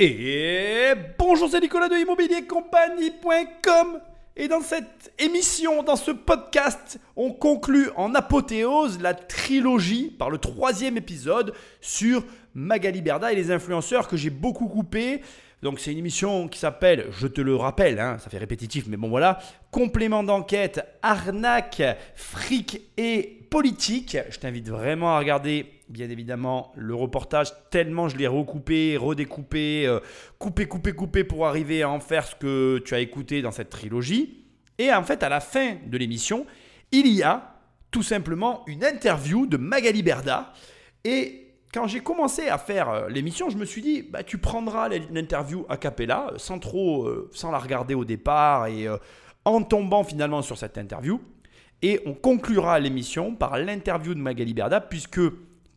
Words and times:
Et 0.00 0.92
bonjour, 1.16 1.48
c'est 1.48 1.60
Nicolas 1.60 1.88
de 1.88 1.94
immobiliercompagnie.com 1.94 4.00
et 4.34 4.48
dans 4.48 4.60
cette 4.60 5.12
émission, 5.20 5.84
dans 5.84 5.94
ce 5.94 6.10
podcast, 6.10 6.98
on 7.14 7.30
conclut 7.30 7.90
en 7.94 8.12
apothéose 8.16 9.00
la 9.00 9.14
trilogie 9.14 10.10
par 10.10 10.30
le 10.30 10.38
troisième 10.38 10.96
épisode 10.96 11.54
sur 11.80 12.24
Magali 12.54 13.02
Berda 13.02 13.32
et 13.32 13.36
les 13.36 13.52
influenceurs 13.52 14.08
que 14.08 14.16
j'ai 14.16 14.30
beaucoup 14.30 14.66
coupé. 14.66 15.22
Donc 15.64 15.80
c'est 15.80 15.92
une 15.92 15.98
émission 15.98 16.46
qui 16.46 16.58
s'appelle, 16.58 17.06
je 17.10 17.26
te 17.26 17.40
le 17.40 17.56
rappelle, 17.56 17.98
hein, 17.98 18.18
ça 18.18 18.28
fait 18.28 18.36
répétitif, 18.36 18.84
mais 18.86 18.98
bon 18.98 19.08
voilà, 19.08 19.38
complément 19.70 20.22
d'enquête, 20.22 20.86
arnaque, 21.00 21.82
fric 22.14 22.82
et 22.98 23.40
politique. 23.48 24.18
Je 24.28 24.38
t'invite 24.38 24.68
vraiment 24.68 25.16
à 25.16 25.18
regarder 25.18 25.64
bien 25.88 26.10
évidemment 26.10 26.70
le 26.76 26.94
reportage 26.94 27.48
tellement 27.70 28.10
je 28.10 28.18
l'ai 28.18 28.26
recoupé, 28.26 28.98
redécoupé, 28.98 29.86
euh, 29.86 30.00
coupé, 30.38 30.66
coupé, 30.66 30.92
coupé 30.92 31.24
pour 31.24 31.46
arriver 31.46 31.82
à 31.82 31.88
en 31.88 31.98
faire 31.98 32.26
ce 32.26 32.34
que 32.34 32.82
tu 32.84 32.94
as 32.94 33.00
écouté 33.00 33.40
dans 33.40 33.50
cette 33.50 33.70
trilogie. 33.70 34.44
Et 34.76 34.92
en 34.92 35.02
fait, 35.02 35.22
à 35.22 35.30
la 35.30 35.40
fin 35.40 35.76
de 35.86 35.96
l'émission, 35.96 36.44
il 36.92 37.06
y 37.06 37.22
a 37.22 37.54
tout 37.90 38.02
simplement 38.02 38.64
une 38.66 38.84
interview 38.84 39.46
de 39.46 39.56
Magali 39.56 40.02
Berda. 40.02 40.52
Et 41.04 41.43
quand 41.74 41.88
j'ai 41.88 42.00
commencé 42.00 42.48
à 42.48 42.56
faire 42.56 42.88
euh, 42.88 43.08
l'émission, 43.08 43.50
je 43.50 43.58
me 43.58 43.64
suis 43.64 43.82
dit, 43.82 44.02
bah, 44.02 44.22
tu 44.22 44.38
prendras 44.38 44.88
l'interview 44.88 45.66
a 45.68 45.76
cappella, 45.76 46.32
sans 46.36 46.60
trop, 46.60 47.04
euh, 47.04 47.28
sans 47.32 47.50
la 47.50 47.58
regarder 47.58 47.94
au 47.94 48.04
départ 48.04 48.68
et 48.68 48.86
en 49.44 49.62
tombant 49.62 50.04
finalement 50.04 50.40
sur 50.40 50.56
cette 50.56 50.78
interview. 50.78 51.20
Et 51.82 52.00
on 52.06 52.14
conclura 52.14 52.78
l'émission 52.78 53.34
par 53.34 53.58
l'interview 53.58 54.14
de 54.14 54.20
Magali 54.20 54.54
Berda, 54.54 54.80
puisque 54.80 55.20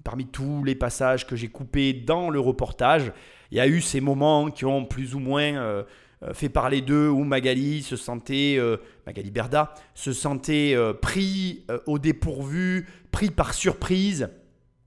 parmi 0.07 0.25
tous 0.25 0.63
les 0.63 0.73
passages 0.73 1.27
que 1.27 1.35
j'ai 1.35 1.49
coupés 1.49 1.91
dans 1.91 2.29
le 2.29 2.39
reportage, 2.39 3.11
il 3.51 3.57
y 3.57 3.59
a 3.59 3.67
eu 3.67 3.81
ces 3.81 3.99
moments 3.99 4.49
qui 4.49 4.63
ont 4.63 4.85
plus 4.85 5.15
ou 5.15 5.19
moins 5.19 5.57
euh, 5.57 5.83
euh, 6.23 6.33
fait 6.33 6.47
parler 6.47 6.79
d'eux, 6.79 7.09
où 7.09 7.25
Magali 7.25 7.83
se 7.83 7.97
sentait, 7.97 8.55
euh, 8.57 8.77
Magali 9.05 9.31
Berda, 9.31 9.73
se 9.93 10.13
sentait 10.13 10.77
pris 11.01 11.65
au 11.85 11.99
dépourvu, 11.99 12.87
pris 13.11 13.29
par 13.29 13.53
surprise, 13.53 14.29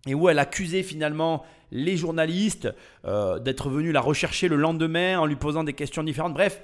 et 0.06 0.14
où 0.14 0.28
elle 0.28 0.38
accusait 0.38 0.82
finalement 0.82 1.44
les 1.70 1.96
journalistes 1.96 2.68
d'être 3.04 3.68
venus 3.68 3.92
la 3.92 4.00
rechercher 4.00 4.48
le 4.48 4.56
lendemain 4.56 5.18
en 5.18 5.26
lui 5.26 5.36
posant 5.36 5.62
des 5.62 5.74
questions 5.74 6.02
différentes. 6.02 6.34
Bref, 6.34 6.60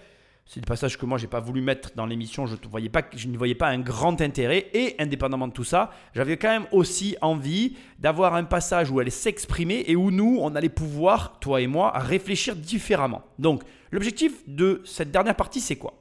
c'est 0.46 0.60
le 0.60 0.66
passage 0.66 0.96
que 0.96 1.04
moi 1.06 1.18
j'ai 1.18 1.26
pas 1.26 1.40
voulu 1.40 1.60
mettre 1.60 1.90
dans 1.96 2.06
l'émission. 2.06 2.46
Je, 2.46 2.54
voyais 2.70 2.88
pas, 2.88 3.02
je 3.14 3.26
ne 3.26 3.36
voyais 3.36 3.56
pas 3.56 3.66
un 3.66 3.80
grand 3.80 4.20
intérêt. 4.20 4.68
Et 4.74 4.94
indépendamment 5.00 5.48
de 5.48 5.52
tout 5.52 5.64
ça, 5.64 5.90
j'avais 6.14 6.36
quand 6.36 6.48
même 6.48 6.66
aussi 6.70 7.16
envie 7.20 7.76
d'avoir 7.98 8.34
un 8.34 8.44
passage 8.44 8.90
où 8.90 9.00
elle 9.00 9.10
s'exprimait 9.10 9.82
et 9.88 9.96
où 9.96 10.12
nous, 10.12 10.38
on 10.40 10.54
allait 10.54 10.68
pouvoir, 10.68 11.40
toi 11.40 11.60
et 11.60 11.66
moi, 11.66 11.92
réfléchir 11.96 12.54
différemment. 12.54 13.22
Donc, 13.40 13.64
l'objectif 13.90 14.32
de 14.46 14.82
cette 14.84 15.10
dernière 15.10 15.34
partie, 15.34 15.60
c'est 15.60 15.76
quoi? 15.76 15.94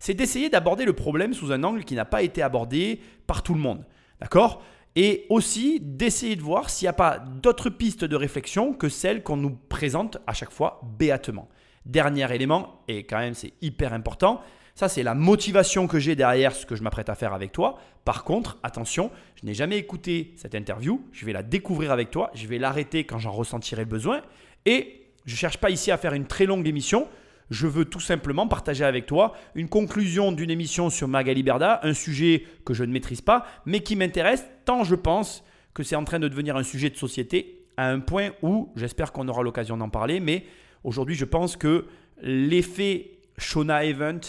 C'est 0.00 0.14
d'essayer 0.14 0.50
d'aborder 0.50 0.84
le 0.84 0.92
problème 0.92 1.32
sous 1.32 1.52
un 1.52 1.62
angle 1.62 1.84
qui 1.84 1.94
n'a 1.94 2.04
pas 2.04 2.22
été 2.22 2.42
abordé 2.42 3.00
par 3.28 3.44
tout 3.44 3.54
le 3.54 3.60
monde. 3.60 3.84
D'accord? 4.20 4.62
Et 4.96 5.26
aussi 5.28 5.80
d'essayer 5.80 6.36
de 6.36 6.42
voir 6.42 6.70
s'il 6.70 6.86
n'y 6.86 6.90
a 6.90 6.94
pas 6.94 7.18
d'autres 7.18 7.70
pistes 7.70 8.04
de 8.04 8.16
réflexion 8.16 8.72
que 8.72 8.88
celles 8.88 9.22
qu'on 9.22 9.36
nous 9.36 9.58
présente 9.68 10.18
à 10.26 10.32
chaque 10.32 10.52
fois 10.52 10.80
béatement. 10.98 11.48
Dernier 11.84 12.32
élément, 12.34 12.82
et 12.88 13.04
quand 13.04 13.18
même 13.18 13.34
c'est 13.34 13.52
hyper 13.60 13.92
important, 13.92 14.40
ça 14.74 14.88
c'est 14.88 15.02
la 15.02 15.14
motivation 15.14 15.86
que 15.86 15.98
j'ai 15.98 16.16
derrière 16.16 16.54
ce 16.54 16.66
que 16.66 16.76
je 16.76 16.82
m'apprête 16.82 17.08
à 17.08 17.14
faire 17.14 17.34
avec 17.34 17.52
toi. 17.52 17.78
Par 18.04 18.24
contre, 18.24 18.58
attention, 18.62 19.10
je 19.40 19.46
n'ai 19.46 19.54
jamais 19.54 19.78
écouté 19.78 20.32
cette 20.36 20.54
interview, 20.54 21.04
je 21.12 21.26
vais 21.26 21.32
la 21.32 21.42
découvrir 21.42 21.92
avec 21.92 22.10
toi, 22.10 22.30
je 22.34 22.46
vais 22.46 22.58
l'arrêter 22.58 23.04
quand 23.04 23.18
j'en 23.18 23.32
ressentirai 23.32 23.84
besoin, 23.84 24.22
et 24.66 25.02
je 25.26 25.32
ne 25.32 25.36
cherche 25.38 25.58
pas 25.58 25.70
ici 25.70 25.90
à 25.90 25.96
faire 25.96 26.14
une 26.14 26.26
très 26.26 26.46
longue 26.46 26.66
émission, 26.66 27.08
je 27.50 27.66
veux 27.66 27.84
tout 27.84 28.00
simplement 28.00 28.46
partager 28.48 28.84
avec 28.84 29.06
toi 29.06 29.34
une 29.54 29.68
conclusion 29.68 30.32
d'une 30.32 30.50
émission 30.50 30.90
sur 30.90 31.08
Magali 31.08 31.42
Berda, 31.42 31.80
un 31.82 31.94
sujet 31.94 32.44
que 32.64 32.74
je 32.74 32.84
ne 32.84 32.92
maîtrise 32.92 33.20
pas, 33.20 33.46
mais 33.66 33.80
qui 33.80 33.96
m'intéresse 33.96 34.44
tant 34.64 34.84
je 34.84 34.94
pense 34.94 35.44
que 35.74 35.82
c'est 35.82 35.96
en 35.96 36.04
train 36.04 36.20
de 36.20 36.28
devenir 36.28 36.56
un 36.56 36.62
sujet 36.62 36.90
de 36.90 36.96
société 36.96 37.66
à 37.76 37.88
un 37.90 38.00
point 38.00 38.30
où 38.42 38.72
j'espère 38.76 39.12
qu'on 39.12 39.28
aura 39.28 39.42
l'occasion 39.42 39.76
d'en 39.76 39.88
parler, 39.88 40.20
mais 40.20 40.44
Aujourd'hui, 40.84 41.14
je 41.14 41.24
pense 41.24 41.56
que 41.56 41.86
l'effet 42.20 43.18
Shona 43.38 43.86
Event 43.86 44.20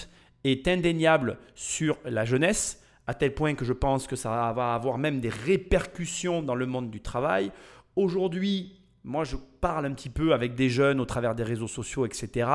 est 0.46 0.68
indéniable 0.70 1.38
sur 1.54 1.98
la 2.06 2.24
jeunesse, 2.24 2.82
à 3.08 3.14
tel 3.14 3.34
point 3.36 3.56
que 3.56 3.66
je 3.66 3.74
pense 3.74 4.08
que 4.08 4.16
ça 4.16 4.54
va 4.54 4.74
avoir 4.74 4.98
même 4.98 5.20
des 5.20 5.30
répercussions 5.30 6.42
dans 6.42 6.56
le 6.56 6.66
monde 6.66 6.90
du 6.90 7.02
travail. 7.02 7.52
Aujourd'hui, 7.98 8.80
moi, 9.06 9.24
je 9.24 9.36
parle 9.62 9.86
un 9.86 9.94
petit 9.94 10.10
peu 10.10 10.34
avec 10.34 10.56
des 10.56 10.70
jeunes 10.70 11.00
au 11.00 11.06
travers 11.06 11.36
des 11.36 11.44
réseaux 11.44 11.68
sociaux, 11.68 12.08
etc. 12.08 12.50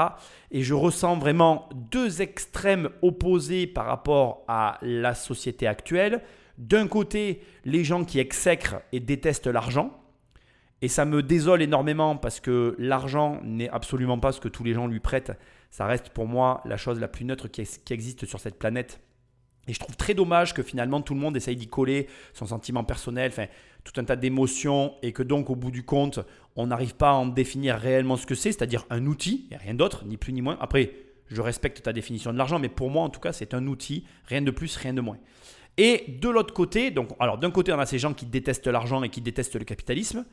Et 0.50 0.62
je 0.62 0.74
ressens 0.74 1.16
vraiment 1.16 1.68
deux 1.74 2.22
extrêmes 2.22 2.90
opposés 3.02 3.68
par 3.68 3.86
rapport 3.86 4.44
à 4.48 4.76
la 4.82 5.14
société 5.14 5.68
actuelle. 5.68 6.22
D'un 6.58 6.88
côté, 6.88 7.40
les 7.64 7.84
gens 7.84 8.04
qui 8.04 8.18
exècrent 8.18 8.82
et 8.90 8.98
détestent 8.98 9.46
l'argent, 9.46 9.96
et 10.82 10.88
ça 10.88 11.04
me 11.04 11.22
désole 11.22 11.62
énormément 11.62 12.16
parce 12.16 12.40
que 12.40 12.74
l'argent 12.78 13.38
n'est 13.44 13.68
absolument 13.68 14.18
pas 14.18 14.32
ce 14.32 14.40
que 14.40 14.48
tous 14.48 14.64
les 14.64 14.74
gens 14.74 14.88
lui 14.88 15.00
prêtent. 15.00 15.32
Ça 15.70 15.86
reste 15.86 16.08
pour 16.08 16.26
moi 16.26 16.62
la 16.64 16.76
chose 16.76 16.98
la 16.98 17.08
plus 17.08 17.24
neutre 17.24 17.48
qui, 17.48 17.62
existe 17.90 18.26
sur 18.26 18.40
cette 18.40 18.58
planète. 18.58 19.00
Et 19.68 19.72
je 19.72 19.78
trouve 19.78 19.96
très 19.96 20.14
dommage 20.14 20.52
que 20.54 20.62
finalement 20.62 21.00
tout 21.00 21.14
le 21.14 21.20
monde 21.20 21.36
essaye 21.36 21.54
d'y 21.54 21.68
coller 21.68 22.08
son 22.32 22.46
sentiment 22.46 22.82
personnel, 22.82 23.30
enfin, 23.30 23.46
tout 23.84 24.00
un 24.00 24.04
tas 24.04 24.16
d'émotions, 24.16 24.94
et 25.02 25.12
que 25.12 25.22
donc 25.22 25.50
au 25.50 25.56
bout 25.56 25.70
du 25.70 25.82
compte, 25.82 26.20
on 26.56 26.66
n'arrive 26.66 26.94
pas 26.94 27.10
à 27.10 27.14
en 27.14 27.26
définir 27.26 27.76
réellement 27.76 28.16
ce 28.16 28.26
que 28.26 28.34
c'est, 28.34 28.52
c'est-à-dire 28.52 28.86
un 28.90 29.06
outil, 29.06 29.46
et 29.50 29.56
rien 29.56 29.74
d'autre, 29.74 30.04
ni 30.04 30.16
plus 30.16 30.32
ni 30.32 30.42
moins. 30.42 30.58
Après, 30.60 30.92
je 31.28 31.40
respecte 31.40 31.82
ta 31.82 31.92
définition 31.92 32.32
de 32.32 32.38
l'argent, 32.38 32.58
mais 32.58 32.68
pour 32.68 32.90
moi 32.90 33.02
en 33.02 33.08
tout 33.08 33.20
cas, 33.20 33.32
c'est 33.32 33.54
un 33.54 33.66
outil, 33.66 34.04
rien 34.26 34.42
de 34.42 34.50
plus, 34.50 34.76
rien 34.76 34.94
de 34.94 35.00
moins. 35.00 35.18
Et 35.76 36.16
de 36.20 36.28
l'autre 36.28 36.52
côté, 36.52 36.90
donc, 36.90 37.10
alors 37.20 37.38
d'un 37.38 37.50
côté, 37.50 37.72
on 37.72 37.78
a 37.78 37.86
ces 37.86 37.98
gens 37.98 38.12
qui 38.12 38.26
détestent 38.26 38.66
l'argent 38.66 39.02
et 39.02 39.08
qui 39.08 39.20
détestent 39.20 39.56
le 39.56 39.64
capitalisme 39.64 40.24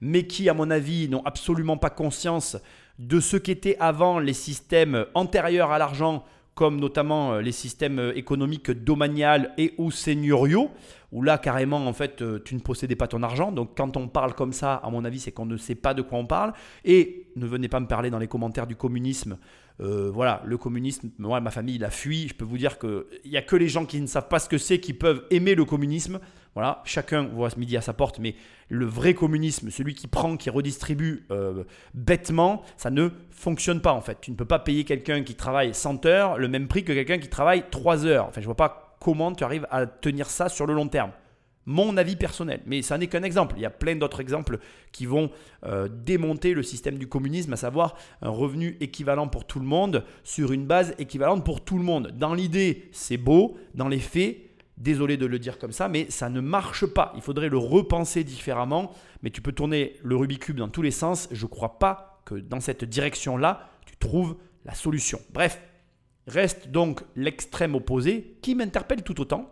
mais 0.00 0.26
qui, 0.26 0.48
à 0.48 0.54
mon 0.54 0.70
avis, 0.70 1.08
n'ont 1.08 1.22
absolument 1.24 1.76
pas 1.76 1.90
conscience 1.90 2.56
de 2.98 3.20
ce 3.20 3.36
qu'étaient 3.36 3.76
avant 3.78 4.18
les 4.18 4.32
systèmes 4.32 5.06
antérieurs 5.14 5.70
à 5.70 5.78
l'argent, 5.78 6.24
comme 6.56 6.80
notamment 6.80 7.34
euh, 7.34 7.40
les 7.42 7.52
systèmes 7.52 7.98
euh, 7.98 8.16
économiques 8.16 8.70
domaniales 8.70 9.52
et 9.58 9.74
ou 9.76 9.90
seigneuriaux, 9.90 10.70
où 11.12 11.22
là, 11.22 11.36
carrément, 11.36 11.86
en 11.86 11.92
fait, 11.92 12.22
euh, 12.22 12.40
tu 12.42 12.54
ne 12.54 12.60
possédais 12.60 12.96
pas 12.96 13.06
ton 13.06 13.22
argent. 13.22 13.52
Donc, 13.52 13.76
quand 13.76 13.96
on 13.98 14.08
parle 14.08 14.34
comme 14.34 14.54
ça, 14.54 14.76
à 14.76 14.88
mon 14.90 15.04
avis, 15.04 15.20
c'est 15.20 15.32
qu'on 15.32 15.44
ne 15.44 15.58
sait 15.58 15.74
pas 15.74 15.92
de 15.92 16.00
quoi 16.00 16.18
on 16.18 16.26
parle. 16.26 16.54
Et 16.82 17.26
ne 17.36 17.46
venez 17.46 17.68
pas 17.68 17.78
me 17.78 17.86
parler 17.86 18.08
dans 18.08 18.18
les 18.18 18.26
commentaires 18.26 18.66
du 18.66 18.74
communisme. 18.74 19.36
voilà, 19.78 20.42
le 20.46 20.56
communisme, 20.56 21.10
moi, 21.18 21.40
ma 21.40 21.50
famille, 21.50 21.76
il 21.76 21.84
a 21.84 21.90
fui. 21.90 22.26
Je 22.28 22.34
peux 22.34 22.46
vous 22.46 22.56
dire 22.56 22.78
qu'il 22.78 23.04
n'y 23.26 23.36
a 23.36 23.42
que 23.42 23.56
les 23.56 23.68
gens 23.68 23.84
qui 23.84 24.00
ne 24.00 24.06
savent 24.06 24.28
pas 24.28 24.38
ce 24.38 24.48
que 24.48 24.56
c'est 24.56 24.80
qui 24.80 24.94
peuvent 24.94 25.24
aimer 25.30 25.54
le 25.54 25.66
communisme. 25.66 26.18
Voilà, 26.56 26.80
chacun 26.86 27.24
voit 27.24 27.50
ce 27.50 27.58
midi 27.58 27.76
à 27.76 27.82
sa 27.82 27.92
porte, 27.92 28.18
mais 28.18 28.34
le 28.70 28.86
vrai 28.86 29.12
communisme, 29.12 29.68
celui 29.68 29.94
qui 29.94 30.06
prend, 30.06 30.38
qui 30.38 30.48
redistribue 30.48 31.26
euh, 31.30 31.64
bêtement, 31.92 32.62
ça 32.78 32.90
ne 32.90 33.10
fonctionne 33.28 33.82
pas 33.82 33.92
en 33.92 34.00
fait. 34.00 34.16
Tu 34.22 34.30
ne 34.30 34.36
peux 34.36 34.46
pas 34.46 34.58
payer 34.58 34.84
quelqu'un 34.84 35.22
qui 35.22 35.34
travaille 35.34 35.74
100 35.74 36.06
heures 36.06 36.38
le 36.38 36.48
même 36.48 36.66
prix 36.66 36.82
que 36.82 36.94
quelqu'un 36.94 37.18
qui 37.18 37.28
travaille 37.28 37.64
3 37.70 38.06
heures. 38.06 38.24
Enfin, 38.24 38.40
je 38.40 38.46
vois 38.46 38.56
pas 38.56 38.96
comment 39.02 39.32
tu 39.32 39.44
arrives 39.44 39.66
à 39.70 39.84
tenir 39.84 40.30
ça 40.30 40.48
sur 40.48 40.66
le 40.66 40.72
long 40.72 40.88
terme. 40.88 41.10
Mon 41.66 41.98
avis 41.98 42.16
personnel, 42.16 42.62
mais 42.64 42.80
ça 42.80 42.96
n'est 42.96 43.08
qu'un 43.08 43.22
exemple. 43.22 43.56
Il 43.58 43.62
y 43.62 43.66
a 43.66 43.70
plein 43.70 43.96
d'autres 43.96 44.20
exemples 44.20 44.58
qui 44.92 45.04
vont 45.04 45.30
euh, 45.66 45.90
démonter 45.90 46.54
le 46.54 46.62
système 46.62 46.96
du 46.96 47.06
communisme, 47.06 47.52
à 47.52 47.56
savoir 47.56 47.96
un 48.22 48.30
revenu 48.30 48.78
équivalent 48.80 49.28
pour 49.28 49.44
tout 49.44 49.60
le 49.60 49.66
monde 49.66 50.06
sur 50.24 50.52
une 50.52 50.64
base 50.64 50.94
équivalente 50.98 51.44
pour 51.44 51.60
tout 51.60 51.76
le 51.76 51.84
monde. 51.84 52.12
Dans 52.16 52.32
l'idée, 52.32 52.88
c'est 52.92 53.18
beau. 53.18 53.58
Dans 53.74 53.88
les 53.88 53.98
faits, 53.98 54.45
Désolé 54.76 55.16
de 55.16 55.26
le 55.26 55.38
dire 55.38 55.58
comme 55.58 55.72
ça, 55.72 55.88
mais 55.88 56.10
ça 56.10 56.28
ne 56.28 56.40
marche 56.40 56.84
pas. 56.86 57.12
Il 57.16 57.22
faudrait 57.22 57.48
le 57.48 57.56
repenser 57.56 58.24
différemment. 58.24 58.92
Mais 59.22 59.30
tu 59.30 59.40
peux 59.40 59.52
tourner 59.52 59.96
le 60.02 60.16
Rubik's 60.16 60.44
Cube 60.44 60.58
dans 60.58 60.68
tous 60.68 60.82
les 60.82 60.90
sens. 60.90 61.28
Je 61.32 61.44
ne 61.44 61.50
crois 61.50 61.78
pas 61.78 62.22
que 62.26 62.34
dans 62.34 62.60
cette 62.60 62.84
direction-là, 62.84 63.70
tu 63.86 63.96
trouves 63.96 64.36
la 64.64 64.74
solution. 64.74 65.18
Bref, 65.32 65.60
reste 66.26 66.68
donc 66.68 67.00
l'extrême 67.14 67.74
opposé 67.74 68.36
qui 68.42 68.54
m'interpelle 68.54 69.02
tout 69.02 69.20
autant. 69.20 69.50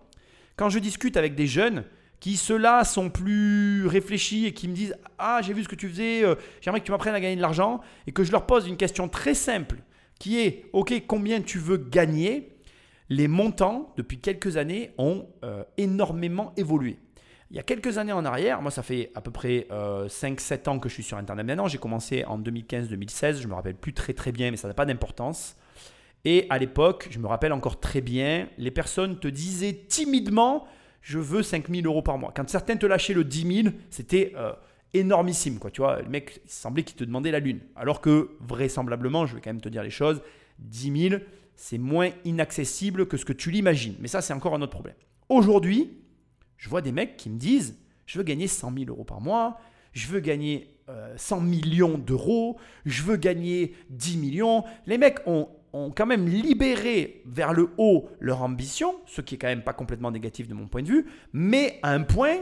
Quand 0.57 0.69
je 0.69 0.79
discute 0.79 1.17
avec 1.17 1.35
des 1.35 1.47
jeunes 1.47 1.85
qui, 2.21 2.37
ceux-là, 2.37 2.85
sont 2.85 3.11
plus 3.11 3.87
réfléchis 3.87 4.47
et 4.47 4.53
qui 4.53 4.69
me 4.69 4.75
disent 4.75 4.97
Ah, 5.19 5.41
j'ai 5.43 5.53
vu 5.53 5.65
ce 5.65 5.69
que 5.69 5.75
tu 5.75 5.89
faisais, 5.89 6.25
euh, 6.25 6.35
j'aimerais 6.61 6.81
que 6.81 6.87
tu 6.87 6.93
m'apprennes 6.93 7.15
à 7.15 7.21
gagner 7.21 7.37
de 7.37 7.41
l'argent, 7.41 7.81
et 8.07 8.13
que 8.13 8.25
je 8.25 8.33
leur 8.33 8.47
pose 8.47 8.67
une 8.67 8.77
question 8.77 9.09
très 9.09 9.35
simple 9.35 9.79
qui 10.19 10.41
est 10.41 10.67
Ok, 10.73 10.95
combien 11.07 11.41
tu 11.41 11.59
veux 11.59 11.77
gagner? 11.77 12.54
Les 13.15 13.29
montants, 13.29 13.93
depuis 13.97 14.19
quelques 14.19 14.57
années, 14.57 14.93
ont 14.99 15.29
euh, 15.45 15.63
énormément 15.77 16.53
évolué. 16.57 16.99
Il 17.51 17.57
y 17.57 17.61
a 17.61 17.63
quelques 17.63 17.99
années 17.99 18.13
en 18.13 18.25
arrière, 18.25 18.61
moi 18.61 18.73
ça 18.73 18.83
fait 18.83 19.13
à 19.15 19.21
peu 19.21 19.31
près 19.31 19.69
5-7 19.71 19.71
euh, 19.71 20.71
ans 20.71 20.79
que 20.81 20.89
je 20.89 20.95
suis 20.95 21.05
sur 21.05 21.17
Internet 21.17 21.47
maintenant, 21.47 21.69
j'ai 21.69 21.79
commencé 21.79 22.25
en 22.25 22.41
2015-2016, 22.41 23.41
je 23.41 23.47
me 23.47 23.55
rappelle 23.55 23.77
plus 23.77 23.93
très 23.93 24.15
très 24.15 24.33
bien, 24.33 24.51
mais 24.51 24.57
ça 24.57 24.67
n'a 24.67 24.75
pas 24.75 24.87
d'importance. 24.87 25.57
Et 26.25 26.47
à 26.51 26.59
l'époque, 26.59 27.07
je 27.11 27.21
me 27.21 27.29
rappelle 27.29 27.53
encore 27.53 27.79
très 27.79 28.01
bien, 28.01 28.49
les 28.59 28.73
personnes 28.73 29.21
te 29.21 29.29
disaient 29.29 29.85
timidement, 29.87 30.67
je 31.01 31.21
veux 31.21 31.45
5000 31.45 31.87
euros 31.87 32.03
par 32.03 32.19
mois. 32.19 32.33
Quand 32.35 32.49
certains 32.49 32.77
te 32.77 32.87
lâchaient 32.87 33.15
le 33.15 33.23
10 33.23 33.63
000, 33.63 33.75
c'était 33.91 34.33
euh, 34.37 34.53
énormissime. 34.93 35.61
Quoi, 35.61 35.71
tu 35.71 35.83
vois, 35.83 36.03
le 36.03 36.09
mec, 36.09 36.41
il 36.45 36.51
semblait 36.51 36.83
qu'il 36.83 36.97
te 36.97 37.05
demandait 37.05 37.31
la 37.31 37.41
lune. 37.41 37.61
Alors 37.77 38.01
que, 38.01 38.31
vraisemblablement, 38.41 39.27
je 39.27 39.37
vais 39.37 39.41
quand 39.41 39.51
même 39.51 39.61
te 39.61 39.69
dire 39.69 39.85
les 39.85 39.91
choses, 39.91 40.23
10 40.59 41.09
000, 41.11 41.21
c'est 41.57 41.79
moins 41.79 42.11
inaccessible 42.25 43.07
que 43.07 43.17
ce 43.17 43.25
que 43.25 43.33
tu 43.33 43.51
l'imagines. 43.51 43.95
Mais 44.01 44.09
ça, 44.09 44.21
c'est 44.21 44.33
encore 44.33 44.55
un 44.55 44.63
autre 44.63 44.73
problème. 44.73 44.97
Aujourd'hui, 45.29 45.91
je 46.57 46.69
vois 46.69 46.83
des 46.83 46.93
mecs 46.93 47.17
qui 47.17 47.31
me 47.31 47.39
disent, 47.39 47.79
je 48.07 48.19
veux 48.19 48.25
gagner 48.25 48.49
100 48.49 48.73
000 48.77 48.85
euros 48.89 49.05
par 49.05 49.21
mois, 49.21 49.59
je 49.93 50.09
veux 50.09 50.21
gagner 50.21 50.77
100 51.17 51.39
euh, 51.39 51.41
millions 51.41 51.99
d'euros, 51.99 52.59
je 52.85 53.03
veux 53.03 53.17
gagner 53.17 53.75
10 53.91 54.19
millions. 54.19 54.65
Les 54.87 54.99
mecs 54.99 55.21
ont, 55.27 55.49
quand 55.97 56.07
même 56.07 56.29
libéré 56.29 57.23
vers 57.27 57.53
le 57.53 57.71
haut 57.79 58.09
leur 58.21 58.43
ambition, 58.43 58.95
ce 59.07 59.21
qui 59.21 59.35
est 59.35 59.39
quand 59.39 59.49
même 59.49 59.65
pas 59.65 59.73
complètement 59.73 60.13
négatif 60.13 60.47
de 60.47 60.55
mon 60.55 60.69
point 60.69 60.83
de 60.83 60.89
vue, 60.89 61.07
mais 61.33 61.81
à 61.83 61.93
un 61.93 62.03
point 62.03 62.37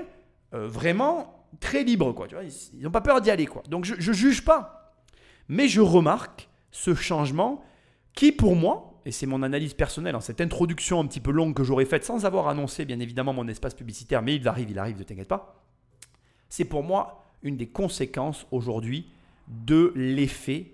euh, 0.53 0.67
vraiment 0.67 1.47
très 1.59 1.83
libre. 1.83 2.13
Quoi, 2.13 2.29
tu 2.29 2.35
vois, 2.35 2.45
ils 2.45 2.83
n'ont 2.83 2.91
pas 2.91 3.01
peur 3.01 3.23
d'y 3.23 3.31
aller. 3.31 3.47
Quoi. 3.47 3.63
Donc 3.69 3.87
je 3.87 3.95
ne 3.95 4.15
juge 4.15 4.45
pas. 4.45 4.95
Mais 5.49 5.67
je 5.69 5.81
remarque 5.81 6.49
ce 6.71 6.95
changement 6.95 7.65
qui, 8.15 8.33
pour 8.33 8.55
moi, 8.55 8.92
et 9.05 9.13
c'est 9.13 9.27
mon 9.27 9.43
analyse 9.43 9.75
personnelle, 9.75 10.17
en 10.17 10.21
cette 10.21 10.41
introduction 10.41 11.01
un 11.01 11.07
petit 11.07 11.21
peu 11.21 11.31
longue 11.31 11.55
que 11.55 11.65
j'aurais 11.65 11.85
faite 11.85 12.05
sans 12.05 12.25
avoir 12.25 12.49
annoncé 12.49 12.85
bien 12.85 13.01
évidemment 13.01 13.33
mon 13.33 13.49
espace 13.49 13.75
publicitaire, 13.75 14.23
mais 14.23 14.37
il 14.37 14.47
arrive, 14.49 14.71
il 14.71 14.79
arrive, 14.79 14.99
ne 14.99 15.03
t'inquiète 15.03 15.29
pas, 15.29 15.63
c'est 16.49 16.65
pour 16.65 16.83
moi 16.83 17.25
une 17.43 17.57
des 17.57 17.69
conséquences 17.69 18.47
aujourd'hui 18.51 19.07
de 19.49 19.93
l'effet 19.97 20.73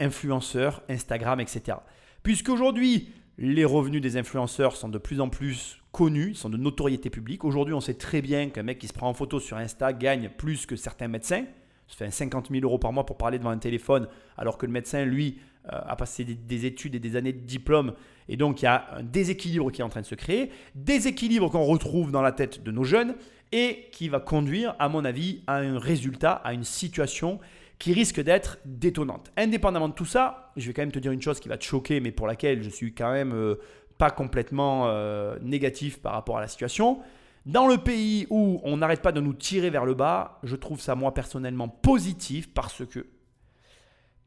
influenceur, 0.00 0.82
Instagram, 0.88 1.40
etc. 1.40 1.78
Puisqu'aujourd'hui, 2.22 3.08
les 3.38 3.64
revenus 3.64 4.00
des 4.00 4.16
influenceurs 4.16 4.76
sont 4.76 4.88
de 4.88 4.98
plus 4.98 5.20
en 5.20 5.28
plus 5.28 5.80
connus, 5.92 6.34
sont 6.34 6.50
de 6.50 6.56
notoriété 6.56 7.10
publique. 7.10 7.44
Aujourd'hui, 7.44 7.74
on 7.74 7.80
sait 7.80 7.94
très 7.94 8.22
bien 8.22 8.50
qu'un 8.50 8.62
mec 8.62 8.78
qui 8.78 8.88
se 8.88 8.92
prend 8.92 9.08
en 9.08 9.14
photo 9.14 9.40
sur 9.40 9.56
Insta 9.56 9.92
gagne 9.92 10.28
plus 10.28 10.66
que 10.66 10.76
certains 10.76 11.08
médecins. 11.08 11.44
Ça 11.88 11.96
fait 12.04 12.10
50 12.10 12.48
000 12.50 12.64
euros 12.64 12.78
par 12.78 12.92
mois 12.92 13.06
pour 13.06 13.16
parler 13.16 13.38
devant 13.38 13.50
un 13.50 13.58
téléphone, 13.58 14.08
alors 14.36 14.58
que 14.58 14.66
le 14.66 14.72
médecin, 14.72 15.04
lui, 15.04 15.38
euh, 15.72 15.80
a 15.86 15.96
passé 15.96 16.24
des, 16.24 16.66
études 16.66 16.94
et 16.94 16.98
des 16.98 17.16
années 17.16 17.32
de 17.32 17.40
diplôme. 17.40 17.94
Et 18.28 18.36
donc, 18.36 18.62
il 18.62 18.66
y 18.66 18.68
a 18.68 18.86
un 18.96 19.02
déséquilibre 19.02 19.70
qui 19.70 19.80
est 19.80 19.84
en 19.84 19.88
train 19.88 20.00
de 20.00 20.06
se 20.06 20.14
créer. 20.14 20.50
Déséquilibre 20.74 21.50
qu'on 21.50 21.64
retrouve 21.64 22.10
dans 22.10 22.22
la 22.22 22.32
tête 22.32 22.62
de 22.62 22.70
nos 22.70 22.84
jeunes 22.84 23.14
et 23.52 23.88
qui 23.92 24.08
va 24.08 24.20
conduire, 24.20 24.74
à 24.78 24.88
mon 24.88 25.04
avis, 25.04 25.42
à 25.46 25.56
un 25.56 25.78
résultat, 25.78 26.32
à 26.32 26.52
une 26.52 26.64
situation 26.64 27.40
qui 27.78 27.92
risque 27.92 28.20
d'être 28.20 28.58
détonnante. 28.64 29.30
Indépendamment 29.36 29.88
de 29.88 29.94
tout 29.94 30.04
ça, 30.04 30.52
je 30.56 30.66
vais 30.66 30.72
quand 30.72 30.82
même 30.82 30.92
te 30.92 30.98
dire 30.98 31.12
une 31.12 31.22
chose 31.22 31.40
qui 31.40 31.48
va 31.48 31.58
te 31.58 31.64
choquer, 31.64 32.00
mais 32.00 32.10
pour 32.10 32.26
laquelle 32.26 32.62
je 32.62 32.70
suis 32.70 32.94
quand 32.94 33.12
même 33.12 33.32
euh, 33.32 33.56
pas 33.98 34.10
complètement 34.10 34.88
euh, 34.88 35.36
négatif 35.42 36.00
par 36.00 36.12
rapport 36.12 36.38
à 36.38 36.40
la 36.40 36.48
situation. 36.48 37.00
Dans 37.44 37.68
le 37.68 37.78
pays 37.78 38.26
où 38.30 38.60
on 38.64 38.78
n'arrête 38.78 39.02
pas 39.02 39.12
de 39.12 39.20
nous 39.20 39.34
tirer 39.34 39.70
vers 39.70 39.84
le 39.84 39.94
bas, 39.94 40.40
je 40.42 40.56
trouve 40.56 40.80
ça 40.80 40.94
moi 40.94 41.14
personnellement 41.14 41.68
positif 41.68 42.52
parce 42.52 42.84
que 42.84 43.06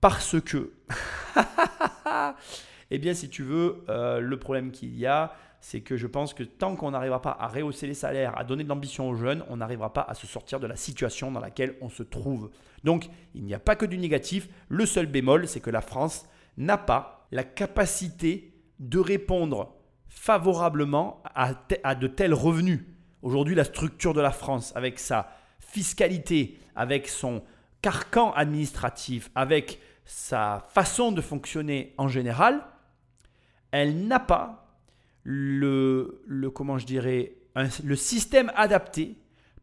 parce 0.01 0.39
que 0.41 0.71
eh 2.91 2.97
bien 2.97 3.13
si 3.13 3.29
tu 3.29 3.43
veux, 3.43 3.83
euh, 3.89 4.19
le 4.19 4.39
problème 4.39 4.71
qu'il 4.71 4.95
y 4.97 5.05
a, 5.05 5.33
c'est 5.61 5.81
que 5.81 5.97
je 5.97 6.07
pense 6.07 6.33
que 6.33 6.43
tant 6.43 6.75
qu'on 6.75 6.91
n'arrivera 6.91 7.21
pas 7.21 7.35
à 7.39 7.47
rehausser 7.47 7.87
les 7.87 7.93
salaires, 7.93 8.37
à 8.37 8.43
donner 8.43 8.63
de 8.63 8.69
l'ambition 8.69 9.09
aux 9.09 9.15
jeunes, 9.15 9.43
on 9.49 9.57
n'arrivera 9.57 9.93
pas 9.93 10.01
à 10.01 10.13
se 10.13 10.25
sortir 10.25 10.59
de 10.59 10.67
la 10.67 10.75
situation 10.75 11.31
dans 11.31 11.39
laquelle 11.39 11.75
on 11.81 11.89
se 11.89 12.03
trouve. 12.03 12.49
Donc, 12.83 13.09
il 13.35 13.43
n'y 13.43 13.53
a 13.53 13.59
pas 13.59 13.75
que 13.75 13.85
du 13.85 13.97
négatif. 13.97 14.47
Le 14.69 14.85
seul 14.85 15.05
bémol, 15.05 15.47
c'est 15.47 15.59
que 15.59 15.69
la 15.69 15.81
France 15.81 16.25
n'a 16.57 16.77
pas 16.77 17.27
la 17.31 17.43
capacité 17.43 18.53
de 18.79 18.99
répondre 18.99 19.75
favorablement 20.07 21.21
à, 21.25 21.53
à 21.83 21.95
de 21.95 22.07
tels 22.07 22.33
revenus. 22.33 22.81
Aujourd'hui, 23.21 23.55
la 23.55 23.65
structure 23.65 24.13
de 24.13 24.21
la 24.21 24.31
France, 24.31 24.71
avec 24.75 24.97
sa 24.97 25.29
fiscalité, 25.59 26.57
avec 26.75 27.09
son 27.09 27.43
carcan 27.81 28.31
administratif, 28.31 29.29
avec 29.35 29.79
sa 30.09 30.65
façon 30.69 31.11
de 31.11 31.21
fonctionner 31.21 31.93
en 31.99 32.07
général, 32.07 32.65
elle 33.69 34.07
n'a 34.07 34.19
pas 34.19 34.75
le, 35.23 36.23
le 36.25 36.49
comment 36.49 36.79
je 36.79 36.87
dirais, 36.87 37.35
le 37.83 37.95
système 37.95 38.51
adapté 38.55 39.17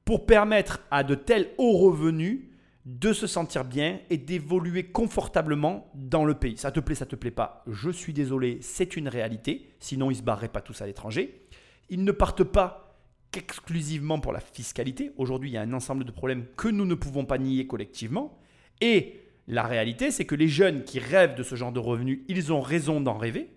pour 0.04 0.24
permettre 0.24 0.82
à 0.92 1.02
de 1.02 1.16
tels 1.16 1.50
hauts 1.58 1.78
revenus 1.78 2.42
de 2.84 3.12
se 3.12 3.26
sentir 3.26 3.64
bien 3.64 3.98
et 4.08 4.18
d'évoluer 4.18 4.84
confortablement 4.84 5.90
dans 5.96 6.24
le 6.24 6.34
pays. 6.34 6.56
Ça 6.56 6.70
te 6.70 6.78
plaît, 6.78 6.94
ça 6.94 7.06
te 7.06 7.16
plaît 7.16 7.32
pas. 7.32 7.64
Je 7.66 7.90
suis 7.90 8.12
désolé, 8.12 8.58
c'est 8.60 8.96
une 8.96 9.08
réalité. 9.08 9.74
Sinon, 9.80 10.12
ils 10.12 10.18
se 10.18 10.22
barreraient 10.22 10.48
pas 10.48 10.60
tous 10.60 10.80
à 10.80 10.86
l'étranger. 10.86 11.48
Ils 11.88 12.04
ne 12.04 12.12
partent 12.12 12.44
pas 12.44 13.00
qu'exclusivement 13.32 14.20
pour 14.20 14.32
la 14.32 14.38
fiscalité. 14.38 15.10
Aujourd'hui, 15.16 15.50
il 15.50 15.54
y 15.54 15.56
a 15.56 15.62
un 15.62 15.72
ensemble 15.72 16.04
de 16.04 16.12
problèmes 16.12 16.46
que 16.56 16.68
nous 16.68 16.84
ne 16.84 16.94
pouvons 16.94 17.24
pas 17.24 17.38
nier 17.38 17.66
collectivement. 17.66 18.38
Et 18.80 19.25
la 19.48 19.62
réalité, 19.62 20.10
c'est 20.10 20.24
que 20.24 20.34
les 20.34 20.48
jeunes 20.48 20.82
qui 20.82 20.98
rêvent 20.98 21.36
de 21.36 21.42
ce 21.42 21.54
genre 21.54 21.72
de 21.72 21.78
revenus, 21.78 22.20
ils 22.28 22.52
ont 22.52 22.60
raison 22.60 23.00
d'en 23.00 23.16
rêver. 23.16 23.48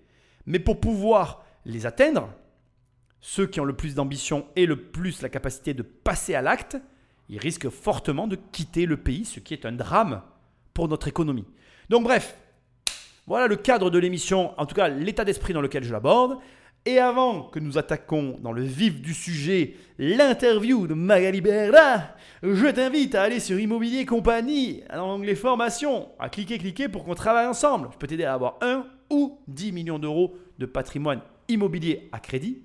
Mais 0.45 0.59
pour 0.59 0.79
pouvoir 0.79 1.45
les 1.65 1.85
atteindre, 1.85 2.29
ceux 3.21 3.47
qui 3.47 3.59
ont 3.59 3.65
le 3.65 3.75
plus 3.75 3.95
d'ambition 3.95 4.47
et 4.55 4.65
le 4.65 4.77
plus 4.77 5.21
la 5.21 5.29
capacité 5.29 5.73
de 5.73 5.83
passer 5.83 6.35
à 6.35 6.41
l'acte, 6.41 6.77
ils 7.27 7.39
risquent 7.39 7.69
fortement 7.69 8.27
de 8.27 8.37
quitter 8.51 8.85
le 8.85 8.97
pays, 8.97 9.25
ce 9.25 9.39
qui 9.39 9.53
est 9.53 9.65
un 9.65 9.71
drame 9.71 10.21
pour 10.73 10.87
notre 10.87 11.07
économie. 11.07 11.45
Donc 11.89 12.03
bref, 12.03 12.35
voilà 13.27 13.47
le 13.47 13.55
cadre 13.55 13.89
de 13.89 13.99
l'émission, 13.99 14.59
en 14.59 14.65
tout 14.65 14.75
cas 14.75 14.87
l'état 14.87 15.25
d'esprit 15.25 15.53
dans 15.53 15.61
lequel 15.61 15.83
je 15.83 15.91
l'aborde. 15.91 16.39
Et 16.85 16.97
avant 16.97 17.43
que 17.43 17.59
nous 17.59 17.77
attaquons 17.77 18.37
dans 18.41 18.53
le 18.53 18.63
vif 18.63 19.01
du 19.01 19.13
sujet 19.13 19.75
l'interview 19.97 20.87
de 20.87 20.93
Magali 20.93 21.41
Berda, 21.41 22.15
je 22.41 22.67
t'invite 22.67 23.15
à 23.15 23.23
aller 23.23 23.41
sur 23.41 23.59
Immobilier 23.59 24.05
Compagnie, 24.05 24.83
dans 24.93 25.07
l'onglet 25.07 25.35
formation, 25.35 26.09
à 26.19 26.29
cliquer, 26.29 26.57
cliquer 26.57 26.87
pour 26.87 27.03
qu'on 27.03 27.15
travaille 27.15 27.47
ensemble. 27.47 27.89
Je 27.91 27.97
peux 27.97 28.07
t'aider 28.07 28.23
à 28.23 28.33
avoir 28.33 28.57
un 28.61 28.85
ou 29.09 29.39
10 29.47 29.73
millions 29.73 29.99
d'euros 29.99 30.37
de 30.57 30.65
patrimoine 30.65 31.21
immobilier 31.49 32.07
à 32.13 32.19
crédit. 32.19 32.63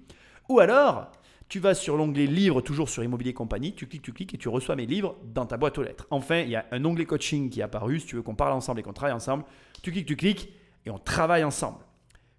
Ou 0.48 0.60
alors, 0.60 1.10
tu 1.48 1.58
vas 1.58 1.74
sur 1.74 1.96
l'onglet 1.96 2.26
livres, 2.26 2.60
toujours 2.60 2.88
sur 2.88 3.02
Immobilier 3.02 3.34
Compagnie, 3.34 3.74
tu 3.74 3.86
cliques, 3.86 4.02
tu 4.02 4.12
cliques 4.12 4.34
et 4.34 4.38
tu 4.38 4.48
reçois 4.48 4.76
mes 4.76 4.86
livres 4.86 5.16
dans 5.24 5.46
ta 5.46 5.56
boîte 5.56 5.78
aux 5.78 5.82
lettres. 5.82 6.06
Enfin, 6.10 6.40
il 6.40 6.50
y 6.50 6.56
a 6.56 6.66
un 6.70 6.84
onglet 6.84 7.04
coaching 7.04 7.50
qui 7.50 7.60
est 7.60 7.64
apparu. 7.64 7.98
Si 7.98 8.06
tu 8.06 8.16
veux 8.16 8.22
qu'on 8.22 8.34
parle 8.34 8.52
ensemble 8.52 8.80
et 8.80 8.82
qu'on 8.82 8.92
travaille 8.92 9.14
ensemble, 9.14 9.44
tu 9.82 9.90
cliques, 9.90 10.06
tu 10.06 10.16
cliques 10.16 10.52
et 10.86 10.90
on 10.90 10.98
travaille 10.98 11.44
ensemble. 11.44 11.78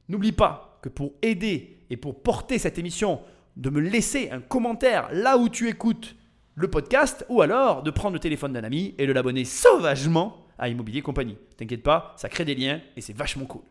N'oublie 0.08 0.32
pas 0.32 0.75
que 0.86 0.90
pour 0.90 1.14
aider 1.24 1.80
et 1.90 1.98
pour 1.98 2.22
porter 2.22 2.60
cette 2.60 2.78
émission, 2.78 3.20
de 3.58 3.72
me 3.72 3.80
laisser 3.80 4.30
un 4.30 4.40
commentaire 4.40 5.10
là 5.12 5.36
où 5.36 5.50
tu 5.50 5.68
écoutes 5.68 6.16
le 6.54 6.70
podcast 6.70 7.26
ou 7.28 7.42
alors 7.42 7.82
de 7.82 7.90
prendre 7.90 8.14
le 8.14 8.20
téléphone 8.20 8.54
d'un 8.54 8.64
ami 8.64 8.94
et 9.00 9.08
de 9.08 9.12
l'abonner 9.12 9.46
sauvagement 9.46 10.46
à 10.60 10.70
Immobilier 10.70 11.02
Compagnie. 11.02 11.40
T'inquiète 11.58 11.82
pas, 11.82 12.14
ça 12.18 12.30
crée 12.30 12.46
des 12.46 12.54
liens 12.54 12.82
et 12.96 13.02
c'est 13.02 13.18
vachement 13.18 13.46
cool. 13.46 13.64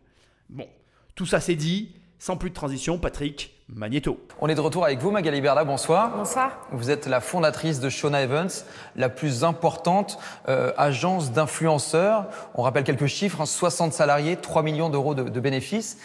Bon, 0.49 0.67
tout 1.15 1.25
ça 1.25 1.39
c'est 1.39 1.55
dit. 1.55 1.95
Sans 2.17 2.37
plus 2.37 2.49
de 2.49 2.55
transition, 2.55 2.97
Patrick 2.97 3.53
Magneto. 3.67 4.19
On 4.39 4.47
est 4.47 4.55
de 4.55 4.61
retour 4.61 4.85
avec 4.85 4.99
vous, 4.99 5.11
Magali 5.11 5.41
Berda, 5.41 5.63
bonsoir. 5.63 6.15
Bonsoir. 6.15 6.65
Vous 6.71 6.89
êtes 6.89 7.07
la 7.07 7.19
fondatrice 7.19 7.79
de 7.79 7.89
Shona 7.89 8.21
Evans, 8.21 8.49
la 8.95 9.09
plus 9.09 9.43
importante 9.43 10.17
euh, 10.47 10.71
agence 10.77 11.33
d'influenceurs. 11.33 12.27
On 12.55 12.61
rappelle 12.61 12.85
quelques 12.85 13.07
chiffres, 13.07 13.45
60 13.45 13.89
hein, 13.89 13.91
salariés, 13.91 14.37
3 14.37 14.63
millions 14.63 14.89
d'euros 14.89 15.13
de, 15.13 15.23
de, 15.23 15.39
bénéfices. 15.39 15.97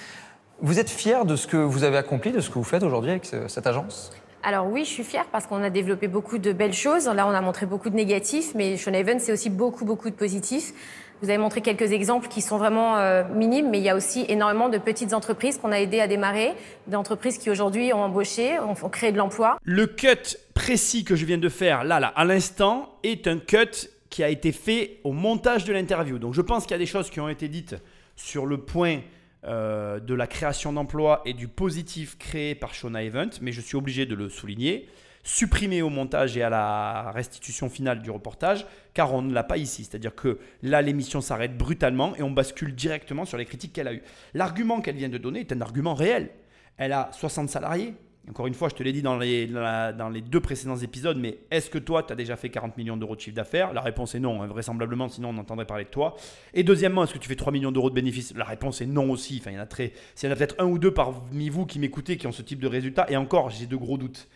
Vous 0.62 0.78
êtes 0.78 0.90
fier 0.90 1.24
de 1.24 1.36
ce 1.36 1.46
que 1.46 1.56
vous 1.56 1.84
avez 1.84 1.96
accompli, 1.96 2.32
de 2.32 2.40
ce 2.40 2.50
que 2.50 2.54
vous 2.54 2.64
faites 2.64 2.82
aujourd'hui 2.82 3.12
avec 3.12 3.24
ce, 3.24 3.48
cette 3.48 3.66
agence? 3.66 4.10
Alors 4.42 4.66
oui, 4.66 4.84
je 4.84 4.90
suis 4.90 5.04
fière 5.04 5.24
parce 5.32 5.46
qu'on 5.46 5.62
a 5.62 5.70
développé 5.70 6.06
beaucoup 6.06 6.36
de 6.36 6.52
belles 6.52 6.74
choses. 6.74 7.06
Là, 7.06 7.26
on 7.26 7.30
a 7.30 7.40
montré 7.40 7.64
beaucoup 7.64 7.88
de 7.88 7.94
négatifs, 7.94 8.54
mais 8.54 8.76
Shona 8.76 8.98
Evans, 8.98 9.18
c'est 9.20 9.32
aussi 9.32 9.48
beaucoup, 9.48 9.86
beaucoup 9.86 10.10
de 10.10 10.14
positifs. 10.14 10.74
Vous 11.22 11.30
avez 11.30 11.38
montré 11.38 11.62
quelques 11.62 11.92
exemples 11.92 12.28
qui 12.28 12.42
sont 12.42 12.58
vraiment 12.58 12.98
euh, 12.98 13.24
minimes, 13.34 13.70
mais 13.70 13.78
il 13.78 13.84
y 13.84 13.88
a 13.88 13.96
aussi 13.96 14.26
énormément 14.28 14.68
de 14.68 14.76
petites 14.76 15.14
entreprises 15.14 15.56
qu'on 15.56 15.72
a 15.72 15.80
aidées 15.80 16.00
à 16.00 16.08
démarrer, 16.08 16.52
d'entreprises 16.88 17.38
qui 17.38 17.48
aujourd'hui 17.48 17.94
ont 17.94 18.02
embauché, 18.02 18.58
ont, 18.58 18.74
créé 18.90 19.12
de 19.12 19.18
l'emploi. 19.18 19.58
Le 19.62 19.86
cut 19.86 20.36
précis 20.52 21.04
que 21.04 21.16
je 21.16 21.24
viens 21.24 21.38
de 21.38 21.48
faire 21.48 21.84
là, 21.84 22.00
là, 22.00 22.08
à 22.08 22.26
l'instant, 22.26 22.98
est 23.02 23.26
un 23.26 23.38
cut 23.38 23.88
qui 24.10 24.22
a 24.22 24.28
été 24.28 24.52
fait 24.52 24.98
au 25.04 25.12
montage 25.12 25.64
de 25.64 25.72
l'interview. 25.72 26.18
Donc 26.18 26.34
je 26.34 26.42
pense 26.42 26.64
qu'il 26.64 26.72
y 26.72 26.74
a 26.74 26.78
des 26.78 26.86
choses 26.86 27.08
qui 27.08 27.20
ont 27.20 27.30
été 27.30 27.48
dites 27.48 27.76
sur 28.16 28.44
le 28.44 28.58
point 28.58 29.00
euh, 29.44 30.00
de 30.00 30.14
la 30.14 30.26
création 30.26 30.72
d'emplois 30.72 31.22
et 31.24 31.32
du 31.32 31.48
positif 31.48 32.18
créé 32.18 32.54
par 32.54 32.74
Shona 32.74 33.02
Event, 33.02 33.30
mais 33.40 33.52
je 33.52 33.60
suis 33.60 33.76
obligé 33.76 34.06
de 34.06 34.14
le 34.14 34.28
souligner 34.28 34.88
supprimé 35.22 35.82
au 35.82 35.90
montage 35.90 36.36
et 36.36 36.42
à 36.42 36.50
la 36.50 37.10
restitution 37.12 37.68
finale 37.68 38.00
du 38.02 38.10
reportage, 38.10 38.66
car 38.94 39.12
on 39.14 39.22
ne 39.22 39.32
l'a 39.32 39.44
pas 39.44 39.58
ici. 39.58 39.84
C'est-à-dire 39.84 40.14
que 40.14 40.38
là, 40.62 40.82
l'émission 40.82 41.20
s'arrête 41.20 41.56
brutalement 41.56 42.16
et 42.16 42.22
on 42.22 42.30
bascule 42.30 42.74
directement 42.74 43.24
sur 43.24 43.36
les 43.38 43.44
critiques 43.44 43.72
qu'elle 43.72 43.88
a 43.88 43.92
eues. 43.92 44.02
L'argument 44.34 44.80
qu'elle 44.80 44.96
vient 44.96 45.08
de 45.08 45.18
donner 45.18 45.40
est 45.40 45.52
un 45.52 45.60
argument 45.60 45.94
réel. 45.94 46.30
Elle 46.76 46.92
a 46.92 47.10
60 47.12 47.50
salariés. 47.50 47.94
Encore 48.28 48.46
une 48.46 48.54
fois, 48.54 48.68
je 48.68 48.74
te 48.74 48.82
l'ai 48.82 48.92
dit 48.92 49.02
dans 49.02 49.16
les, 49.16 49.46
dans 49.46 50.10
les 50.12 50.20
deux 50.20 50.40
précédents 50.40 50.76
épisodes, 50.76 51.16
mais 51.18 51.38
est-ce 51.50 51.70
que 51.70 51.78
toi, 51.78 52.02
tu 52.02 52.12
as 52.12 52.16
déjà 52.16 52.36
fait 52.36 52.50
40 52.50 52.76
millions 52.76 52.96
d'euros 52.96 53.16
de 53.16 53.20
chiffre 53.20 53.34
d'affaires? 53.34 53.72
La 53.72 53.80
réponse 53.80 54.14
est 54.14 54.20
non, 54.20 54.42
hein, 54.42 54.46
vraisemblablement, 54.46 55.08
sinon 55.08 55.30
on 55.30 55.38
entendrait 55.38 55.64
parler 55.64 55.84
de 55.84 55.90
toi. 55.90 56.14
Et 56.52 56.62
deuxièmement, 56.62 57.04
est-ce 57.04 57.14
que 57.14 57.18
tu 57.18 57.28
fais 57.28 57.36
3 57.36 57.52
millions 57.52 57.72
d'euros 57.72 57.88
de 57.88 57.94
bénéfices? 57.94 58.34
La 58.36 58.44
réponse 58.44 58.82
est 58.82 58.86
non 58.86 59.10
aussi. 59.10 59.38
Enfin, 59.40 59.50
il 59.52 59.54
y 59.54 59.58
en 59.58 59.62
a 59.62 59.66
très, 59.66 59.92
s'il 60.14 60.28
y 60.28 60.32
en 60.32 60.34
a 60.34 60.36
peut-être 60.36 60.56
un 60.58 60.66
ou 60.66 60.78
deux 60.78 60.92
parmi 60.92 61.48
vous 61.48 61.66
qui 61.66 61.78
m'écoutez 61.78 62.18
qui 62.18 62.26
ont 62.26 62.32
ce 62.32 62.42
type 62.42 62.60
de 62.60 62.68
résultat, 62.68 63.06
et 63.08 63.16
encore, 63.16 63.50
j'ai 63.50 63.66
de 63.66 63.76
gros 63.76 63.96
doutes. 63.96 64.28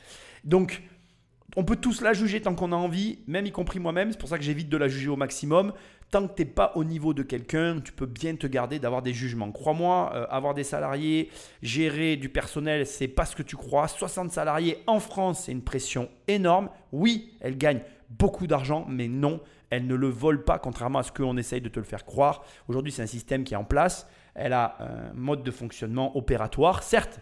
Donc, 0.45 0.83
on 1.57 1.65
peut 1.65 1.77
tous 1.77 2.01
la 2.01 2.13
juger 2.13 2.41
tant 2.41 2.55
qu'on 2.55 2.73
a 2.73 2.77
envie, 2.77 3.21
même 3.27 3.47
y 3.47 3.53
compris 3.53 3.79
moi-même. 3.79 4.11
C'est 4.11 4.19
pour 4.19 4.29
ça 4.29 4.39
que 4.39 4.45
j'évite 4.45 4.69
de 4.69 4.77
la 4.77 4.89
juger 4.89 5.09
au 5.09 5.17
maximum. 5.17 5.73
Tant 6.15 6.29
que 6.29 6.37
tu 6.37 6.43
n'es 6.43 6.49
pas 6.49 6.71
au 6.77 6.85
niveau 6.85 7.13
de 7.13 7.25
quelqu'un, 7.25 7.81
tu 7.81 7.91
peux 7.91 8.07
bien 8.07 8.37
te 8.37 8.47
garder 8.47 8.79
d'avoir 8.79 9.03
des 9.03 9.13
jugements. 9.13 9.51
Crois-moi, 9.51 10.13
euh, 10.15 10.27
avoir 10.31 10.55
des 10.55 10.63
salariés, 10.63 11.29
gérer 11.61 12.15
du 12.15 12.29
personnel, 12.29 12.87
c'est 12.87 13.09
pas 13.09 13.25
ce 13.25 13.35
que 13.35 13.43
tu 13.43 13.57
crois. 13.57 13.89
60 13.89 14.31
salariés 14.31 14.79
en 14.87 15.01
France, 15.01 15.43
c'est 15.47 15.51
une 15.51 15.65
pression 15.65 16.09
énorme. 16.29 16.71
Oui, 16.93 17.37
elle 17.41 17.59
gagne 17.59 17.81
beaucoup 18.11 18.47
d'argent, 18.47 18.87
mais 18.89 19.09
non, 19.09 19.41
elle 19.71 19.89
ne 19.89 19.97
le 19.97 20.07
vole 20.07 20.45
pas, 20.45 20.61
contrairement 20.61 21.01
à 21.01 21.03
ce 21.03 21.11
qu'on 21.11 21.37
essaye 21.37 21.61
de 21.61 21.69
te 21.69 21.81
le 21.81 21.85
faire 21.85 22.05
croire. 22.05 22.45
Aujourd'hui, 22.69 22.93
c'est 22.93 23.03
un 23.03 23.07
système 23.07 23.43
qui 23.43 23.55
est 23.55 23.57
en 23.57 23.65
place. 23.65 24.07
Elle 24.37 24.53
a 24.53 24.77
un 24.79 25.15
mode 25.15 25.43
de 25.43 25.51
fonctionnement 25.51 26.17
opératoire. 26.17 26.85
Certes, 26.85 27.19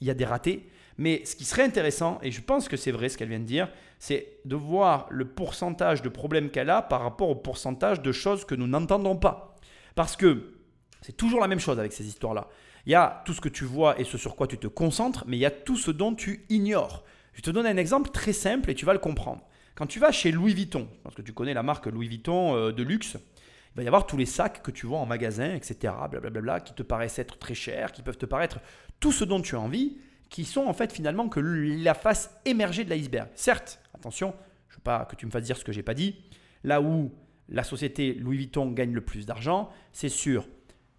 il 0.00 0.08
y 0.08 0.10
a 0.10 0.14
des 0.14 0.24
ratés, 0.24 0.66
mais 0.98 1.24
ce 1.24 1.36
qui 1.36 1.44
serait 1.44 1.64
intéressant, 1.64 2.18
et 2.22 2.30
je 2.30 2.40
pense 2.40 2.68
que 2.68 2.76
c'est 2.76 2.90
vrai 2.90 3.08
ce 3.08 3.16
qu'elle 3.16 3.28
vient 3.28 3.40
de 3.40 3.44
dire, 3.44 3.68
c'est 3.98 4.38
de 4.44 4.56
voir 4.56 5.06
le 5.10 5.26
pourcentage 5.26 6.02
de 6.02 6.08
problèmes 6.08 6.50
qu'elle 6.50 6.70
a 6.70 6.82
par 6.82 7.02
rapport 7.02 7.30
au 7.30 7.36
pourcentage 7.36 8.02
de 8.02 8.12
choses 8.12 8.44
que 8.44 8.54
nous 8.54 8.66
n'entendons 8.66 9.16
pas. 9.16 9.56
Parce 9.94 10.16
que 10.16 10.54
c'est 11.00 11.16
toujours 11.16 11.40
la 11.40 11.48
même 11.48 11.60
chose 11.60 11.78
avec 11.78 11.92
ces 11.92 12.06
histoires-là. 12.06 12.48
Il 12.86 12.92
y 12.92 12.96
a 12.96 13.22
tout 13.24 13.32
ce 13.32 13.40
que 13.40 13.48
tu 13.48 13.64
vois 13.64 13.98
et 14.00 14.04
ce 14.04 14.18
sur 14.18 14.34
quoi 14.34 14.46
tu 14.46 14.58
te 14.58 14.66
concentres, 14.66 15.24
mais 15.26 15.36
il 15.36 15.40
y 15.40 15.46
a 15.46 15.50
tout 15.50 15.76
ce 15.76 15.90
dont 15.90 16.14
tu 16.14 16.44
ignores. 16.48 17.04
Je 17.32 17.42
te 17.42 17.50
donne 17.50 17.66
un 17.66 17.76
exemple 17.76 18.10
très 18.10 18.32
simple 18.32 18.70
et 18.70 18.74
tu 18.74 18.84
vas 18.84 18.92
le 18.92 18.98
comprendre. 18.98 19.42
Quand 19.74 19.86
tu 19.86 19.98
vas 19.98 20.12
chez 20.12 20.32
Louis 20.32 20.54
Vuitton, 20.54 20.88
parce 21.02 21.14
que 21.14 21.22
tu 21.22 21.32
connais 21.32 21.54
la 21.54 21.62
marque 21.62 21.86
Louis 21.86 22.08
Vuitton 22.08 22.56
euh, 22.56 22.72
de 22.72 22.82
luxe, 22.82 23.16
il 23.16 23.76
va 23.76 23.82
y 23.84 23.86
avoir 23.86 24.06
tous 24.06 24.18
les 24.18 24.26
sacs 24.26 24.62
que 24.62 24.70
tu 24.70 24.86
vois 24.86 24.98
en 24.98 25.06
magasin, 25.06 25.54
etc., 25.54 25.94
blablabla, 26.10 26.60
qui 26.60 26.74
te 26.74 26.82
paraissent 26.82 27.18
être 27.18 27.38
très 27.38 27.54
chers, 27.54 27.92
qui 27.92 28.02
peuvent 28.02 28.18
te 28.18 28.26
paraître 28.26 28.58
tout 29.00 29.12
ce 29.12 29.24
dont 29.24 29.40
tu 29.40 29.54
as 29.54 29.60
envie, 29.60 29.96
qui 30.32 30.46
sont 30.46 30.64
en 30.66 30.72
fait 30.72 30.92
finalement 30.92 31.28
que 31.28 31.38
la 31.38 31.92
face 31.92 32.40
émergée 32.46 32.84
de 32.84 32.90
l'iceberg. 32.90 33.28
Certes, 33.34 33.78
attention, 33.94 34.34
je 34.70 34.76
veux 34.76 34.82
pas 34.82 35.04
que 35.04 35.14
tu 35.14 35.26
me 35.26 35.30
fasses 35.30 35.44
dire 35.44 35.58
ce 35.58 35.64
que 35.64 35.72
j'ai 35.72 35.82
pas 35.82 35.92
dit, 35.92 36.16
là 36.64 36.80
où 36.80 37.12
la 37.50 37.62
société 37.62 38.14
Louis 38.14 38.38
Vuitton 38.38 38.70
gagne 38.72 38.94
le 38.94 39.02
plus 39.02 39.26
d'argent, 39.26 39.68
c'est 39.92 40.08
sur 40.08 40.48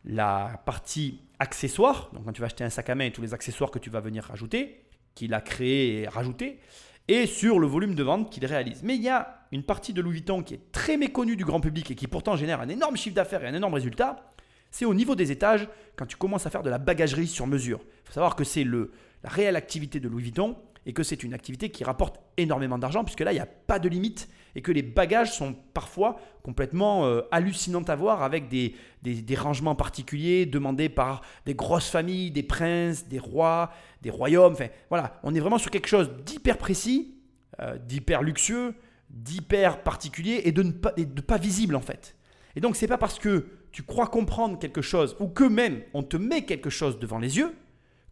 la 0.05 0.61
partie 0.65 1.19
accessoire, 1.39 2.11
donc 2.13 2.25
quand 2.25 2.31
tu 2.31 2.41
vas 2.41 2.45
acheter 2.45 2.63
un 2.63 2.69
sac 2.69 2.91
à 2.91 2.95
main 2.95 3.05
et 3.05 3.11
tous 3.11 3.23
les 3.23 3.33
accessoires 3.33 3.71
que 3.71 3.79
tu 3.79 3.89
vas 3.89 4.01
venir 4.01 4.23
rajouter, 4.23 4.85
qu'il 5.15 5.33
a 5.33 5.41
créé 5.41 6.01
et 6.01 6.07
rajouté, 6.07 6.59
et 7.07 7.25
sur 7.25 7.57
le 7.57 7.65
volume 7.65 7.95
de 7.95 8.03
vente 8.03 8.29
qu'il 8.29 8.45
réalise. 8.45 8.83
Mais 8.83 8.95
il 8.95 9.01
y 9.01 9.09
a 9.09 9.47
une 9.51 9.63
partie 9.63 9.93
de 9.93 10.01
Louis 10.01 10.13
Vuitton 10.13 10.43
qui 10.43 10.53
est 10.53 10.71
très 10.71 10.95
méconnue 10.95 11.35
du 11.35 11.43
grand 11.43 11.59
public 11.59 11.89
et 11.89 11.95
qui 11.95 12.05
pourtant 12.05 12.35
génère 12.35 12.61
un 12.61 12.69
énorme 12.69 12.97
chiffre 12.97 13.15
d'affaires 13.15 13.43
et 13.43 13.47
un 13.47 13.55
énorme 13.55 13.73
résultat, 13.73 14.31
c'est 14.69 14.85
au 14.85 14.93
niveau 14.93 15.15
des 15.15 15.31
étages 15.31 15.67
quand 15.95 16.05
tu 16.05 16.17
commences 16.17 16.45
à 16.45 16.51
faire 16.51 16.61
de 16.61 16.69
la 16.69 16.77
bagagerie 16.77 17.27
sur 17.27 17.47
mesure. 17.47 17.79
Il 17.81 18.07
faut 18.07 18.13
savoir 18.13 18.35
que 18.35 18.43
c'est 18.43 18.63
le, 18.63 18.91
la 19.23 19.29
réelle 19.29 19.55
activité 19.55 19.99
de 19.99 20.07
Louis 20.07 20.23
Vuitton 20.23 20.55
et 20.85 20.93
que 20.93 21.03
c'est 21.03 21.23
une 21.23 21.33
activité 21.33 21.69
qui 21.69 21.83
rapporte 21.83 22.19
énormément 22.37 22.77
d'argent 22.77 23.03
puisque 23.03 23.21
là, 23.21 23.31
il 23.31 23.35
n'y 23.35 23.41
a 23.41 23.45
pas 23.45 23.79
de 23.79 23.87
limite 23.87 24.29
et 24.55 24.61
que 24.61 24.71
les 24.71 24.83
bagages 24.83 25.31
sont 25.31 25.55
parfois 25.73 26.19
complètement 26.43 27.05
euh, 27.05 27.21
hallucinants 27.31 27.83
à 27.83 27.95
voir 27.95 28.21
avec 28.21 28.49
des, 28.49 28.75
des, 29.01 29.35
rangements 29.35 29.75
particuliers 29.75 30.45
demandés 30.45 30.89
par 30.89 31.21
des 31.45 31.55
grosses 31.55 31.89
familles, 31.89 32.31
des 32.31 32.43
princes, 32.43 33.07
des 33.07 33.17
rois, 33.17 33.71
des 34.01 34.11
royaumes. 34.11 34.53
Enfin, 34.53 34.67
voilà, 34.89 35.19
on 35.23 35.33
est 35.33 35.39
vraiment 35.39 35.57
sur 35.57 35.71
quelque 35.71 35.87
chose 35.87 36.11
d'hyper 36.23 36.57
précis, 36.57 37.15
euh, 37.61 37.77
d'hyper 37.77 38.21
luxueux, 38.21 38.75
d'hyper 39.09 39.81
particulier 39.81 40.41
et 40.43 40.51
de, 40.51 40.63
ne 40.63 40.71
pas, 40.71 40.91
de 40.91 41.21
pas 41.21 41.37
visible 41.37 41.75
en 41.75 41.81
fait. 41.81 42.15
Et 42.55 42.61
donc, 42.61 42.75
c'est 42.75 42.87
pas 42.87 42.99
parce 42.99 43.17
que 43.17 43.47
tu 43.71 43.81
crois 43.81 44.05
comprendre 44.07 44.59
quelque 44.59 44.83
chose 44.83 45.15
ou 45.19 45.27
que 45.29 45.43
même 45.43 45.81
on 45.95 46.03
te 46.03 46.17
met 46.17 46.45
quelque 46.45 46.69
chose 46.69 46.99
devant 46.99 47.17
les 47.17 47.37
yeux 47.37 47.55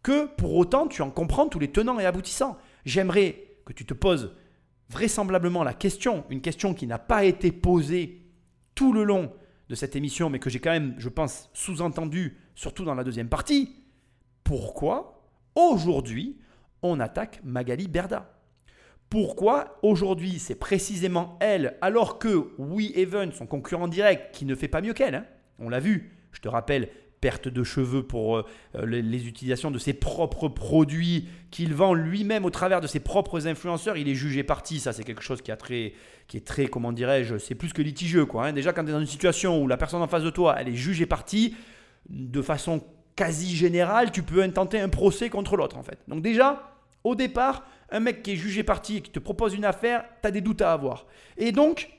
que 0.04 0.26
pour 0.36 0.56
autant 0.56 0.88
tu 0.88 1.02
en 1.02 1.12
comprends 1.12 1.48
tous 1.48 1.60
les 1.60 1.72
tenants 1.72 2.00
et 2.00 2.06
aboutissants. 2.06 2.58
J'aimerais 2.86 3.58
que 3.66 3.74
tu 3.74 3.86
te 3.86 3.94
poses 3.94 4.36
vraisemblablement 4.90 5.64
la 5.64 5.74
question, 5.74 6.26
une 6.30 6.42
question 6.42 6.74
qui 6.74 6.88
n'a 6.88 7.00
pas 7.00 7.24
été 7.24 7.52
posée 7.52 8.22
tout 8.76 8.94
le 8.94 9.04
long 9.04 9.32
de 9.70 9.76
cette 9.76 9.96
émission, 9.96 10.30
mais 10.30 10.40
que 10.40 10.50
j'ai 10.50 10.60
quand 10.60 10.72
même, 10.72 10.96
je 10.98 11.08
pense, 11.08 11.50
sous-entendu, 11.54 12.38
surtout 12.56 12.84
dans 12.84 12.96
la 12.96 13.06
deuxième 13.06 13.30
partie. 13.30 13.76
Pourquoi 14.44 15.24
aujourd'hui 15.56 16.40
on 16.82 17.00
attaque 17.00 17.40
Magali 17.44 17.88
Berda? 17.88 18.38
Pourquoi 19.10 19.78
aujourd'hui 19.82 20.40
c'est 20.40 20.56
précisément 20.56 21.38
elle, 21.42 21.78
alors 21.82 22.18
que 22.20 22.54
We 22.58 22.92
Even, 22.96 23.32
son 23.32 23.46
concurrent 23.46 23.88
direct, 23.88 24.34
qui 24.34 24.46
ne 24.46 24.56
fait 24.56 24.68
pas 24.68 24.82
mieux 24.82 24.94
qu'elle, 24.94 25.16
hein, 25.16 25.26
on 25.60 25.70
l'a 25.70 25.80
vu, 25.80 26.18
je 26.32 26.42
te 26.42 26.48
rappelle, 26.50 26.90
perte 27.22 27.48
de 27.48 27.64
cheveux 27.64 28.04
pour 28.04 28.38
euh, 28.38 28.46
euh, 28.76 28.86
les, 28.86 29.28
utilisations 29.28 29.72
de 29.72 29.78
ses 29.78 29.94
propres 29.94 30.50
produits 30.50 31.28
qu'il 31.52 31.74
vend 31.74 31.94
lui-même 31.94 32.46
au 32.46 32.50
travers 32.50 32.82
de 32.82 32.88
ses 32.88 33.00
propres 33.00 33.48
influenceurs. 33.48 33.96
Il 33.96 34.10
est 34.10 34.16
jugé 34.16 34.44
parti. 34.44 34.80
Ça, 34.80 34.92
c'est 34.92 35.04
quelque 35.04 35.22
chose 35.22 35.42
qui, 35.42 35.52
a 35.52 35.56
très, 35.56 35.94
qui 36.28 36.38
est 36.38 36.46
très, 36.46 36.66
comment 36.66 36.92
dirais-je, 36.92 37.38
c'est 37.38 37.56
plus 37.56 37.74
que 37.74 37.82
litigieux. 37.82 38.26
Quoi, 38.26 38.48
hein. 38.48 38.54
Déjà, 38.54 38.74
quand 38.74 38.84
tu 38.84 38.90
es 38.90 38.94
dans 38.94 39.00
une 39.00 39.06
situation 39.06 39.62
où 39.62 39.68
la 39.68 39.78
personne 39.78 40.02
en 40.02 40.08
face 40.08 40.24
de 40.24 40.32
toi, 40.32 40.56
elle 40.58 40.68
est 40.68 40.76
jugée 40.76 41.06
partie, 41.06 41.56
de 42.10 42.42
façon 42.42 42.84
quasi 43.16 43.56
générale, 43.56 44.12
tu 44.12 44.24
peux 44.24 44.42
intenter 44.42 44.80
un 44.80 44.90
procès 44.90 45.30
contre 45.30 45.56
l'autre, 45.56 45.78
en 45.78 45.84
fait. 45.84 46.00
Donc 46.08 46.24
déjà, 46.24 46.72
au 47.04 47.16
départ, 47.16 47.64
un 47.92 48.00
mec 48.00 48.24
qui 48.24 48.32
est 48.32 48.36
jugé 48.36 48.64
parti 48.64 48.98
et 48.98 49.02
qui 49.02 49.12
te 49.12 49.20
propose 49.20 49.54
une 49.54 49.66
affaire, 49.66 50.04
tu 50.22 50.28
as 50.28 50.32
des 50.32 50.42
doutes 50.42 50.62
à 50.62 50.72
avoir. 50.72 51.06
Et 51.38 51.52
donc, 51.52 51.92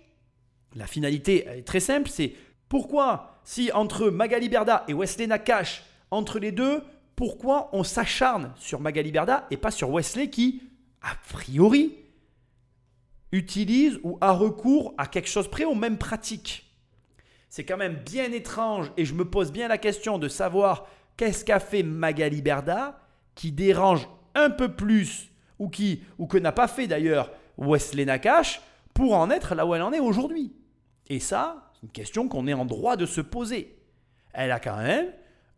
la 0.74 0.86
finalité 0.86 1.46
est 1.46 1.66
très 1.66 1.80
simple, 1.80 2.08
c'est 2.08 2.32
pourquoi, 2.68 3.31
si 3.44 3.70
entre 3.72 4.10
Magali 4.10 4.48
Berda 4.48 4.84
et 4.88 4.94
Wesley 4.94 5.26
Nakash, 5.26 5.84
entre 6.10 6.38
les 6.38 6.52
deux, 6.52 6.82
pourquoi 7.16 7.68
on 7.72 7.84
s'acharne 7.84 8.52
sur 8.56 8.80
Magali 8.80 9.12
Berda 9.12 9.46
et 9.50 9.56
pas 9.56 9.70
sur 9.70 9.90
Wesley 9.90 10.30
qui, 10.30 10.62
a 11.02 11.14
priori, 11.28 11.94
utilise 13.32 13.98
ou 14.02 14.18
a 14.20 14.32
recours 14.32 14.94
à 14.98 15.06
quelque 15.06 15.28
chose 15.28 15.48
près 15.48 15.64
aux 15.64 15.74
mêmes 15.74 15.98
pratiques? 15.98 16.70
C'est 17.48 17.64
quand 17.64 17.76
même 17.76 17.96
bien 17.96 18.32
étrange 18.32 18.90
et 18.96 19.04
je 19.04 19.14
me 19.14 19.24
pose 19.24 19.52
bien 19.52 19.68
la 19.68 19.78
question 19.78 20.18
de 20.18 20.28
savoir 20.28 20.86
qu'est-ce 21.16 21.44
qu'a 21.44 21.60
fait 21.60 21.82
Magali 21.82 22.40
Berda 22.40 22.98
qui 23.34 23.52
dérange 23.52 24.08
un 24.34 24.50
peu 24.50 24.74
plus 24.74 25.30
ou 25.58 25.68
qui 25.68 26.02
ou 26.18 26.26
que 26.26 26.38
n'a 26.38 26.52
pas 26.52 26.68
fait 26.68 26.86
d'ailleurs 26.86 27.30
Wesley 27.58 28.04
Nakash 28.04 28.62
pour 28.94 29.14
en 29.14 29.30
être 29.30 29.54
là 29.54 29.66
où 29.66 29.74
elle 29.74 29.82
en 29.82 29.92
est 29.92 30.00
aujourd'hui. 30.00 30.54
Et 31.08 31.20
ça, 31.20 31.71
une 31.82 31.90
question 31.90 32.28
qu'on 32.28 32.46
est 32.46 32.52
en 32.52 32.64
droit 32.64 32.96
de 32.96 33.06
se 33.06 33.20
poser. 33.20 33.76
Elle 34.32 34.50
a 34.50 34.60
quand 34.60 34.76
même 34.76 35.08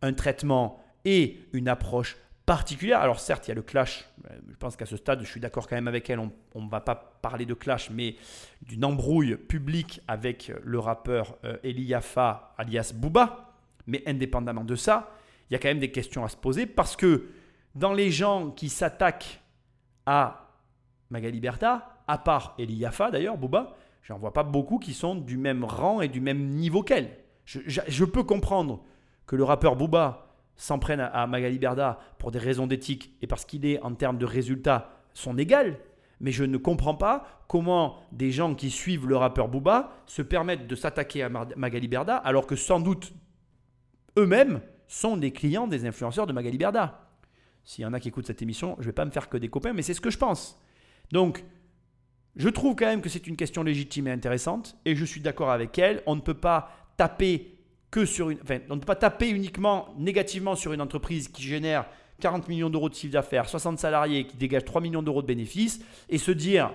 un 0.01 0.13
traitement 0.13 0.83
et 1.05 1.39
une 1.53 1.67
approche 1.67 2.17
particulière. 2.45 2.99
Alors 2.99 3.19
certes, 3.19 3.47
il 3.47 3.49
y 3.49 3.51
a 3.51 3.55
le 3.55 3.61
clash. 3.61 4.05
Je 4.49 4.55
pense 4.57 4.75
qu'à 4.75 4.85
ce 4.85 4.97
stade, 4.97 5.21
je 5.21 5.27
suis 5.27 5.39
d'accord 5.39 5.67
quand 5.67 5.75
même 5.75 5.87
avec 5.87 6.09
elle. 6.09 6.19
On 6.19 6.61
ne 6.61 6.69
va 6.69 6.81
pas 6.81 6.95
parler 6.95 7.45
de 7.45 7.53
clash, 7.53 7.89
mais 7.89 8.15
d'une 8.61 8.85
embrouille 8.85 9.35
publique 9.35 10.01
avec 10.07 10.51
le 10.63 10.79
rappeur 10.79 11.37
euh, 11.43 11.57
Eliafa 11.63 12.53
alias 12.57 12.91
Booba. 12.93 13.53
Mais 13.87 14.03
indépendamment 14.07 14.63
de 14.63 14.75
ça, 14.75 15.11
il 15.49 15.53
y 15.53 15.55
a 15.55 15.59
quand 15.59 15.67
même 15.67 15.79
des 15.79 15.91
questions 15.91 16.25
à 16.25 16.29
se 16.29 16.37
poser 16.37 16.65
parce 16.65 16.95
que 16.95 17.29
dans 17.75 17.93
les 17.93 18.09
gens 18.09 18.49
qui 18.49 18.69
s'attaquent 18.69 19.41
à 20.05 20.49
Magali 21.11 21.39
Berta, 21.39 22.01
à 22.07 22.17
part 22.17 22.55
Eliafa 22.57 23.11
d'ailleurs, 23.11 23.37
Booba, 23.37 23.75
J'en 24.05 24.19
vois 24.19 24.33
pas 24.33 24.43
beaucoup 24.43 24.77
qui 24.77 24.93
sont 24.93 25.15
du 25.15 25.35
même 25.35 25.63
rang 25.63 25.99
et 25.99 26.07
du 26.07 26.21
même 26.21 26.49
niveau 26.49 26.83
qu'elle. 26.83 27.09
Je, 27.45 28.05
peux 28.05 28.23
comprendre 28.23 28.83
que 29.25 29.35
le 29.35 29.43
rappeur 29.43 29.75
Booba 29.75 30.27
s'en 30.55 30.77
prenne 30.77 30.99
à, 30.99 31.25
Magali 31.25 31.57
Berda 31.57 31.99
pour 32.19 32.29
des 32.29 32.37
raisons 32.37 32.67
d'éthique 32.67 33.15
et 33.23 33.27
parce 33.27 33.45
qu'il 33.45 33.65
est 33.65 33.81
en 33.81 33.95
termes 33.95 34.19
de 34.19 34.25
résultats 34.25 35.01
son 35.15 35.39
égal. 35.39 35.79
Mais 36.19 36.31
je 36.31 36.43
ne 36.43 36.57
comprends 36.57 36.93
pas 36.93 37.25
comment 37.47 37.97
des 38.11 38.31
gens 38.31 38.53
qui 38.53 38.69
suivent 38.69 39.07
le 39.07 39.17
rappeur 39.17 39.47
Booba 39.47 39.91
se 40.05 40.21
permettent 40.21 40.67
de 40.67 40.75
s'attaquer 40.75 41.23
à 41.23 41.29
Magali 41.29 41.87
Berda 41.87 42.17
alors 42.17 42.45
que 42.45 42.55
sans 42.55 42.79
doute 42.79 43.11
eux-mêmes 44.19 44.61
sont 44.87 45.17
des 45.17 45.31
clients 45.31 45.65
des 45.65 45.83
influenceurs 45.83 46.27
de 46.27 46.33
Magali 46.33 46.59
Berda. 46.59 47.09
S'il 47.63 47.81
y 47.81 47.85
en 47.87 47.93
a 47.93 47.99
qui 47.99 48.09
écoutent 48.09 48.27
cette 48.27 48.43
émission, 48.43 48.75
je 48.77 48.83
ne 48.83 48.85
vais 48.85 48.93
pas 48.93 49.05
me 49.05 49.11
faire 49.11 49.29
que 49.29 49.37
des 49.37 49.49
copains, 49.49 49.73
mais 49.73 49.81
c'est 49.81 49.95
ce 49.95 50.01
que 50.01 50.11
je 50.11 50.19
pense. 50.19 50.61
Donc, 51.11 51.43
je 52.35 52.49
trouve 52.49 52.75
quand 52.75 52.85
même 52.85 53.01
que 53.01 53.09
c'est 53.09 53.27
une 53.27 53.37
question 53.37 53.63
légitime 53.63 54.07
et 54.07 54.11
intéressante, 54.11 54.75
et 54.85 54.95
je 54.95 55.05
suis 55.05 55.21
d'accord 55.21 55.51
avec 55.51 55.77
elle. 55.79 56.03
On 56.05 56.15
ne 56.15 56.21
peut 56.21 56.33
pas 56.33 56.69
taper 56.97 57.51
uniquement 59.29 59.93
négativement 59.97 60.55
sur 60.55 60.73
une 60.73 60.81
entreprise 60.81 61.29
qui 61.29 61.43
génère 61.43 61.85
40 62.19 62.47
millions 62.47 62.69
d'euros 62.69 62.89
de 62.89 62.95
chiffre 62.95 63.13
d'affaires, 63.13 63.47
60 63.47 63.79
salariés, 63.79 64.25
qui 64.25 64.37
dégage 64.37 64.65
3 64.65 64.81
millions 64.81 65.03
d'euros 65.03 65.21
de 65.21 65.27
bénéfices, 65.27 65.79
et 66.09 66.17
se 66.17 66.31
dire 66.31 66.71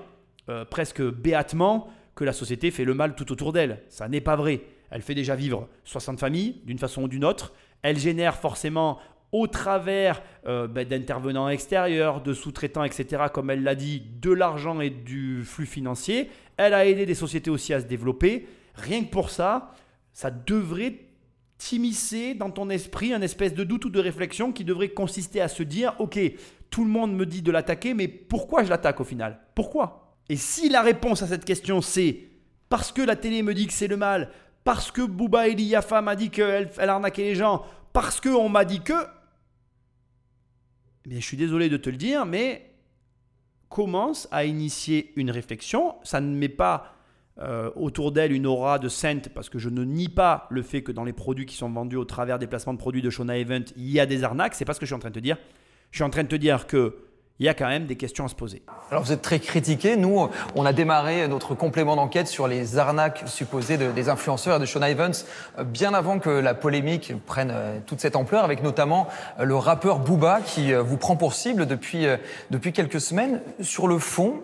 euh, 0.49 0.65
presque 0.65 1.03
béatement 1.03 1.89
que 2.15 2.25
la 2.25 2.33
société 2.33 2.71
fait 2.71 2.85
le 2.85 2.95
mal 2.95 3.15
tout 3.15 3.31
autour 3.33 3.53
d'elle. 3.53 3.83
Ça 3.89 4.09
n'est 4.09 4.21
pas 4.21 4.37
vrai. 4.37 4.63
Elle 4.91 5.03
fait 5.03 5.15
déjà 5.15 5.35
vivre 5.35 5.69
60 5.85 6.19
familles 6.19 6.61
d'une 6.65 6.79
façon 6.79 7.03
ou 7.05 7.09
d'une 7.09 7.25
autre. 7.25 7.53
Elle 7.83 7.99
génère 7.99 8.37
forcément 8.37 8.99
au 9.33 9.47
travers 9.47 10.23
euh, 10.47 10.67
ben, 10.67 10.87
d'intervenants 10.87 11.49
extérieurs, 11.49 12.21
de 12.21 12.33
sous-traitants, 12.33 12.85
etc., 12.85 13.25
comme 13.33 13.51
elle 13.51 13.63
l'a 13.63 13.75
dit, 13.75 14.03
de 14.21 14.33
l'argent 14.33 14.81
et 14.81 14.91
du 14.91 15.43
flux 15.45 15.67
financier. 15.67 16.31
Elle 16.57 16.75
a 16.75 16.87
aidé 16.87 17.07
des 17.07 17.15
sociétés 17.15 17.51
aussi 17.51 17.73
à 17.73 17.81
se 17.81 17.87
développer. 17.87 18.47
Rien 18.75 19.05
que 19.05 19.11
pour 19.11 19.31
ça, 19.31 19.73
ça 20.13 20.31
devrait 20.31 20.95
t'immiscer 21.59 22.35
dans 22.35 22.51
ton 22.51 22.71
esprit 22.71 23.13
un 23.13 23.21
espèce 23.21 23.55
de 23.55 23.65
doute 23.65 23.85
ou 23.85 23.91
de 23.91 24.01
réflexion 24.01 24.51
qui 24.51 24.65
devrait 24.65 24.89
consister 24.89 25.41
à 25.41 25.49
se 25.49 25.63
dire, 25.63 25.95
ok, 25.99 26.19
tout 26.71 26.85
le 26.85 26.91
monde 26.91 27.15
me 27.15 27.27
dit 27.27 27.43
de 27.43 27.53
l'attaquer, 27.53 27.95
mais 27.95 28.09
pourquoi 28.09 28.65
je 28.65 28.71
l'attaque 28.71 29.01
au 29.01 29.05
final? 29.05 29.39
Pourquoi? 29.55 30.17
Et 30.29 30.37
si 30.37 30.69
la 30.69 30.81
réponse 30.81 31.23
à 31.23 31.27
cette 31.27 31.45
question 31.45 31.83
c'est 31.83 32.21
parce 32.69 32.93
que 32.93 33.03
la 33.03 33.17
télé 33.17 33.43
me 33.43 33.53
dit 33.53 33.67
que 33.67 33.73
c'est 33.73 33.89
le 33.89 33.97
mal, 33.97 34.31
parce 34.65 34.91
que 34.91 35.03
Bouba 35.03 35.49
Eliyafa 35.49 36.01
m'a 36.03 36.17
dit 36.17 36.31
qu'elle 36.31 36.71
elle 36.79 36.89
arnaquait 36.89 37.23
les 37.23 37.35
gens, 37.35 37.65
parce 37.93 38.21
qu'on 38.21 38.49
m'a 38.49 38.65
dit 38.65 38.81
que. 38.81 38.95
Je 41.19 41.25
suis 41.25 41.37
désolé 41.37 41.69
de 41.69 41.77
te 41.77 41.91
le 41.91 41.97
dire, 41.97 42.25
mais 42.25 42.71
commence 43.69 44.29
à 44.31 44.45
initier 44.45 45.13
une 45.17 45.31
réflexion. 45.31 45.95
Ça 46.03 46.21
ne 46.21 46.35
met 46.35 46.49
pas 46.49 46.95
euh, 47.39 47.71
autour 47.75 48.13
d'elle 48.13 48.33
une 48.33 48.47
aura 48.47 48.79
de 48.79 48.89
sainte, 48.89 49.29
parce 49.31 49.49
que 49.49 49.59
je 49.59 49.69
ne 49.69 49.83
nie 49.85 50.09
pas 50.09 50.47
le 50.51 50.63
fait 50.63 50.83
que 50.83 50.93
dans 50.93 51.05
les 51.05 51.13
produits 51.13 51.47
qui 51.47 51.57
sont 51.57 51.71
vendus 51.71 51.97
au 51.97 52.05
travers 52.05 52.39
des 52.39 52.47
placements 52.47 52.75
de 52.75 52.79
produits 52.79 53.03
de 53.03 53.11
Shona 53.11 53.39
Event, 53.39 53.65
il 53.77 53.91
y 53.91 53.99
a 53.99 54.07
des 54.07 54.25
arnaques. 54.25 54.55
C'est 54.55 54.65
pas 54.65 54.75
ce 54.75 54.81
que 54.81 54.87
je 54.87 54.91
suis 54.91 54.97
en 54.97 55.01
train 55.01 55.11
de 55.11 55.15
te 55.15 55.21
dire. 55.21 55.39
Je 55.91 55.99
suis 55.99 56.05
en 56.05 56.11
train 56.11 56.23
de 56.23 56.29
te 56.29 56.37
dire 56.37 56.67
que 56.67 57.10
il 57.41 57.47
y 57.47 57.49
a 57.49 57.55
quand 57.55 57.67
même 57.67 57.87
des 57.87 57.97
questions 57.97 58.27
à 58.27 58.29
se 58.29 58.35
poser. 58.35 58.63
Alors 58.91 59.03
vous 59.03 59.13
êtes 59.13 59.23
très 59.23 59.41
critiqué. 59.41 59.97
Nous, 59.97 60.29
on 60.55 60.67
a 60.67 60.75
démarré 60.75 61.27
notre 61.27 61.55
complément 61.55 61.97
d'enquête 61.97 62.29
sur 62.29 62.47
les 62.47 62.77
arnaques 62.77 63.23
supposées 63.27 63.79
des 63.79 64.09
influenceurs 64.11 64.57
et 64.57 64.61
de 64.61 64.67
Sean 64.67 64.83
Evans 64.83 65.15
euh, 65.59 65.65
bien 65.65 65.95
avant 65.95 66.19
que 66.19 66.29
la 66.29 66.53
polémique 66.53 67.15
prenne 67.25 67.51
euh, 67.51 67.79
toute 67.87 68.01
cette 68.01 68.15
ampleur, 68.15 68.45
avec 68.45 68.63
notamment 68.63 69.09
euh, 69.39 69.45
le 69.45 69.57
rappeur 69.57 70.01
Booba 70.01 70.41
qui 70.45 70.75
vous 70.75 70.99
prend 70.99 71.17
pour 71.17 71.33
cible 71.33 71.67
depuis, 71.67 72.07
depuis 72.51 72.73
quelques 72.73 73.01
semaines. 73.01 73.41
Sur 73.61 73.89
le 73.89 73.99
fond, 73.99 74.43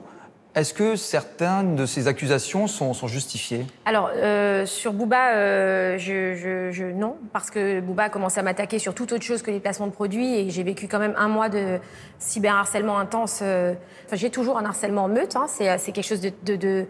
est-ce 0.56 0.72
que 0.72 0.96
certaines 0.96 1.76
de 1.76 1.84
ces 1.84 2.08
accusations 2.08 2.66
sont, 2.66 2.94
justifiées? 3.06 3.66
Alors, 3.84 4.10
euh, 4.16 4.64
sur 4.64 4.94
Booba, 4.94 5.34
euh, 5.34 5.98
je, 5.98 6.92
non, 6.92 7.16
parce 7.34 7.50
que 7.50 7.80
Booba 7.80 8.04
a 8.04 8.08
commencé 8.08 8.40
à 8.40 8.42
m'attaquer 8.42 8.78
sur 8.78 8.94
toute 8.94 9.12
autre 9.12 9.22
chose 9.22 9.42
que 9.42 9.50
les 9.50 9.60
placements 9.60 9.86
de 9.86 9.92
produits 9.92 10.34
et 10.34 10.48
j'ai 10.48 10.62
vécu 10.62 10.88
quand 10.88 10.98
même 10.98 11.14
un 11.18 11.28
mois 11.28 11.50
de 11.50 11.78
cyberharcèlement 12.18 12.98
intense. 12.98 13.40
Euh, 13.42 13.74
enfin, 14.06 14.16
j'ai 14.16 14.30
toujours 14.30 14.56
un 14.56 14.64
harcèlement 14.64 15.04
en 15.04 15.08
meute, 15.08 15.36
hein, 15.36 15.44
c'est 15.46 15.92
quelque 15.92 16.06
chose 16.06 16.22
de 16.22 16.56
de, 16.56 16.86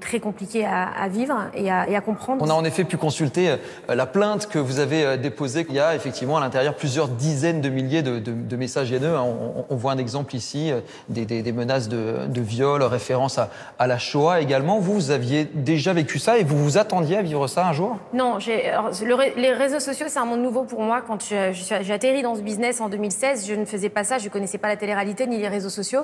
très 0.00 0.20
compliqué 0.20 0.64
à, 0.66 1.08
vivre 1.08 1.34
et 1.54 1.70
à, 1.70 2.00
comprendre. 2.00 2.44
On 2.44 2.50
a 2.50 2.54
en 2.54 2.64
effet 2.64 2.84
pu 2.84 2.96
consulter 2.96 3.50
euh, 3.50 3.94
la 3.94 4.06
plainte 4.06 4.48
que 4.48 4.58
vous 4.58 4.78
avez 4.78 5.04
euh, 5.04 5.16
déposée. 5.16 5.66
Il 5.68 5.74
y 5.74 5.80
a 5.80 5.94
effectivement 5.94 6.36
à 6.36 6.40
l'intérieur 6.40 6.74
plusieurs 6.74 7.08
dizaines 7.08 7.60
de 7.60 7.68
milliers 7.68 8.02
de, 8.02 8.56
messages 8.56 8.92
haineux. 8.92 9.16
Hein. 9.16 9.24
On, 9.68 9.76
voit 9.76 9.92
un 9.92 9.98
exemple 9.98 10.34
ici, 10.34 10.70
euh, 10.70 10.80
des, 11.08 11.52
menaces 11.52 11.88
de, 11.88 12.40
viol, 12.40 12.82
référence 12.82 13.38
à, 13.38 13.86
la 13.86 13.98
Shoah 13.98 14.40
également. 14.40 14.78
Vous, 14.78 14.94
vous 14.94 15.10
aviez 15.10 15.44
déjà 15.44 15.92
vécu 15.92 16.18
ça 16.18 16.38
et 16.38 16.44
vous 16.44 16.62
vous 16.62 16.78
attendiez 16.78 17.16
à 17.16 17.22
vivre 17.22 17.46
ça 17.46 17.66
un 17.66 17.72
jour? 17.72 17.96
Non, 18.12 18.38
les 18.38 19.52
réseaux 19.52 19.80
sociaux, 19.80 20.06
c'est 20.08 20.18
un 20.18 20.24
monde 20.24 20.42
nouveau 20.42 20.64
pour 20.64 20.82
moi. 20.82 21.02
Quand 21.06 21.24
j'ai 21.24 21.92
atterri 21.92 22.22
dans 22.22 22.34
ce 22.34 22.40
business 22.40 22.80
en 22.80 22.88
2016, 22.88 23.46
je 23.48 23.54
ne 23.54 23.64
faisais 23.64 23.88
pas 23.88 24.04
ça, 24.04 24.18
je 24.18 24.24
ne 24.24 24.30
connaissais 24.30 24.58
pas 24.58 24.68
la 24.68 24.76
télé-réalité 24.76 25.26
ni 25.26 25.38
les 25.38 25.48
réseaux 25.48 25.70
sociaux. 25.70 26.02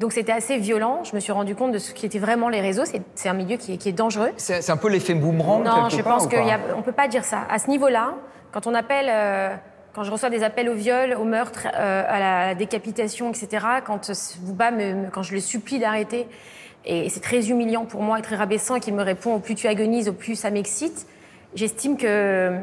Donc 0.00 0.12
c'était 0.12 0.32
assez 0.32 0.58
violent. 0.58 1.02
Je 1.04 1.14
me 1.14 1.20
suis 1.20 1.32
rendu 1.32 1.54
compte 1.54 1.72
de 1.72 1.78
ce 1.78 1.92
qui 1.92 2.06
était 2.06 2.18
vraiment 2.18 2.48
les 2.48 2.60
réseaux 2.60 2.84
c'est 3.14 3.28
un 3.28 3.34
milieu 3.34 3.56
qui 3.56 3.72
est, 3.72 3.92
dangereux. 3.92 4.30
C'est 4.36 4.70
un 4.70 4.76
peu 4.76 4.88
l'effet 4.88 5.14
boomerang 5.14 5.64
Non, 5.64 5.88
je 5.88 6.00
pense 6.02 6.26
qu'on 6.26 6.76
ne 6.76 6.82
peut 6.82 6.92
pas 6.92 7.08
dire 7.08 7.24
ça. 7.24 7.40
À 7.48 7.58
ce 7.58 7.68
niveau-là, 7.70 8.14
quand 8.52 8.66
on 8.66 8.74
appelle, 8.74 9.06
euh, 9.08 9.54
quand 9.94 10.04
je 10.04 10.10
reçois 10.10 10.30
des 10.30 10.42
appels 10.42 10.68
au 10.68 10.74
viol, 10.74 11.14
au 11.18 11.24
meurtre, 11.24 11.66
euh, 11.74 12.04
à 12.06 12.18
la 12.18 12.54
décapitation, 12.54 13.30
etc., 13.30 13.66
quand 13.84 14.10
Bouba 14.40 14.70
me, 14.70 15.10
quand 15.10 15.22
je 15.22 15.34
le 15.34 15.40
supplie 15.40 15.78
d'arrêter, 15.78 16.26
et 16.84 17.08
c'est 17.08 17.20
très 17.20 17.48
humiliant 17.50 17.84
pour 17.84 18.02
moi 18.02 18.18
et 18.18 18.22
très 18.22 18.36
rabaissant, 18.36 18.76
et 18.76 18.80
qu'il 18.80 18.94
me 18.94 19.02
répond 19.02 19.34
au 19.34 19.38
plus 19.38 19.54
tu 19.54 19.66
agonises, 19.66 20.08
au 20.08 20.12
plus 20.12 20.36
ça 20.36 20.50
m'excite, 20.50 21.06
j'estime 21.54 21.96
que 21.96 22.58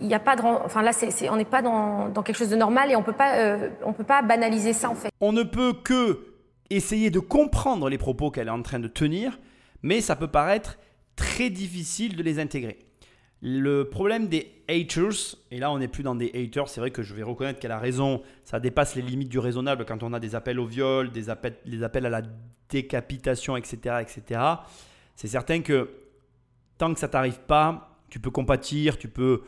il 0.00 0.06
n'y 0.06 0.14
a 0.14 0.20
pas 0.20 0.36
de, 0.36 0.42
enfin 0.42 0.82
là, 0.82 0.92
on 1.30 1.36
n'est 1.36 1.44
pas 1.44 1.62
dans, 1.62 2.10
quelque 2.22 2.36
chose 2.36 2.50
de 2.50 2.56
normal 2.56 2.90
et 2.90 2.96
on 2.96 3.02
peut 3.02 3.12
pas, 3.12 3.34
euh, 3.34 3.68
on 3.84 3.92
peut 3.92 4.04
pas 4.04 4.22
banaliser 4.22 4.72
ça 4.72 4.90
en 4.90 4.94
fait. 4.94 5.10
On 5.20 5.32
ne 5.32 5.42
peut 5.42 5.72
que 5.72 6.27
essayer 6.70 7.10
de 7.10 7.18
comprendre 7.18 7.88
les 7.88 7.98
propos 7.98 8.30
qu'elle 8.30 8.48
est 8.48 8.52
en 8.52 8.62
train 8.62 8.78
de 8.78 8.88
tenir, 8.88 9.38
mais 9.82 10.00
ça 10.00 10.16
peut 10.16 10.28
paraître 10.28 10.78
très 11.16 11.50
difficile 11.50 12.16
de 12.16 12.22
les 12.22 12.38
intégrer. 12.38 12.78
Le 13.40 13.84
problème 13.84 14.26
des 14.26 14.62
haters, 14.68 15.36
et 15.50 15.58
là 15.58 15.70
on 15.70 15.78
n'est 15.78 15.88
plus 15.88 16.02
dans 16.02 16.16
des 16.16 16.30
haters, 16.34 16.68
c'est 16.68 16.80
vrai 16.80 16.90
que 16.90 17.02
je 17.02 17.14
vais 17.14 17.22
reconnaître 17.22 17.60
qu'elle 17.60 17.70
a 17.70 17.78
raison, 17.78 18.22
ça 18.44 18.58
dépasse 18.58 18.96
les 18.96 19.02
limites 19.02 19.28
du 19.28 19.38
raisonnable 19.38 19.84
quand 19.84 20.02
on 20.02 20.12
a 20.12 20.18
des 20.18 20.34
appels 20.34 20.58
au 20.58 20.66
viol, 20.66 21.10
des 21.12 21.30
appels, 21.30 21.56
appels 21.82 22.06
à 22.06 22.10
la 22.10 22.22
décapitation, 22.68 23.56
etc. 23.56 23.96
etc. 24.00 24.40
C'est 25.14 25.28
certain 25.28 25.60
que 25.60 25.88
tant 26.78 26.92
que 26.92 26.98
ça 26.98 27.08
t'arrive 27.08 27.40
pas, 27.40 28.00
tu 28.10 28.18
peux 28.18 28.30
compatir, 28.30 28.98
tu 28.98 29.08
peux... 29.08 29.42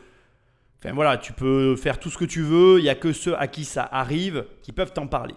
Enfin 0.79 0.95
voilà, 0.95 1.18
tu 1.18 1.33
peux 1.33 1.77
faire 1.77 1.99
tout 1.99 2.11
ce 2.11 2.16
que 2.16 2.25
tu 2.25 2.42
veux, 2.42 2.79
il 2.79 2.85
n'y 2.85 2.88
a 2.88 2.95
que 2.95 3.12
ceux 3.12 3.37
à 3.37 3.49
qui 3.49 3.64
ça 3.64 3.87
arrive 3.90 4.47
qui 4.62 4.73
peuvent 4.73 4.92
t'en 4.92 5.07
parler. 5.07 5.35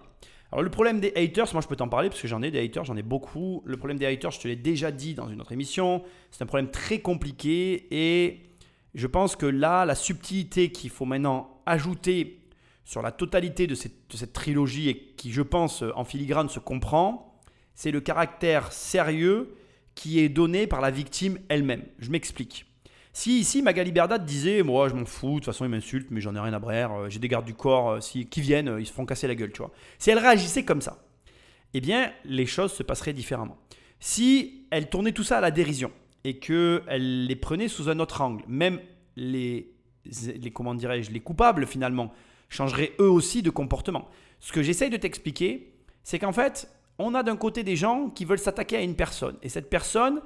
Alors 0.54 0.62
le 0.62 0.70
problème 0.70 1.00
des 1.00 1.12
haters, 1.16 1.52
moi 1.54 1.64
je 1.64 1.68
peux 1.68 1.76
t'en 1.76 1.90
parler 1.90 2.10
parce 2.10 2.22
que 2.22 2.28
j'en 2.28 2.44
ai 2.44 2.52
des 2.52 2.64
haters, 2.64 2.86
j'en 2.86 2.96
ai 2.96 3.02
beaucoup. 3.02 3.64
Le 3.66 3.76
problème 3.76 3.98
des 3.98 4.06
haters, 4.06 4.30
je 4.30 4.40
te 4.40 4.48
l'ai 4.48 4.56
déjà 4.56 4.92
dit 4.92 5.16
dans 5.16 5.28
une 5.28 5.42
autre 5.42 5.52
émission, 5.52 6.04
c'est 6.30 6.44
un 6.44 6.46
problème 6.46 6.70
très 6.70 7.00
compliqué 7.00 7.88
et 7.90 8.40
je 8.94 9.08
pense 9.08 9.36
que 9.36 9.48
là, 9.48 9.84
la 9.86 9.96
subtilité 9.96 10.72
qu'il 10.72 10.92
faut 10.92 11.06
maintenant 11.06 11.64
ajouter 11.66 12.40
sur 12.86 13.02
la 13.02 13.12
totalité 13.12 13.66
de 13.66 13.74
cette, 13.74 14.12
de 14.12 14.16
cette, 14.16 14.34
trilogie 14.34 14.90
et 14.90 15.16
qui, 15.18 15.32
je 15.32 15.42
pense, 15.42 15.84
en 15.96 16.04
filigrane 16.04 16.50
se 16.50 16.60
comprend, 16.60 17.42
c'est 17.74 17.90
le 17.90 18.00
caractère 18.00 18.72
sérieux 18.72 19.56
qui 19.96 20.20
est 20.20 20.30
donné 20.30 20.68
par 20.68 20.82
la 20.82 20.92
victime 20.92 21.40
elle-même. 21.50 21.84
Je 21.98 22.12
m'explique. 22.12 22.68
Si 23.16 23.40
ici 23.40 23.62
Magali 23.62 23.92
Berdad 23.92 24.26
disait 24.26 24.64
Moi, 24.64 24.90
je 24.90 24.96
m'en 24.96 25.06
fous, 25.06 25.30
de 25.30 25.36
toute 25.36 25.46
façon, 25.46 25.66
ils 25.66 25.70
m'insultent, 25.70 26.10
mais 26.10 26.20
j'en 26.20 26.36
ai 26.36 26.40
rien 26.40 26.54
à 26.54 26.60
brère, 26.60 26.92
euh, 26.92 27.10
j'ai 27.10 27.20
des 27.20 27.28
gardes 27.28 27.46
du 27.46 27.54
corps 27.54 27.92
euh, 27.92 28.00
si, 28.02 28.26
qui 28.26 28.42
viennent, 28.42 28.68
euh, 28.68 28.82
ils 28.82 28.88
se 28.88 28.92
font 28.92 29.06
casser 29.06 29.28
la 29.28 29.36
gueule, 29.36 29.52
tu 29.52 29.60
vois. 29.60 29.72
Si 30.00 30.10
elle 30.10 30.18
réagissait 30.18 30.66
comme 30.66 30.82
ça, 30.82 30.98
eh 31.76 31.80
bien, 31.80 32.12
les 32.26 32.48
choses 32.48 32.74
se 32.74 32.82
passeraient 32.82 33.14
différemment. 33.14 33.58
Si 34.00 34.66
elle 34.72 34.90
tournait 34.90 35.12
tout 35.12 35.24
ça 35.24 35.38
à 35.38 35.42
la 35.42 35.52
dérision 35.52 35.92
et 36.24 36.40
qu'elle 36.40 37.28
les 37.28 37.36
prenait 37.36 37.68
sous 37.68 37.88
un 37.88 38.00
autre 38.00 38.22
angle, 38.22 38.44
même 38.48 38.80
les, 39.16 39.72
les 40.06 40.52
comment 40.52 40.74
dirais-je, 40.74 41.12
les 41.12 41.20
coupables 41.20 41.68
finalement 41.68 42.12
changeraient 42.50 42.94
eux 43.00 43.10
aussi 43.10 43.44
de 43.44 43.52
comportement. 43.52 44.10
Ce 44.40 44.52
que 44.52 44.64
j'essaye 44.64 44.90
de 44.90 44.98
t'expliquer, 44.98 45.74
c'est 46.04 46.18
qu'en 46.18 46.34
fait, 46.34 46.68
on 46.98 47.14
a 47.14 47.22
d'un 47.22 47.38
côté 47.38 47.64
des 47.64 47.76
gens 47.76 48.10
qui 48.10 48.26
veulent 48.26 48.40
s'attaquer 48.40 48.78
à 48.78 48.82
une 48.82 48.96
personne. 48.96 49.38
Et 49.44 49.50
cette 49.50 49.70
personne, 49.70 50.22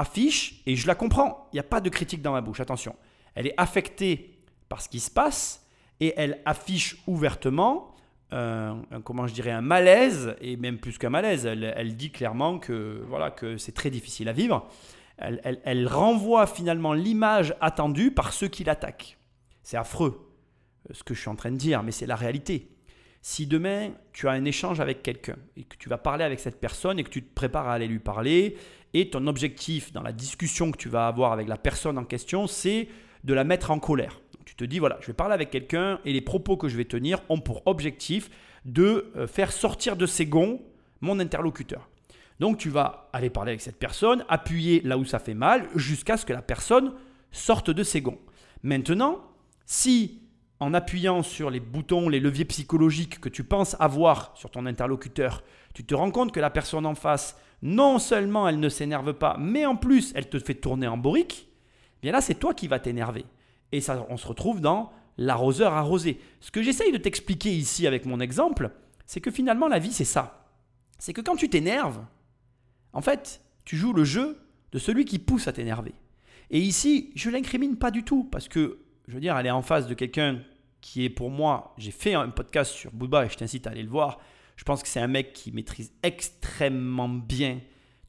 affiche, 0.00 0.62
et 0.66 0.76
je 0.76 0.86
la 0.86 0.94
comprends, 0.94 1.48
il 1.52 1.56
n'y 1.56 1.60
a 1.60 1.64
pas 1.64 1.80
de 1.80 1.90
critique 1.90 2.22
dans 2.22 2.32
ma 2.32 2.40
bouche, 2.40 2.60
attention, 2.60 2.96
elle 3.34 3.46
est 3.46 3.54
affectée 3.56 4.38
par 4.68 4.80
ce 4.80 4.88
qui 4.88 5.00
se 5.00 5.10
passe, 5.10 5.66
et 6.00 6.14
elle 6.16 6.40
affiche 6.46 6.96
ouvertement, 7.06 7.94
euh, 8.32 8.74
un, 8.90 9.00
comment 9.02 9.26
je 9.26 9.34
dirais, 9.34 9.50
un 9.50 9.60
malaise, 9.60 10.34
et 10.40 10.56
même 10.56 10.78
plus 10.78 10.96
qu'un 10.96 11.10
malaise, 11.10 11.44
elle, 11.44 11.96
dit 11.96 12.10
clairement 12.10 12.58
que, 12.58 13.04
voilà, 13.08 13.30
que 13.30 13.58
c'est 13.58 13.72
très 13.72 13.90
difficile 13.90 14.28
à 14.28 14.32
vivre. 14.32 14.68
Elle, 15.18 15.86
renvoie 15.86 16.46
finalement 16.46 16.94
l'image 16.94 17.54
attendue 17.60 18.10
par 18.10 18.32
ceux 18.32 18.48
qui 18.48 18.64
l'attaquent. 18.64 19.18
C'est 19.62 19.76
affreux 19.76 20.32
euh, 20.88 20.94
ce 20.94 21.02
que 21.02 21.12
je 21.12 21.20
suis 21.20 21.28
en 21.28 21.36
train 21.36 21.50
de 21.50 21.58
dire, 21.58 21.82
mais 21.82 21.92
c'est 21.92 22.06
la 22.06 22.16
réalité. 22.16 22.70
Si 23.20 23.46
demain 23.46 23.90
tu 24.14 24.28
as 24.28 24.30
un 24.30 24.46
échange 24.46 24.80
avec 24.80 25.02
quelqu'un 25.02 25.36
et 25.56 25.64
que 25.64 25.76
tu 25.76 25.90
vas 25.90 25.98
parler 25.98 26.24
avec 26.24 26.40
cette 26.40 26.58
personne 26.58 26.98
et 26.98 27.04
que 27.04 27.10
tu 27.10 27.22
te 27.22 27.34
prépares 27.34 27.68
à 27.68 27.74
aller 27.74 27.86
lui 27.86 27.98
parler 27.98 28.56
et 28.94 29.10
ton 29.10 29.26
objectif 29.26 29.92
dans 29.92 30.02
la 30.02 30.12
discussion 30.12 30.70
que 30.70 30.76
tu 30.76 30.88
vas 30.88 31.06
avoir 31.06 31.32
avec 31.32 31.48
la 31.48 31.56
personne 31.56 31.98
en 31.98 32.04
question, 32.04 32.46
c'est 32.46 32.88
de 33.24 33.34
la 33.34 33.44
mettre 33.44 33.70
en 33.70 33.78
colère. 33.78 34.20
tu 34.44 34.54
te 34.56 34.64
dis, 34.64 34.78
voilà, 34.78 34.98
je 35.00 35.06
vais 35.06 35.12
parler 35.12 35.34
avec 35.34 35.50
quelqu'un 35.50 36.00
et 36.04 36.12
les 36.12 36.20
propos 36.20 36.56
que 36.56 36.68
je 36.68 36.76
vais 36.76 36.84
tenir 36.84 37.20
ont 37.28 37.38
pour 37.38 37.62
objectif 37.66 38.30
de 38.64 39.12
euh, 39.16 39.26
faire 39.26 39.52
sortir 39.52 39.96
de 39.96 40.06
ses 40.06 40.26
gonds 40.26 40.60
mon 41.00 41.18
interlocuteur. 41.20 41.88
Donc 42.40 42.58
tu 42.58 42.70
vas 42.70 43.10
aller 43.12 43.30
parler 43.30 43.50
avec 43.50 43.60
cette 43.60 43.78
personne, 43.78 44.24
appuyer 44.28 44.80
là 44.82 44.98
où 44.98 45.04
ça 45.04 45.18
fait 45.18 45.34
mal, 45.34 45.68
jusqu'à 45.76 46.16
ce 46.16 46.24
que 46.24 46.32
la 46.32 46.42
personne 46.42 46.94
sorte 47.30 47.70
de 47.70 47.82
ses 47.82 48.00
gonds. 48.00 48.18
Maintenant, 48.62 49.20
si 49.66 50.22
en 50.58 50.74
appuyant 50.74 51.22
sur 51.22 51.48
les 51.48 51.60
boutons, 51.60 52.08
les 52.08 52.20
leviers 52.20 52.44
psychologiques 52.44 53.20
que 53.20 53.28
tu 53.28 53.44
penses 53.44 53.76
avoir 53.80 54.32
sur 54.34 54.50
ton 54.50 54.66
interlocuteur, 54.66 55.42
tu 55.74 55.84
te 55.84 55.94
rends 55.94 56.10
compte 56.10 56.32
que 56.32 56.40
la 56.40 56.50
personne 56.50 56.86
en 56.86 56.94
face 56.94 57.38
non 57.62 57.98
seulement 57.98 58.48
elle 58.48 58.60
ne 58.60 58.68
s'énerve 58.68 59.14
pas, 59.14 59.36
mais 59.38 59.66
en 59.66 59.76
plus 59.76 60.12
elle 60.14 60.28
te 60.28 60.38
fait 60.38 60.54
tourner 60.54 60.86
en 60.86 60.96
borique, 60.96 61.48
eh 61.50 61.98
bien 62.02 62.12
là 62.12 62.20
c'est 62.20 62.34
toi 62.34 62.54
qui 62.54 62.68
vas 62.68 62.78
t'énerver. 62.78 63.24
Et 63.72 63.80
ça, 63.80 64.06
on 64.08 64.16
se 64.16 64.26
retrouve 64.26 64.60
dans 64.60 64.92
l'arroseur 65.16 65.74
arrosé. 65.74 66.20
Ce 66.40 66.50
que 66.50 66.62
j'essaye 66.62 66.92
de 66.92 66.98
t'expliquer 66.98 67.50
ici 67.50 67.86
avec 67.86 68.06
mon 68.06 68.20
exemple, 68.20 68.70
c'est 69.06 69.20
que 69.20 69.30
finalement 69.30 69.68
la 69.68 69.78
vie 69.78 69.92
c'est 69.92 70.04
ça. 70.04 70.48
C'est 70.98 71.12
que 71.12 71.20
quand 71.20 71.36
tu 71.36 71.48
t'énerves, 71.48 72.04
en 72.92 73.00
fait, 73.00 73.40
tu 73.64 73.76
joues 73.76 73.92
le 73.92 74.04
jeu 74.04 74.38
de 74.72 74.78
celui 74.78 75.04
qui 75.04 75.18
pousse 75.18 75.48
à 75.48 75.52
t'énerver. 75.52 75.94
Et 76.50 76.58
ici, 76.58 77.12
je 77.14 77.30
l'incrimine 77.30 77.76
pas 77.76 77.90
du 77.90 78.02
tout 78.02 78.24
parce 78.24 78.48
que, 78.48 78.80
je 79.06 79.14
veux 79.14 79.20
dire, 79.20 79.36
elle 79.36 79.46
est 79.46 79.50
en 79.50 79.62
face 79.62 79.86
de 79.86 79.94
quelqu'un 79.94 80.40
qui 80.80 81.04
est 81.04 81.10
pour 81.10 81.30
moi, 81.30 81.74
j'ai 81.78 81.90
fait 81.90 82.14
un 82.14 82.28
podcast 82.28 82.72
sur 82.72 82.90
Booba 82.92 83.24
et 83.24 83.28
je 83.28 83.36
t'incite 83.36 83.66
à 83.66 83.70
aller 83.70 83.82
le 83.82 83.90
voir. 83.90 84.18
Je 84.60 84.64
pense 84.66 84.82
que 84.82 84.90
c'est 84.90 85.00
un 85.00 85.06
mec 85.06 85.32
qui 85.32 85.52
maîtrise 85.52 85.90
extrêmement 86.02 87.08
bien 87.08 87.60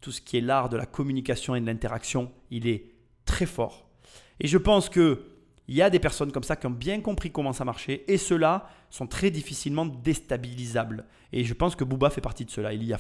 tout 0.02 0.12
ce 0.12 0.20
qui 0.20 0.36
est 0.36 0.42
l'art 0.42 0.68
de 0.68 0.76
la 0.76 0.86
communication 0.86 1.56
et 1.56 1.62
de 1.62 1.66
l'interaction. 1.66 2.30
Il 2.50 2.68
est 2.68 2.88
très 3.24 3.46
fort. 3.46 3.88
Et 4.42 4.50
je 4.50 4.58
pense 4.58 4.90
que 4.90 5.22
il 5.70 5.76
y 5.76 5.82
a 5.82 5.90
des 5.90 6.00
personnes 6.00 6.34
comme 6.34 6.44
ça 6.44 6.58
qui 6.58 6.68
ont 6.68 6.72
bien 6.72 7.00
compris 7.00 7.32
comment 7.32 7.54
ça 7.54 7.64
marchait 7.64 8.04
et 8.10 8.18
ceux-là 8.18 8.68
sont 8.90 9.08
très 9.08 9.32
difficilement 9.32 9.86
déstabilisables. 9.86 11.06
Et 11.32 11.46
je 11.46 11.54
pense 11.54 11.78
que 11.78 11.86
Booba 11.86 12.10
fait 12.10 12.20
partie 12.20 12.44
de 12.44 12.52
cela, 12.52 12.74
il 12.74 12.84
y 12.84 12.92
a 12.92 12.98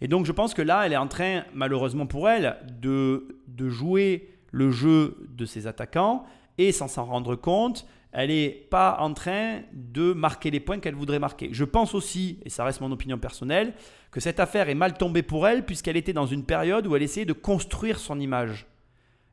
Et 0.00 0.06
donc 0.06 0.24
je 0.24 0.30
pense 0.30 0.54
que 0.54 0.62
là, 0.62 0.86
elle 0.86 0.92
est 0.92 0.96
en 0.96 1.08
train, 1.08 1.42
malheureusement 1.54 2.06
pour 2.06 2.28
elle, 2.28 2.56
de, 2.80 3.40
de 3.48 3.68
jouer 3.68 4.38
le 4.52 4.70
jeu 4.70 5.26
de 5.30 5.44
ses 5.44 5.66
attaquants 5.66 6.24
et 6.56 6.70
sans 6.70 6.86
s'en 6.86 7.04
rendre 7.04 7.34
compte, 7.34 7.84
elle 8.18 8.30
n'est 8.30 8.48
pas 8.48 8.96
en 9.00 9.12
train 9.12 9.60
de 9.74 10.14
marquer 10.14 10.50
les 10.50 10.58
points 10.58 10.80
qu'elle 10.80 10.94
voudrait 10.94 11.18
marquer. 11.18 11.50
Je 11.52 11.64
pense 11.64 11.94
aussi, 11.94 12.40
et 12.46 12.48
ça 12.48 12.64
reste 12.64 12.80
mon 12.80 12.90
opinion 12.90 13.18
personnelle, 13.18 13.74
que 14.10 14.20
cette 14.20 14.40
affaire 14.40 14.70
est 14.70 14.74
mal 14.74 14.96
tombée 14.96 15.22
pour 15.22 15.46
elle 15.46 15.66
puisqu'elle 15.66 15.98
était 15.98 16.14
dans 16.14 16.24
une 16.24 16.46
période 16.46 16.86
où 16.86 16.96
elle 16.96 17.02
essayait 17.02 17.26
de 17.26 17.34
construire 17.34 17.98
son 17.98 18.18
image, 18.18 18.64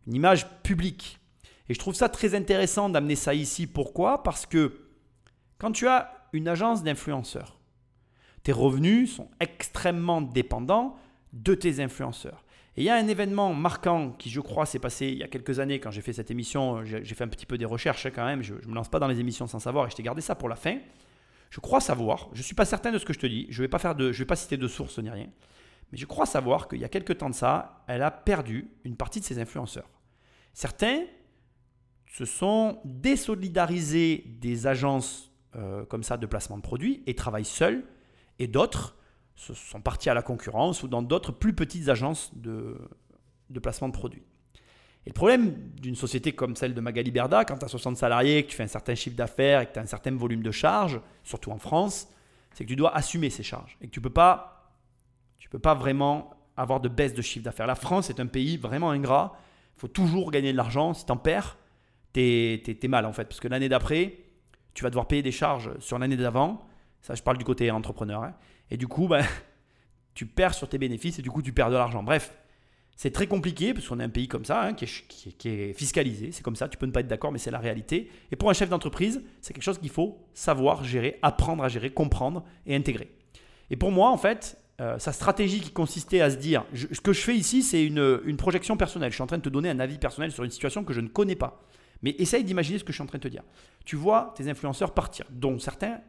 une 0.05 0.15
image 0.15 0.49
publique. 0.63 1.17
Et 1.69 1.73
je 1.73 1.79
trouve 1.79 1.93
ça 1.93 2.09
très 2.09 2.35
intéressant 2.35 2.89
d'amener 2.89 3.15
ça 3.15 3.33
ici. 3.33 3.67
Pourquoi? 3.67 4.21
Parce 4.21 4.45
que 4.45 4.73
quand 5.59 5.71
tu 5.71 5.87
as 5.87 6.27
une 6.33 6.49
agence 6.49 6.83
d'influenceurs, 6.83 7.57
tes 8.43 8.51
revenus 8.51 9.15
sont 9.15 9.29
extrêmement 9.39 10.19
dépendants 10.19 10.97
de 11.31 11.55
tes 11.55 11.79
influenceurs. 11.79 12.42
Et 12.75 12.81
il 12.81 12.85
y 12.85 12.89
a 12.89 12.95
un 12.95 13.07
événement 13.07 13.53
marquant 13.53 14.11
qui, 14.11 14.29
je 14.29 14.39
crois, 14.39 14.65
s'est 14.65 14.79
passé 14.79 15.07
il 15.07 15.17
y 15.17 15.23
a 15.23 15.27
quelques 15.27 15.59
années 15.59 15.79
quand 15.79 15.91
j'ai 15.91 16.01
fait 16.01 16.13
cette 16.13 16.31
émission. 16.31 16.83
J'ai 16.83 17.03
fait 17.03 17.23
un 17.23 17.27
petit 17.27 17.45
peu 17.45 17.57
des 17.57 17.65
recherches 17.65 18.07
hein, 18.07 18.11
quand 18.13 18.25
même. 18.25 18.41
Je 18.41 18.55
ne 18.55 18.67
me 18.67 18.73
lance 18.73 18.89
pas 18.89 18.99
dans 18.99 19.07
les 19.07 19.19
émissions 19.19 19.45
sans 19.45 19.59
savoir 19.59 19.87
et 19.87 19.89
je 19.91 19.95
t'ai 19.95 20.03
gardé 20.03 20.21
ça 20.21 20.33
pour 20.35 20.49
la 20.49 20.55
fin. 20.55 20.77
Je 21.53 21.59
crois 21.59 21.81
savoir, 21.81 22.29
je 22.33 22.39
ne 22.39 22.43
suis 22.43 22.55
pas 22.55 22.65
certain 22.65 22.91
de 22.91 22.97
ce 22.97 23.05
que 23.05 23.13
je 23.13 23.19
te 23.19 23.27
dis, 23.27 23.45
je 23.51 23.61
ne 23.61 23.65
vais, 23.65 23.69
pas 23.69 23.77
faire 23.77 23.93
de, 23.93 24.11
je 24.11 24.17
vais 24.17 24.25
pas 24.25 24.35
citer 24.35 24.57
de 24.57 24.67
source 24.67 24.97
ni 24.97 25.11
rien, 25.11 25.27
mais 25.91 25.99
je 25.99 26.07
crois 26.07 26.25
savoir 26.25 26.67
qu'il 26.67 26.79
y 26.79 26.83
a 26.83 26.89
quelques 26.89 27.19
temps 27.19 27.29
de 27.29 27.35
ça, 27.35 27.83
elle 27.85 28.01
a 28.01 28.09
perdu 28.09 28.71
une 28.83 28.95
partie 28.95 29.19
de 29.19 29.25
ses 29.25 29.37
influenceurs. 29.37 29.87
Certains 30.55 31.03
se 32.07 32.25
sont 32.25 32.81
désolidarisés 32.85 34.23
des 34.41 34.65
agences 34.65 35.31
euh, 35.55 35.85
comme 35.85 36.01
ça 36.01 36.17
de 36.17 36.25
placement 36.25 36.57
de 36.57 36.63
produits 36.63 37.03
et 37.05 37.13
travaillent 37.13 37.45
seuls, 37.45 37.83
et 38.39 38.47
d'autres 38.47 38.97
sont 39.35 39.81
partis 39.81 40.09
à 40.09 40.13
la 40.13 40.21
concurrence 40.21 40.83
ou 40.83 40.87
dans 40.87 41.01
d'autres 41.01 41.31
plus 41.31 41.53
petites 41.53 41.89
agences 41.89 42.31
de, 42.35 42.77
placement 43.61 43.89
de 43.89 43.93
produits. 43.93 44.23
Et 45.05 45.09
le 45.09 45.13
problème 45.13 45.53
d'une 45.75 45.95
société 45.95 46.31
comme 46.31 46.55
celle 46.55 46.73
de 46.73 46.81
Magali 46.81 47.11
Berda, 47.11 47.43
quand 47.43 47.57
tu 47.57 47.65
as 47.65 47.67
60 47.67 47.97
salariés, 47.97 48.43
que 48.43 48.49
tu 48.49 48.55
fais 48.55 48.63
un 48.63 48.67
certain 48.67 48.95
chiffre 48.95 49.17
d'affaires 49.17 49.61
et 49.61 49.65
que 49.65 49.73
tu 49.73 49.79
as 49.79 49.81
un 49.81 49.87
certain 49.87 50.15
volume 50.15 50.43
de 50.43 50.51
charges, 50.51 51.01
surtout 51.23 51.51
en 51.51 51.57
France, 51.57 52.07
c'est 52.53 52.63
que 52.63 52.69
tu 52.69 52.75
dois 52.75 52.95
assumer 52.95 53.29
ces 53.29 53.43
charges 53.43 53.77
et 53.81 53.87
que 53.87 53.91
tu 53.91 53.99
ne 53.99 54.03
peux, 54.03 54.09
pas, 54.09 54.73
peux 55.49 55.59
pas 55.59 55.73
vraiment 55.73 56.33
avoir 56.55 56.79
de 56.79 56.89
baisse 56.89 57.13
de 57.13 57.21
chiffre 57.21 57.43
d'affaires. 57.43 57.67
La 57.67 57.75
France 57.75 58.09
est 58.09 58.19
un 58.19 58.27
pays 58.27 58.57
vraiment 58.57 58.91
ingrat. 58.91 59.37
Il 59.75 59.81
faut 59.81 59.87
toujours 59.87 60.31
gagner 60.31 60.51
de 60.51 60.57
l'argent. 60.57 60.93
Si 60.93 61.05
tu 61.05 61.11
en 61.11 61.17
perds, 61.17 61.57
tu 62.13 62.21
es, 62.21 62.87
mal 62.87 63.05
en 63.05 63.13
fait. 63.13 63.25
Parce 63.25 63.39
que 63.39 63.47
l'année 63.47 63.69
d'après, 63.69 64.17
tu 64.73 64.83
vas 64.83 64.89
devoir 64.89 65.07
payer 65.07 65.21
des 65.21 65.31
charges 65.31 65.77
sur 65.79 65.99
l'année 65.99 66.17
d'avant. 66.17 66.65
Ça, 67.01 67.15
je 67.15 67.23
parle 67.23 67.37
du 67.37 67.43
côté 67.43 67.69
entrepreneur. 67.71 68.23
Hein. 68.23 68.33
Et 68.71 68.77
du 68.77 68.87
coup, 68.87 69.07
ben, 69.07 69.25
tu 70.13 70.25
perds 70.25 70.53
sur 70.53 70.69
tes 70.69 70.77
bénéfices 70.77 71.19
et 71.19 71.21
du 71.21 71.31
coup, 71.31 71.41
tu 71.41 71.53
perds 71.53 71.69
de 71.69 71.75
l'argent. 71.75 72.03
Bref, 72.03 72.33
c'est 72.95 73.11
très 73.11 73.27
compliqué 73.27 73.73
parce 73.73 73.87
qu'on 73.87 73.99
est 73.99 74.03
un 74.03 74.09
pays 74.09 74.27
comme 74.27 74.45
ça, 74.45 74.63
hein, 74.63 74.73
qui, 74.73 74.85
est, 74.85 75.73
fiscalisé. 75.73 76.31
C'est 76.31 76.43
comme 76.43 76.55
ça, 76.55 76.69
tu 76.69 76.77
peux 76.77 76.85
ne 76.85 76.91
pas 76.91 76.99
être 76.99 77.07
d'accord, 77.07 77.31
mais 77.31 77.39
c'est 77.39 77.51
la 77.51 77.59
réalité. 77.59 78.09
Et 78.31 78.35
pour 78.35 78.49
un 78.49 78.53
chef 78.53 78.69
d'entreprise, 78.69 79.23
c'est 79.41 79.53
quelque 79.53 79.63
chose 79.63 79.79
qu'il 79.79 79.89
faut 79.89 80.19
savoir 80.33 80.83
gérer, 80.83 81.17
apprendre 81.21 81.63
à 81.63 81.69
gérer, 81.69 81.89
comprendre 81.89 82.43
et 82.65 82.75
intégrer. 82.75 83.09
Et 83.69 83.75
pour 83.75 83.91
moi, 83.91 84.09
en 84.09 84.17
fait, 84.17 84.57
euh, 84.79 84.99
sa 84.99 85.11
stratégie 85.11 85.59
qui 85.59 85.71
consistait 85.71 86.21
à 86.21 86.29
se 86.29 86.35
dire, 86.35 86.65
ce 86.73 87.01
que 87.01 87.13
je 87.13 87.21
fais 87.21 87.35
ici, 87.35 87.63
c'est 87.63 87.83
une, 87.83 88.21
une, 88.25 88.37
projection 88.37 88.77
personnelle. 88.77 89.11
Je 89.11 89.15
suis 89.15 89.23
en 89.23 89.27
train 89.27 89.37
de 89.37 89.43
te 89.43 89.49
donner 89.49 89.69
un 89.69 89.79
avis 89.79 89.97
personnel 89.97 90.31
sur 90.31 90.43
une 90.43 90.51
situation 90.51 90.83
que 90.83 90.93
je 90.93 91.01
ne 91.01 91.07
connais 91.07 91.35
pas. 91.35 91.63
Mais 92.03 92.15
essaye 92.19 92.43
d'imaginer 92.43 92.77
ce 92.77 92.83
que 92.83 92.91
je 92.91 92.97
suis 92.97 93.03
en 93.03 93.07
train 93.07 93.17
de 93.17 93.23
te 93.23 93.27
dire. 93.27 93.43
Tu 93.85 93.95
vois 93.95 94.33
tes 94.35 94.49
influenceurs 94.49 94.93
partir, 94.93 95.25
dont 95.31 95.57
certains 95.57 96.01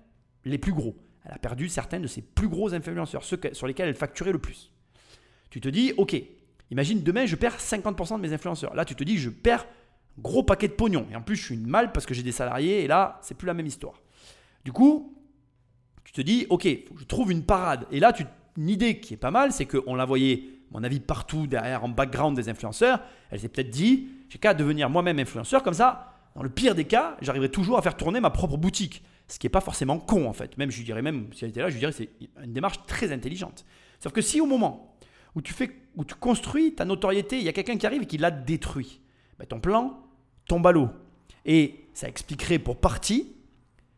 les 0.44 0.58
plus 0.58 0.72
gros. 0.72 0.96
Elle 1.24 1.32
a 1.32 1.38
perdu 1.38 1.68
certains 1.68 2.00
de 2.00 2.06
ses 2.06 2.22
plus 2.22 2.48
gros 2.48 2.74
influenceurs, 2.74 3.24
ceux 3.24 3.40
sur 3.52 3.66
lesquels 3.66 3.88
elle 3.88 3.94
facturait 3.94 4.32
le 4.32 4.38
plus. 4.38 4.70
Tu 5.50 5.60
te 5.60 5.68
dis, 5.68 5.92
ok, 5.96 6.16
imagine 6.70 7.02
demain 7.02 7.26
je 7.26 7.36
perds 7.36 7.56
50% 7.56 8.16
de 8.16 8.20
mes 8.20 8.32
influenceurs. 8.32 8.74
Là, 8.74 8.84
tu 8.84 8.94
te 8.94 9.04
dis, 9.04 9.16
je 9.16 9.30
perds 9.30 9.66
gros 10.18 10.42
paquet 10.42 10.68
de 10.68 10.74
pognon. 10.74 11.06
Et 11.10 11.16
en 11.16 11.22
plus, 11.22 11.36
je 11.36 11.44
suis 11.44 11.56
mal 11.56 11.92
parce 11.92 12.06
que 12.06 12.14
j'ai 12.14 12.22
des 12.22 12.32
salariés 12.32 12.84
et 12.84 12.86
là, 12.86 13.18
c'est 13.22 13.36
plus 13.36 13.46
la 13.46 13.54
même 13.54 13.66
histoire. 13.66 14.02
Du 14.64 14.72
coup, 14.72 15.16
tu 16.04 16.12
te 16.12 16.20
dis, 16.20 16.46
ok, 16.50 16.66
je 16.96 17.04
trouve 17.04 17.32
une 17.32 17.44
parade. 17.44 17.86
Et 17.90 18.00
là, 18.00 18.12
une 18.56 18.68
idée 18.68 19.00
qui 19.00 19.14
est 19.14 19.18
pas 19.18 19.30
mal, 19.30 19.52
c'est 19.52 19.66
qu'on 19.66 19.94
la 19.94 20.04
voyait, 20.04 20.44
mon 20.70 20.84
avis, 20.84 21.00
partout 21.00 21.46
derrière, 21.46 21.84
en 21.84 21.88
background 21.88 22.36
des 22.36 22.48
influenceurs. 22.48 23.00
Elle 23.30 23.40
s'est 23.40 23.48
peut-être 23.48 23.70
dit, 23.70 24.08
j'ai 24.28 24.38
qu'à 24.38 24.54
devenir 24.54 24.90
moi-même 24.90 25.18
influenceur, 25.18 25.62
comme 25.62 25.74
ça, 25.74 26.14
dans 26.34 26.42
le 26.42 26.48
pire 26.48 26.74
des 26.74 26.84
cas, 26.84 27.16
j'arriverai 27.20 27.50
toujours 27.50 27.78
à 27.78 27.82
faire 27.82 27.96
tourner 27.96 28.20
ma 28.20 28.30
propre 28.30 28.56
boutique. 28.56 29.02
Ce 29.28 29.38
qui 29.38 29.46
n'est 29.46 29.50
pas 29.50 29.60
forcément 29.60 29.98
con 29.98 30.26
en 30.26 30.32
fait. 30.32 30.56
Même 30.58 30.70
je 30.70 30.82
dirais 30.82 31.02
même 31.02 31.32
si 31.32 31.44
elle 31.44 31.50
était 31.50 31.60
là, 31.62 31.70
je 31.70 31.78
dirais 31.78 31.92
c'est 31.92 32.10
une 32.42 32.52
démarche 32.52 32.84
très 32.86 33.12
intelligente. 33.12 33.64
Sauf 34.00 34.12
que 34.12 34.20
si 34.20 34.40
au 34.40 34.46
moment 34.46 34.96
où 35.34 35.42
tu 35.42 35.52
fais, 35.52 35.70
où 35.96 36.04
tu 36.04 36.14
construis 36.14 36.74
ta 36.74 36.84
notoriété, 36.84 37.38
il 37.38 37.44
y 37.44 37.48
a 37.48 37.52
quelqu'un 37.52 37.76
qui 37.76 37.86
arrive 37.86 38.02
et 38.02 38.06
qui 38.06 38.18
l'a 38.18 38.30
détruit, 38.30 39.00
ben, 39.38 39.46
ton 39.46 39.60
plan 39.60 39.98
tombe 40.46 40.66
à 40.66 40.72
l'eau. 40.72 40.90
Et 41.44 41.86
ça 41.94 42.08
expliquerait 42.08 42.58
pour 42.58 42.80
partie 42.80 43.34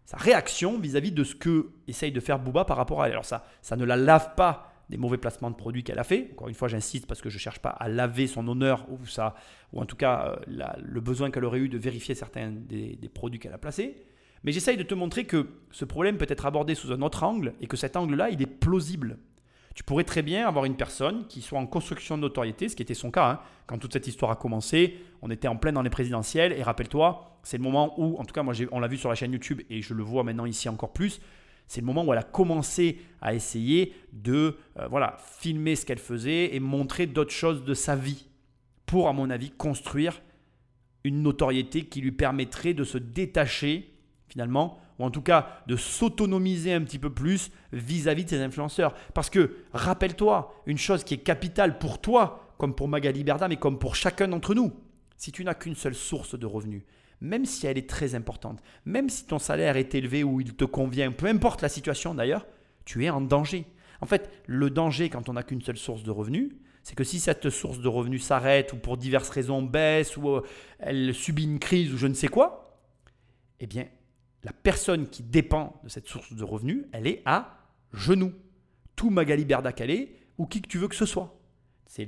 sa 0.04 0.16
réaction 0.16 0.78
vis-à-vis 0.78 1.12
de 1.12 1.24
ce 1.24 1.34
que 1.34 1.70
essaye 1.88 2.12
de 2.12 2.20
faire 2.20 2.38
Booba 2.38 2.64
par 2.64 2.76
rapport 2.76 3.02
à 3.02 3.06
elle. 3.06 3.12
Alors 3.12 3.24
ça, 3.24 3.44
ça 3.62 3.76
ne 3.76 3.84
la 3.84 3.96
lave 3.96 4.34
pas 4.36 4.72
des 4.88 4.96
mauvais 4.96 5.18
placements 5.18 5.50
de 5.50 5.56
produits 5.56 5.82
qu'elle 5.82 5.98
a 5.98 6.04
fait. 6.04 6.30
Encore 6.32 6.48
une 6.48 6.54
fois, 6.54 6.68
j'insiste 6.68 7.06
parce 7.06 7.20
que 7.20 7.28
je 7.28 7.36
ne 7.36 7.40
cherche 7.40 7.58
pas 7.58 7.70
à 7.70 7.88
laver 7.88 8.28
son 8.28 8.46
honneur 8.46 8.86
ou, 8.88 9.04
ça, 9.06 9.34
ou 9.72 9.80
en 9.80 9.86
tout 9.86 9.96
cas 9.96 10.38
euh, 10.48 10.62
le 10.80 11.00
besoin 11.00 11.32
qu'elle 11.32 11.44
aurait 11.44 11.58
eu 11.58 11.68
de 11.68 11.78
vérifier 11.78 12.14
certains 12.14 12.52
des, 12.52 12.94
des 12.94 13.08
produits 13.08 13.40
qu'elle 13.40 13.52
a 13.52 13.58
placés. 13.58 14.06
Mais 14.46 14.52
j'essaye 14.52 14.76
de 14.76 14.84
te 14.84 14.94
montrer 14.94 15.24
que 15.24 15.48
ce 15.72 15.84
problème 15.84 16.18
peut 16.18 16.26
être 16.28 16.46
abordé 16.46 16.76
sous 16.76 16.92
un 16.92 17.02
autre 17.02 17.24
angle 17.24 17.54
et 17.60 17.66
que 17.66 17.76
cet 17.76 17.96
angle-là, 17.96 18.30
il 18.30 18.40
est 18.40 18.46
plausible. 18.46 19.18
Tu 19.74 19.82
pourrais 19.82 20.04
très 20.04 20.22
bien 20.22 20.46
avoir 20.46 20.64
une 20.64 20.76
personne 20.76 21.26
qui 21.26 21.42
soit 21.42 21.58
en 21.58 21.66
construction 21.66 22.16
de 22.16 22.22
notoriété, 22.22 22.68
ce 22.68 22.76
qui 22.76 22.82
était 22.82 22.94
son 22.94 23.10
cas. 23.10 23.28
Hein. 23.28 23.40
Quand 23.66 23.76
toute 23.76 23.92
cette 23.92 24.06
histoire 24.06 24.30
a 24.30 24.36
commencé, 24.36 24.98
on 25.20 25.30
était 25.30 25.48
en 25.48 25.56
plein 25.56 25.72
dans 25.72 25.82
les 25.82 25.90
présidentielles. 25.90 26.52
Et 26.52 26.62
rappelle-toi, 26.62 27.38
c'est 27.42 27.58
le 27.58 27.64
moment 27.64 28.00
où, 28.00 28.16
en 28.18 28.24
tout 28.24 28.32
cas, 28.32 28.44
moi, 28.44 28.54
on 28.70 28.78
l'a 28.78 28.86
vu 28.86 28.96
sur 28.96 29.08
la 29.08 29.16
chaîne 29.16 29.32
YouTube 29.32 29.62
et 29.68 29.82
je 29.82 29.92
le 29.92 30.04
vois 30.04 30.22
maintenant 30.22 30.46
ici 30.46 30.68
encore 30.68 30.92
plus. 30.92 31.20
C'est 31.66 31.80
le 31.80 31.86
moment 31.86 32.04
où 32.04 32.12
elle 32.12 32.18
a 32.20 32.22
commencé 32.22 33.00
à 33.20 33.34
essayer 33.34 33.94
de 34.12 34.56
euh, 34.78 34.86
voilà, 34.86 35.18
filmer 35.40 35.74
ce 35.74 35.84
qu'elle 35.84 35.98
faisait 35.98 36.54
et 36.54 36.60
montrer 36.60 37.06
d'autres 37.06 37.32
choses 37.32 37.64
de 37.64 37.74
sa 37.74 37.96
vie 37.96 38.28
pour, 38.86 39.08
à 39.08 39.12
mon 39.12 39.28
avis, 39.28 39.50
construire 39.50 40.22
une 41.02 41.22
notoriété 41.22 41.82
qui 41.82 42.00
lui 42.00 42.12
permettrait 42.12 42.74
de 42.74 42.84
se 42.84 42.96
détacher 42.96 43.95
finalement, 44.36 44.78
ou 44.98 45.04
en 45.04 45.10
tout 45.10 45.22
cas 45.22 45.62
de 45.66 45.76
s'autonomiser 45.76 46.74
un 46.74 46.82
petit 46.82 46.98
peu 46.98 47.08
plus 47.08 47.50
vis-à-vis 47.72 48.26
de 48.26 48.28
ses 48.28 48.42
influenceurs. 48.42 48.92
Parce 49.14 49.30
que, 49.30 49.64
rappelle-toi, 49.72 50.52
une 50.66 50.76
chose 50.76 51.04
qui 51.04 51.14
est 51.14 51.18
capitale 51.18 51.78
pour 51.78 52.02
toi, 52.02 52.52
comme 52.58 52.74
pour 52.74 52.86
Magali 52.86 53.24
Berda, 53.24 53.48
mais 53.48 53.56
comme 53.56 53.78
pour 53.78 53.96
chacun 53.96 54.28
d'entre 54.28 54.54
nous, 54.54 54.74
si 55.16 55.32
tu 55.32 55.42
n'as 55.42 55.54
qu'une 55.54 55.74
seule 55.74 55.94
source 55.94 56.38
de 56.38 56.44
revenus, 56.44 56.82
même 57.22 57.46
si 57.46 57.66
elle 57.66 57.78
est 57.78 57.88
très 57.88 58.14
importante, 58.14 58.62
même 58.84 59.08
si 59.08 59.24
ton 59.24 59.38
salaire 59.38 59.78
est 59.78 59.94
élevé 59.94 60.22
ou 60.22 60.42
il 60.42 60.52
te 60.52 60.66
convient, 60.66 61.10
peu 61.12 61.28
importe 61.28 61.62
la 61.62 61.70
situation 61.70 62.14
d'ailleurs, 62.14 62.46
tu 62.84 63.06
es 63.06 63.08
en 63.08 63.22
danger. 63.22 63.64
En 64.02 64.06
fait, 64.06 64.30
le 64.44 64.68
danger 64.68 65.08
quand 65.08 65.30
on 65.30 65.32
n'a 65.32 65.44
qu'une 65.44 65.62
seule 65.62 65.78
source 65.78 66.02
de 66.02 66.10
revenus, 66.10 66.52
c'est 66.82 66.94
que 66.94 67.04
si 67.04 67.20
cette 67.20 67.48
source 67.48 67.78
de 67.80 67.88
revenus 67.88 68.22
s'arrête 68.22 68.74
ou 68.74 68.76
pour 68.76 68.98
diverses 68.98 69.30
raisons 69.30 69.62
baisse 69.62 70.18
ou 70.18 70.28
euh, 70.28 70.42
elle 70.78 71.14
subit 71.14 71.44
une 71.44 71.58
crise 71.58 71.94
ou 71.94 71.96
je 71.96 72.06
ne 72.06 72.12
sais 72.12 72.28
quoi, 72.28 72.64
eh 73.60 73.66
bien, 73.66 73.86
la 74.46 74.52
personne 74.52 75.08
qui 75.08 75.24
dépend 75.24 75.80
de 75.82 75.88
cette 75.88 76.06
source 76.06 76.32
de 76.32 76.44
revenus, 76.44 76.84
elle 76.92 77.08
est 77.08 77.20
à 77.24 77.58
genoux. 77.92 78.32
Tout 78.94 79.10
Magali 79.10 79.44
Berda 79.44 79.72
Calais 79.72 80.14
ou 80.38 80.46
qui 80.46 80.62
que 80.62 80.68
tu 80.68 80.78
veux 80.78 80.86
que 80.86 80.94
ce 80.94 81.04
soit. 81.04 81.36
C'est 81.86 82.06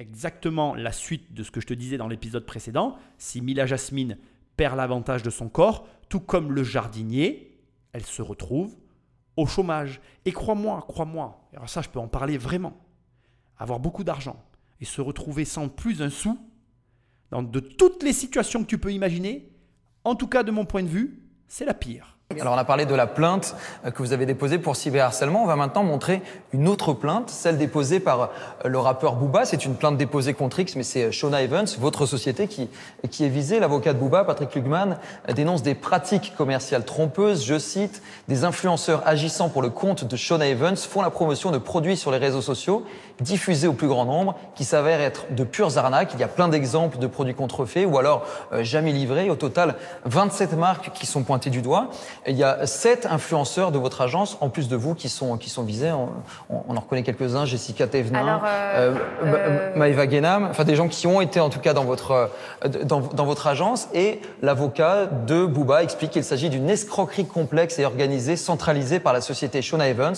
exactement 0.00 0.74
la 0.74 0.90
suite 0.90 1.32
de 1.32 1.44
ce 1.44 1.52
que 1.52 1.60
je 1.60 1.66
te 1.68 1.74
disais 1.74 1.96
dans 1.96 2.08
l'épisode 2.08 2.44
précédent. 2.44 2.98
Si 3.18 3.40
Mila 3.40 3.66
Jasmine 3.66 4.18
perd 4.56 4.76
l'avantage 4.76 5.22
de 5.22 5.30
son 5.30 5.48
corps, 5.48 5.86
tout 6.08 6.18
comme 6.18 6.50
le 6.50 6.64
jardinier, 6.64 7.56
elle 7.92 8.04
se 8.04 8.20
retrouve 8.20 8.76
au 9.36 9.46
chômage. 9.46 10.00
Et 10.24 10.32
crois-moi, 10.32 10.84
crois-moi, 10.88 11.48
alors 11.54 11.68
ça 11.68 11.82
je 11.82 11.88
peux 11.88 12.00
en 12.00 12.08
parler 12.08 12.36
vraiment, 12.36 12.76
avoir 13.58 13.78
beaucoup 13.78 14.02
d'argent 14.02 14.42
et 14.80 14.84
se 14.84 15.00
retrouver 15.00 15.44
sans 15.44 15.68
plus 15.68 16.02
un 16.02 16.10
sou, 16.10 16.36
dans 17.30 17.44
de 17.44 17.60
toutes 17.60 18.02
les 18.02 18.12
situations 18.12 18.64
que 18.64 18.68
tu 18.68 18.78
peux 18.78 18.92
imaginer, 18.92 19.52
en 20.02 20.16
tout 20.16 20.26
cas 20.26 20.42
de 20.42 20.50
mon 20.50 20.64
point 20.64 20.82
de 20.82 20.88
vue, 20.88 21.25
c'est 21.48 21.64
la 21.64 21.74
pire. 21.74 22.15
Alors 22.40 22.54
on 22.54 22.58
a 22.58 22.64
parlé 22.64 22.86
de 22.86 22.94
la 22.94 23.06
plainte 23.06 23.54
euh, 23.84 23.92
que 23.92 24.02
vous 24.02 24.12
avez 24.12 24.26
déposée 24.26 24.58
pour 24.58 24.74
cyberharcèlement. 24.74 25.44
On 25.44 25.46
va 25.46 25.54
maintenant 25.54 25.84
montrer 25.84 26.22
une 26.52 26.66
autre 26.66 26.92
plainte, 26.92 27.30
celle 27.30 27.56
déposée 27.56 28.00
par 28.00 28.20
euh, 28.20 28.26
le 28.64 28.78
rappeur 28.80 29.14
Booba. 29.14 29.44
C'est 29.44 29.64
une 29.64 29.76
plainte 29.76 29.96
déposée 29.96 30.34
contre 30.34 30.58
X, 30.58 30.74
mais 30.74 30.82
c'est 30.82 31.04
euh, 31.04 31.10
Shona 31.12 31.42
Evans, 31.42 31.66
votre 31.78 32.04
société, 32.04 32.48
qui, 32.48 32.68
qui 33.12 33.24
est 33.24 33.28
visée. 33.28 33.60
L'avocat 33.60 33.92
de 33.92 34.00
Booba, 34.00 34.24
Patrick 34.24 34.56
Lugman, 34.56 34.98
dénonce 35.36 35.62
des 35.62 35.76
pratiques 35.76 36.34
commerciales 36.36 36.84
trompeuses. 36.84 37.44
Je 37.44 37.60
cite, 37.60 38.02
des 38.26 38.42
influenceurs 38.42 39.06
agissant 39.06 39.48
pour 39.48 39.62
le 39.62 39.70
compte 39.70 40.04
de 40.04 40.16
Shona 40.16 40.48
Evans 40.48 40.76
font 40.76 41.02
la 41.02 41.10
promotion 41.10 41.52
de 41.52 41.58
produits 41.58 41.96
sur 41.96 42.10
les 42.10 42.18
réseaux 42.18 42.42
sociaux, 42.42 42.84
diffusés 43.20 43.68
au 43.68 43.72
plus 43.72 43.86
grand 43.86 44.04
nombre, 44.04 44.34
qui 44.56 44.64
s'avèrent 44.64 45.00
être 45.00 45.26
de 45.30 45.44
pures 45.44 45.78
arnaques. 45.78 46.10
Il 46.14 46.20
y 46.20 46.24
a 46.24 46.28
plein 46.28 46.48
d'exemples 46.48 46.98
de 46.98 47.06
produits 47.06 47.34
contrefaits 47.34 47.86
ou 47.86 47.98
alors 47.98 48.24
jamais 48.62 48.90
livrés. 48.90 49.30
Au 49.30 49.36
total, 49.36 49.76
27 50.06 50.54
marques 50.54 50.90
qui 50.92 51.06
sont 51.06 51.22
pointées 51.22 51.50
du 51.50 51.62
doigt. 51.62 51.88
Il 52.28 52.36
y 52.36 52.44
a 52.44 52.66
sept 52.66 53.06
influenceurs 53.06 53.72
de 53.72 53.78
votre 53.78 54.00
agence, 54.00 54.36
en 54.40 54.48
plus 54.48 54.68
de 54.68 54.76
vous, 54.76 54.94
qui 54.94 55.08
sont, 55.08 55.36
qui 55.36 55.50
sont 55.50 55.62
visés. 55.62 55.92
On, 55.92 56.08
on 56.68 56.76
en 56.76 56.80
reconnaît 56.80 57.02
quelques-uns, 57.02 57.44
Jessica 57.44 57.86
Thévenin, 57.86 58.40
euh, 58.44 58.94
euh, 59.24 59.76
Maëva 59.76 60.06
Guénam, 60.06 60.48
enfin 60.50 60.64
des 60.64 60.76
gens 60.76 60.88
qui 60.88 61.06
ont 61.06 61.20
été 61.20 61.40
en 61.40 61.50
tout 61.50 61.60
cas 61.60 61.72
dans 61.72 61.84
votre, 61.84 62.30
dans, 62.84 63.00
dans 63.00 63.24
votre 63.24 63.46
agence. 63.46 63.88
Et 63.94 64.20
l'avocat 64.42 65.06
de 65.06 65.46
Bouba 65.46 65.82
explique 65.82 66.10
qu'il 66.10 66.24
s'agit 66.24 66.50
d'une 66.50 66.68
escroquerie 66.68 67.26
complexe 67.26 67.78
et 67.78 67.84
organisée, 67.84 68.36
centralisée 68.36 69.00
par 69.00 69.12
la 69.12 69.20
société 69.20 69.62
Shona 69.62 69.88
Evans. 69.88 70.16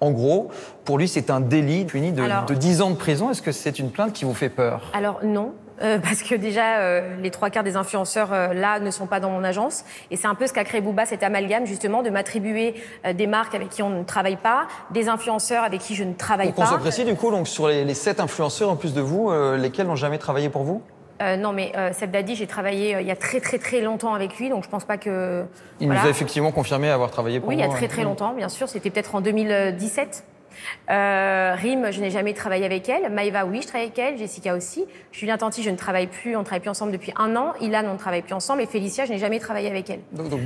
En 0.00 0.10
gros, 0.10 0.50
pour 0.84 0.98
lui, 0.98 1.08
c'est 1.08 1.30
un 1.30 1.40
délit 1.40 1.84
puni 1.84 2.12
de, 2.12 2.24
de 2.46 2.54
10 2.54 2.82
ans 2.82 2.90
de 2.90 2.96
prison. 2.96 3.30
Est-ce 3.30 3.42
que 3.42 3.52
c'est 3.52 3.78
une 3.78 3.90
plainte 3.90 4.12
qui 4.12 4.24
vous 4.24 4.34
fait 4.34 4.48
peur? 4.48 4.90
Alors 4.92 5.20
non, 5.22 5.52
euh, 5.82 5.98
parce 6.02 6.22
que 6.22 6.34
déjà, 6.34 6.78
euh, 6.78 7.16
les 7.20 7.30
trois 7.30 7.50
quarts 7.50 7.64
des 7.64 7.76
influenceurs 7.76 8.32
euh, 8.32 8.52
là 8.52 8.80
ne 8.80 8.90
sont 8.90 9.06
pas 9.06 9.20
dans 9.20 9.30
mon 9.30 9.44
agence. 9.44 9.84
Et 10.10 10.16
c'est 10.16 10.26
un 10.26 10.34
peu 10.34 10.46
ce 10.46 10.52
qu'a 10.52 10.64
créé 10.64 10.80
Booba, 10.80 11.06
cet 11.06 11.22
amalgame, 11.22 11.66
justement, 11.66 12.02
de 12.02 12.10
m'attribuer 12.10 12.74
des 13.14 13.26
marques 13.26 13.54
avec 13.54 13.70
qui 13.70 13.82
on 13.82 13.90
ne 13.90 14.04
travaille 14.04 14.36
pas, 14.36 14.66
des 14.90 15.08
influenceurs 15.08 15.64
avec 15.64 15.80
qui 15.80 15.94
je 15.94 16.04
ne 16.04 16.14
travaille 16.14 16.48
pas. 16.48 16.54
Pour 16.54 16.64
qu'on 16.64 16.70
se 16.70 16.80
précise, 16.80 17.04
du 17.04 17.14
coup, 17.14 17.30
donc, 17.30 17.48
sur 17.48 17.68
les, 17.68 17.84
les 17.84 17.94
sept 17.94 18.20
influenceurs, 18.20 18.70
en 18.70 18.76
plus 18.76 18.94
de 18.94 19.00
vous, 19.00 19.32
lesquels 19.56 19.86
n'ont 19.86 19.96
jamais 19.96 20.18
travaillé 20.18 20.48
pour 20.48 20.62
vous? 20.62 20.82
Non, 21.38 21.52
mais 21.52 21.72
euh, 21.76 21.92
Seb 21.92 22.10
Dadi, 22.10 22.34
j'ai 22.34 22.46
travaillé 22.46 22.98
il 23.00 23.06
y 23.06 23.10
a 23.10 23.16
très 23.16 23.40
très 23.40 23.58
très 23.58 23.80
longtemps 23.80 24.12
avec 24.12 24.36
lui, 24.38 24.50
donc 24.50 24.64
je 24.64 24.68
pense 24.68 24.84
pas 24.84 24.98
que. 24.98 25.44
Il 25.80 25.88
nous 25.88 25.96
a 25.96 26.08
effectivement 26.08 26.52
confirmé 26.52 26.90
avoir 26.90 27.10
travaillé 27.10 27.40
pour 27.40 27.48
Oui, 27.48 27.54
il 27.54 27.60
y 27.60 27.62
a 27.62 27.68
très 27.68 27.88
très 27.88 28.02
longtemps, 28.02 28.34
bien 28.34 28.48
sûr. 28.48 28.68
C'était 28.68 28.90
peut-être 28.90 29.14
en 29.14 29.20
2017. 29.20 30.24
Euh, 30.90 31.54
Rim, 31.56 31.90
je 31.90 32.00
n'ai 32.00 32.10
jamais 32.10 32.32
travaillé 32.34 32.64
avec 32.64 32.88
elle. 32.88 33.10
Maïva, 33.12 33.44
oui, 33.46 33.60
je 33.62 33.66
travaille 33.68 33.86
avec 33.86 33.98
elle. 33.98 34.18
Jessica 34.18 34.54
aussi. 34.54 34.84
Julien 35.12 35.36
Tanti, 35.38 35.62
je 35.62 35.70
ne 35.70 35.76
travaille 35.76 36.06
plus. 36.06 36.36
On 36.36 36.40
ne 36.40 36.44
travaille 36.44 36.60
plus 36.60 36.70
ensemble 36.70 36.92
depuis 36.92 37.12
un 37.16 37.36
an. 37.36 37.54
Ilan, 37.60 37.84
on 37.88 37.94
ne 37.94 37.98
travaille 37.98 38.22
plus 38.22 38.34
ensemble. 38.34 38.62
Et 38.62 38.66
Félicia, 38.66 39.04
je 39.04 39.12
n'ai 39.12 39.18
jamais 39.18 39.38
travaillé 39.38 39.68
avec 39.70 39.88
elle. 39.90 40.00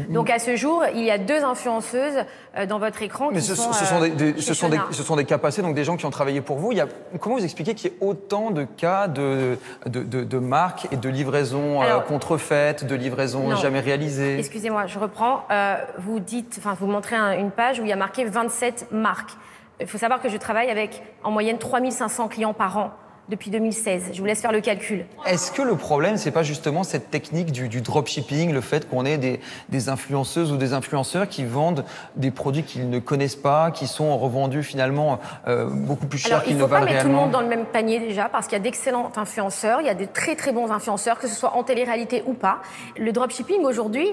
Donc, 0.09 0.31
à 0.31 0.39
ce 0.39 0.57
jour, 0.57 0.85
il 0.95 1.03
y 1.03 1.11
a 1.11 1.19
deux 1.19 1.43
influenceuses 1.45 2.25
euh, 2.57 2.67
dans 2.67 2.79
votre 2.79 3.03
écran. 3.03 3.29
Mais 3.33 3.41
qui 3.41 3.47
ce, 3.47 3.55
sont, 3.55 3.73
ce, 3.73 3.85
sont 3.85 4.03
euh, 4.03 4.09
des, 4.09 4.41
ce, 4.41 4.55
sont 4.55 4.69
des, 4.69 4.77
Shona. 4.77 4.89
ce 4.93 5.03
sont 5.03 5.17
des 5.17 5.25
cas 5.25 5.39
passés, 5.39 5.63
donc 5.63 5.75
des 5.75 5.85
gens 5.85 5.97
qui 5.97 6.07
ont 6.07 6.11
travaillé 6.11 6.41
pour 6.41 6.59
vous. 6.59 6.73
Il 6.73 6.79
y 6.79 6.81
a, 6.81 6.87
comment 7.21 7.37
vous 7.37 7.45
expliquez 7.45 7.75
qu'il 7.75 7.91
y 7.91 7.95
ait 7.95 7.97
autant 8.01 8.51
de 8.51 8.65
cas 8.65 9.09
de, 9.09 9.59
de, 9.87 10.03
de, 10.03 10.25
de 10.25 10.39
marques 10.39 10.87
et 10.93 10.97
de 10.97 11.09
livraisons 11.09 11.83
euh, 11.83 12.01
contrefaites, 12.01 12.87
de 12.87 12.95
livraisons 12.95 13.49
non. 13.49 13.57
jamais 13.57 13.81
réalisées? 13.81 14.39
Excusez-moi, 14.39 14.87
je 14.87 14.99
reprends. 14.99 15.45
Euh, 15.51 15.77
vous 15.99 16.21
dites, 16.21 16.57
enfin, 16.59 16.77
vous 16.79 16.87
montrez 16.87 17.17
un- 17.17 17.39
une 17.39 17.51
page 17.51 17.81
où 17.81 17.83
il 17.85 17.89
y 17.89 17.93
a 17.93 17.97
marqué 17.97 18.25
27 18.25 18.89
marques. 18.93 19.33
Il 19.81 19.87
faut 19.87 19.99
savoir 19.99 20.21
que 20.21 20.29
je 20.29 20.37
travaille 20.37 20.71
avec 20.71 21.03
en 21.23 21.31
moyenne 21.31 21.59
3500 21.59 22.29
clients 22.29 22.55
par 22.55 22.77
an 22.79 22.91
depuis 23.29 23.51
2016. 23.51 24.11
Je 24.15 24.19
vous 24.21 24.25
laisse 24.25 24.41
faire 24.41 24.53
le 24.53 24.63
calcul. 24.63 25.05
Est-ce 25.27 25.53
que 25.53 25.61
le 25.61 25.77
problème, 25.77 26.17
c'est 26.17 26.31
pas 26.31 26.43
justement 26.43 26.83
cette 26.83 27.11
technique 27.11 27.53
du, 27.53 27.69
du 27.69 27.83
dropshipping, 27.83 28.53
le 28.53 28.63
fait 28.63 28.89
qu'on 28.89 29.05
ait 29.05 29.19
des, 29.19 29.39
des 29.69 29.91
influenceuses 29.91 30.51
ou 30.51 30.57
des 30.57 30.73
influenceurs 30.73 31.29
qui 31.29 31.45
vendent 31.45 31.85
des 32.17 32.31
produits 32.31 32.63
qu'ils 32.63 32.89
ne 32.89 32.99
connaissent 32.99 33.37
pas, 33.37 33.71
qui 33.71 33.87
sont 33.87 34.17
revendus 34.17 34.63
finalement 34.63 35.21
euh, 35.47 35.67
beaucoup 35.69 36.07
plus 36.07 36.19
cher 36.19 36.41
il 36.43 36.47
qu'ils 36.49 36.57
ne 36.57 36.63
ne 36.63 36.65
faut 36.65 36.71
pas 36.71 36.81
valent 36.81 36.91
mettre 36.91 37.03
tout 37.03 37.09
le 37.09 37.15
réellement 37.15 37.25
monde 37.27 37.33
dans 37.33 37.43
le 37.43 37.49
même 37.49 37.67
panier 37.67 37.99
déjà, 38.01 38.31
parce 38.31 38.47
qu'il 38.47 38.57
y 38.57 38.61
a 38.61 38.65
d'excellents 38.65 39.13
influenceurs, 39.15 39.83
il 39.83 39.87
y 39.87 39.91
a 39.91 39.95
des 39.95 40.07
très 40.07 40.35
très 40.35 40.53
bons 40.53 40.71
influenceurs, 40.73 41.19
que 41.19 41.29
ce 41.29 41.35
soit 41.35 41.55
en 41.55 41.63
télé-réalité 41.65 42.23
ou 42.27 42.33
pas. 42.33 42.63
Le 42.97 43.13
dropshipping 43.13 43.61
aujourd'hui, 43.65 44.09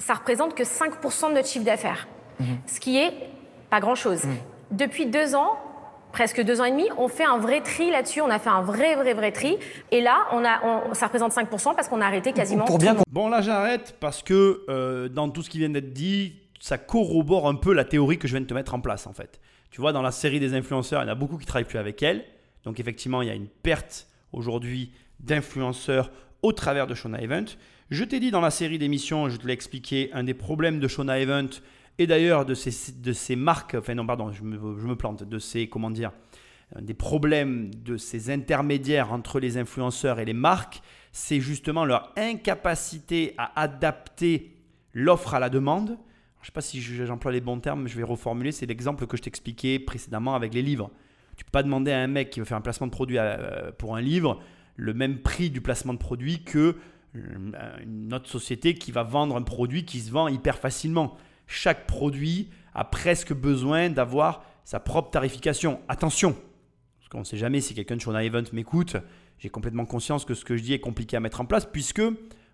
ça 0.00 0.14
représente 0.14 0.56
que 0.56 0.64
5% 0.64 1.28
de 1.28 1.34
notre 1.34 1.46
chiffre 1.48 1.64
d'affaires, 1.64 2.08
Mhm. 2.40 2.58
ce 2.66 2.80
qui 2.80 2.98
est 2.98 3.12
pas 3.70 3.78
grand-chose. 3.78 4.22
Depuis 4.72 5.06
deux 5.06 5.34
ans, 5.34 5.56
presque 6.12 6.42
deux 6.42 6.60
ans 6.60 6.64
et 6.64 6.70
demi, 6.70 6.88
on 6.98 7.08
fait 7.08 7.24
un 7.24 7.38
vrai 7.38 7.60
tri 7.60 7.90
là-dessus, 7.90 8.20
on 8.20 8.30
a 8.30 8.38
fait 8.38 8.50
un 8.50 8.62
vrai 8.62 8.96
vrai 8.96 9.14
vrai 9.14 9.32
tri, 9.32 9.56
et 9.90 10.00
là, 10.00 10.26
on 10.32 10.44
a, 10.44 10.60
on- 10.90 10.94
ça 10.94 11.06
représente 11.06 11.32
5% 11.32 11.74
parce 11.74 11.88
qu'on 11.88 12.00
a 12.00 12.06
arrêté 12.06 12.32
quasiment 12.32 12.64
Pour 12.64 12.78
bien 12.78 12.94
tout. 12.94 13.02
Bon, 13.10 13.28
là, 13.28 13.40
j'arrête 13.40 13.96
parce 14.00 14.22
que 14.22 14.64
euh, 14.68 15.08
dans 15.08 15.28
tout 15.30 15.42
ce 15.42 15.50
qui 15.50 15.58
vient 15.58 15.70
d'être 15.70 15.92
dit, 15.92 16.36
ça 16.60 16.78
corrobore 16.78 17.48
un 17.48 17.54
peu 17.54 17.72
la 17.72 17.84
théorie 17.84 18.18
que 18.18 18.26
je 18.28 18.32
viens 18.32 18.40
de 18.40 18.46
te 18.46 18.54
mettre 18.54 18.74
en 18.74 18.80
place, 18.80 19.06
en 19.06 19.12
fait. 19.12 19.40
Tu 19.70 19.80
vois, 19.80 19.92
dans 19.92 20.02
la 20.02 20.10
série 20.12 20.38
des 20.40 20.54
influenceurs, 20.54 21.02
il 21.02 21.06
y 21.06 21.08
en 21.08 21.12
a 21.12 21.14
beaucoup 21.16 21.38
qui 21.38 21.46
travaillent 21.46 21.64
plus 21.64 21.78
avec 21.78 22.02
elle. 22.02 22.24
Donc, 22.64 22.78
effectivement, 22.78 23.22
il 23.22 23.28
y 23.28 23.30
a 23.30 23.34
une 23.34 23.48
perte 23.48 24.06
aujourd'hui 24.32 24.92
d'influenceurs 25.20 26.10
au 26.42 26.52
travers 26.52 26.86
de 26.86 26.94
Shona 26.94 27.20
Event. 27.20 27.44
Je 27.90 28.04
t'ai 28.04 28.20
dit 28.20 28.30
dans 28.30 28.40
la 28.40 28.50
série 28.50 28.78
d'émissions, 28.78 29.28
je 29.28 29.36
te 29.36 29.46
l'ai 29.46 29.52
expliqué, 29.52 30.10
un 30.12 30.24
des 30.24 30.34
problèmes 30.34 30.78
de 30.78 30.88
Shona 30.88 31.18
Event 31.18 31.48
et 31.98 32.06
d'ailleurs 32.06 32.44
de 32.44 32.54
ces, 32.54 32.92
de 32.92 33.12
ces 33.12 33.36
marques, 33.36 33.74
enfin 33.78 33.94
non, 33.94 34.06
pardon, 34.06 34.32
je 34.32 34.42
me, 34.42 34.56
je 34.78 34.86
me 34.86 34.96
plante, 34.96 35.22
de 35.24 35.38
ces, 35.38 35.68
comment 35.68 35.90
dire, 35.90 36.12
un 36.74 36.82
des 36.82 36.94
problèmes 36.94 37.72
de 37.74 37.96
ces 37.96 38.30
intermédiaires 38.30 39.12
entre 39.12 39.40
les 39.40 39.58
influenceurs 39.58 40.18
et 40.20 40.24
les 40.24 40.32
marques, 40.32 40.80
c'est 41.12 41.40
justement 41.40 41.84
leur 41.84 42.12
incapacité 42.16 43.34
à 43.36 43.60
adapter 43.60 44.56
l'offre 44.94 45.34
à 45.34 45.40
la 45.40 45.50
demande. 45.50 45.98
Je 46.38 46.44
ne 46.44 46.46
sais 46.46 46.52
pas 46.52 46.60
si 46.62 46.80
je- 46.80 47.04
j'emploie 47.04 47.30
les 47.32 47.40
bons 47.42 47.60
termes, 47.60 47.82
mais 47.82 47.88
je 47.88 47.96
vais 47.96 48.02
reformuler. 48.02 48.52
C'est 48.52 48.66
l'exemple 48.66 49.06
que 49.06 49.16
je 49.16 49.22
t'expliquais 49.22 49.78
précédemment 49.78 50.34
avec 50.34 50.54
les 50.54 50.62
livres. 50.62 50.90
Tu 51.36 51.44
peux 51.44 51.50
pas 51.50 51.62
demander 51.62 51.92
à 51.92 52.00
un 52.00 52.06
mec 52.08 52.30
qui 52.30 52.40
veut 52.40 52.46
faire 52.46 52.56
un 52.58 52.62
placement 52.62 52.86
de 52.86 52.92
produit 52.92 53.18
euh, 53.18 53.70
pour 53.72 53.96
un 53.96 54.00
livre 54.00 54.40
le 54.76 54.94
même 54.94 55.18
prix 55.18 55.50
du 55.50 55.60
placement 55.60 55.92
de 55.92 55.98
produit 55.98 56.42
que 56.42 56.76
euh, 57.14 57.76
une 57.82 58.12
autre 58.14 58.28
société 58.28 58.74
qui 58.74 58.90
va 58.92 59.02
vendre 59.02 59.36
un 59.36 59.42
produit 59.42 59.84
qui 59.84 60.00
se 60.00 60.10
vend 60.10 60.28
hyper 60.28 60.58
facilement. 60.58 61.16
Chaque 61.52 61.86
produit 61.86 62.48
a 62.72 62.82
presque 62.82 63.34
besoin 63.34 63.90
d'avoir 63.90 64.42
sa 64.64 64.80
propre 64.80 65.10
tarification. 65.10 65.80
Attention, 65.86 66.32
parce 66.98 67.10
qu'on 67.10 67.18
ne 67.18 67.24
sait 67.24 67.36
jamais 67.36 67.60
si 67.60 67.74
quelqu'un 67.74 67.96
de 67.96 68.00
Shona 68.00 68.24
Event 68.24 68.44
m'écoute. 68.54 68.96
J'ai 69.38 69.50
complètement 69.50 69.84
conscience 69.84 70.24
que 70.24 70.32
ce 70.32 70.46
que 70.46 70.56
je 70.56 70.62
dis 70.62 70.72
est 70.72 70.80
compliqué 70.80 71.14
à 71.14 71.20
mettre 71.20 71.42
en 71.42 71.44
place, 71.44 71.66
puisque 71.66 72.00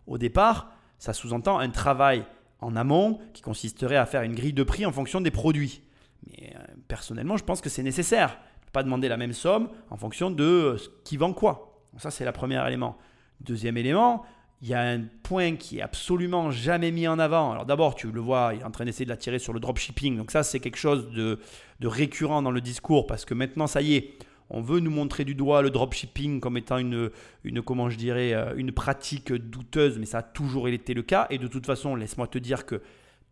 au 0.09 0.19
départ, 0.19 0.73
ça 0.99 1.13
sous-entend 1.13 1.61
un 1.61 1.71
travail 1.71 2.25
en 2.61 2.75
amont 2.75 3.21
qui 3.35 3.41
consisterait 3.41 3.97
à 3.97 4.05
faire 4.05 4.23
une 4.23 4.35
grille 4.35 4.53
de 4.53 4.65
prix 4.65 4.85
en 4.85 4.91
fonction 4.91 5.21
des 5.21 5.31
produits. 5.31 5.81
Mais 6.27 6.55
euh, 6.57 6.75
personnellement, 6.89 7.37
je 7.37 7.45
pense 7.45 7.61
que 7.61 7.69
c'est 7.69 7.85
nécessaire. 7.85 8.37
Peux 8.63 8.73
pas 8.73 8.83
demander 8.83 9.07
la 9.07 9.17
même 9.17 9.33
somme 9.33 9.71
en 9.91 9.97
fonction 9.97 10.29
de 10.33 10.43
euh, 10.43 10.77
qui 11.05 11.17
vend 11.17 11.33
quoi. 11.33 11.85
Ça, 11.99 12.11
c'est 12.11 12.25
le 12.25 12.33
premier 12.33 12.61
élément. 12.67 12.99
Deuxième 13.41 13.77
élément, 13.77 14.25
il 14.61 14.69
y 14.69 14.75
a 14.75 14.81
un 14.81 15.03
point 15.23 15.55
qui 15.55 15.79
est 15.79 15.83
absolument 15.83 16.51
jamais 16.51 16.91
mis 16.91 17.07
en 17.07 17.19
avant. 17.19 17.53
Alors 17.53 17.65
d'abord, 17.65 17.95
tu 17.95 18.11
le 18.11 18.21
vois, 18.21 18.53
il 18.55 18.61
est 18.61 18.65
en 18.65 18.71
train 18.71 18.85
d'essayer 18.85 19.05
de 19.05 19.11
l'attirer 19.11 19.39
sur 19.39 19.53
le 19.53 19.61
dropshipping. 19.61 20.17
Donc 20.17 20.31
ça, 20.31 20.43
c'est 20.43 20.59
quelque 20.59 20.79
chose 20.79 21.11
de, 21.11 21.39
récurrent 21.83 22.43
dans 22.43 22.51
le 22.51 22.61
discours 22.61 23.07
parce 23.07 23.25
que 23.25 23.35
maintenant, 23.35 23.69
ça 23.69 23.83
y 23.83 23.95
est, 23.95 24.19
on 24.51 24.61
veut 24.61 24.81
nous 24.81 24.91
montrer 24.91 25.25
du 25.25 25.35
doigt 25.35 25.63
le 25.63 25.71
dropshipping 25.71 26.41
comme 26.41 26.57
étant 26.57 26.79
une, 26.79 27.11
une 27.45 27.63
je 27.89 27.97
dirais, 27.97 28.33
euh, 28.33 28.55
une 28.57 28.73
pratique 28.73 29.33
douteuse, 29.33 29.99
mais 29.99 30.07
ça 30.07 30.19
a 30.19 30.23
toujours 30.23 30.69
été 30.69 30.95
le 30.95 31.03
cas. 31.03 31.27
Et 31.31 31.39
de 31.39 31.47
toute 31.47 31.67
façon, 31.67 31.95
laisse-moi 31.95 32.27
te 32.27 32.39
dire 32.39 32.67
que 32.67 32.83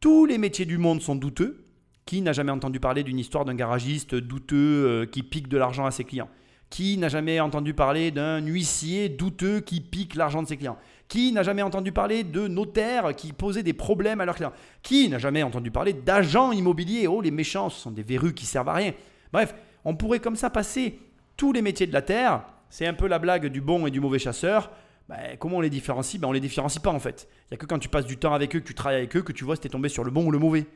tous 0.00 0.26
les 0.26 0.38
métiers 0.38 0.66
du 0.66 0.78
monde 0.78 1.00
sont 1.00 1.16
douteux. 1.16 1.62
Qui 2.04 2.22
n'a 2.22 2.32
jamais 2.32 2.52
entendu 2.52 2.78
parler 2.78 3.02
d'une 3.02 3.18
histoire 3.18 3.44
d'un 3.44 3.56
garagiste 3.56 4.14
douteux 4.14 4.86
euh, 4.86 5.06
qui 5.06 5.24
pique 5.24 5.48
de 5.48 5.56
l'argent 5.56 5.86
à 5.86 5.90
ses 5.90 6.04
clients? 6.04 6.28
Qui 6.70 6.98
n'a 6.98 7.08
jamais 7.08 7.40
entendu 7.40 7.74
parler 7.74 8.12
d'un 8.12 8.38
huissier 8.38 9.08
douteux 9.08 9.58
qui 9.58 9.80
pique 9.80 10.14
l'argent 10.14 10.40
de 10.40 10.46
ses 10.46 10.56
clients? 10.56 10.78
Qui 11.08 11.32
n'a 11.32 11.42
jamais 11.42 11.62
entendu 11.62 11.92
parler 11.92 12.24
de 12.24 12.48
notaires 12.48 13.14
qui 13.14 13.32
posaient 13.32 13.62
des 13.62 13.72
problèmes 13.72 14.20
à 14.20 14.24
leurs 14.24 14.34
clients? 14.34 14.52
Qui 14.82 15.08
n'a 15.08 15.18
jamais 15.18 15.42
entendu 15.42 15.70
parler 15.70 15.92
d'agents 15.92 16.52
immobiliers? 16.52 17.06
Oh, 17.06 17.20
les 17.20 17.30
méchants, 17.30 17.70
ce 17.70 17.80
sont 17.80 17.92
des 17.92 18.02
verrues 18.02 18.34
qui 18.34 18.44
servent 18.44 18.68
à 18.68 18.74
rien. 18.74 18.92
Bref, 19.32 19.54
on 19.84 19.94
pourrait 19.94 20.18
comme 20.18 20.36
ça 20.36 20.50
passer 20.50 20.98
tous 21.36 21.52
les 21.52 21.62
métiers 21.62 21.86
de 21.86 21.92
la 21.92 22.02
terre. 22.02 22.42
C'est 22.70 22.86
un 22.86 22.94
peu 22.94 23.06
la 23.06 23.20
blague 23.20 23.46
du 23.46 23.60
bon 23.60 23.86
et 23.86 23.90
du 23.90 24.00
mauvais 24.00 24.18
chasseur. 24.18 24.70
Ben, 25.08 25.36
comment 25.38 25.58
on 25.58 25.60
les 25.60 25.70
différencie? 25.70 26.20
Ben, 26.20 26.28
On 26.28 26.32
les 26.32 26.40
différencie 26.40 26.82
pas 26.82 26.90
en 26.90 26.98
fait. 26.98 27.28
Il 27.44 27.52
n'y 27.52 27.54
a 27.54 27.58
que 27.58 27.66
quand 27.66 27.78
tu 27.78 27.88
passes 27.88 28.06
du 28.06 28.16
temps 28.16 28.34
avec 28.34 28.56
eux, 28.56 28.60
que 28.60 28.66
tu 28.66 28.74
travailles 28.74 28.98
avec 28.98 29.16
eux, 29.16 29.22
que 29.22 29.32
tu 29.32 29.44
vois 29.44 29.54
si 29.54 29.62
tu 29.62 29.68
es 29.68 29.70
tombé 29.70 29.88
sur 29.88 30.02
le 30.02 30.10
bon 30.10 30.26
ou 30.26 30.32
le 30.32 30.38
mauvais. 30.38 30.66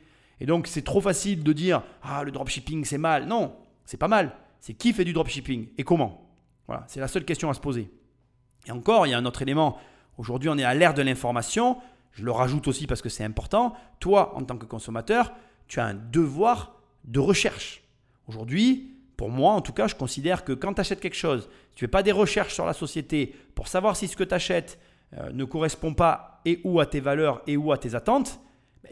Et 0.40 0.47
donc 0.47 0.69
c'est 0.69 0.83
trop 0.83 1.01
facile 1.01 1.43
de 1.43 1.53
dire 1.53 1.83
Ah, 2.03 2.23
le 2.23 2.31
dropshipping 2.31 2.85
c'est 2.85 2.99
mal. 2.99 3.27
Non, 3.27 3.57
c'est 3.85 3.97
pas 3.97 4.09
mal. 4.09 4.33
C'est 4.61 4.75
qui 4.75 4.93
fait 4.93 5.05
du 5.05 5.12
dropshipping 5.12 5.69
et 5.77 5.83
comment? 5.83 6.29
Voilà, 6.69 6.85
c'est 6.87 7.01
la 7.01 7.09
seule 7.09 7.25
question 7.25 7.51
à 7.51 7.55
se 7.55 7.61
poser. 7.61 7.90
Et 8.66 8.71
encore, 8.71 9.07
il 9.07 9.11
y 9.11 9.14
a 9.14 9.19
un 9.19 9.27
autre 9.27 9.43
élément. 9.43 9.79
Aujourd'hui, 10.21 10.51
on 10.51 10.59
est 10.59 10.65
à 10.65 10.75
l'ère 10.75 10.93
de 10.93 11.01
l'information. 11.01 11.79
Je 12.13 12.27
le 12.27 12.31
rajoute 12.31 12.69
aussi 12.69 12.87
parce 12.87 13.01
que 13.01 13.09
c'est 13.09 13.25
important. 13.25 13.73
Toi, 14.01 14.37
en 14.37 14.45
tant 14.45 14.59
que 14.59 14.67
consommateur, 14.67 15.33
tu 15.67 15.81
as 15.81 15.87
un 15.87 15.95
devoir 15.95 16.75
de 17.05 17.21
recherche. 17.21 17.83
Aujourd'hui, 18.29 18.99
pour 19.17 19.31
moi, 19.31 19.55
en 19.55 19.63
tout 19.63 19.73
cas, 19.73 19.87
je 19.87 19.95
considère 19.95 20.45
que 20.45 20.53
quand 20.53 20.75
tu 20.75 20.81
achètes 20.83 21.01
quelque 21.01 21.17
chose, 21.17 21.49
tu 21.75 21.87
fais 21.87 21.89
pas 21.89 22.03
des 22.03 22.13
recherches 22.13 22.53
sur 22.53 22.67
la 22.67 22.75
société 22.75 23.35
pour 23.55 23.67
savoir 23.67 23.97
si 23.97 24.09
ce 24.09 24.15
que 24.15 24.23
tu 24.23 24.35
achètes 24.35 24.79
euh, 25.17 25.33
ne 25.33 25.45
correspond 25.45 25.95
pas 25.95 26.43
et 26.45 26.61
ou 26.65 26.81
à 26.81 26.87
tes 26.87 27.01
valeurs 27.01 27.41
et 27.47 27.57
ou 27.57 27.73
à 27.73 27.79
tes 27.79 27.95
attentes, 27.95 28.41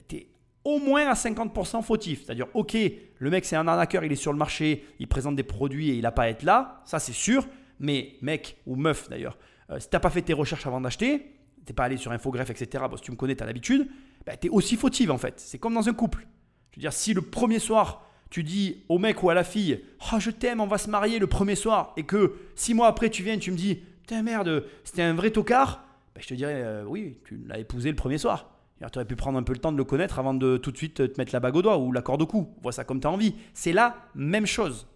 tu 0.09 0.17
es 0.17 0.29
au 0.65 0.79
moins 0.79 1.09
à 1.09 1.13
50% 1.13 1.83
fautif. 1.83 2.25
C'est-à-dire, 2.25 2.47
ok, 2.55 2.75
le 3.19 3.31
mec 3.31 3.45
c'est 3.45 3.57
un 3.57 3.69
arnaqueur, 3.69 4.03
il 4.03 4.13
est 4.13 4.17
sur 4.17 4.33
le 4.33 4.39
marché, 4.39 4.83
il 4.99 5.09
présente 5.09 5.37
des 5.37 5.43
produits 5.43 5.91
et 5.91 5.95
il 5.95 6.03
n'a 6.03 6.11
pas 6.11 6.23
à 6.23 6.29
être 6.29 6.43
là, 6.43 6.81
ça 6.87 6.99
c'est 6.99 7.13
sûr, 7.13 7.47
mais 7.81 8.15
mec 8.23 8.57
ou 8.67 8.77
meuf 8.77 9.11
d'ailleurs, 9.11 9.37
euh, 9.71 9.79
si 9.79 9.89
tu 9.89 9.97
n'as 9.97 10.01
pas 10.01 10.11
fait 10.11 10.23
tes 10.23 10.33
recherches 10.33 10.67
avant 10.67 10.81
d'acheter, 10.81 11.19
tu 11.65 11.71
n'es 11.71 11.75
pas 11.75 11.85
allé 11.85 11.97
sur 11.97 12.13
Infogreffe, 12.13 12.51
etc., 12.51 12.85
bon, 12.91 12.97
si 12.97 13.03
tu 13.03 13.11
me 13.11 13.17
connais, 13.17 13.37
tu 13.37 13.43
as 13.43 13.47
l'habitude, 13.47 13.89
bah, 14.27 14.37
tu 14.37 14.47
es 14.47 14.51
aussi 14.51 14.77
fautive 14.77 15.11
en 15.11 15.19
fait. 15.19 15.35
C'est 15.39 15.59
comme 15.59 15.75
dans 15.75 15.89
un 15.89 15.93
couple. 15.93 16.27
Je 16.73 16.77
veux 16.77 16.81
dire, 16.81 16.93
si 16.93 17.15
le 17.15 17.23
premier 17.23 17.59
soir, 17.59 18.05
tu 18.31 18.43
dis 18.43 18.85
au 18.89 18.99
mec 18.99 19.23
ou 19.23 19.31
à 19.31 19.35
la 19.35 19.45
fille 19.45 19.83
Oh, 20.13 20.19
je 20.19 20.31
t'aime, 20.31 20.61
on 20.61 20.67
va 20.67 20.79
se 20.79 20.91
marier 20.91 21.19
le 21.19 21.27
premier 21.27 21.55
soir, 21.55 21.93
et 21.97 22.05
que 22.05 22.35
six 22.55 22.75
mois 22.75 22.89
après, 22.89 23.11
tu 23.11 23.23
viens 23.23 23.35
et 23.35 23.39
tu 23.39 23.51
me 23.51 23.57
dis 23.57 23.77
Putain, 24.03 24.23
merde, 24.23 24.65
c'était 24.85 25.03
un 25.03 25.15
vrai 25.15 25.31
tocard, 25.31 25.85
bah, 26.15 26.21
je 26.23 26.29
te 26.29 26.35
dirais 26.35 26.63
euh, 26.65 26.85
Oui, 26.87 27.19
tu 27.25 27.43
l'as 27.47 27.59
épousé 27.59 27.91
le 27.91 27.97
premier 27.97 28.19
soir. 28.19 28.51
Tu 28.81 28.85
aurais 28.97 29.05
pu 29.07 29.17
prendre 29.17 29.37
un 29.39 29.43
peu 29.43 29.53
le 29.53 29.59
temps 29.59 29.73
de 29.73 29.77
le 29.77 29.83
connaître 29.83 30.21
avant 30.21 30.35
de 30.35 30.57
tout 30.57 30.71
de 30.71 30.77
suite 30.77 30.95
te 31.13 31.21
mettre 31.21 31.33
la 31.33 31.41
bague 31.41 31.57
au 31.57 31.63
doigt 31.63 31.79
ou 31.79 31.91
la 31.91 32.01
corde 32.01 32.23
au 32.23 32.27
cou. 32.27 32.55
Vois 32.63 32.71
ça 32.71 32.85
comme 32.85 33.01
tu 33.01 33.09
as 33.09 33.11
envie. 33.11 33.35
C'est 33.53 33.73
la 33.73 33.97
même 34.15 34.47
chose. 34.47 34.87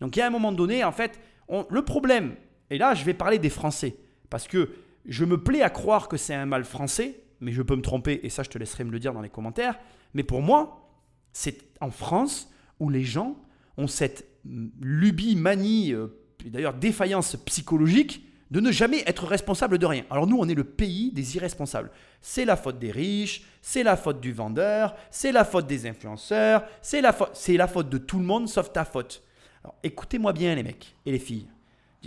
Donc 0.00 0.16
il 0.16 0.20
y 0.20 0.22
a 0.22 0.26
un 0.26 0.30
moment 0.30 0.52
donné, 0.52 0.84
en 0.84 0.92
fait, 0.92 1.20
le 1.70 1.82
problème, 1.82 2.34
et 2.70 2.78
là 2.78 2.94
je 2.94 3.04
vais 3.04 3.14
parler 3.14 3.38
des 3.38 3.50
Français, 3.50 3.96
parce 4.30 4.48
que 4.48 4.70
je 5.06 5.24
me 5.24 5.42
plais 5.42 5.62
à 5.62 5.70
croire 5.70 6.08
que 6.08 6.16
c'est 6.16 6.34
un 6.34 6.46
mal 6.46 6.64
français, 6.64 7.20
mais 7.40 7.52
je 7.52 7.62
peux 7.62 7.76
me 7.76 7.82
tromper, 7.82 8.20
et 8.22 8.28
ça 8.28 8.42
je 8.42 8.50
te 8.50 8.58
laisserai 8.58 8.84
me 8.84 8.90
le 8.90 8.98
dire 8.98 9.12
dans 9.12 9.20
les 9.20 9.28
commentaires, 9.28 9.78
mais 10.14 10.22
pour 10.22 10.42
moi, 10.42 10.90
c'est 11.32 11.68
en 11.80 11.90
France 11.90 12.50
où 12.80 12.88
les 12.88 13.04
gens 13.04 13.36
ont 13.76 13.86
cette 13.86 14.26
lubie, 14.80 15.36
manie, 15.36 15.92
euh, 15.92 16.08
d'ailleurs 16.44 16.74
défaillance 16.74 17.36
psychologique 17.44 18.26
de 18.50 18.60
ne 18.60 18.70
jamais 18.70 19.02
être 19.06 19.26
responsable 19.26 19.78
de 19.78 19.86
rien. 19.86 20.04
Alors 20.08 20.26
nous, 20.26 20.38
on 20.38 20.48
est 20.48 20.54
le 20.54 20.64
pays 20.64 21.10
des 21.12 21.36
irresponsables. 21.36 21.90
C'est 22.20 22.44
la 22.44 22.56
faute 22.56 22.78
des 22.78 22.92
riches, 22.92 23.42
c'est 23.60 23.82
la 23.82 23.96
faute 23.96 24.20
du 24.20 24.32
vendeur, 24.32 24.94
c'est 25.10 25.32
la 25.32 25.44
faute 25.44 25.66
des 25.66 25.86
influenceurs, 25.86 26.64
c'est 26.80 27.00
la, 27.00 27.12
faute, 27.12 27.30
c'est 27.34 27.56
la 27.56 27.66
faute 27.66 27.88
de 27.88 27.98
tout 27.98 28.18
le 28.18 28.24
monde 28.24 28.48
sauf 28.48 28.72
ta 28.72 28.84
faute. 28.84 29.22
Alors 29.64 29.74
écoutez-moi 29.82 30.32
bien 30.32 30.54
les 30.54 30.62
mecs 30.62 30.94
et 31.04 31.12
les 31.12 31.18
filles. 31.18 31.48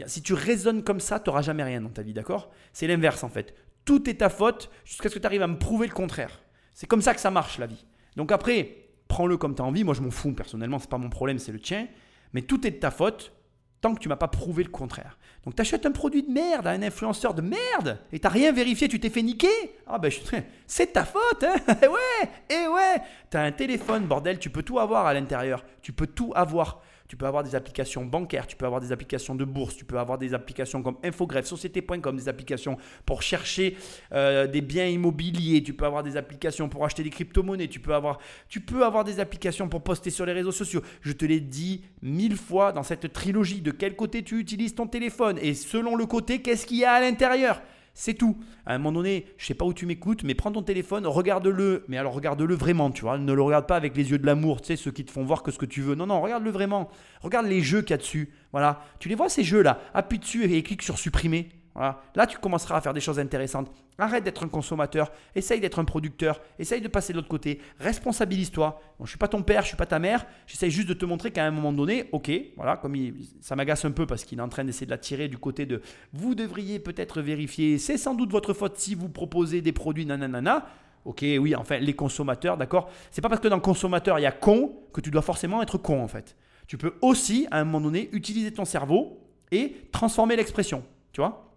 Si 0.08 0.22
tu 0.22 0.34
raisonnes 0.34 0.84
comme 0.84 1.00
ça, 1.00 1.20
tu 1.20 1.30
n'auras 1.30 1.42
jamais 1.42 1.64
rien 1.64 1.82
dans 1.82 1.90
ta 1.90 2.02
vie, 2.02 2.14
d'accord? 2.14 2.50
C'est 2.74 2.88
l'inverse 2.88 3.24
en 3.24 3.30
fait. 3.30 3.56
Tout 3.86 4.10
est 4.10 4.16
ta 4.16 4.30
faute 4.30 4.70
jusqu'à 4.86 5.10
ce 5.10 5.16
que 5.16 5.20
tu 5.20 5.26
arrives 5.26 5.42
à 5.42 5.48
me 5.48 5.58
prouver 5.58 5.88
le 5.88 5.94
contraire. 5.94 6.42
C'est 6.74 6.88
comme 6.88 7.02
ça 7.02 7.14
que 7.14 7.20
ça 7.20 7.32
marche 7.32 7.58
la 7.58 7.66
vie. 7.68 7.86
Donc 8.16 8.32
après, 8.32 8.90
prends-le 9.08 9.38
comme 9.38 9.56
tu 9.56 9.62
as 9.62 9.66
envie. 9.66 9.84
Moi, 9.84 9.94
je 9.94 10.02
m'en 10.02 10.12
fous 10.12 10.34
personnellement, 10.34 10.80
c'est 10.80 10.90
pas 10.90 10.98
mon 10.98 11.10
problème, 11.10 11.40
c'est 11.40 11.52
le 11.52 11.60
tien. 11.60 11.88
Mais 12.34 12.42
tout 12.42 12.66
est 12.66 12.72
de 12.72 12.78
ta 12.78 12.92
faute 12.92 13.34
tant 13.82 13.94
que 13.94 14.00
tu 14.00 14.10
m'as 14.10 14.16
pas 14.16 14.28
prouvé 14.28 14.64
le 14.64 14.70
contraire. 14.70 15.18
Donc 15.44 15.56
tu 15.56 15.62
achètes 15.62 15.86
un 15.86 15.92
produit 15.92 16.24
de 16.24 16.32
merde 16.32 16.68
à 16.68 16.72
un 16.72 16.84
influenceur 16.84 17.34
de 17.34 17.42
merde 17.42 18.00
et 18.12 18.20
t'as 18.20 18.30
rien 18.30 18.52
vérifié, 18.52 18.88
tu 18.88 19.00
t'es 19.00 19.10
fait 19.10 19.22
niquer? 19.22 19.48
Ah 19.88 19.98
ben 19.98 20.12
c'est 20.68 20.94
ta 20.94 21.06
faute, 21.06 21.44
hein? 21.44 21.56
Eh 21.82 21.88
ouais, 21.88 22.30
eh 22.50 22.68
ouais. 22.68 23.02
T'as 23.30 23.44
un 23.44 23.52
téléphone, 23.52 24.06
bordel, 24.06 24.40
tu 24.40 24.50
peux 24.50 24.64
tout 24.64 24.80
avoir 24.80 25.06
à 25.06 25.14
l'intérieur. 25.14 25.64
Tu 25.82 25.94
peux 25.94 26.08
tout 26.08 26.34
avoir. 26.36 26.82
Tu 27.10 27.18
peux 27.18 27.26
avoir 27.26 27.44
des 27.44 27.56
applications 27.56 28.06
bancaires, 28.06 28.46
tu 28.46 28.56
peux 28.56 28.68
avoir 28.68 28.80
des 28.80 28.92
applications 28.92 29.34
de 29.34 29.44
bourse, 29.44 29.76
tu 29.76 29.84
peux 29.84 29.98
avoir 29.98 30.20
des 30.20 30.36
applications 30.36 30.84
comme 30.84 30.98
Infogreffe, 31.04 31.48
Société.com, 31.48 32.16
des 32.16 32.30
applications 32.30 32.78
pour 33.04 33.24
chercher 33.24 33.76
euh, 34.14 34.46
des 34.46 34.62
biens 34.62 34.86
immobiliers, 34.86 35.64
tu 35.64 35.74
peux 35.74 35.88
avoir 35.88 36.04
des 36.04 36.18
applications 36.18 36.70
pour 36.70 36.86
acheter 36.86 37.02
des 37.02 37.10
crypto-monnaies, 37.10 37.68
tu 37.68 37.80
peux, 37.80 37.96
avoir, 37.96 38.20
tu 38.48 38.62
peux 38.62 38.86
avoir 38.86 39.04
des 39.04 39.20
applications 39.20 39.68
pour 39.68 39.82
poster 39.82 40.12
sur 40.12 40.28
les 40.28 40.34
réseaux 40.34 40.52
sociaux. 40.52 40.84
Je 41.02 41.14
te 41.14 41.26
l'ai 41.26 41.40
dit 41.40 41.82
mille 42.04 42.36
fois 42.36 42.74
dans 42.74 42.84
cette 42.84 43.12
trilogie, 43.12 43.62
de 43.62 43.72
quel 43.72 43.96
côté 43.96 44.22
tu 44.22 44.40
utilises 44.40 44.76
ton 44.76 44.86
téléphone 44.86 45.40
et 45.42 45.56
selon 45.56 45.96
le 45.96 46.06
côté, 46.06 46.44
qu'est-ce 46.44 46.68
qu'il 46.68 46.78
y 46.78 46.86
a 46.86 46.94
à 46.94 47.02
l'intérieur? 47.02 47.60
C'est 48.00 48.14
tout. 48.14 48.38
À 48.66 48.76
un 48.76 48.78
moment 48.78 48.94
donné, 48.94 49.26
je 49.36 49.46
sais 49.46 49.54
pas 49.54 49.66
où 49.66 49.74
tu 49.74 49.86
m'écoutes, 49.86 50.24
mais 50.24 50.34
prends 50.34 50.54
ton 50.54 50.62
téléphone, 50.62 51.06
regarde-le. 51.06 51.84
Mais 51.90 51.98
alors 51.98 52.14
regarde-le 52.14 52.56
vraiment, 52.56 52.92
tu 52.92 53.02
vois. 53.02 53.18
Ne 53.18 53.34
le 53.34 53.42
regarde 53.42 53.68
pas 53.68 53.76
avec 53.76 53.98
les 53.98 54.10
yeux 54.10 54.18
de 54.18 54.26
l'amour, 54.26 54.62
tu 54.62 54.68
sais, 54.68 54.78
ceux 54.78 54.92
qui 54.92 55.04
te 55.04 55.12
font 55.12 55.26
voir 55.26 55.44
que 55.44 55.52
ce 55.52 55.58
que 55.58 55.66
tu 55.66 55.82
veux. 55.82 55.96
Non, 55.96 56.08
non, 56.08 56.22
regarde-le 56.22 56.50
vraiment. 56.50 56.90
Regarde 57.20 57.48
les 57.48 57.62
jeux 57.62 57.82
qu'il 57.82 57.90
y 57.90 57.96
a 57.96 57.98
dessus. 57.98 58.32
Voilà. 58.54 58.86
Tu 59.00 59.10
les 59.10 59.16
vois 59.16 59.28
ces 59.28 59.44
jeux-là? 59.44 59.82
Appuie 59.94 60.18
dessus 60.18 60.46
et 60.46 60.64
clique 60.64 60.82
sur 60.82 60.98
supprimer. 60.98 61.50
Là, 61.76 62.28
tu 62.28 62.38
commenceras 62.38 62.78
à 62.78 62.82
faire 62.82 62.94
des 62.94 63.00
choses 63.00 63.20
intéressantes. 63.20 63.72
Arrête 63.98 64.24
d'être 64.24 64.44
un 64.44 64.48
consommateur, 64.48 65.12
essaye 65.36 65.60
d'être 65.60 65.80
un 65.80 65.86
producteur, 65.86 66.42
essaye 66.58 66.82
de 66.82 66.88
passer 66.88 67.14
de 67.14 67.18
l'autre 67.18 67.28
côté, 67.28 67.60
responsabilise-toi. 67.80 68.82
je 69.00 69.04
ne 69.04 69.08
suis 69.08 69.18
pas 69.18 69.28
ton 69.28 69.44
père, 69.44 69.62
je 69.62 69.66
ne 69.66 69.68
suis 69.68 69.78
pas 69.78 69.86
ta 69.86 70.00
mère, 70.00 70.26
j'essaye 70.48 70.72
juste 70.72 70.88
de 70.88 70.94
te 70.94 71.06
montrer 71.06 71.32
qu'à 71.32 71.46
un 71.46 71.52
moment 71.52 71.74
donné, 71.74 72.08
ok, 72.14 72.32
voilà, 72.56 72.78
comme 72.78 72.96
ça 73.42 73.56
m'agace 73.56 73.84
un 73.84 73.92
peu 73.92 74.06
parce 74.06 74.24
qu'il 74.24 74.40
est 74.40 74.42
en 74.42 74.50
train 74.50 74.64
d'essayer 74.64 74.86
de 74.86 74.92
la 74.92 74.98
tirer 74.98 75.28
du 75.28 75.38
côté 75.38 75.66
de 75.66 75.82
vous 76.14 76.34
devriez 76.34 76.80
peut-être 76.80 77.22
vérifier, 77.22 77.78
c'est 77.78 77.98
sans 77.98 78.14
doute 78.14 78.32
votre 78.32 78.54
faute 78.54 78.78
si 78.78 78.96
vous 78.96 79.10
proposez 79.10 79.62
des 79.62 79.74
produits 79.74 80.06
nanana. 80.06 80.66
Ok, 81.06 81.20
oui, 81.22 81.56
enfin, 81.56 81.78
les 81.78 81.94
consommateurs, 81.94 82.58
d'accord 82.58 82.90
C'est 83.12 83.22
pas 83.22 83.30
parce 83.30 83.42
que 83.42 83.48
dans 83.48 83.60
consommateur 83.60 84.20
il 84.20 84.24
y 84.24 84.26
a 84.26 84.32
con 84.32 84.78
que 84.94 85.02
tu 85.02 85.12
dois 85.12 85.22
forcément 85.22 85.62
être 85.62 85.78
con 85.78 86.02
en 86.02 86.08
fait. 86.08 86.36
Tu 86.68 86.78
peux 86.78 86.96
aussi, 87.02 87.48
à 87.52 87.60
un 87.60 87.64
moment 87.64 87.82
donné, 87.82 88.10
utiliser 88.12 88.52
ton 88.52 88.66
cerveau 88.66 89.18
et 89.52 89.76
transformer 89.92 90.36
l'expression, 90.36 90.84
tu 91.12 91.22
vois 91.22 91.49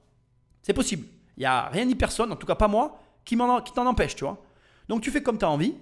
c'est 0.63 0.73
possible. 0.73 1.07
Il 1.37 1.41
n'y 1.41 1.47
a 1.47 1.69
rien 1.69 1.85
ni 1.85 1.95
personne, 1.95 2.33
en 2.33 2.37
tout 2.37 2.47
cas 2.47 2.55
pas 2.55 2.69
moi, 2.69 3.01
qui 3.25 3.37
t'en 3.37 3.87
empêche, 3.87 4.15
tu 4.15 4.25
vois. 4.25 4.43
Donc 4.89 5.01
tu 5.03 5.11
fais 5.11 5.23
comme 5.23 5.39
tu 5.39 5.45
as 5.45 5.51
envie, 5.51 5.75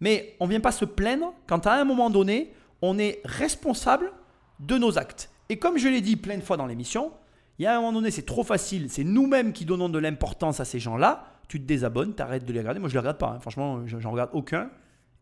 mais 0.00 0.36
on 0.40 0.44
ne 0.44 0.50
vient 0.50 0.60
pas 0.60 0.72
se 0.72 0.84
plaindre 0.84 1.32
quand 1.46 1.66
à 1.66 1.74
un 1.74 1.84
moment 1.84 2.10
donné, 2.10 2.52
on 2.82 2.98
est 2.98 3.20
responsable 3.24 4.12
de 4.60 4.76
nos 4.76 4.98
actes. 4.98 5.30
Et 5.48 5.58
comme 5.58 5.78
je 5.78 5.88
l'ai 5.88 6.00
dit 6.00 6.16
plein 6.16 6.36
de 6.36 6.42
fois 6.42 6.56
dans 6.56 6.66
l'émission, 6.66 7.12
il 7.58 7.62
y 7.64 7.66
a 7.66 7.74
un 7.74 7.76
moment 7.76 7.92
donné, 7.92 8.10
c'est 8.10 8.26
trop 8.26 8.42
facile, 8.42 8.90
c'est 8.90 9.04
nous-mêmes 9.04 9.52
qui 9.52 9.64
donnons 9.64 9.88
de 9.88 9.98
l'importance 9.98 10.60
à 10.60 10.64
ces 10.64 10.80
gens-là. 10.80 11.26
Tu 11.48 11.60
te 11.60 11.66
désabonnes, 11.66 12.14
tu 12.14 12.22
arrêtes 12.22 12.44
de 12.44 12.52
les 12.52 12.60
regarder. 12.60 12.80
Moi, 12.80 12.88
je 12.88 12.94
ne 12.94 12.96
les 12.96 13.00
regarde 13.00 13.18
pas, 13.18 13.34
hein. 13.36 13.40
franchement, 13.40 13.86
j'en 13.86 14.10
regarde 14.10 14.30
aucun. 14.32 14.70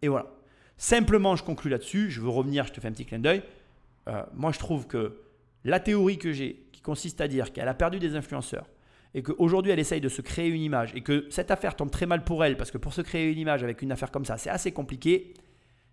Et 0.01 0.09
voilà. 0.09 0.27
Simplement, 0.79 1.37
je 1.37 1.45
conclue 1.45 1.71
là-dessus. 1.71 2.11
Je 2.11 2.21
veux 2.21 2.29
revenir, 2.29 2.67
je 2.67 2.73
te 2.73 2.81
fais 2.81 2.89
un 2.89 2.93
petit 2.93 3.05
clin 3.05 3.19
d'œil. 3.19 3.43
Euh, 4.09 4.23
moi, 4.35 4.51
je 4.53 4.59
trouve 4.59 4.87
que 4.87 5.19
la 5.65 5.79
théorie 5.79 6.19
que 6.19 6.33
j'ai, 6.33 6.65
qui 6.73 6.81
consiste 6.81 7.21
à 7.21 7.29
dire 7.29 7.53
qu'elle 7.53 7.69
a 7.69 7.75
perdu 7.75 7.99
des 7.99 8.17
influenceurs, 8.17 8.67
et 9.15 9.23
qu'aujourd'hui 9.23 9.73
elle 9.73 9.79
essaye 9.79 10.01
de 10.01 10.09
se 10.09 10.23
créer 10.23 10.49
une 10.49 10.63
image 10.63 10.93
et 10.95 11.03
que 11.03 11.27
cette 11.31 11.51
affaire 11.51 11.77
tombe 11.77 11.91
très 11.91 12.07
mal 12.07 12.25
pour 12.25 12.45
elle 12.45 12.57
parce 12.57 12.71
que 12.71 12.79
pour 12.79 12.95
se 12.95 13.03
créer 13.03 13.31
une 13.31 13.39
image 13.39 13.63
avec 13.63 13.83
une 13.83 13.93
affaire 13.93 14.11
comme 14.11 14.25
ça, 14.25 14.39
c'est 14.39 14.51
assez 14.51 14.73
compliqué, 14.73 15.35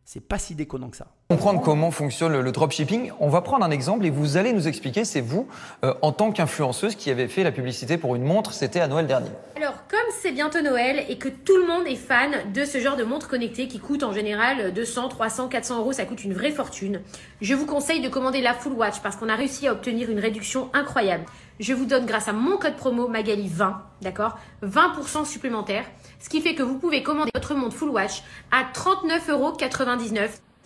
c'est 0.05 0.27
pas 0.27 0.39
si 0.39 0.55
déconnant 0.55 0.89
que 0.89 0.97
ça. 0.97 1.15
Comprendre 1.31 1.61
comment 1.61 1.91
fonctionne 1.91 2.41
le, 2.41 2.51
dropshipping, 2.51 3.11
on 3.19 3.29
va 3.29 3.41
prendre 3.41 3.63
un 3.63 3.69
exemple 3.69 4.03
et 4.03 4.09
vous 4.09 4.37
allez 4.37 4.51
nous 4.51 4.67
expliquer, 4.67 5.05
c'est 5.05 5.21
vous, 5.21 5.47
euh, 5.83 5.93
en 6.01 6.11
tant 6.11 6.31
qu'influenceuse, 6.31 6.95
qui 6.95 7.11
avez 7.11 7.27
fait 7.27 7.43
la 7.43 7.51
publicité 7.51 7.99
pour 7.99 8.15
une 8.15 8.23
montre, 8.23 8.51
c'était 8.51 8.79
à 8.79 8.87
Noël 8.87 9.05
dernier. 9.05 9.29
Alors, 9.55 9.75
comme 9.87 9.99
c'est 10.19 10.31
bientôt 10.31 10.61
Noël 10.61 11.05
et 11.07 11.19
que 11.19 11.29
tout 11.29 11.55
le 11.57 11.67
monde 11.67 11.85
est 11.85 11.97
fan 11.97 12.31
de 12.51 12.65
ce 12.65 12.79
genre 12.79 12.95
de 12.95 13.03
montre 13.03 13.27
connectée 13.27 13.67
qui 13.67 13.77
coûte 13.77 14.01
en 14.01 14.11
général 14.11 14.73
200, 14.73 15.07
300, 15.09 15.49
400 15.49 15.77
euros, 15.77 15.93
ça 15.93 16.05
coûte 16.05 16.23
une 16.23 16.33
vraie 16.33 16.49
fortune, 16.49 16.99
je 17.41 17.53
vous 17.53 17.67
conseille 17.67 18.01
de 18.01 18.09
commander 18.09 18.41
la 18.41 18.55
Full 18.55 18.73
Watch 18.73 18.99
parce 19.03 19.15
qu'on 19.15 19.29
a 19.29 19.35
réussi 19.35 19.67
à 19.67 19.73
obtenir 19.73 20.09
une 20.09 20.19
réduction 20.19 20.71
incroyable. 20.73 21.25
Je 21.59 21.75
vous 21.75 21.85
donne 21.85 22.07
grâce 22.07 22.27
à 22.27 22.33
mon 22.33 22.57
code 22.57 22.75
promo 22.75 23.07
Magali20, 23.07 23.75
d'accord 24.01 24.39
20% 24.63 25.25
supplémentaire, 25.25 25.85
ce 26.19 26.27
qui 26.27 26.41
fait 26.41 26.55
que 26.55 26.63
vous 26.63 26.79
pouvez 26.79 27.03
commander 27.03 27.29
votre 27.35 27.53
montre 27.53 27.75
Full 27.75 27.89
Watch 27.89 28.23
à 28.49 28.63
39,99 28.73 29.31
euros 29.31 29.53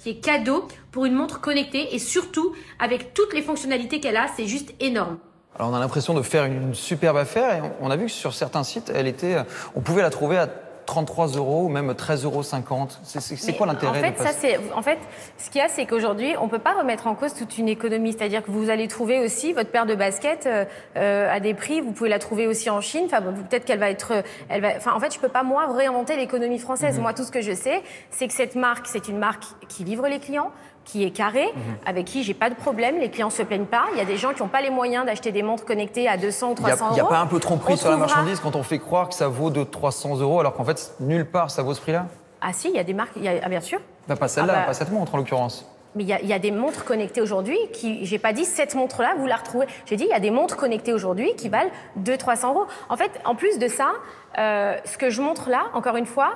qui 0.04 0.10
est 0.10 0.16
cadeau 0.16 0.68
pour 0.92 1.06
une 1.06 1.14
montre 1.14 1.40
connectée 1.40 1.96
et 1.96 2.00
surtout 2.00 2.54
avec 2.78 3.14
toutes 3.14 3.34
les 3.34 3.42
fonctionnalités 3.42 4.02
qu'elle 4.02 4.18
a, 4.18 4.28
c'est 4.36 4.48
juste 4.48 4.74
énorme. 4.82 5.18
Alors 5.56 5.72
on 5.72 5.74
a 5.74 5.80
l'impression 5.80 6.14
de 6.14 6.22
faire 6.22 6.44
une 6.44 6.74
superbe 6.74 7.16
affaire 7.16 7.56
et 7.56 7.62
on 7.80 7.90
a 7.90 7.96
vu 7.96 8.08
que 8.08 8.12
sur 8.12 8.34
certains 8.34 8.64
sites, 8.64 8.92
elle 8.94 9.08
était, 9.08 9.38
on 9.76 9.82
pouvait 9.82 10.02
la 10.02 10.10
trouver 10.10 10.38
à 10.38 10.48
33 10.86 11.28
euros 11.28 11.66
ou 11.66 11.70
même 11.70 11.92
13,50 11.92 12.26
euros. 12.26 12.44
C'est 12.44 13.54
quoi 13.54 13.68
l'intérêt 13.68 14.00
en 14.00 14.02
fait, 14.02 14.18
ça, 14.18 14.48
en 14.76 14.82
fait, 14.82 15.00
ce 15.38 15.50
qu'il 15.50 15.62
y 15.62 15.64
a, 15.64 15.70
c'est 15.70 15.86
qu'aujourd'hui, 15.86 16.36
on 16.40 16.46
ne 16.46 16.50
peut 16.50 16.60
pas 16.60 16.74
remettre 16.74 17.08
en 17.08 17.16
cause 17.16 17.34
toute 17.34 17.58
une 17.58 17.68
économie. 17.68 18.14
C'est-à-dire 18.14 18.44
que 18.44 18.52
vous 18.52 18.70
allez 18.70 18.88
trouver 18.88 19.20
aussi 19.24 19.54
votre 19.54 19.70
paire 19.70 19.86
de 19.86 19.96
baskets 19.96 20.46
euh, 20.46 20.66
euh, 20.98 21.34
à 21.34 21.40
des 21.40 21.54
prix. 21.54 21.82
Vous 21.82 21.92
pouvez 21.92 22.10
la 22.10 22.20
trouver 22.20 22.48
aussi 22.48 22.70
en 22.70 22.82
Chine. 22.82 23.04
Enfin, 23.06 23.22
peut-être 23.22 23.66
qu'elle 23.66 23.80
va 23.80 23.90
être. 23.90 24.24
Elle 24.50 24.62
va, 24.62 24.70
enfin, 24.78 24.94
en 24.94 25.00
fait, 25.00 25.12
je 25.12 25.18
ne 25.18 25.22
peux 25.22 25.30
pas, 25.30 25.44
moi, 25.44 25.68
réinventer 25.74 26.16
l'économie 26.16 26.60
française. 26.60 26.96
Mhm. 26.96 27.02
Moi, 27.02 27.14
tout 27.14 27.24
ce 27.24 27.32
que 27.32 27.42
je 27.42 27.54
sais, 27.54 27.82
c'est 28.10 28.28
que 28.28 28.34
cette 28.34 28.56
marque, 28.56 28.88
c'est 28.88 29.08
une 29.08 29.18
marque 29.18 29.44
qui 29.70 29.84
livre 29.84 30.08
les 30.08 30.20
clients 30.20 30.52
qui 30.86 31.04
est 31.04 31.12
carré, 31.12 31.46
mhm. 31.46 31.76
avec 31.86 32.06
qui 32.06 32.24
j'ai 32.24 32.34
pas 32.34 32.50
de 32.50 32.56
problème, 32.56 33.00
les 33.00 33.10
clients 33.10 33.30
se 33.30 33.44
plaignent 33.44 33.66
pas. 33.66 33.86
Il 33.94 33.98
y 33.98 34.02
a 34.02 34.06
des 34.06 34.18
gens 34.18 34.34
qui 34.34 34.42
n'ont 34.42 34.48
pas 34.48 34.62
les 34.62 34.70
moyens 34.70 35.06
d'acheter 35.06 35.32
des 35.32 35.44
montres 35.44 35.66
connectées 35.66 36.08
à 36.08 36.18
200 36.18 36.52
ou 36.52 36.54
300 36.56 36.86
euros. 36.86 36.92
Il 36.92 36.96
n'y 36.96 37.02
a 37.02 37.06
pas 37.06 37.20
un 37.20 37.28
peu 37.28 37.40
tromperie 37.40 37.78
sur 37.78 37.90
la 37.90 37.98
marchandise 37.98 38.40
quand 38.40 38.56
on 38.56 38.64
fait 38.64 38.80
croire 38.80 39.10
que 39.10 39.16
ça 39.16 39.28
vaut 39.28 39.50
de 39.50 39.64
300 39.64 40.18
euros 40.18 40.40
alors 40.40 40.54
qu'en 40.54 40.66
fait 40.66 40.94
nulle 41.00 41.26
part 41.26 41.52
ça 41.52 41.64
vaut 41.64 41.74
ce 41.74 41.82
prix-là? 41.82 42.08
Ah 42.42 42.52
si, 42.52 42.70
il 42.70 42.76
y 42.76 42.80
a 42.80 42.84
des 42.84 42.94
marques, 42.94 43.16
y 43.16 43.28
a, 43.28 43.34
ah, 43.42 43.50
bien 43.50 43.62
sûr. 43.62 43.80
Bah, 44.08 44.18
pas 44.18 44.28
celle-là, 44.28 44.54
ah, 44.56 44.60
bah. 44.60 44.66
pas 44.66 44.74
cette 44.74 44.92
montre 44.92 45.16
en 45.16 45.18
l'occurrence. 45.18 45.66
Mais 45.96 46.04
il 46.04 46.28
y, 46.28 46.34
a 46.34 46.40
des 46.40 46.50
montres 46.50 46.86
connectées 46.86 47.22
aujourd'hui 47.22 47.58
qui, 47.72 48.04
j'ai 48.04 48.18
pas 48.18 48.34
dit 48.34 48.46
cette 48.46 48.74
montre-là, 48.74 49.14
vous 49.20 49.28
la 49.28 49.36
retrouvez. 49.36 49.68
J'ai 49.86 49.96
dit 49.96 50.06
il 50.06 50.10
y 50.10 50.14
a 50.14 50.20
des 50.20 50.32
montres 50.32 50.58
connectées 50.58 50.92
aujourd'hui 50.92 51.36
qui 51.36 51.50
valent 51.50 51.70
200-300 52.00 52.48
euros. 52.48 52.66
En 52.90 52.98
fait, 52.98 53.12
en 53.26 53.36
plus 53.36 53.60
de 53.60 53.68
ça, 53.68 53.92
euh, 54.40 54.76
ce 54.86 54.98
que 54.98 55.12
je 55.12 55.22
montre 55.22 55.52
là, 55.52 55.66
encore 55.76 55.96
une 55.96 56.08
fois, 56.08 56.32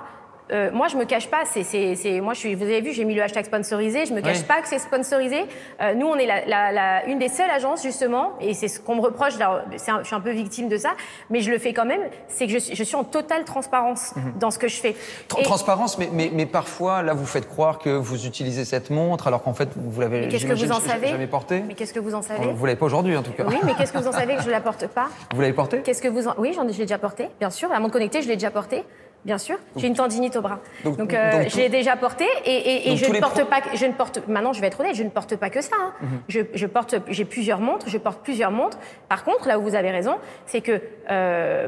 euh, 0.52 0.72
moi, 0.72 0.88
je 0.88 0.98
me 0.98 1.06
cache 1.06 1.30
pas. 1.30 1.44
C'est, 1.46 1.64
c'est, 1.64 2.22
moi, 2.22 2.34
je 2.34 2.40
suis, 2.40 2.56
vous 2.56 2.64
avez 2.64 2.82
vu, 2.82 2.94
j'ai 2.94 3.06
mis 3.06 3.16
le 3.16 3.22
hashtag 3.22 3.46
sponsorisé. 3.46 4.06
Je 4.06 4.14
me 4.14 4.22
cache 4.22 4.44
pas 4.44 4.62
que 4.62 4.68
c'est 4.68 4.80
sponsorisé. 4.80 5.46
Euh, 5.82 5.94
nous, 5.94 6.08
on 6.08 6.16
est 6.16 6.26
la, 6.26 6.46
la, 6.46 6.72
la, 6.72 7.06
une 7.06 7.20
des 7.20 7.30
seules 7.30 7.50
agences 7.50 7.84
justement, 7.84 8.34
et 8.40 8.54
c'est 8.54 8.68
ce 8.68 8.80
qu'on 8.80 8.96
me 8.96 9.02
reproche. 9.02 9.34
je 9.34 10.04
suis 10.04 10.16
un 10.16 10.22
peu 10.22 10.32
victime 10.32 10.70
de 10.70 10.78
ça, 10.78 10.92
mais 11.30 11.42
je 11.42 11.52
le 11.52 11.58
fais 11.58 11.74
quand 11.74 11.86
même. 11.86 12.02
C'est 12.28 12.48
que 12.48 12.54
je, 12.54 12.74
je 12.74 12.84
suis 12.84 12.96
en 12.96 13.04
totale 13.04 13.44
transparence 13.44 14.16
mhm. 14.16 14.34
dans 14.40 14.52
ce 14.52 14.60
que 14.60 14.68
je 14.68 14.80
fais. 14.80 14.96
transparence, 15.28 15.98
mais, 15.98 16.10
mais, 16.12 16.30
mais, 16.34 16.46
parfois, 16.46 17.02
là, 17.02 17.14
vous 17.14 17.26
faites 17.26 17.48
croire 17.48 17.80
que 17.80 17.90
vous 17.90 18.26
utilisez 18.26 18.66
cette 18.66 18.90
montre, 18.90 19.28
alors 19.28 19.44
qu'en 19.44 19.54
fait, 19.54 19.70
vous 19.76 20.02
l'avez. 20.02 20.28
Qu'est-ce 20.28 20.46
que 20.46 20.54
vous 20.54 20.72
en 20.72 20.80
savez 20.80 21.08
Jamais 21.08 21.28
portée. 21.28 21.62
Mais 21.68 21.74
qu'est-ce 21.74 21.94
que 21.94 22.00
vous 22.00 22.16
en 22.16 22.22
savez 22.22 22.48
Vous 22.54 22.66
l'avez 22.66 22.78
pas 22.78 22.86
aujourd'hui, 22.86 23.16
en 23.18 23.24
tout 23.24 23.32
cas. 23.32 23.44
Oui, 23.48 23.58
mais 23.64 23.74
qu'est-ce 23.76 23.92
que 23.92 23.98
vous 23.98 24.08
en 24.08 24.12
savez 24.12 24.36
que 24.36 24.44
je 24.44 24.50
la 24.50 24.62
porte 24.62 24.88
pas 24.88 25.08
Vous 25.34 25.42
l'avez 25.42 25.54
portée 25.54 25.82
Qu'est-ce 25.82 26.02
que 26.02 26.08
vous 26.08 26.28
en... 26.28 26.34
Oui, 26.38 26.54
j'en 26.56 26.68
ai, 26.68 26.74
je 26.74 26.80
l'ai 26.80 26.86
déjà 26.86 26.98
portée, 26.98 27.30
bien 27.40 27.50
sûr. 27.50 27.70
La 27.70 27.80
montre 27.80 27.94
connectée, 27.94 28.22
je 28.22 28.28
l'ai 28.28 28.36
déjà 28.36 28.52
portée. 28.52 28.84
Bien 29.28 29.38
sûr, 29.38 29.58
j'ai 29.76 29.88
une 29.88 29.94
tendinite 29.94 30.38
au 30.38 30.42
bras. 30.42 30.60
Donc- 30.86 30.98
Donc, 30.98 31.14
euh, 31.14 31.32
donc 31.34 31.50
je 31.50 31.58
l'ai 31.58 31.68
déjà 31.68 31.98
porté 31.98 32.26
et, 32.46 32.50
et- 32.56 32.92
et 32.94 32.96
je 32.96 33.12
ne 33.12 33.20
porte 33.20 33.44
pas. 33.44 33.58
Je 33.74 33.86
ne 33.86 33.92
porte. 33.92 34.26
Maintenant, 34.28 34.54
je 34.54 34.62
vais 34.62 34.68
être 34.68 34.80
honnête, 34.80 34.96
je 34.96 35.04
ne 35.04 35.10
porte 35.10 35.36
pas 35.36 35.50
que 35.50 35.60
ça. 35.62 35.76
hein. 35.80 35.92
Mhm. 36.02 36.10
Je, 36.30 36.40
je 36.54 36.66
porte. 36.66 36.96
J'ai 37.10 37.26
plusieurs 37.26 37.60
montres. 37.60 37.90
Je 37.90 37.98
porte 37.98 38.24
plusieurs 38.24 38.52
montres. 38.52 38.78
Par 39.10 39.26
contre, 39.26 39.48
là 39.50 39.60
où 39.60 39.64
vous 39.64 39.76
avez 39.76 39.92
raison, 39.92 40.16
c'est 40.46 40.62
que 40.62 40.82
euh, 41.12 41.68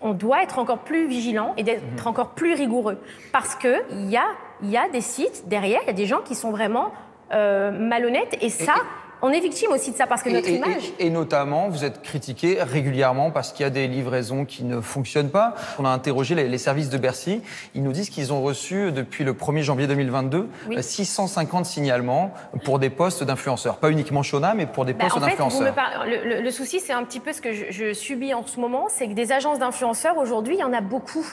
on 0.00 0.12
doit 0.12 0.42
être 0.44 0.60
encore 0.60 0.78
plus 0.78 1.08
vigilant 1.08 1.52
et 1.56 1.64
d'être 1.64 1.82
Mhm. 1.82 2.06
encore 2.06 2.30
plus 2.30 2.54
rigoureux 2.54 2.98
parce 3.32 3.56
que 3.56 3.82
il 3.90 4.08
y 4.08 4.16
a 4.16 4.26
il 4.62 4.70
y 4.70 4.76
a 4.76 4.88
des 4.88 5.00
sites 5.00 5.48
derrière, 5.48 5.80
il 5.82 5.88
y 5.88 5.90
a 5.90 5.94
des 5.94 6.06
gens 6.06 6.20
qui 6.24 6.36
sont 6.36 6.52
vraiment 6.52 6.92
euh, 7.32 7.72
malhonnêtes 7.72 8.36
et 8.40 8.50
ça. 8.50 8.74
On 9.24 9.30
est 9.30 9.40
victime 9.40 9.72
aussi 9.72 9.90
de 9.90 9.96
ça 9.96 10.06
parce 10.06 10.22
que 10.22 10.28
notre 10.28 10.48
et, 10.48 10.52
et- 10.52 10.56
image. 10.56 10.92
et 10.98 11.08
notamment, 11.10 11.68
vous 11.68 11.84
êtes 11.84 12.02
critiqué 12.02 12.58
régulièrement 12.60 13.30
parce 13.30 13.52
qu'il 13.52 13.64
y 13.64 13.66
a 13.66 13.70
des 13.70 13.86
livraisons 13.88 14.44
qui 14.44 14.64
ne 14.64 14.80
fonctionnent 14.80 15.30
pas. 15.30 15.54
On 15.78 15.84
a 15.84 15.88
interrogé 15.88 16.34
les, 16.34 16.46
les 16.46 16.58
services 16.58 16.90
de 16.90 16.98
Bercy. 16.98 17.40
Ils 17.74 17.82
nous 17.82 17.92
disent 17.92 18.10
qu'ils 18.10 18.32
ont 18.32 18.42
reçu 18.42 18.92
depuis 18.92 19.24
le 19.24 19.32
1er 19.32 19.62
janvier 19.62 19.86
2022 19.86 20.48
Oui. 20.68 20.76
euh, 20.76 20.82
650 20.82 21.64
signalements 21.64 22.32
pour 22.64 22.78
des 22.78 22.90
postes 22.90 23.24
d'influenceurs. 23.24 23.76
Pas 23.78 23.90
uniquement 23.90 24.22
Shona, 24.22 24.52
mais 24.54 24.66
pour 24.66 24.84
des 24.84 24.92
Bah, 24.92 25.06
postes 25.08 25.20
d'influenceurs. 25.20 25.74
par- 25.74 26.04
le, 26.06 26.22
le- 26.36 26.40
le 26.42 26.50
souci, 26.50 26.80
c'est 26.80 26.92
un 26.92 27.04
petit 27.04 27.20
peu 27.20 27.32
ce 27.32 27.40
que 27.40 27.52
je, 27.54 27.64
je 27.70 27.94
subis 27.94 28.34
en 28.34 28.46
ce 28.46 28.60
moment, 28.60 28.86
c'est 28.90 29.08
que 29.08 29.14
des 29.14 29.32
agences 29.32 29.58
d'influenceurs, 29.58 30.18
aujourd'hui, 30.18 30.56
il 30.56 30.60
y 30.60 30.64
en 30.64 30.72
a 30.74 30.82
beaucoup. 30.82 31.26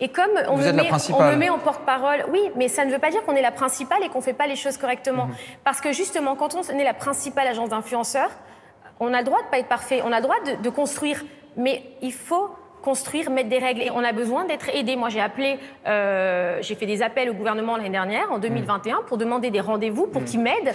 Et 0.00 0.08
comme 0.10 0.28
on, 0.48 0.56
Vous 0.56 0.62
me 0.66 0.72
met, 0.72 0.90
on 1.14 1.22
me 1.30 1.36
met 1.36 1.48
en 1.50 1.58
porte-parole, 1.58 2.24
oui, 2.30 2.40
mais 2.56 2.68
ça 2.68 2.84
ne 2.84 2.92
veut 2.92 2.98
pas 2.98 3.10
dire 3.10 3.22
qu'on 3.24 3.34
est 3.36 3.42
la 3.42 3.52
principale 3.52 4.02
et 4.04 4.08
qu'on 4.10 4.20
fait 4.20 4.32
pas 4.34 4.46
les 4.46 4.56
choses 4.56 4.76
correctement. 4.76 5.26
Mhm. 5.26 5.34
Parce 5.64 5.80
que 5.80 5.92
justement, 5.92 6.36
quand 6.36 6.54
on 6.54 6.78
est 6.78 6.84
la 6.84 6.94
principale 6.94 7.37
agence 7.46 7.68
d'influenceurs, 7.68 8.30
on 9.00 9.14
a 9.14 9.18
le 9.18 9.24
droit 9.24 9.40
de 9.42 9.48
pas 9.48 9.58
être 9.58 9.68
parfait, 9.68 10.02
on 10.04 10.12
a 10.12 10.16
le 10.16 10.22
droit 10.22 10.36
de, 10.44 10.62
de 10.62 10.68
construire, 10.70 11.22
mais 11.56 11.82
il 12.02 12.12
faut 12.12 12.48
construire, 12.82 13.28
mettre 13.30 13.48
des 13.48 13.58
règles. 13.58 13.82
Et 13.82 13.90
on 13.90 14.02
a 14.04 14.12
besoin 14.12 14.44
d'être 14.44 14.68
aidé. 14.72 14.94
Moi, 14.96 15.08
j'ai 15.08 15.20
appelé, 15.20 15.58
euh, 15.86 16.58
j'ai 16.62 16.74
fait 16.76 16.86
des 16.86 17.02
appels 17.02 17.28
au 17.28 17.34
gouvernement 17.34 17.76
l'année 17.76 17.90
dernière, 17.90 18.30
en 18.30 18.38
2021, 18.38 19.00
pour 19.06 19.18
demander 19.18 19.50
des 19.50 19.60
rendez-vous 19.60 20.06
pour 20.06 20.24
qu'ils 20.24 20.40
m'aident 20.40 20.72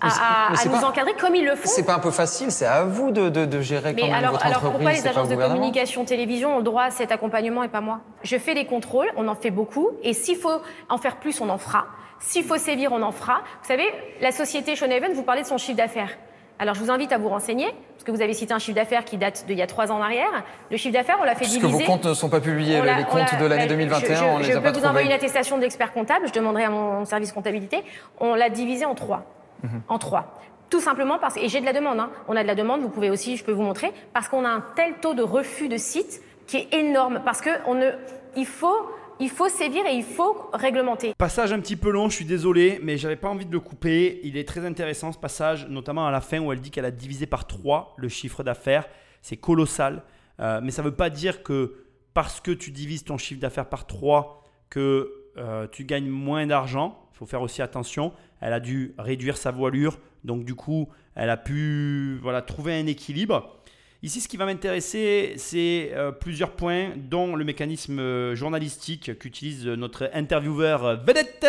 à, 0.00 0.06
à- 0.06 0.64
nous 0.64 0.70
pas- 0.70 0.86
encadrer 0.86 1.14
comme 1.14 1.34
ils 1.34 1.44
le 1.44 1.56
font. 1.56 1.68
C'est 1.68 1.84
pas 1.84 1.94
un 1.96 1.98
peu 1.98 2.12
facile, 2.12 2.52
c'est 2.52 2.64
à 2.66 2.84
vous 2.84 3.10
de, 3.10 3.28
de- 3.28 3.44
de 3.44 3.60
gérer 3.60 3.90
quand 3.94 4.02
Mais 4.02 4.08
même 4.08 4.14
alors, 4.14 4.32
votre 4.32 4.46
alors 4.46 4.60
pourquoi 4.60 4.92
les 4.92 5.06
agences 5.06 5.28
de 5.28 5.36
communication 5.36 6.04
télévision 6.04 6.54
ont 6.54 6.58
le 6.58 6.62
droit 6.64 6.84
à 6.84 6.90
cet 6.90 7.10
accompagnement 7.12 7.64
et 7.64 7.68
pas 7.68 7.80
moi? 7.80 8.00
Je 8.22 8.38
fais 8.38 8.54
des 8.54 8.64
contrôles, 8.64 9.10
on 9.16 9.26
en 9.28 9.34
fait 9.34 9.50
beaucoup, 9.50 9.90
et 10.04 10.14
s'il 10.14 10.36
faut 10.36 10.60
en 10.88 10.98
faire 10.98 11.16
plus, 11.16 11.40
on 11.40 11.48
en 11.50 11.58
fera. 11.58 11.86
S'il 12.22 12.44
faut 12.44 12.56
sévir, 12.56 12.92
on 12.92 13.02
en 13.02 13.12
fera. 13.12 13.42
Vous 13.62 13.68
savez, 13.68 13.84
la 14.20 14.32
société 14.32 14.74
Shonehaven, 14.76 15.12
vous 15.12 15.22
parlez 15.22 15.42
de 15.42 15.46
son 15.46 15.58
chiffre 15.58 15.76
d'affaires. 15.76 16.10
Alors 16.58 16.74
je 16.76 16.80
vous 16.80 16.90
invite 16.90 17.10
à 17.12 17.18
vous 17.18 17.28
renseigner, 17.28 17.66
parce 17.94 18.04
que 18.04 18.12
vous 18.12 18.22
avez 18.22 18.34
cité 18.34 18.54
un 18.54 18.58
chiffre 18.60 18.76
d'affaires 18.76 19.04
qui 19.04 19.16
date 19.16 19.44
d'il 19.46 19.58
y 19.58 19.62
a 19.62 19.66
trois 19.66 19.90
ans 19.90 19.96
en 19.98 20.02
arrière. 20.02 20.44
Le 20.70 20.76
chiffre 20.76 20.92
d'affaires, 20.94 21.18
on 21.20 21.24
l'a 21.24 21.34
fait 21.34 21.44
Puisque 21.44 21.60
diviser. 21.60 21.84
vos 21.84 21.90
comptes 21.90 22.04
ne 22.06 22.14
sont 22.14 22.28
pas 22.28 22.40
publiés, 22.40 22.78
On 22.80 22.84
les 22.84 22.92
on 22.92 23.04
comptes 23.04 23.38
de 23.40 23.46
l'année 23.46 23.64
bah, 23.64 23.68
2021, 23.70 24.14
je, 24.14 24.24
on 24.24 24.38
je 24.42 24.48
les 24.48 24.56
a 24.56 24.60
peux 24.60 24.70
vous 24.70 24.84
envoyer 24.84 25.06
une 25.06 25.12
attestation 25.12 25.58
d'expert 25.58 25.92
comptable, 25.92 26.28
je 26.28 26.32
demanderai 26.32 26.64
à 26.64 26.70
mon 26.70 27.04
service 27.04 27.32
comptabilité. 27.32 27.82
On 28.20 28.34
l'a 28.34 28.48
divisé 28.50 28.84
en 28.84 28.94
trois. 28.94 29.24
Mhm. 29.64 29.82
En 29.88 29.98
trois. 29.98 30.34
Tout 30.70 30.80
simplement 30.80 31.18
parce 31.18 31.36
et 31.36 31.48
j'ai 31.48 31.60
de 31.60 31.66
la 31.66 31.72
demande. 31.72 31.98
hein. 31.98 32.10
On 32.28 32.36
a 32.36 32.42
de 32.42 32.48
la 32.48 32.54
demande. 32.54 32.80
Vous 32.80 32.88
pouvez 32.88 33.10
aussi, 33.10 33.36
je 33.36 33.44
peux 33.44 33.52
vous 33.52 33.62
montrer, 33.62 33.92
parce 34.14 34.28
qu'on 34.28 34.44
a 34.44 34.48
un 34.48 34.64
tel 34.76 34.94
taux 35.00 35.14
de 35.14 35.22
refus 35.22 35.68
de 35.68 35.76
sites 35.76 36.22
qui 36.46 36.58
est 36.58 36.74
énorme. 36.74 37.22
Parce 37.24 37.40
que 37.40 37.50
on 37.66 37.74
ne, 37.74 37.90
il 38.36 38.46
faut, 38.46 38.88
il 39.22 39.30
faut 39.30 39.48
sévir 39.48 39.86
et 39.86 39.94
il 39.94 40.02
faut 40.02 40.50
réglementer. 40.52 41.14
Passage 41.16 41.52
un 41.52 41.60
petit 41.60 41.76
peu 41.76 41.90
long, 41.90 42.08
je 42.08 42.16
suis 42.16 42.24
désolé, 42.24 42.80
mais 42.82 42.96
j'avais 42.96 43.16
pas 43.16 43.28
envie 43.28 43.46
de 43.46 43.52
le 43.52 43.60
couper. 43.60 44.20
Il 44.24 44.36
est 44.36 44.46
très 44.46 44.66
intéressant 44.66 45.12
ce 45.12 45.18
passage, 45.18 45.68
notamment 45.68 46.08
à 46.08 46.10
la 46.10 46.20
fin 46.20 46.40
où 46.40 46.52
elle 46.52 46.60
dit 46.60 46.72
qu'elle 46.72 46.84
a 46.84 46.90
divisé 46.90 47.26
par 47.26 47.46
3 47.46 47.94
le 47.98 48.08
chiffre 48.08 48.42
d'affaires. 48.42 48.88
C'est 49.22 49.36
colossal. 49.36 50.02
Euh, 50.40 50.60
mais 50.60 50.72
ça 50.72 50.82
ne 50.82 50.88
veut 50.88 50.96
pas 50.96 51.08
dire 51.08 51.44
que 51.44 51.84
parce 52.14 52.40
que 52.40 52.50
tu 52.50 52.72
divises 52.72 53.04
ton 53.04 53.16
chiffre 53.16 53.40
d'affaires 53.40 53.68
par 53.68 53.86
3 53.86 54.42
que 54.70 55.12
euh, 55.36 55.68
tu 55.70 55.84
gagnes 55.84 56.08
moins 56.08 56.44
d'argent. 56.44 57.08
Il 57.14 57.18
faut 57.18 57.26
faire 57.26 57.42
aussi 57.42 57.62
attention. 57.62 58.12
Elle 58.40 58.52
a 58.52 58.60
dû 58.60 58.92
réduire 58.98 59.36
sa 59.36 59.52
voilure, 59.52 60.00
donc 60.24 60.44
du 60.44 60.56
coup, 60.56 60.88
elle 61.14 61.30
a 61.30 61.36
pu 61.36 62.18
voilà, 62.22 62.42
trouver 62.42 62.74
un 62.74 62.86
équilibre. 62.86 63.61
Ici, 64.04 64.20
ce 64.20 64.26
qui 64.26 64.36
va 64.36 64.46
m'intéresser, 64.46 65.34
c'est 65.36 65.92
euh, 65.92 66.10
plusieurs 66.10 66.56
points, 66.56 66.90
dont 66.96 67.36
le 67.36 67.44
mécanisme 67.44 68.00
euh, 68.00 68.34
journalistique 68.34 69.16
qu'utilise 69.16 69.64
notre 69.68 70.10
intervieweur 70.12 70.84
euh, 70.84 70.96
vedette. 70.96 71.46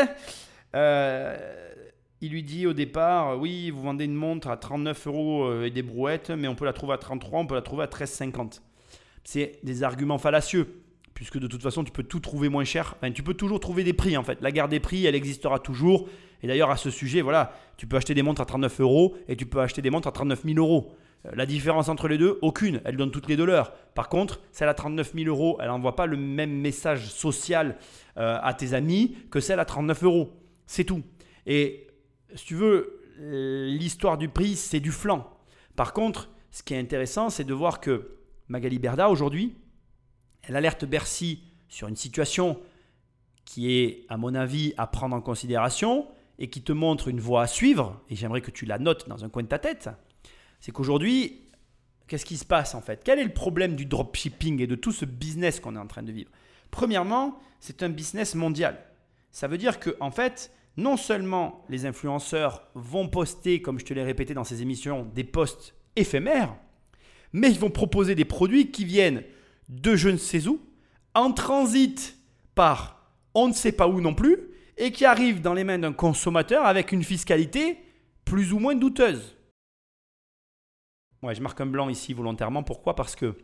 Il 2.21 2.29
lui 2.29 2.43
dit 2.43 2.67
au 2.67 2.73
départ, 2.73 3.39
oui, 3.39 3.71
vous 3.71 3.81
vendez 3.81 4.05
une 4.05 4.13
montre 4.13 4.49
à 4.49 4.55
39 4.55 5.07
euros 5.07 5.63
et 5.63 5.71
des 5.71 5.81
brouettes, 5.81 6.29
mais 6.29 6.47
on 6.47 6.55
peut 6.55 6.63
la 6.63 6.71
trouver 6.71 6.93
à 6.93 6.97
33, 6.97 7.39
on 7.39 7.47
peut 7.47 7.55
la 7.55 7.61
trouver 7.61 7.83
à 7.83 7.87
13,50. 7.87 8.61
C'est 9.25 9.59
des 9.63 9.83
arguments 9.83 10.19
fallacieux, 10.19 10.83
puisque 11.15 11.37
de 11.37 11.47
toute 11.47 11.61
façon, 11.61 11.83
tu 11.83 11.91
peux 11.91 12.03
tout 12.03 12.21
trouver 12.21 12.47
moins 12.47 12.63
cher. 12.63 12.95
Enfin, 12.95 13.11
tu 13.11 13.23
peux 13.23 13.33
toujours 13.33 13.59
trouver 13.59 13.83
des 13.83 13.91
prix, 13.91 14.15
en 14.15 14.23
fait. 14.23 14.39
La 14.41 14.53
guerre 14.53 14.69
des 14.69 14.79
prix, 14.79 15.05
elle 15.05 15.15
existera 15.15 15.59
toujours. 15.59 16.07
Et 16.43 16.47
d'ailleurs, 16.47 16.69
à 16.69 16.77
ce 16.77 16.91
sujet, 16.91 17.19
voilà, 17.19 17.53
tu 17.75 17.87
peux 17.87 17.97
acheter 17.97 18.13
des 18.13 18.21
montres 18.21 18.41
à 18.41 18.45
39 18.45 18.79
euros 18.79 19.17
et 19.27 19.35
tu 19.35 19.45
peux 19.45 19.59
acheter 19.59 19.81
des 19.81 19.89
montres 19.89 20.07
à 20.07 20.13
39 20.13 20.43
000 20.45 20.59
euros. 20.59 20.95
Euh, 21.25 21.31
La 21.35 21.45
différence 21.45 21.89
entre 21.89 22.07
les 22.07 22.17
deux, 22.17 22.39
aucune. 22.41 22.81
Elles 22.85 22.97
donnent 22.97 23.11
toutes 23.11 23.27
les 23.27 23.35
deux 23.35 23.45
l'heure. 23.45 23.73
Par 23.95 24.09
contre, 24.09 24.41
celle 24.51 24.69
à 24.69 24.73
39 24.73 25.13
000 25.13 25.27
euros, 25.27 25.57
elle 25.61 25.67
n'envoie 25.67 25.95
pas 25.95 26.05
le 26.05 26.17
même 26.17 26.51
message 26.51 27.09
social 27.09 27.77
euh, 28.17 28.37
à 28.41 28.53
tes 28.53 28.73
amis 28.73 29.15
que 29.31 29.39
celle 29.39 29.59
à 29.59 29.65
39 29.65 30.03
euros. 30.03 30.33
C'est 30.65 30.83
tout. 30.83 31.03
Et 31.45 31.87
si 32.35 32.45
tu 32.45 32.55
veux, 32.55 33.01
l'histoire 33.19 34.17
du 34.17 34.29
prix, 34.29 34.55
c'est 34.55 34.79
du 34.79 34.91
flanc. 34.91 35.29
Par 35.75 35.93
contre, 35.93 36.29
ce 36.51 36.63
qui 36.63 36.73
est 36.73 36.79
intéressant, 36.79 37.29
c'est 37.29 37.43
de 37.43 37.53
voir 37.53 37.79
que 37.79 38.17
Magali 38.47 38.79
Berda, 38.79 39.09
aujourd'hui, 39.09 39.55
elle 40.43 40.55
alerte 40.55 40.85
Bercy 40.85 41.43
sur 41.67 41.87
une 41.87 41.95
situation 41.95 42.59
qui 43.45 43.73
est, 43.73 44.05
à 44.09 44.17
mon 44.17 44.35
avis, 44.35 44.73
à 44.77 44.87
prendre 44.87 45.15
en 45.15 45.21
considération 45.21 46.07
et 46.39 46.49
qui 46.49 46.61
te 46.61 46.71
montre 46.71 47.07
une 47.07 47.19
voie 47.19 47.43
à 47.43 47.47
suivre, 47.47 48.01
et 48.09 48.15
j'aimerais 48.15 48.41
que 48.41 48.51
tu 48.51 48.65
la 48.65 48.79
notes 48.79 49.07
dans 49.07 49.23
un 49.23 49.29
coin 49.29 49.43
de 49.43 49.47
ta 49.47 49.59
tête, 49.59 49.89
c'est 50.63 50.71
qu'aujourd'hui, 50.71 51.41
qu'est-ce 52.07 52.23
qui 52.23 52.37
se 52.37 52.45
passe 52.45 52.73
en 52.73 52.79
fait? 52.79 53.01
Quel 53.03 53.19
est 53.19 53.25
le 53.25 53.33
problème 53.33 53.75
du 53.75 53.85
dropshipping 53.85 54.61
et 54.61 54.67
de 54.67 54.75
tout 54.75 54.93
ce 54.93 55.03
business 55.03 55.59
qu'on 55.59 55.75
est 55.75 55.79
en 55.79 55.87
train 55.87 56.03
de 56.03 56.11
vivre? 56.13 56.31
Premièrement, 56.71 57.37
c'est 57.59 57.83
un 57.83 57.89
business 57.89 58.33
mondial. 58.33 58.81
Ça 59.33 59.49
veut 59.49 59.57
dire 59.57 59.81
que 59.81 59.97
en 59.99 60.09
fait, 60.09 60.53
non 60.77 60.95
seulement 60.95 61.65
les 61.67 61.85
influenceurs 61.85 62.65
vont 62.75 63.09
poster, 63.09 63.61
comme 63.61 63.77
je 63.77 63.83
te 63.83 63.93
l'ai 63.93 64.05
répété 64.05 64.33
dans 64.33 64.45
ces 64.45 64.61
émissions, 64.61 65.05
des 65.13 65.25
posts 65.25 65.75
éphémères, 65.97 66.55
mais 67.33 67.49
ils 67.49 67.59
vont 67.59 67.69
proposer 67.69 68.15
des 68.15 68.23
produits 68.23 68.71
qui 68.71 68.85
viennent 68.85 69.23
de 69.67 69.97
je 69.97 70.07
ne 70.07 70.17
sais 70.17 70.47
où, 70.47 70.61
en 71.13 71.33
transit 71.33 72.17
par 72.55 73.11
on 73.33 73.49
ne 73.49 73.53
sait 73.53 73.73
pas 73.73 73.89
où 73.89 73.99
non 73.99 74.15
plus, 74.15 74.37
et 74.77 74.93
qui 74.93 75.03
arrivent 75.03 75.41
dans 75.41 75.53
les 75.53 75.65
mains 75.65 75.79
d'un 75.79 75.91
consommateur 75.91 76.65
avec 76.65 76.93
une 76.93 77.03
fiscalité 77.03 77.79
plus 78.23 78.53
ou 78.53 78.59
moins 78.59 78.75
douteuse. 78.75 79.32
Je 81.31 81.41
marque 81.41 81.61
un 81.61 81.65
blanc 81.65 81.87
ici 81.87 82.13
volontairement. 82.13 82.63
Pourquoi? 82.63 82.95
Parce 82.95 83.15
que 83.15 83.37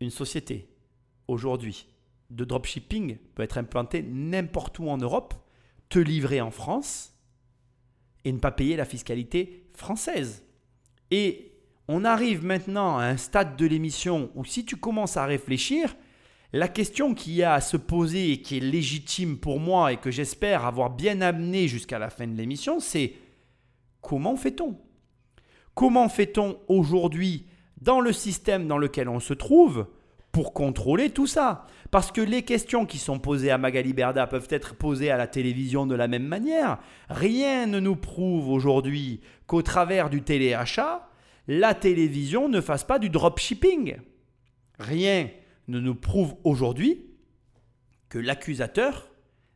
une 0.00 0.10
société 0.10 0.70
aujourd'hui 1.28 1.86
de 2.30 2.44
dropshipping 2.44 3.18
peut 3.34 3.42
être 3.42 3.58
implantée 3.58 4.02
n'importe 4.02 4.78
où 4.78 4.88
en 4.88 4.96
Europe, 4.96 5.34
te 5.90 5.98
livrer 5.98 6.40
en 6.40 6.50
France 6.50 7.12
et 8.24 8.32
ne 8.32 8.38
pas 8.38 8.52
payer 8.52 8.76
la 8.76 8.84
fiscalité 8.84 9.66
française. 9.74 10.44
Et 11.10 11.52
on 11.88 12.04
arrive 12.04 12.44
maintenant 12.44 12.98
à 12.98 13.04
un 13.04 13.16
stade 13.16 13.56
de 13.56 13.66
l'émission 13.66 14.30
où 14.34 14.44
si 14.44 14.64
tu 14.64 14.76
commences 14.76 15.16
à 15.16 15.26
réfléchir, 15.26 15.96
la 16.52 16.68
question 16.68 17.14
qu'il 17.14 17.34
y 17.34 17.42
a 17.42 17.54
à 17.54 17.60
se 17.60 17.76
poser 17.76 18.32
et 18.32 18.42
qui 18.42 18.56
est 18.56 18.60
légitime 18.60 19.38
pour 19.38 19.60
moi 19.60 19.92
et 19.92 19.96
que 19.96 20.10
j'espère 20.10 20.64
avoir 20.64 20.90
bien 20.90 21.20
amené 21.20 21.68
jusqu'à 21.68 21.98
la 21.98 22.10
fin 22.10 22.26
de 22.26 22.36
l'émission, 22.36 22.80
c'est 22.80 23.14
comment 24.00 24.36
fait-on? 24.36 24.78
Comment 25.80 26.10
fait-on 26.10 26.58
aujourd'hui 26.68 27.46
dans 27.80 28.02
le 28.02 28.12
système 28.12 28.68
dans 28.68 28.76
lequel 28.76 29.08
on 29.08 29.18
se 29.18 29.32
trouve 29.32 29.86
pour 30.30 30.52
contrôler 30.52 31.08
tout 31.08 31.26
ça? 31.26 31.64
Parce 31.90 32.12
que 32.12 32.20
les 32.20 32.42
questions 32.42 32.84
qui 32.84 32.98
sont 32.98 33.18
posées 33.18 33.50
à 33.50 33.56
Magali 33.56 33.94
Berda 33.94 34.26
peuvent 34.26 34.48
être 34.50 34.74
posées 34.74 35.10
à 35.10 35.16
la 35.16 35.26
télévision 35.26 35.86
de 35.86 35.94
la 35.94 36.06
même 36.06 36.26
manière. 36.26 36.80
Rien 37.08 37.64
ne 37.64 37.80
nous 37.80 37.96
prouve 37.96 38.50
aujourd'hui 38.50 39.22
qu'au 39.46 39.62
travers 39.62 40.10
du 40.10 40.20
téléachat, 40.20 41.08
la 41.48 41.72
télévision 41.72 42.50
ne 42.50 42.60
fasse 42.60 42.84
pas 42.84 42.98
du 42.98 43.08
dropshipping. 43.08 43.96
Rien 44.78 45.30
ne 45.66 45.80
nous 45.80 45.94
prouve 45.94 46.34
aujourd'hui 46.44 47.06
que 48.10 48.18
l'accusateur 48.18 49.10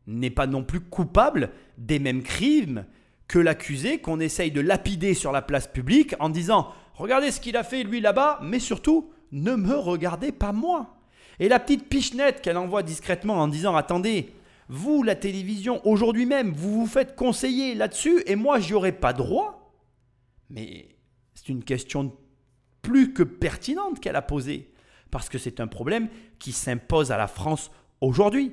n'est 0.07 0.31
pas 0.31 0.47
non 0.47 0.63
plus 0.63 0.79
coupable 0.79 1.51
des 1.77 1.99
mêmes 1.99 2.23
crimes 2.23 2.83
que 3.27 3.39
l'accusé 3.39 3.99
qu'on 3.99 4.19
essaye 4.19 4.51
de 4.51 4.61
lapider 4.61 5.13
sur 5.13 5.31
la 5.31 5.41
place 5.41 5.67
publique 5.67 6.15
en 6.19 6.29
disant 6.29 6.71
regardez 6.93 7.31
ce 7.31 7.39
qu'il 7.39 7.57
a 7.57 7.63
fait 7.63 7.83
lui 7.83 7.99
là-bas, 7.99 8.39
mais 8.43 8.59
surtout 8.59 9.11
ne 9.31 9.55
me 9.55 9.75
regardez 9.75 10.31
pas 10.31 10.51
moi. 10.51 10.97
Et 11.39 11.49
la 11.49 11.59
petite 11.59 11.89
pichenette 11.89 12.41
qu'elle 12.41 12.57
envoie 12.57 12.83
discrètement 12.83 13.35
en 13.35 13.47
disant 13.47 13.75
attendez, 13.75 14.33
vous 14.69 15.03
la 15.03 15.15
télévision 15.15 15.85
aujourd'hui 15.85 16.25
même, 16.25 16.53
vous 16.53 16.81
vous 16.81 16.87
faites 16.87 17.15
conseiller 17.15 17.75
là-dessus 17.75 18.23
et 18.25 18.35
moi 18.35 18.59
j'y 18.59 18.73
aurais 18.73 18.91
pas 18.91 19.13
droit. 19.13 19.73
Mais 20.49 20.95
c'est 21.33 21.49
une 21.49 21.63
question 21.63 22.15
plus 22.81 23.13
que 23.13 23.23
pertinente 23.23 23.99
qu'elle 23.99 24.15
a 24.15 24.21
posée. 24.21 24.71
parce 25.11 25.29
que 25.29 25.37
c'est 25.37 25.61
un 25.61 25.67
problème 25.67 26.09
qui 26.39 26.51
s'impose 26.51 27.11
à 27.11 27.17
la 27.17 27.27
France 27.27 27.71
aujourd'hui. 28.01 28.51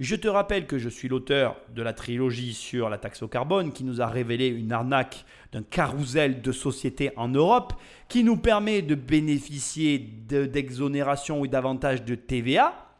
Je 0.00 0.14
te 0.14 0.28
rappelle 0.28 0.68
que 0.68 0.78
je 0.78 0.88
suis 0.88 1.08
l'auteur 1.08 1.60
de 1.74 1.82
la 1.82 1.92
trilogie 1.92 2.54
sur 2.54 2.88
la 2.88 2.98
taxe 2.98 3.22
au 3.24 3.26
carbone 3.26 3.72
qui 3.72 3.82
nous 3.82 4.00
a 4.00 4.06
révélé 4.06 4.46
une 4.46 4.70
arnaque 4.70 5.24
d'un 5.50 5.64
carrousel 5.64 6.40
de 6.40 6.52
sociétés 6.52 7.10
en 7.16 7.26
Europe 7.26 7.72
qui 8.08 8.22
nous 8.22 8.36
permet 8.36 8.80
de 8.80 8.94
bénéficier 8.94 9.98
d'exonération 9.98 11.40
ou 11.40 11.48
davantage 11.48 12.04
de 12.04 12.14
TVA, 12.14 12.94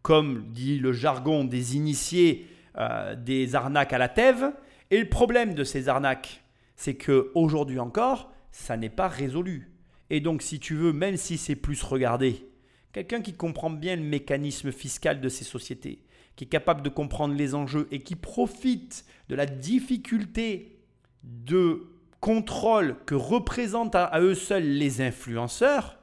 comme 0.00 0.46
dit 0.48 0.78
le 0.78 0.94
jargon 0.94 1.44
des 1.44 1.76
initiés 1.76 2.46
euh, 2.78 3.14
des 3.14 3.54
arnaques 3.54 3.92
à 3.92 3.98
la 3.98 4.08
TEV. 4.08 4.46
Et 4.90 5.00
le 5.00 5.08
problème 5.10 5.52
de 5.52 5.64
ces 5.64 5.90
arnaques, 5.90 6.42
c'est 6.76 6.94
que 6.94 7.30
aujourd'hui 7.34 7.78
encore, 7.78 8.32
ça 8.52 8.78
n'est 8.78 8.88
pas 8.88 9.08
résolu. 9.08 9.70
Et 10.08 10.20
donc, 10.20 10.40
si 10.40 10.58
tu 10.58 10.74
veux, 10.74 10.94
même 10.94 11.18
si 11.18 11.36
c'est 11.36 11.56
plus 11.56 11.82
regardé, 11.82 12.48
quelqu'un 12.94 13.20
qui 13.20 13.34
comprend 13.34 13.68
bien 13.68 13.96
le 13.96 14.02
mécanisme 14.02 14.72
fiscal 14.72 15.20
de 15.20 15.28
ces 15.28 15.44
sociétés, 15.44 15.98
qui 16.38 16.44
est 16.44 16.46
capable 16.48 16.82
de 16.82 16.88
comprendre 16.88 17.34
les 17.34 17.56
enjeux 17.56 17.88
et 17.90 17.98
qui 17.98 18.14
profite 18.14 19.04
de 19.28 19.34
la 19.34 19.44
difficulté 19.44 20.78
de 21.24 21.88
contrôle 22.20 22.94
que 23.06 23.16
représentent 23.16 23.96
à 23.96 24.20
eux 24.20 24.36
seuls 24.36 24.62
les 24.62 25.00
influenceurs, 25.00 25.98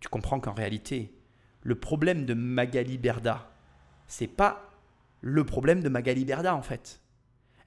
tu 0.00 0.08
comprends 0.08 0.40
qu'en 0.40 0.52
réalité, 0.52 1.14
le 1.62 1.76
problème 1.76 2.26
de 2.26 2.34
Magali 2.34 2.98
Berda, 2.98 3.52
c'est 4.08 4.26
pas 4.26 4.68
le 5.20 5.44
problème 5.44 5.80
de 5.80 5.88
Magali 5.88 6.24
Berda 6.24 6.56
en 6.56 6.62
fait. 6.62 7.00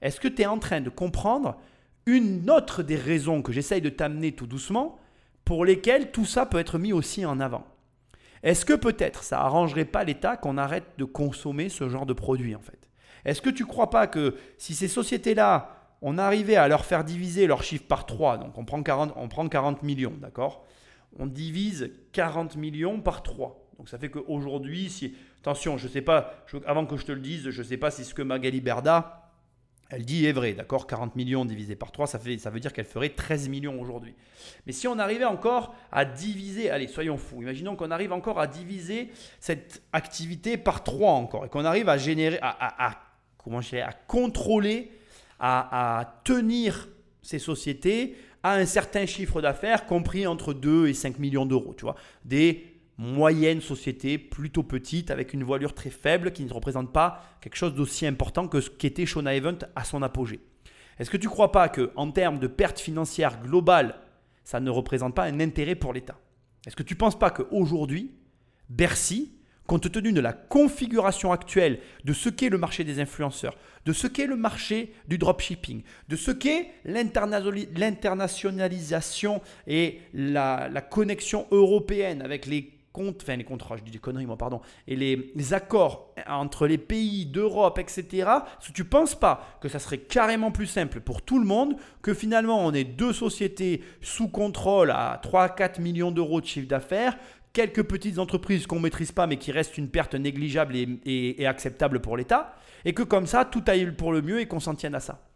Est-ce 0.02 0.20
que 0.20 0.28
tu 0.28 0.42
es 0.42 0.46
en 0.46 0.58
train 0.58 0.82
de 0.82 0.90
comprendre 0.90 1.56
une 2.04 2.50
autre 2.50 2.82
des 2.82 2.96
raisons 2.96 3.40
que 3.40 3.52
j'essaye 3.52 3.80
de 3.80 3.88
t'amener 3.88 4.32
tout 4.32 4.46
doucement 4.46 4.98
pour 5.46 5.64
lesquelles 5.64 6.12
tout 6.12 6.26
ça 6.26 6.44
peut 6.44 6.58
être 6.58 6.78
mis 6.78 6.92
aussi 6.92 7.24
en 7.24 7.40
avant? 7.40 7.66
Est-ce 8.42 8.64
que 8.64 8.72
peut-être 8.72 9.22
ça 9.22 9.40
arrangerait 9.40 9.84
pas 9.84 10.04
l'État 10.04 10.36
qu'on 10.36 10.58
arrête 10.58 10.84
de 10.98 11.04
consommer 11.04 11.68
ce 11.68 11.88
genre 11.88 12.06
de 12.06 12.12
produits 12.12 12.54
en 12.54 12.60
fait? 12.60 12.88
Est-ce 13.24 13.40
que 13.40 13.50
tu 13.50 13.62
ne 13.62 13.68
crois 13.68 13.90
pas 13.90 14.06
que 14.06 14.36
si 14.58 14.74
ces 14.74 14.88
sociétés-là, 14.88 15.76
on 16.02 16.18
arrivait 16.18 16.56
à 16.56 16.66
leur 16.66 16.84
faire 16.84 17.04
diviser 17.04 17.46
leur 17.46 17.62
chiffre 17.62 17.84
par 17.86 18.06
3, 18.06 18.38
donc 18.38 18.58
on 18.58 18.64
prend 18.64 18.82
40, 18.82 19.12
on 19.16 19.28
prend 19.28 19.48
40 19.48 19.84
millions, 19.84 20.14
d'accord? 20.20 20.66
On 21.18 21.26
divise 21.26 21.92
40 22.12 22.56
millions 22.56 23.00
par 23.00 23.22
3. 23.22 23.62
Donc 23.78 23.88
ça 23.88 23.98
fait 23.98 24.10
qu'aujourd'hui, 24.10 24.90
si, 24.90 25.14
attention, 25.40 25.78
je 25.78 25.86
sais 25.86 26.02
pas, 26.02 26.44
avant 26.66 26.86
que 26.86 26.96
je 26.96 27.06
te 27.06 27.12
le 27.12 27.20
dise, 27.20 27.50
je 27.50 27.62
ne 27.62 27.66
sais 27.66 27.76
pas 27.76 27.90
si 27.90 28.04
ce 28.04 28.14
que 28.14 28.22
Magali 28.22 28.60
Berda 28.60 29.21
elle 29.92 30.06
dit 30.06 30.24
est 30.24 30.32
vrai, 30.32 30.54
d'accord 30.54 30.86
40 30.86 31.16
millions 31.16 31.44
divisé 31.44 31.76
par 31.76 31.92
3, 31.92 32.06
ça, 32.06 32.18
veut 32.18 32.60
dire 32.60 32.72
qu'elle 32.72 32.86
ferait 32.86 33.10
13 33.10 33.50
millions 33.50 33.78
aujourd'hui. 33.78 34.14
Mais 34.66 34.72
si 34.72 34.88
on 34.88 34.98
arrivait 34.98 35.26
encore 35.26 35.74
à 35.92 36.06
diviser, 36.06 36.70
allez, 36.70 36.88
soyons 36.88 37.18
fous, 37.18 37.42
imaginons 37.42 37.76
qu'on 37.76 37.90
arrive 37.90 38.12
encore 38.14 38.40
à 38.40 38.46
diviser 38.46 39.10
cette 39.38 39.82
activité 39.92 40.56
par 40.56 40.82
3 40.82 41.12
encore, 41.12 41.44
et 41.44 41.50
qu'on 41.50 41.66
arrive 41.66 41.90
à 41.90 41.98
générer, 41.98 42.38
à, 42.40 43.02
comment 43.36 43.60
contrôler, 44.08 44.90
à, 45.38 45.98
à 45.98 46.04
tenir 46.24 46.88
ces 47.20 47.38
sociétés 47.38 48.16
à 48.42 48.54
un 48.54 48.66
certain 48.66 49.04
chiffre 49.04 49.42
d'affaires 49.42 49.84
compris 49.84 50.26
entre 50.26 50.54
2 50.54 50.88
et 50.88 50.94
5 50.94 51.18
millions 51.18 51.44
d'euros, 51.44 51.74
tu 51.76 51.84
vois, 51.84 51.96
des 52.24 52.71
moyenne 53.02 53.60
société, 53.60 54.16
plutôt 54.16 54.62
petite, 54.62 55.10
avec 55.10 55.34
une 55.34 55.42
voilure 55.42 55.74
très 55.74 55.90
faible, 55.90 56.32
qui 56.32 56.44
ne 56.44 56.52
représente 56.52 56.92
pas 56.92 57.20
quelque 57.40 57.56
chose 57.56 57.74
d'aussi 57.74 58.06
important 58.06 58.46
que 58.46 58.60
ce 58.60 58.70
qu'était 58.70 59.06
Shona 59.06 59.34
Event 59.34 59.58
à 59.74 59.82
son 59.84 60.02
apogée. 60.02 60.40
Est-ce 60.98 61.10
que 61.10 61.16
tu 61.16 61.26
ne 61.26 61.32
crois 61.32 61.52
pas 61.52 61.68
qu'en 61.68 62.12
termes 62.12 62.38
de 62.38 62.46
pertes 62.46 62.78
financières 62.78 63.42
globales, 63.42 63.96
ça 64.44 64.60
ne 64.60 64.70
représente 64.70 65.14
pas 65.14 65.24
un 65.24 65.40
intérêt 65.40 65.74
pour 65.74 65.92
l'État? 65.92 66.18
Est-ce 66.66 66.76
que 66.76 66.84
tu 66.84 66.94
ne 66.94 66.98
penses 66.98 67.18
pas 67.18 67.30
qu'aujourd'hui, 67.30 68.12
Bercy, 68.68 69.32
compte 69.66 69.90
tenu 69.90 70.12
de 70.12 70.20
la 70.20 70.32
configuration 70.32 71.32
actuelle 71.32 71.80
de 72.04 72.12
ce 72.12 72.28
qu'est 72.28 72.50
le 72.50 72.58
marché 72.58 72.84
des 72.84 73.00
influenceurs, 73.00 73.56
de 73.84 73.92
ce 73.92 74.06
qu'est 74.06 74.26
le 74.26 74.36
marché 74.36 74.94
du 75.08 75.18
dropshipping, 75.18 75.82
de 76.08 76.16
ce 76.16 76.30
qu'est 76.30 76.68
l'internationalisation 76.84 79.40
et 79.66 79.98
la, 80.14 80.68
la 80.68 80.80
connexion 80.82 81.48
européenne 81.50 82.22
avec 82.22 82.46
les 82.46 82.70
enfin 82.94 83.36
les 83.36 83.44
contrats, 83.44 83.76
je 83.76 83.82
dis 83.82 83.90
des 83.90 83.98
conneries 83.98 84.26
moi, 84.26 84.36
pardon, 84.36 84.60
et 84.86 84.96
les, 84.96 85.54
accords 85.54 86.14
entre 86.26 86.66
les 86.66 86.78
pays 86.78 87.26
d'Europe, 87.26 87.78
etc., 87.78 88.28
si 88.60 88.72
tu 88.72 88.82
ne 88.82 88.86
penses 88.86 89.14
pas 89.14 89.58
que 89.60 89.68
ça 89.68 89.78
serait 89.78 89.98
carrément 89.98 90.50
plus 90.50 90.66
simple 90.66 91.00
pour 91.00 91.22
tout 91.22 91.38
le 91.38 91.46
monde, 91.46 91.76
que 92.02 92.14
finalement 92.14 92.64
on 92.64 92.72
ait 92.72 92.84
deux 92.84 93.12
sociétés 93.12 93.82
sous 94.00 94.28
contrôle 94.28 94.90
à 94.90 95.20
3-4 95.22 95.80
millions 95.80 96.10
d'euros 96.10 96.40
de 96.40 96.46
chiffre 96.46 96.68
d'affaires, 96.68 97.16
quelques 97.52 97.82
petites 97.82 98.18
entreprises 98.18 98.66
qu'on 98.66 98.76
ne 98.76 98.82
maîtrise 98.82 99.12
pas 99.12 99.26
mais 99.26 99.36
qui 99.36 99.52
restent 99.52 99.78
une 99.78 99.88
perte 99.88 100.14
négligeable 100.14 100.74
et, 100.76 101.46
acceptable 101.46 102.00
pour 102.00 102.16
l'État, 102.16 102.54
et 102.84 102.94
que 102.94 103.02
comme 103.02 103.26
ça, 103.26 103.44
tout 103.44 103.62
aille 103.66 103.92
pour 103.92 104.12
le 104.12 104.22
mieux 104.22 104.40
et 104.40 104.46
qu'on 104.46 104.60
s'en 104.60 104.74
tienne 104.74 104.94
à 104.94 105.00
ça. 105.00 105.28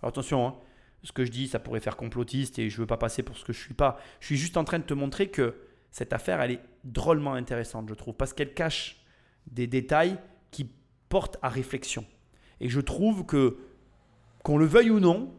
Alors 0.00 0.10
attention, 0.10 0.46
hein, 0.46 0.54
ce 1.02 1.12
que 1.12 1.24
je 1.24 1.30
dis, 1.30 1.48
ça 1.48 1.58
pourrait 1.58 1.80
faire 1.80 1.96
complotiste 1.96 2.58
et 2.58 2.70
je 2.70 2.76
ne 2.76 2.80
veux 2.80 2.86
pas 2.86 2.96
passer 2.96 3.22
pour 3.22 3.36
ce 3.36 3.44
que 3.44 3.52
je 3.52 3.58
ne 3.58 3.64
suis 3.64 3.74
pas. 3.74 3.98
Je 4.20 4.26
suis 4.26 4.36
juste 4.36 4.56
en 4.56 4.64
train 4.64 4.78
de 4.78 4.84
te 4.84 4.94
montrer 4.94 5.28
que 5.28 5.54
cette 5.90 6.12
affaire, 6.12 6.40
elle 6.40 6.52
est 6.52 6.60
drôlement 6.92 7.34
intéressante, 7.34 7.88
je 7.88 7.94
trouve, 7.94 8.14
parce 8.14 8.32
qu'elle 8.32 8.54
cache 8.54 9.04
des 9.46 9.66
détails 9.66 10.18
qui 10.50 10.70
portent 11.08 11.38
à 11.42 11.48
réflexion. 11.48 12.04
Et 12.60 12.68
je 12.68 12.80
trouve 12.80 13.24
que, 13.24 13.56
qu'on 14.42 14.58
le 14.58 14.66
veuille 14.66 14.90
ou 14.90 15.00
non, 15.00 15.32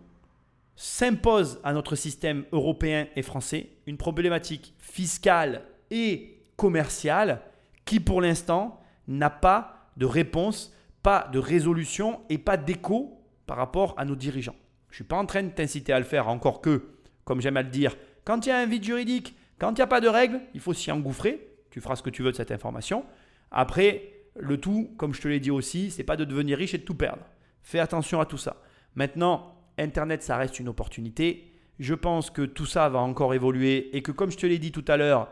s'impose 0.75 1.59
à 1.63 1.73
notre 1.73 1.95
système 1.95 2.45
européen 2.53 3.07
et 3.15 3.21
français 3.21 3.69
une 3.85 3.97
problématique 3.97 4.73
fiscale 4.77 5.63
et 5.91 6.41
commerciale 6.55 7.41
qui, 7.83 7.99
pour 7.99 8.21
l'instant, 8.21 8.79
n'a 9.07 9.29
pas 9.29 9.89
de 9.97 10.05
réponse, 10.05 10.73
pas 11.03 11.29
de 11.33 11.39
résolution 11.39 12.21
et 12.29 12.37
pas 12.37 12.55
d'écho 12.55 13.21
par 13.45 13.57
rapport 13.57 13.93
à 13.97 14.05
nos 14.05 14.15
dirigeants. 14.15 14.55
Je 14.89 14.93
ne 14.93 14.95
suis 14.95 15.03
pas 15.03 15.17
en 15.17 15.25
train 15.25 15.43
de 15.43 15.49
t'inciter 15.49 15.91
à 15.91 15.99
le 15.99 16.05
faire, 16.05 16.29
encore 16.29 16.61
que, 16.61 16.83
comme 17.25 17.41
j'aime 17.41 17.57
à 17.57 17.63
le 17.63 17.69
dire, 17.69 17.95
quand 18.23 18.45
il 18.45 18.49
y 18.49 18.51
a 18.51 18.57
un 18.57 18.65
vide 18.65 18.83
juridique, 18.83 19.35
quand 19.59 19.71
il 19.71 19.75
n'y 19.75 19.81
a 19.81 19.87
pas 19.87 20.01
de 20.01 20.07
règles, 20.07 20.41
il 20.53 20.59
faut 20.59 20.73
s'y 20.73 20.91
engouffrer. 20.91 21.47
Tu 21.69 21.81
feras 21.81 21.95
ce 21.95 22.03
que 22.03 22.09
tu 22.09 22.23
veux 22.23 22.31
de 22.31 22.35
cette 22.35 22.51
information. 22.51 23.05
Après, 23.51 24.13
le 24.35 24.57
tout, 24.59 24.91
comme 24.97 25.13
je 25.13 25.21
te 25.21 25.27
l'ai 25.27 25.39
dit 25.39 25.51
aussi, 25.51 25.91
c'est 25.91 26.03
pas 26.03 26.15
de 26.15 26.25
devenir 26.25 26.57
riche 26.57 26.73
et 26.73 26.77
de 26.77 26.83
tout 26.83 26.95
perdre. 26.95 27.23
Fais 27.61 27.79
attention 27.79 28.19
à 28.19 28.25
tout 28.25 28.37
ça. 28.37 28.57
Maintenant, 28.95 29.55
Internet, 29.77 30.23
ça 30.23 30.37
reste 30.37 30.59
une 30.59 30.69
opportunité. 30.69 31.51
Je 31.79 31.93
pense 31.93 32.29
que 32.29 32.41
tout 32.41 32.65
ça 32.65 32.89
va 32.89 32.99
encore 32.99 33.33
évoluer 33.33 33.95
et 33.95 34.01
que, 34.01 34.11
comme 34.11 34.31
je 34.31 34.37
te 34.37 34.45
l'ai 34.45 34.59
dit 34.59 34.71
tout 34.71 34.85
à 34.87 34.97
l'heure, 34.97 35.29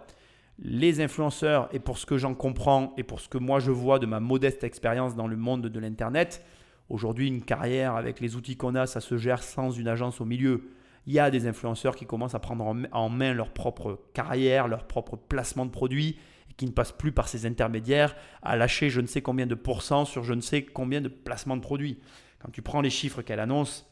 les 0.60 1.02
influenceurs, 1.02 1.70
et 1.72 1.80
pour 1.80 1.98
ce 1.98 2.06
que 2.06 2.18
j'en 2.18 2.34
comprends 2.34 2.94
et 2.98 3.04
pour 3.04 3.20
ce 3.20 3.30
que 3.30 3.38
moi 3.38 3.60
je 3.60 3.72
vois 3.72 4.00
de 4.00 4.06
ma 4.06 4.20
modeste 4.20 4.64
expérience 4.64 5.16
dans 5.16 5.28
le 5.28 5.36
monde 5.36 5.68
de 5.68 5.80
l'Internet, 5.80 6.44
aujourd'hui, 6.90 7.28
une 7.28 7.44
carrière 7.44 7.96
avec 7.96 8.20
les 8.20 8.36
outils 8.36 8.58
qu'on 8.58 8.76
a, 8.76 8.88
ça 8.88 9.02
se 9.02 9.18
gère 9.18 9.44
sans 9.44 9.72
une 9.72 9.88
agence 9.88 10.20
au 10.20 10.26
milieu 10.26 10.70
il 11.08 11.14
y 11.14 11.20
a 11.20 11.32
des 11.32 11.48
influenceurs 11.48 11.96
qui 11.96 12.06
commencent 12.06 12.36
à 12.36 12.40
prendre 12.40 12.76
en 12.92 13.10
main 13.10 13.34
leur 13.34 13.52
propre 13.52 14.02
carrière, 14.14 14.68
leur 14.68 14.86
propre 14.86 15.16
placement 15.16 15.66
de 15.66 15.72
produits, 15.72 16.20
et 16.52 16.54
qui 16.54 16.66
ne 16.66 16.72
passent 16.72 16.92
plus 16.92 17.14
par 17.14 17.30
ces 17.30 17.46
intermédiaires 17.46 18.14
à 18.42 18.58
lâcher 18.58 18.90
je 18.90 19.00
ne 19.00 19.08
sais 19.08 19.22
combien 19.22 19.48
de 19.48 19.56
pourcents 19.56 20.04
sur 20.04 20.24
je 20.24 20.34
ne 20.34 20.42
sais 20.42 20.64
combien 20.64 21.00
de 21.00 21.08
placements 21.08 21.56
de 21.56 21.62
produits. 21.62 22.00
Quand 22.40 22.52
tu 22.52 22.62
prends 22.62 22.82
les 22.82 22.90
chiffres 22.90 23.22
qu'elle 23.22 23.40
annonce, 23.40 23.90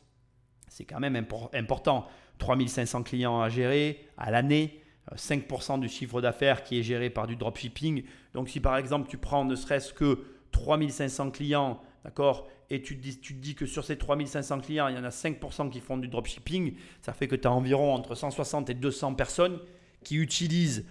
c'est 0.67 0.83
quand 0.83 0.99
même 0.99 1.15
important. 1.53 2.05
3500 2.39 3.03
clients 3.03 3.39
à 3.39 3.47
gérer 3.47 4.05
à 4.17 4.29
l'année, 4.29 4.81
5% 5.15 5.75
euh, 5.75 5.77
du 5.77 5.87
chiffre 5.87 6.19
d'affaires 6.19 6.63
qui 6.63 6.79
est 6.79 6.83
géré 6.83 7.09
par 7.09 7.27
du 7.27 7.37
dropshipping. 7.37 8.03
Donc 8.33 8.49
si 8.49 8.59
par 8.59 8.75
exemple 8.75 9.07
tu 9.09 9.17
prends 9.17 9.45
ne 9.45 9.55
serait-ce 9.55 9.93
que 9.93 10.25
3500 10.51 11.31
clients, 11.31 11.81
d'accord, 12.03 12.49
et 12.69 12.81
tu 12.81 12.97
te, 12.97 13.33
dis, 13.33 13.55
que 13.55 13.65
sur 13.65 13.83
ces 13.83 13.97
3500 13.97 14.59
clients, 14.59 14.87
il 14.87 14.95
y 14.95 14.97
en 14.97 15.03
a 15.03 15.09
5% 15.09 15.69
qui 15.69 15.79
font 15.79 15.97
du 15.97 16.07
dropshipping, 16.07 16.75
ça 17.01 17.13
fait 17.13 17.27
que 17.27 17.35
tu 17.35 17.47
as 17.47 17.51
environ 17.51 17.93
entre 17.93 18.15
160 18.15 18.69
et 18.69 18.73
200 18.73 19.13
personnes 19.13 19.59
qui 20.03 20.17
utilisent 20.17 20.85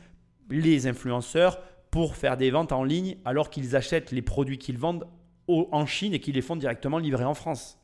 les 0.50 0.86
influenceurs 0.86 1.60
pour 1.90 2.16
faire 2.16 2.36
des 2.36 2.50
ventes 2.50 2.72
en 2.72 2.84
ligne 2.84 3.16
alors 3.24 3.50
qu'ils 3.50 3.76
achètent 3.76 4.12
les 4.12 4.22
produits 4.22 4.58
qu'ils 4.58 4.78
vendent 4.78 5.06
en 5.48 5.86
Chine 5.86 6.14
et 6.14 6.20
qu'ils 6.20 6.34
les 6.34 6.42
font 6.42 6.56
directement 6.56 6.98
livrer 6.98 7.24
en 7.24 7.34
France. 7.34 7.78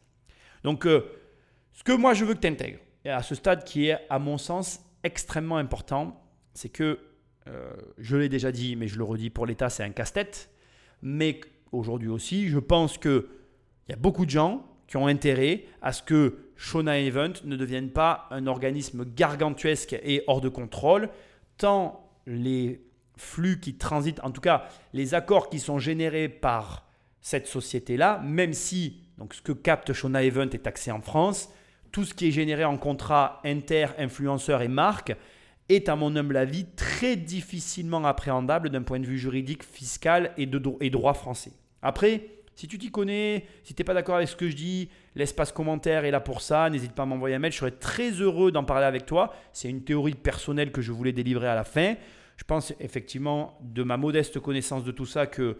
Donc, 0.64 0.86
euh, 0.86 1.04
ce 1.72 1.84
que 1.84 1.92
moi 1.92 2.14
je 2.14 2.24
veux 2.24 2.34
que 2.34 2.40
tu 2.40 2.46
intègres, 2.48 2.80
et 3.04 3.10
à 3.10 3.22
ce 3.22 3.34
stade 3.34 3.64
qui 3.64 3.88
est 3.88 3.98
à 4.08 4.18
mon 4.18 4.38
sens 4.38 4.80
extrêmement 5.02 5.56
important, 5.56 6.22
c'est 6.54 6.68
que, 6.68 6.98
euh, 7.46 7.72
je 7.98 8.16
l'ai 8.16 8.28
déjà 8.28 8.52
dit, 8.52 8.76
mais 8.76 8.88
je 8.88 8.98
le 8.98 9.04
redis, 9.04 9.30
pour 9.30 9.46
l'État 9.46 9.70
c'est 9.70 9.82
un 9.82 9.90
casse-tête, 9.90 10.50
mais 11.02 11.40
aujourd'hui 11.72 12.08
aussi, 12.08 12.48
je 12.48 12.58
pense 12.58 12.98
que 12.98 13.28
il 13.90 13.94
y 13.94 13.98
a 13.98 13.98
beaucoup 13.98 14.24
de 14.24 14.30
gens 14.30 14.64
qui 14.86 14.96
ont 14.96 15.08
intérêt 15.08 15.64
à 15.82 15.92
ce 15.92 16.00
que 16.00 16.52
Shona 16.54 17.00
Event 17.00 17.32
ne 17.44 17.56
devienne 17.56 17.90
pas 17.90 18.28
un 18.30 18.46
organisme 18.46 19.04
gargantuesque 19.04 19.98
et 20.04 20.22
hors 20.28 20.40
de 20.40 20.48
contrôle, 20.48 21.08
tant 21.58 22.08
les 22.24 22.80
flux 23.16 23.58
qui 23.58 23.74
transitent, 23.74 24.20
en 24.22 24.30
tout 24.30 24.40
cas 24.40 24.68
les 24.92 25.14
accords 25.14 25.50
qui 25.50 25.58
sont 25.58 25.80
générés 25.80 26.28
par 26.28 26.86
cette 27.20 27.48
société-là, 27.48 28.20
même 28.24 28.52
si 28.52 29.02
donc, 29.18 29.34
ce 29.34 29.42
que 29.42 29.50
capte 29.50 29.92
Shona 29.92 30.22
Event 30.22 30.50
est 30.50 30.62
taxé 30.62 30.92
en 30.92 31.00
France, 31.00 31.52
tout 31.90 32.04
ce 32.04 32.14
qui 32.14 32.28
est 32.28 32.30
généré 32.30 32.64
en 32.64 32.78
contrat 32.78 33.40
inter, 33.44 33.88
influenceur 33.98 34.62
et 34.62 34.68
marque 34.68 35.16
est, 35.68 35.88
à 35.88 35.96
mon 35.96 36.14
humble 36.14 36.36
avis, 36.36 36.64
très 36.76 37.16
difficilement 37.16 38.04
appréhendable 38.04 38.70
d'un 38.70 38.82
point 38.82 39.00
de 39.00 39.06
vue 39.06 39.18
juridique, 39.18 39.64
fiscal 39.64 40.32
et, 40.36 40.46
de, 40.46 40.62
et 40.80 40.90
droit 40.90 41.14
français. 41.14 41.50
Après, 41.82 42.39
si 42.60 42.68
tu 42.68 42.76
t'y 42.76 42.90
connais, 42.90 43.46
si 43.64 43.72
tu 43.72 43.80
n'es 43.80 43.84
pas 43.86 43.94
d'accord 43.94 44.16
avec 44.16 44.28
ce 44.28 44.36
que 44.36 44.46
je 44.46 44.54
dis, 44.54 44.90
l'espace 45.14 45.50
commentaire 45.50 46.04
est 46.04 46.10
là 46.10 46.20
pour 46.20 46.42
ça. 46.42 46.68
N'hésite 46.68 46.92
pas 46.92 47.04
à 47.04 47.06
m'envoyer 47.06 47.34
un 47.34 47.38
mail. 47.38 47.52
Je 47.52 47.56
serais 47.56 47.70
très 47.70 48.10
heureux 48.10 48.52
d'en 48.52 48.64
parler 48.64 48.84
avec 48.84 49.06
toi. 49.06 49.32
C'est 49.54 49.70
une 49.70 49.82
théorie 49.82 50.12
personnelle 50.12 50.70
que 50.70 50.82
je 50.82 50.92
voulais 50.92 51.14
délivrer 51.14 51.48
à 51.48 51.54
la 51.54 51.64
fin. 51.64 51.94
Je 52.36 52.44
pense 52.44 52.74
effectivement, 52.78 53.56
de 53.62 53.82
ma 53.82 53.96
modeste 53.96 54.40
connaissance 54.40 54.84
de 54.84 54.92
tout 54.92 55.06
ça, 55.06 55.26
que 55.26 55.56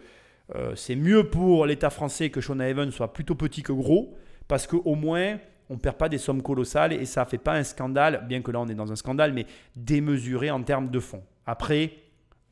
euh, 0.53 0.75
c'est 0.75 0.95
mieux 0.95 1.27
pour 1.27 1.65
l'État 1.65 1.89
français 1.89 2.29
que 2.29 2.39
Shona 2.39 2.69
Evans 2.69 2.91
soit 2.91 3.13
plutôt 3.13 3.33
petit 3.33 3.63
que 3.63 3.71
gros, 3.71 4.15
parce 4.47 4.67
qu'au 4.67 4.93
moins, 4.93 5.39
on 5.71 5.73
ne 5.73 5.79
perd 5.79 5.95
pas 5.95 6.07
des 6.07 6.19
sommes 6.19 6.43
colossales 6.43 6.93
et 6.93 7.05
ça 7.05 7.23
ne 7.23 7.29
fait 7.29 7.39
pas 7.39 7.55
un 7.55 7.63
scandale, 7.63 8.27
bien 8.27 8.43
que 8.43 8.51
là 8.51 8.59
on 8.59 8.67
est 8.67 8.75
dans 8.75 8.91
un 8.91 8.95
scandale, 8.95 9.33
mais 9.33 9.47
démesuré 9.75 10.51
en 10.51 10.61
termes 10.61 10.91
de 10.91 10.99
fonds. 10.99 11.23
Après, 11.47 11.93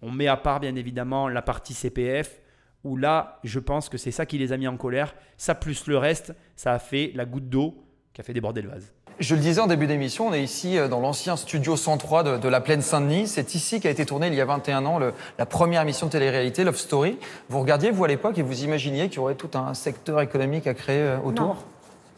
on 0.02 0.10
met 0.10 0.28
à 0.28 0.38
part 0.38 0.60
bien 0.60 0.76
évidemment 0.76 1.30
la 1.30 1.43
partie 1.43 1.76
CPF, 1.76 2.41
où 2.84 2.96
là, 2.98 3.40
je 3.44 3.60
pense 3.60 3.90
que 3.90 3.98
c'est 3.98 4.12
ça 4.12 4.26
qui 4.26 4.38
les 4.38 4.52
a 4.54 4.58
mis 4.58 4.68
en 4.68 4.78
colère. 4.78 5.14
Ça 5.38 5.56
plus 5.56 5.88
le 5.88 5.98
reste, 5.98 6.34
ça 6.56 6.74
a 6.74 6.80
fait 6.80 7.12
la 7.16 7.26
goutte 7.26 7.50
d'eau 7.50 7.76
qui 8.14 8.22
a 8.22 8.24
fait 8.24 8.34
déborder 8.34 8.62
le 8.62 8.70
vase. 8.70 8.94
Je 9.20 9.36
le 9.36 9.42
disais 9.42 9.60
en 9.60 9.68
début 9.68 9.86
d'émission, 9.86 10.28
on 10.28 10.34
est 10.34 10.42
ici 10.42 10.78
euh, 10.78 10.88
dans 10.88 11.02
l'ancien 11.02 11.36
studio 11.36 11.76
103 11.76 12.24
de, 12.24 12.38
de 12.38 12.48
la 12.48 12.62
Plaine 12.62 12.82
Saint-Denis. 12.82 13.28
C'est 13.28 13.54
ici 13.54 13.82
qu'a 13.82 13.90
été 13.90 14.06
tournée 14.06 14.28
il 14.28 14.34
y 14.34 14.40
a 14.40 14.46
21 14.46 14.86
ans 14.86 14.98
le, 14.98 15.14
la 15.38 15.46
première 15.46 15.82
émission 15.82 16.08
de 16.08 16.12
télé-réalité, 16.14 16.64
Love 16.64 16.78
Story. 16.78 17.18
Vous 17.50 17.60
regardiez, 17.60 17.92
vous, 17.92 18.06
à 18.06 18.08
l'époque, 18.08 18.38
et 18.38 18.42
vous 18.42 18.64
imaginiez 18.64 19.10
qu'il 19.10 19.18
y 19.18 19.20
aurait 19.20 19.36
tout 19.36 19.50
un 19.58 19.74
secteur 19.74 20.22
économique 20.22 20.68
à 20.68 20.74
créer 20.74 21.02
euh, 21.02 21.18
autour? 21.20 21.48
Non, 21.48 21.56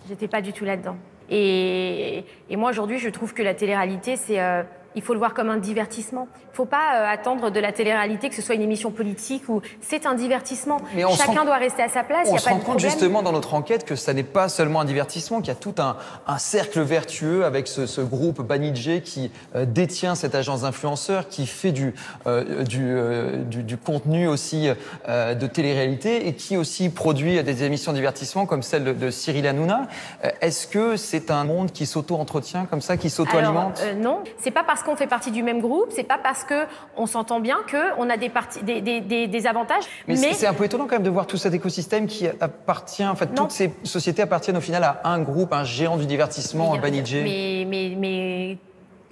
j'étais 0.08 0.28
pas 0.28 0.42
du 0.44 0.54
tout 0.54 0.64
là-dedans. 0.64 0.96
Et, 1.32 2.24
et 2.52 2.56
moi, 2.56 2.70
aujourd'hui, 2.70 3.00
je 3.00 3.10
trouve 3.10 3.34
que 3.34 3.42
la 3.42 3.56
télé-réalité, 3.56 4.16
c'est... 4.16 4.40
euh, 4.40 4.62
il 4.96 5.02
faut 5.02 5.14
le 5.14 5.20
voir 5.20 5.34
comme 5.34 5.50
un 5.50 5.58
divertissement. 5.58 6.28
Il 6.34 6.52
ne 6.52 6.56
faut 6.56 6.66
pas 6.66 6.96
euh, 6.96 7.08
attendre 7.08 7.50
de 7.50 7.60
la 7.60 7.72
télé-réalité 7.72 8.30
que 8.30 8.36
ce 8.36 8.42
soit 8.42 8.56
une 8.56 8.62
émission 8.62 8.92
politique 8.92 9.48
ou 9.50 9.62
c'est 9.82 10.06
un 10.06 10.14
divertissement. 10.14 10.78
Mais 10.96 11.06
on 11.06 11.12
Chacun 11.16 11.40
rend- 11.40 11.46
doit 11.46 11.56
rester 11.58 11.82
à 11.84 11.88
sa 11.90 12.04
place. 12.04 12.28
Il 12.28 12.30
On 12.30 12.32
n'y 12.34 12.38
a 12.38 12.40
se 12.40 12.46
pas 12.46 12.52
rend 12.52 12.58
de 12.58 12.64
compte 12.64 12.72
problème. 12.76 12.92
justement 12.92 13.24
dans 13.24 13.32
notre 13.32 13.54
enquête 13.54 13.86
que 13.86 13.96
ça 13.96 14.14
n'est 14.14 14.24
pas 14.24 14.50
seulement 14.50 14.82
un 14.82 14.86
divertissement, 14.86 15.40
qu'il 15.40 15.48
y 15.48 15.52
a 15.52 15.56
tout 15.56 15.76
un, 15.80 15.98
un 16.28 16.38
cercle 16.38 16.82
vertueux 16.82 17.46
avec 17.46 17.68
ce, 17.68 17.86
ce 17.86 18.02
groupe 18.02 18.42
Banijé 18.42 19.02
qui 19.02 19.32
euh, 19.56 19.66
détient 19.66 20.16
cette 20.16 20.36
agence 20.36 20.62
d'influenceurs, 20.62 21.30
qui 21.30 21.48
fait 21.48 21.72
du, 21.72 21.94
euh, 22.28 22.64
du, 22.64 22.94
du, 23.46 23.64
du 23.64 23.78
contenu 23.78 24.28
aussi 24.28 24.68
de 25.08 25.48
télé-réalité 25.48 26.28
et 26.28 26.34
qui 26.34 26.58
aussi 26.58 26.90
produit 26.90 27.42
des 27.44 27.64
émissions 27.64 27.92
de 27.92 27.98
divertissement 27.98 28.46
comme 28.46 28.62
celle 28.64 28.84
de, 28.84 28.94
de 28.94 29.10
Cyril 29.10 29.48
Hanouna. 29.48 29.88
Est-ce 30.42 30.68
que 30.68 30.96
c'est 30.98 31.32
un 31.32 31.44
monde 31.44 31.72
qui 31.72 31.86
s'auto-entretient 31.86 32.66
comme 32.66 32.82
ça, 32.82 32.98
qui 32.98 33.10
s'auto-alimente? 33.10 33.82
Non, 33.98 34.20
c'est 34.40 34.52
pas 34.52 34.64
parce 34.64 34.81
qu'on 34.84 34.96
fait 34.96 35.08
partie 35.08 35.32
du 35.32 35.44
même 35.44 35.62
groupe, 35.62 35.88
c'est 35.92 36.04
pas 36.04 36.18
parce 36.18 36.44
que 36.44 36.66
on 36.98 37.06
s'entend 37.06 37.40
bien 37.40 37.58
que 37.68 37.78
on 37.98 38.10
a 38.10 38.18
des, 38.18 38.30
parties, 38.30 38.62
des, 38.64 38.82
des, 38.82 39.02
des, 39.02 39.28
des 39.28 39.48
avantages. 39.48 39.84
Mais, 40.08 40.16
c'est- 40.16 40.34
c'est 40.34 40.48
un 40.48 40.54
peu 40.54 40.66
étonnant 40.66 40.86
quand 40.86 40.96
même 40.96 41.04
de 41.04 41.10
voir 41.10 41.28
tout 41.28 41.38
cet 41.38 41.54
écosystème 41.54 42.08
qui 42.08 42.28
appartient, 42.28 43.06
en 43.06 43.16
fait, 43.16 43.28
Non. 43.32 43.44
toutes 43.44 43.52
ces 43.52 43.74
sociétés 43.84 44.22
appartiennent 44.22 44.58
au 44.58 44.62
final 44.62 44.84
à 44.84 45.02
un 45.06 45.20
groupe, 45.20 45.54
un 45.54 45.64
géant 45.64 45.98
du 45.98 46.06
divertissement, 46.06 46.74
Mais- 46.74 46.80
Banijé. 46.80 47.24
Mais, 47.24 47.66
mais, 47.68 47.96
mais 47.98 48.58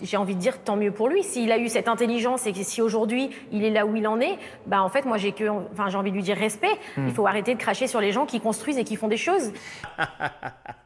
j'ai 0.01 0.15
envie 0.15 0.33
de 0.35 0.39
dire 0.39 0.59
tant 0.63 0.77
mieux 0.77 0.91
pour 0.91 1.09
lui. 1.09 1.23
S'il 1.23 1.51
a 1.51 1.57
eu 1.57 1.67
cette 1.67 1.89
intelligence 1.89 2.47
et 2.47 2.53
que 2.53 2.63
si 2.63 2.81
aujourd'hui 2.81 3.31
il 3.51 3.65
est 3.65 3.69
là 3.69 3.85
où 3.85 3.95
il 3.97 4.07
en 4.07 4.21
est, 4.21 4.37
bah 4.65 4.81
en 4.81 4.87
fait 4.87 5.03
moi 5.05 5.17
j'ai 5.17 5.33
que, 5.33 5.43
enfin 5.73 5.89
j'ai 5.89 5.97
envie 5.97 6.11
de 6.11 6.15
lui 6.15 6.23
dire 6.23 6.37
respect. 6.37 6.71
Hmm. 6.95 7.07
Il 7.09 7.13
faut 7.13 7.27
arrêter 7.27 7.53
de 7.53 7.59
cracher 7.59 7.85
sur 7.85 7.99
les 7.99 8.13
gens 8.13 8.25
qui 8.25 8.39
construisent 8.39 8.77
et 8.77 8.85
qui 8.85 8.95
font 8.95 9.09
des 9.09 9.17
choses. 9.17 9.51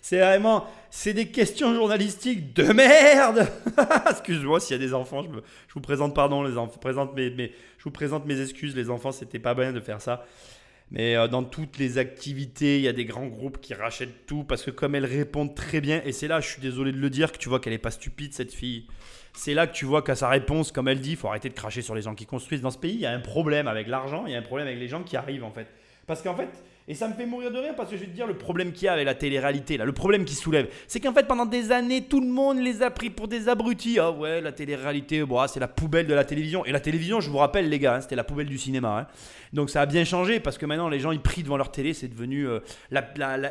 C'est 0.00 0.20
vraiment, 0.20 0.66
c'est 0.90 1.12
des 1.12 1.28
questions 1.28 1.74
journalistiques 1.74 2.54
de 2.54 2.64
merde. 2.72 3.48
Excuse-moi 4.10 4.60
s'il 4.60 4.76
y 4.76 4.80
a 4.80 4.86
des 4.86 4.94
enfants, 4.94 5.22
je, 5.22 5.28
vous 5.74 5.80
présente 5.80 6.14
pardon 6.14 6.42
les 6.42 6.56
enfants, 6.56 6.78
présente 6.78 7.14
mes, 7.14 7.30
je 7.30 7.84
vous 7.84 7.90
présente 7.90 8.26
mes 8.26 8.40
excuses 8.40 8.76
les 8.76 8.90
enfants, 8.90 9.12
c'était 9.12 9.38
pas 9.38 9.54
bien 9.54 9.72
de 9.72 9.80
faire 9.80 10.00
ça. 10.00 10.24
Mais 10.90 11.16
euh, 11.16 11.28
dans 11.28 11.44
toutes 11.44 11.78
les 11.78 11.98
activités, 11.98 12.78
il 12.78 12.82
y 12.82 12.88
a 12.88 12.92
des 12.92 13.04
grands 13.04 13.26
groupes 13.26 13.60
qui 13.60 13.74
rachètent 13.74 14.26
tout 14.26 14.44
parce 14.44 14.62
que 14.62 14.70
comme 14.70 14.94
elles 14.94 15.04
répondent 15.04 15.54
très 15.54 15.80
bien, 15.80 16.00
et 16.04 16.12
c'est 16.12 16.28
là, 16.28 16.40
je 16.40 16.48
suis 16.48 16.62
désolé 16.62 16.92
de 16.92 16.98
le 16.98 17.10
dire, 17.10 17.30
que 17.32 17.38
tu 17.38 17.48
vois 17.48 17.60
qu'elle 17.60 17.74
est 17.74 17.78
pas 17.78 17.90
stupide 17.90 18.32
cette 18.32 18.54
fille. 18.54 18.86
C'est 19.34 19.54
là 19.54 19.66
que 19.66 19.74
tu 19.74 19.84
vois 19.84 20.02
qu'à 20.02 20.14
sa 20.14 20.28
réponse, 20.28 20.72
comme 20.72 20.88
elle 20.88 21.00
dit, 21.00 21.14
faut 21.14 21.28
arrêter 21.28 21.48
de 21.50 21.54
cracher 21.54 21.82
sur 21.82 21.94
les 21.94 22.02
gens 22.02 22.14
qui 22.14 22.26
construisent. 22.26 22.62
Dans 22.62 22.70
ce 22.70 22.78
pays, 22.78 22.94
il 22.94 23.00
y 23.00 23.06
a 23.06 23.12
un 23.12 23.20
problème 23.20 23.68
avec 23.68 23.86
l'argent, 23.86 24.24
il 24.26 24.32
y 24.32 24.34
a 24.34 24.38
un 24.38 24.42
problème 24.42 24.66
avec 24.66 24.80
les 24.80 24.88
gens 24.88 25.02
qui 25.02 25.16
arrivent 25.16 25.44
en 25.44 25.50
fait. 25.50 25.68
Parce 26.06 26.22
qu'en 26.22 26.34
fait, 26.34 26.48
et 26.88 26.94
ça 26.94 27.06
me 27.06 27.14
fait 27.14 27.26
mourir 27.26 27.50
de 27.52 27.58
rire 27.58 27.74
parce 27.76 27.90
que 27.90 27.96
je 27.96 28.00
vais 28.00 28.08
te 28.08 28.14
dire 28.14 28.26
le 28.26 28.36
problème 28.38 28.72
qu'il 28.72 28.86
y 28.86 28.88
a 28.88 28.94
avec 28.94 29.04
la 29.04 29.14
télé-réalité, 29.14 29.76
là, 29.76 29.84
le 29.84 29.92
problème 29.92 30.24
qui 30.24 30.34
soulève, 30.34 30.68
c'est 30.86 31.00
qu'en 31.00 31.12
fait 31.12 31.26
pendant 31.26 31.46
des 31.46 31.70
années, 31.70 32.02
tout 32.02 32.20
le 32.20 32.26
monde 32.26 32.58
les 32.58 32.82
a 32.82 32.90
pris 32.90 33.10
pour 33.10 33.28
des 33.28 33.48
abrutis. 33.48 33.98
Ah 33.98 34.10
ouais, 34.10 34.40
la 34.40 34.52
télé-réalité, 34.52 35.22
bon, 35.24 35.38
ah, 35.38 35.48
c'est 35.48 35.60
la 35.60 35.68
poubelle 35.68 36.06
de 36.06 36.14
la 36.14 36.24
télévision. 36.24 36.64
Et 36.64 36.72
la 36.72 36.80
télévision, 36.80 37.20
je 37.20 37.30
vous 37.30 37.38
rappelle 37.38 37.68
les 37.68 37.78
gars, 37.78 37.96
hein, 37.96 38.00
c'était 38.00 38.16
la 38.16 38.24
poubelle 38.24 38.46
du 38.46 38.58
cinéma. 38.58 39.00
hein. 39.00 39.06
Donc 39.52 39.70
ça 39.70 39.82
a 39.82 39.86
bien 39.86 40.04
changé 40.04 40.40
parce 40.40 40.58
que 40.58 40.66
maintenant 40.66 40.88
les 40.88 41.00
gens 41.00 41.10
ils 41.10 41.20
prient 41.20 41.42
devant 41.42 41.56
leur 41.56 41.70
télé, 41.70 41.94
c'est 41.94 42.08
devenu 42.08 42.46
euh, 42.46 42.60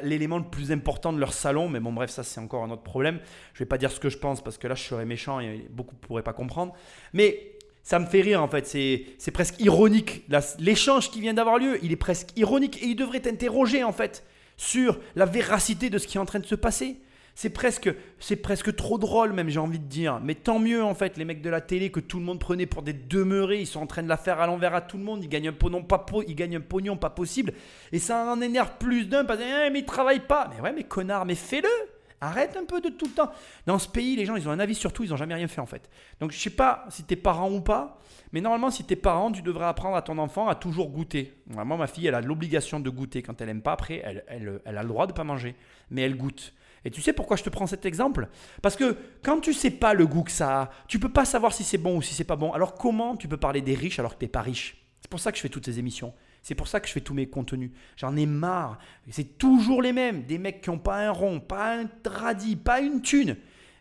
l'élément 0.04 0.38
le 0.38 0.44
plus 0.44 0.72
important 0.72 1.14
de 1.14 1.20
leur 1.20 1.34
salon. 1.34 1.70
Mais 1.70 1.80
bon 1.80 1.94
bref, 1.94 2.10
ça 2.10 2.24
c'est 2.24 2.40
encore 2.40 2.64
un 2.64 2.72
autre 2.72 2.84
problème. 2.84 3.20
Je 3.54 3.60
vais 3.60 3.68
pas 3.68 3.78
dire 3.78 3.92
ce 3.92 4.00
que 4.00 4.10
je 4.10 4.18
pense 4.18 4.44
parce 4.44 4.58
que 4.58 4.68
là 4.68 4.76
je 4.76 4.84
serais 4.84 5.06
méchant 5.06 5.40
et 5.40 5.68
beaucoup 5.70 5.96
pourraient 5.96 6.24
pas 6.24 6.34
comprendre. 6.34 6.74
Mais 7.14 7.57
ça 7.88 8.00
me 8.00 8.06
fait 8.06 8.20
rire 8.20 8.44
en 8.44 8.50
fait, 8.50 8.68
c'est 8.68 9.32
presque 9.32 9.62
ironique. 9.62 10.26
L'échange 10.60 11.10
qui 11.10 11.22
vient 11.22 11.34
d'avoir 11.34 11.58
lieu, 11.58 11.80
il 11.84 11.94
est 11.94 11.96
presque 11.96 12.38
ironique 12.38 12.84
et 12.84 12.88
il 12.88 12.96
devrait 12.98 13.22
t'interroger 13.22 13.86
en 13.86 13.94
fait 13.94 14.26
sur 14.58 15.00
la 15.16 15.24
véracité 15.24 15.90
de 15.90 15.98
ce 15.98 16.06
qui 16.06 16.18
est 16.18 16.20
en 16.20 16.26
train 16.26 16.40
de 16.40 16.46
se 16.46 16.56
passer. 16.56 16.98
C'est 17.34 17.50
presque, 17.50 17.90
c'est 18.20 18.36
presque 18.36 18.76
trop 18.76 18.98
drôle 18.98 19.32
même, 19.32 19.48
j'ai 19.48 19.62
envie 19.62 19.80
de 19.80 19.86
dire. 19.86 20.20
Mais 20.22 20.36
tant 20.36 20.60
mieux 20.60 20.84
en 20.84 20.96
fait, 20.96 21.16
les 21.16 21.24
mecs 21.24 21.42
de 21.42 21.50
la 21.50 21.62
télé 21.62 21.90
que 21.90 22.02
tout 22.02 22.20
le 22.20 22.26
monde 22.26 22.42
prenait 22.42 22.66
pour 22.66 22.82
des 22.82 22.92
demeurés, 22.92 23.62
ils 23.62 23.68
sont 23.68 23.80
en 23.80 23.88
train 23.88 24.04
de 24.04 24.10
la 24.10 24.18
faire 24.18 24.42
à 24.42 24.48
l'envers 24.48 24.76
à 24.76 24.82
tout 24.82 24.98
le 24.98 25.06
monde. 25.06 25.24
Ils 25.24 25.30
gagnent 25.30 25.48
un 25.48 25.54
pognon 25.54 25.82
pas, 25.82 26.06
ils 26.28 26.36
gagnent 26.36 26.58
un 26.58 26.60
pognon 26.60 26.98
pas 26.98 27.10
possible. 27.10 27.54
Et 27.94 28.00
ça 28.00 28.26
en 28.26 28.42
énerve 28.42 28.72
plus 28.82 29.06
d'un 29.06 29.24
parce 29.24 29.40
que 29.40 29.46
Eh, 29.46 29.70
mais 29.70 29.80
ils 29.80 29.86
travaillent 29.86 30.28
pas. 30.28 30.50
Mais 30.54 30.62
ouais, 30.62 30.74
mais 30.76 30.84
connard, 30.84 31.26
mais 31.26 31.36
fais-le. 31.36 31.70
Arrête 32.20 32.58
un 32.58 32.66
peu 32.66 32.82
de 32.82 32.90
tout 32.90 33.06
le 33.06 33.12
temps. 33.12 33.32
Dans 33.68 33.78
ce 33.78 33.88
pays, 33.88 34.16
les 34.16 34.26
gens, 34.26 34.36
ils 34.36 34.48
ont 34.50 34.52
un 34.52 34.60
avis 34.60 34.74
sur 34.74 34.92
tout, 34.92 35.04
ils 35.04 35.12
n'ont 35.12 35.18
jamais 35.18 35.36
rien 35.36 35.48
fait 35.48 35.62
en 35.62 35.66
fait. 35.66 35.90
Donc 36.20 36.32
je 36.32 36.40
sais 36.40 36.50
pas 36.50 36.86
si 36.90 37.04
t'es 37.04 37.16
parent 37.16 37.52
ou 37.52 37.62
pas, 37.62 38.00
mais 38.32 38.42
normalement, 38.42 38.72
si 38.72 38.84
t'es 38.84 38.96
parent, 38.96 39.32
tu 39.32 39.42
devrais 39.42 39.66
apprendre 39.66 39.96
à 39.96 40.02
ton 40.02 40.18
enfant 40.18 40.48
à 40.48 40.56
toujours 40.56 40.90
goûter. 40.90 41.34
Moi, 41.48 41.78
ma 41.78 41.88
fille, 41.88 42.08
elle 42.08 42.16
a 42.16 42.22
l'obligation 42.22 42.80
de 42.80 42.90
goûter. 42.90 43.22
Quand 43.22 43.40
elle 43.40 43.50
aime 43.50 43.62
pas, 43.62 43.74
après, 43.74 44.02
elle, 44.04 44.24
elle, 44.28 44.62
elle 44.66 44.78
a 44.78 44.82
le 44.82 44.90
droit 44.90 45.06
de 45.06 45.14
pas 45.14 45.24
manger, 45.24 45.56
mais 45.92 46.02
elle 46.02 46.18
goûte. 46.18 46.54
Et 46.86 46.90
tu 46.90 47.02
sais 47.02 47.14
pourquoi 47.14 47.38
je 47.38 47.44
te 47.44 47.50
prends 47.50 47.68
cet 47.68 47.86
exemple? 47.86 48.30
Parce 48.62 48.76
que 48.76 48.98
quand 49.22 49.40
tu 49.40 49.54
sais 49.54 49.72
pas 49.72 49.94
le 49.94 50.08
goût 50.08 50.24
que 50.24 50.32
ça 50.32 50.62
a, 50.62 50.70
tu 50.88 51.00
peux 51.00 51.10
pas 51.10 51.26
savoir 51.26 51.54
si 51.54 51.64
c'est 51.64 51.78
bon 51.78 51.98
ou 51.98 52.02
si 52.02 52.14
c'est 52.14 52.24
pas 52.24 52.36
bon. 52.36 52.54
Alors 52.54 52.76
comment 52.76 53.16
tu 53.16 53.28
peux 53.28 53.38
parler 53.38 53.62
des 53.62 53.76
riches 53.76 54.00
alors 54.00 54.14
que 54.14 54.20
t'es 54.20 54.28
pas 54.28 54.42
riche? 54.42 54.78
C'est 55.02 55.10
pour 55.10 55.20
ça 55.20 55.32
que 55.32 55.38
je 55.38 55.42
fais 55.42 55.50
toutes 55.50 55.66
ces 55.66 55.80
émissions. 55.80 56.14
C'est 56.42 56.56
pour 56.56 56.68
ça 56.68 56.80
que 56.80 56.88
je 56.88 56.94
fais 56.94 57.02
tous 57.02 57.14
mes 57.14 57.28
contenus. 57.28 57.72
J'en 57.96 58.16
ai 58.16 58.26
marre. 58.26 58.80
C'est 59.10 59.38
toujours 59.38 59.82
les 59.82 59.94
mêmes. 59.94 60.24
Des 60.24 60.38
mecs 60.38 60.62
qui 60.62 60.70
ont 60.70 60.80
pas 60.80 61.08
un 61.08 61.12
rond, 61.12 61.40
pas 61.40 61.78
un 61.80 61.90
radis, 62.06 62.56
pas 62.56 62.80
une 62.80 63.02
thune. 63.02 63.36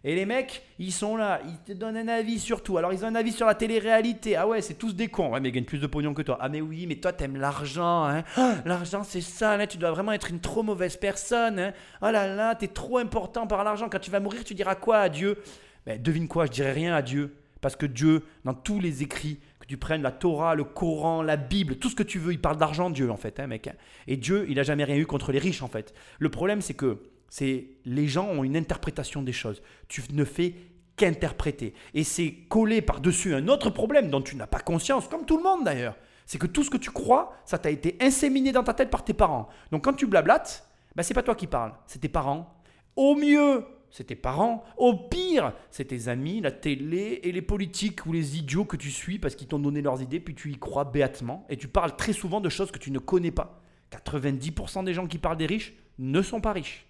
Et 0.05 0.15
les 0.15 0.25
mecs, 0.25 0.63
ils 0.79 0.93
sont 0.93 1.17
là, 1.17 1.41
ils 1.45 1.59
te 1.59 1.73
donnent 1.73 1.97
un 1.97 2.07
avis 2.07 2.39
sur 2.39 2.63
tout. 2.63 2.79
Alors 2.79 2.93
ils 2.93 3.05
ont 3.05 3.09
un 3.09 3.17
avis 3.17 3.33
sur 3.33 3.45
la 3.45 3.57
télé-réalité. 3.57 4.37
Ah 4.37 4.47
ouais, 4.47 4.63
c'est 4.63 4.75
tous 4.75 4.95
des 4.95 5.09
cons. 5.09 5.33
Ouais, 5.33 5.41
mais 5.41 5.49
ils 5.49 5.53
gagnent 5.53 5.65
plus 5.65 5.81
de 5.81 5.87
pognon 5.89 6.15
que 6.15 6.23
toi. 6.23 6.39
Ah 6.41 6.49
mais 6.49 6.61
oui, 6.61 6.87
mais 6.87 6.95
toi 6.95 7.13
t'aimes 7.13 7.37
l'argent. 7.37 8.05
Hein. 8.05 8.23
Ah, 8.37 8.55
l'argent 8.65 9.03
c'est 9.03 9.21
ça, 9.21 9.67
tu 9.67 9.79
dois 9.79 9.91
vraiment 9.91 10.13
être 10.13 10.31
une 10.31 10.39
trop 10.39 10.63
mauvaise 10.63 10.97
personne. 10.97 11.59
Hein. 11.59 11.73
Oh 12.03 12.11
là 12.13 12.33
là, 12.33 12.55
t'es 12.55 12.69
trop 12.69 12.99
important 12.99 13.49
par 13.49 13.65
l'argent. 13.65 13.89
Quand 13.89 13.99
tu 13.99 14.13
vas 14.13 14.21
mourir, 14.21 14.45
tu 14.45 14.55
diras 14.55 14.77
quoi 14.77 14.99
à 14.99 15.09
Dieu? 15.09 15.43
Ben, 15.87 16.01
Devine 16.01 16.29
quoi, 16.29 16.47
je 16.47 16.53
dirai 16.53 16.71
rien 16.71 16.95
à 16.95 17.03
Dieu. 17.03 17.35
Parce 17.61 17.75
que 17.75 17.87
Dieu, 17.87 18.23
dans 18.45 18.55
tous 18.55 18.79
les 18.79 19.03
écrits, 19.03 19.41
que 19.67 19.71
tu 19.71 19.77
prennes 19.77 20.03
la 20.03 20.13
Torah, 20.13 20.55
le 20.55 20.65
Coran, 20.65 21.23
la 21.23 21.37
Bible, 21.37 21.77
tout 21.77 21.89
ce 21.89 21.97
que 21.97 22.03
tu 22.03 22.19
veux, 22.19 22.33
il 22.33 22.41
parle 22.41 22.57
d'argent, 22.57 22.89
Dieu, 22.89 23.11
en 23.11 23.17
fait, 23.17 23.41
hein, 23.41 23.49
mec. 23.49 23.69
Et 24.07 24.17
Dieu, 24.17 24.47
il 24.49 24.61
a 24.61 24.63
jamais 24.63 24.85
rien 24.85 24.97
eu 24.97 25.07
contre 25.07 25.33
les 25.33 25.39
riches, 25.39 25.63
en 25.63 25.69
fait. 25.69 25.93
Le 26.19 26.29
problème, 26.29 26.61
c'est 26.61 26.75
que 26.75 27.03
c'est 27.29 27.67
les 27.85 28.07
gens 28.07 28.29
ont 28.29 28.45
une 28.45 28.57
interprétation 28.57 29.23
des 29.23 29.33
choses. 29.33 29.61
Tu 29.89 30.03
ne 30.13 30.25
fais 30.25 30.55
qu'interpréter. 30.97 31.75
Et 31.95 32.05
c'est 32.05 32.33
collé 32.49 32.81
par-dessus 32.81 33.35
un 33.35 33.49
autre 33.49 33.71
problème 33.71 34.09
dont 34.09 34.23
tu 34.23 34.37
n'as 34.37 34.47
pas 34.47 34.61
conscience, 34.61 35.09
comme 35.09 35.27
tout 35.27 35.37
le 35.37 35.43
monde 35.43 35.65
d'ailleurs. 35.65 35.97
C'est 36.25 36.39
que 36.39 36.47
tout 36.47 36.65
ce 36.65 36.71
que 36.71 36.77
tu 36.77 36.91
crois, 36.91 37.37
ça 37.45 37.59
t'a 37.59 37.71
été 37.71 37.97
inséminé 38.01 38.53
dans 38.53 38.65
ta 38.65 38.75
tête 38.75 38.91
par 38.91 39.05
tes 39.05 39.15
parents. 39.15 39.49
Donc 39.71 39.85
quand 39.85 39.93
tu 39.93 40.07
blablates, 40.07 40.69
ben, 40.95 41.03
c'est 41.03 41.15
pas 41.15 41.23
toi 41.23 41.35
qui 41.35 41.47
parles, 41.47 41.75
c'est 41.87 42.01
tes 42.01 42.09
parents. 42.09 42.55
Au 42.97 43.15
mieux, 43.15 43.65
c'est 43.91 44.05
tes 44.05 44.17
parents. 44.17 44.65
Au 44.77 44.95
pire, 44.95 45.53
c'est 45.71 45.87
tes 45.87 46.09
amis, 46.09 46.41
la 46.41 46.53
télé 46.53 47.21
et 47.23 47.33
les 47.33 47.43
politiques 47.43 48.07
ou 48.07 48.13
les 48.13 48.39
idiots 48.39 48.65
que 48.65 48.77
tu 48.77 48.91
suis 48.91 49.19
parce 49.19 49.35
qu'ils 49.35 49.49
t'ont 49.49 49.59
donné 49.59 49.83
leurs 49.83 50.03
idées, 50.03 50.21
puis 50.21 50.35
tu 50.35 50.51
y 50.51 50.59
crois 50.59 50.85
béatement. 50.85 51.47
Et 51.49 51.57
tu 51.57 51.69
parles 51.69 51.97
très 51.97 52.13
souvent 52.13 52.41
de 52.41 52.49
choses 52.49 52.71
que 52.71 52.79
tu 52.79 52.91
ne 52.91 52.99
connais 52.99 53.31
pas. 53.31 53.61
90% 53.93 54.85
des 54.85 54.95
gens 54.95 55.07
qui 55.07 55.19
parlent 55.19 55.37
des 55.37 55.47
riches 55.47 55.75
ne 55.99 56.23
sont 56.23 56.41
pas 56.41 56.53
riches. 56.53 56.87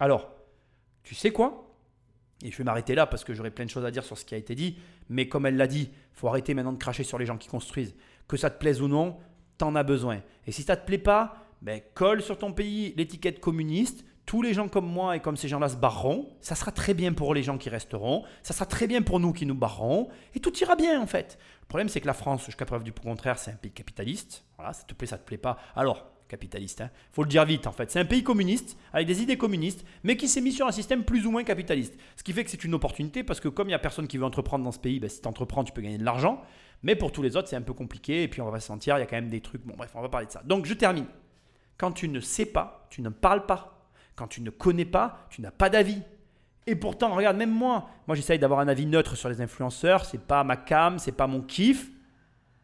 Alors, 0.00 0.30
tu 1.02 1.14
sais 1.14 1.30
quoi? 1.30 1.76
Et 2.42 2.50
je 2.50 2.58
vais 2.58 2.64
m'arrêter 2.64 2.94
là 2.94 3.06
parce 3.06 3.24
que 3.24 3.34
j'aurais 3.34 3.50
plein 3.50 3.64
de 3.64 3.70
choses 3.70 3.84
à 3.84 3.90
dire 3.90 4.04
sur 4.04 4.18
ce 4.18 4.24
qui 4.24 4.34
a 4.34 4.38
été 4.38 4.54
dit. 4.54 4.76
Mais 5.08 5.28
comme 5.28 5.46
elle 5.46 5.56
l'a 5.56 5.66
dit, 5.66 5.90
faut 6.12 6.28
arrêter 6.28 6.54
maintenant 6.54 6.72
de 6.72 6.78
cracher 6.78 7.04
sur 7.04 7.18
les 7.18 7.26
gens 7.26 7.38
qui 7.38 7.48
construisent. 7.48 7.94
Que 8.26 8.36
ça 8.36 8.50
te 8.50 8.58
plaise 8.58 8.82
ou 8.82 8.88
non, 8.88 9.16
t'en 9.58 9.74
as 9.74 9.82
besoin. 9.82 10.22
Et 10.46 10.52
si 10.52 10.62
ça 10.62 10.76
te 10.76 10.86
plaît 10.86 10.98
pas, 10.98 11.36
ben, 11.62 11.80
colle 11.94 12.22
sur 12.22 12.38
ton 12.38 12.52
pays 12.52 12.94
l'étiquette 12.96 13.40
communiste. 13.40 14.04
Tous 14.26 14.42
les 14.42 14.54
gens 14.54 14.68
comme 14.68 14.86
moi 14.86 15.16
et 15.16 15.20
comme 15.20 15.36
ces 15.36 15.48
gens-là 15.48 15.68
se 15.68 15.76
barreront, 15.76 16.28
ça 16.40 16.54
sera 16.54 16.72
très 16.72 16.94
bien 16.94 17.12
pour 17.12 17.34
les 17.34 17.42
gens 17.42 17.58
qui 17.58 17.68
resteront, 17.68 18.24
ça 18.42 18.54
sera 18.54 18.66
très 18.66 18.86
bien 18.86 19.02
pour 19.02 19.20
nous 19.20 19.32
qui 19.32 19.46
nous 19.46 19.54
barrerons, 19.54 20.08
et 20.34 20.40
tout 20.40 20.56
ira 20.58 20.76
bien 20.76 21.00
en 21.00 21.06
fait. 21.06 21.38
Le 21.62 21.66
problème 21.66 21.88
c'est 21.88 22.00
que 22.00 22.06
la 22.06 22.14
France, 22.14 22.44
jusqu'à 22.44 22.64
preuve 22.64 22.84
du 22.84 22.92
contraire, 22.92 23.38
c'est 23.38 23.50
un 23.50 23.56
pays 23.56 23.72
capitaliste. 23.72 24.44
Voilà, 24.56 24.72
ça 24.72 24.84
te 24.84 24.94
plaît, 24.94 25.06
ça 25.06 25.18
te 25.18 25.24
plaît 25.24 25.38
pas. 25.38 25.58
Alors, 25.74 26.10
capitaliste, 26.28 26.80
hein, 26.80 26.90
faut 27.12 27.22
le 27.22 27.28
dire 27.28 27.44
vite 27.44 27.66
en 27.66 27.72
fait. 27.72 27.90
C'est 27.90 28.00
un 28.00 28.04
pays 28.04 28.22
communiste, 28.22 28.78
avec 28.92 29.06
des 29.06 29.22
idées 29.22 29.36
communistes, 29.36 29.84
mais 30.02 30.16
qui 30.16 30.28
s'est 30.28 30.40
mis 30.40 30.52
sur 30.52 30.66
un 30.66 30.72
système 30.72 31.04
plus 31.04 31.26
ou 31.26 31.30
moins 31.30 31.44
capitaliste. 31.44 31.94
Ce 32.16 32.22
qui 32.22 32.32
fait 32.32 32.44
que 32.44 32.50
c'est 32.50 32.64
une 32.64 32.74
opportunité, 32.74 33.22
parce 33.22 33.40
que 33.40 33.48
comme 33.48 33.68
il 33.68 33.72
n'y 33.72 33.74
a 33.74 33.78
personne 33.78 34.08
qui 34.08 34.18
veut 34.18 34.24
entreprendre 34.24 34.64
dans 34.64 34.72
ce 34.72 34.78
pays, 34.78 35.00
ben, 35.00 35.10
si 35.10 35.20
tu 35.20 35.28
entreprends, 35.28 35.64
tu 35.64 35.72
peux 35.72 35.82
gagner 35.82 35.98
de 35.98 36.04
l'argent. 36.04 36.42
Mais 36.82 36.96
pour 36.96 37.12
tous 37.12 37.22
les 37.22 37.36
autres, 37.36 37.48
c'est 37.48 37.56
un 37.56 37.62
peu 37.62 37.72
compliqué, 37.72 38.22
et 38.22 38.28
puis 38.28 38.40
on 38.40 38.50
va 38.50 38.60
se 38.60 38.66
sentir, 38.66 38.96
il 38.96 39.00
y 39.00 39.02
a 39.02 39.06
quand 39.06 39.16
même 39.16 39.30
des 39.30 39.40
trucs. 39.40 39.64
Bon 39.64 39.74
bref, 39.76 39.90
on 39.94 40.02
va 40.02 40.08
parler 40.08 40.26
de 40.26 40.32
ça. 40.32 40.42
Donc 40.44 40.66
je 40.66 40.74
termine. 40.74 41.06
Quand 41.76 41.92
tu 41.92 42.08
ne 42.08 42.20
sais 42.20 42.46
pas, 42.46 42.86
tu 42.90 43.02
ne 43.02 43.08
parles 43.08 43.46
pas. 43.46 43.73
Quand 44.16 44.28
tu 44.28 44.40
ne 44.42 44.50
connais 44.50 44.84
pas, 44.84 45.26
tu 45.30 45.40
n'as 45.40 45.50
pas 45.50 45.68
d'avis. 45.68 46.02
Et 46.66 46.76
pourtant, 46.76 47.14
regarde, 47.14 47.36
même 47.36 47.50
moi, 47.50 47.90
moi 48.06 48.16
j'essaye 48.16 48.38
d'avoir 48.38 48.60
un 48.60 48.68
avis 48.68 48.86
neutre 48.86 49.16
sur 49.16 49.28
les 49.28 49.40
influenceurs. 49.40 50.04
C'est 50.04 50.20
pas 50.20 50.44
ma 50.44 50.56
cam, 50.56 50.98
c'est 50.98 51.12
pas 51.12 51.26
mon 51.26 51.42
kiff, 51.42 51.90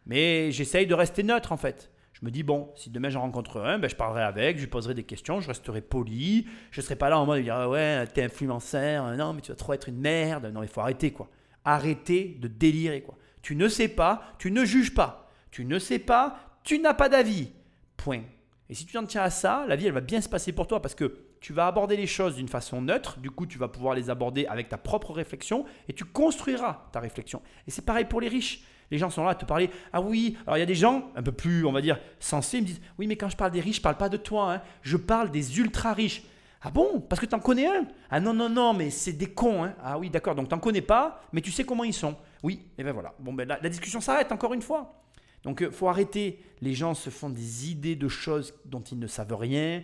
mais 0.07 0.51
j'essaye 0.53 0.87
de 0.87 0.95
rester 0.95 1.23
neutre 1.23 1.53
en 1.53 1.57
fait. 1.57 1.91
Je 2.13 2.25
me 2.25 2.31
dis 2.31 2.43
bon, 2.43 2.71
si 2.77 2.91
demain 2.91 3.09
j'en 3.09 3.23
rencontre 3.23 3.61
un, 3.61 3.79
ben, 3.79 3.89
je 3.89 3.97
parlerai 3.97 4.23
avec, 4.23 4.57
je 4.57 4.63
lui 4.63 4.69
poserai 4.69 4.95
des 4.95 5.05
questions, 5.05 5.41
je 5.41 5.49
resterai 5.49 5.81
poli. 5.81 6.47
Je 6.71 6.81
ne 6.81 6.85
serai 6.85 6.97
pas 6.97 7.09
là 7.09 7.19
en 7.19 7.27
mode 7.27 7.39
de 7.39 7.43
dire 7.45 7.55
ah 7.55 7.69
ouais, 7.69 8.07
t'es 8.07 8.25
influenceur, 8.25 9.17
non 9.17 9.33
mais 9.33 9.41
tu 9.41 9.53
vas 9.53 9.57
trop 9.57 9.73
être 9.73 9.89
une 9.89 9.99
merde. 9.99 10.47
Non, 10.47 10.63
il 10.63 10.69
faut 10.69 10.81
arrêter 10.81 11.13
quoi. 11.13 11.29
Arrêter 11.65 12.39
de 12.41 12.49
délirer 12.49 13.03
quoi. 13.03 13.17
Tu 13.43 13.57
ne 13.57 13.69
sais 13.69 13.89
pas, 13.89 14.35
tu 14.39 14.51
ne 14.51 14.65
juges 14.65 14.95
pas. 14.95 15.31
Tu 15.51 15.65
ne 15.65 15.79
sais 15.79 15.99
pas, 15.99 16.39
tu 16.63 16.79
n'as 16.79 16.95
pas 16.95 17.09
d'avis. 17.09 17.51
Point. 17.97 18.23
Et 18.69 18.75
si 18.75 18.87
tu 18.87 18.93
t'en 18.93 19.05
tiens 19.05 19.23
à 19.23 19.31
ça, 19.31 19.65
la 19.67 19.77
vie 19.77 19.87
elle 19.87 19.93
va 19.93 20.01
bien 20.01 20.21
se 20.21 20.29
passer 20.29 20.53
pour 20.53 20.67
toi 20.67 20.81
parce 20.81 20.95
que 20.95 21.30
tu 21.41 21.53
vas 21.55 21.67
aborder 21.67 21.97
les 21.97 22.07
choses 22.07 22.37
d'une 22.37 22.49
façon 22.49 22.83
neutre, 22.83 23.19
du 23.19 23.31
coup 23.31 23.47
tu 23.47 23.59
vas 23.59 23.69
pouvoir 23.69 23.95
les 23.95 24.11
aborder 24.11 24.47
avec 24.47 24.69
ta 24.69 24.77
propre 24.77 25.13
réflexion 25.13 25.65
et 25.89 25.93
tu 25.93 26.05
construiras 26.05 26.89
ta 26.93 27.01
réflexion. 27.01 27.43
Et 27.67 27.71
c'est 27.71 27.85
pareil 27.85 28.05
pour 28.05 28.21
les 28.21 28.29
riches. 28.29 28.63
Les 28.91 28.99
gens 28.99 29.09
sont 29.09 29.25
là 29.25 29.31
à 29.31 29.35
te 29.35 29.45
parler. 29.45 29.71
Ah 29.93 30.01
oui, 30.01 30.37
alors 30.47 30.57
il 30.57 30.61
y 30.61 30.65
a 30.65 30.67
des 30.67 30.75
gens 30.75 31.11
un 31.15 31.23
peu 31.23 31.33
plus, 31.33 31.65
on 31.65 31.73
va 31.73 31.81
dire, 31.81 31.99
sensés, 32.19 32.59
ils 32.59 32.63
me 32.63 32.67
disent 32.67 32.81
Oui, 32.99 33.07
mais 33.07 33.17
quand 33.17 33.29
je 33.29 33.37
parle 33.37 33.53
des 33.53 33.61
riches, 33.61 33.77
je 33.77 33.83
parle 33.83 33.97
pas 33.97 34.09
de 34.09 34.17
toi, 34.17 34.55
hein. 34.55 34.63
je 34.83 34.97
parle 34.97 35.31
des 35.31 35.59
ultra 35.59 35.93
riches. 35.93 36.25
Ah 36.63 36.71
bon? 36.71 37.01
Parce 37.01 37.21
que 37.21 37.27
tu 37.27 37.35
en 37.35 37.41
connais 37.41 37.67
un 37.67 37.87
Ah 38.11 38.21
non, 38.21 38.35
non, 38.35 38.51
non, 38.51 38.75
mais 38.75 38.91
c'est 38.91 39.13
des 39.13 39.33
cons. 39.33 39.65
Hein. 39.65 39.75
Ah 39.83 39.99
oui, 39.99 40.11
d'accord, 40.11 40.35
donc 40.35 40.49
tu 40.49 40.55
n'en 40.55 40.61
connais 40.61 40.83
pas, 40.83 41.23
mais 41.33 41.41
tu 41.41 41.53
sais 41.53 41.65
comment 41.65 41.85
ils 41.85 41.95
sont. 41.95 42.17
Oui, 42.43 42.67
et 42.77 42.85
ben 42.85 42.93
voilà. 42.93 43.15
Bon, 43.19 43.33
ben 43.33 43.49
la 43.49 43.69
discussion 43.69 44.01
s'arrête 44.01 44.33
encore 44.33 44.53
une 44.53 44.61
fois. 44.61 45.01
Donc 45.43 45.63
euh, 45.63 45.71
faut 45.71 45.89
arrêter. 45.89 46.41
Les 46.61 46.75
gens 46.75 46.95
se 46.95 47.11
font 47.11 47.31
des 47.31 47.71
idées 47.71 47.97
de 47.97 48.09
choses 48.09 48.55
dont 48.65 48.81
ils 48.81 48.99
ne 48.99 49.07
savent 49.07 49.35
rien. 49.35 49.83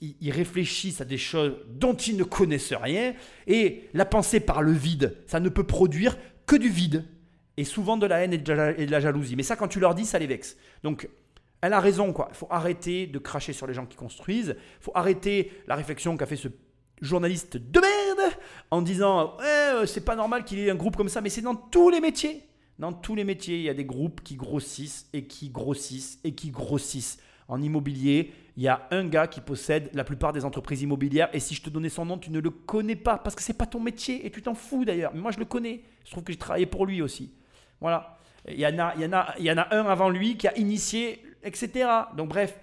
Ils, 0.00 0.30
réfléchissent 0.30 1.00
à 1.00 1.04
des 1.04 1.18
choses 1.18 1.54
dont 1.68 1.94
ils 1.94 2.16
ne 2.16 2.24
connaissent 2.24 2.72
rien. 2.72 3.14
Et 3.46 3.88
la 3.94 4.04
pensée 4.04 4.40
par 4.40 4.62
le 4.62 4.72
vide, 4.72 5.16
ça 5.26 5.40
ne 5.40 5.48
peut 5.48 5.64
produire 5.64 6.16
que 6.46 6.56
du 6.56 6.68
vide. 6.68 7.04
Et 7.56 7.64
souvent 7.64 7.96
de 7.96 8.06
la 8.06 8.20
haine 8.20 8.32
et 8.32 8.38
de 8.38 8.52
la, 8.52 9.00
jalousie. 9.00 9.36
Mais 9.36 9.42
ça, 9.42 9.56
quand 9.56 9.68
tu 9.68 9.80
leur 9.80 9.94
dis, 9.94 10.04
ça 10.04 10.18
les 10.18 10.26
vexe. 10.26 10.56
Donc 10.82 11.08
elle 11.60 11.72
a 11.72 11.80
raison, 11.80 12.12
quoi. 12.12 12.28
Il 12.30 12.36
faut 12.36 12.48
arrêter 12.50 13.06
de 13.06 13.18
cracher 13.18 13.52
sur 13.52 13.66
les 13.66 13.74
gens 13.74 13.86
qui 13.86 13.96
construisent. 13.96 14.56
Il 14.58 14.84
faut 14.84 14.92
arrêter 14.94 15.50
la 15.66 15.76
réflexion 15.76 16.16
qu'a 16.16 16.26
fait 16.26 16.36
ce 16.36 16.48
journaliste 17.00 17.56
de 17.56 17.80
merde 17.80 18.34
en 18.70 18.82
disant 18.82 19.36
euh, 19.40 19.86
c'est 19.86 20.04
pas 20.04 20.16
normal 20.16 20.44
qu'il 20.44 20.58
y 20.58 20.66
ait 20.66 20.70
un 20.70 20.76
groupe 20.76 20.96
comme 20.96 21.08
ça, 21.08 21.20
mais 21.20 21.30
c'est 21.30 21.42
dans 21.42 21.54
tous 21.54 21.90
les 21.90 22.00
métiers. 22.00 22.42
Dans 22.78 22.92
tous 22.92 23.14
les 23.14 23.24
métiers, 23.24 23.56
il 23.56 23.62
y 23.62 23.68
a 23.68 23.74
des 23.74 23.84
groupes 23.84 24.20
qui 24.22 24.34
grossissent 24.34 25.08
et 25.12 25.26
qui 25.26 25.50
grossissent 25.50 26.18
et 26.24 26.34
qui 26.34 26.50
grossissent. 26.50 27.18
En 27.46 27.60
immobilier, 27.60 28.32
il 28.56 28.62
y 28.62 28.68
a 28.68 28.86
un 28.92 29.06
gars 29.06 29.26
qui 29.26 29.40
possède 29.40 29.90
la 29.94 30.04
plupart 30.04 30.32
des 30.32 30.44
entreprises 30.44 30.82
immobilières 30.82 31.28
et 31.32 31.40
si 31.40 31.54
je 31.54 31.62
te 31.62 31.70
donnais 31.70 31.88
son 31.88 32.04
nom, 32.04 32.18
tu 32.18 32.30
ne 32.30 32.40
le 32.40 32.50
connais 32.50 32.96
pas 32.96 33.18
parce 33.18 33.34
que 33.34 33.42
c'est 33.42 33.58
pas 33.58 33.66
ton 33.66 33.80
métier 33.80 34.24
et 34.24 34.30
tu 34.30 34.42
t'en 34.42 34.54
fous 34.54 34.84
d'ailleurs. 34.84 35.12
Mais 35.14 35.20
moi, 35.20 35.32
je 35.32 35.38
le 35.38 35.44
connais. 35.44 35.82
Je 36.04 36.12
trouve 36.12 36.22
que 36.22 36.32
j'ai 36.32 36.38
travaillé 36.38 36.66
pour 36.66 36.86
lui 36.86 37.02
aussi. 37.02 37.34
Voilà. 37.80 38.18
Il 38.46 38.60
y, 38.60 38.66
en 38.66 38.78
a, 38.78 38.94
il, 38.94 39.02
y 39.02 39.06
en 39.06 39.12
a, 39.12 39.34
il 39.38 39.44
y 39.44 39.50
en 39.50 39.56
a 39.56 39.74
un 39.74 39.86
avant 39.86 40.10
lui 40.10 40.36
qui 40.36 40.46
a 40.46 40.56
initié, 40.56 41.22
etc. 41.42 41.88
Donc 42.16 42.28
bref, 42.28 42.60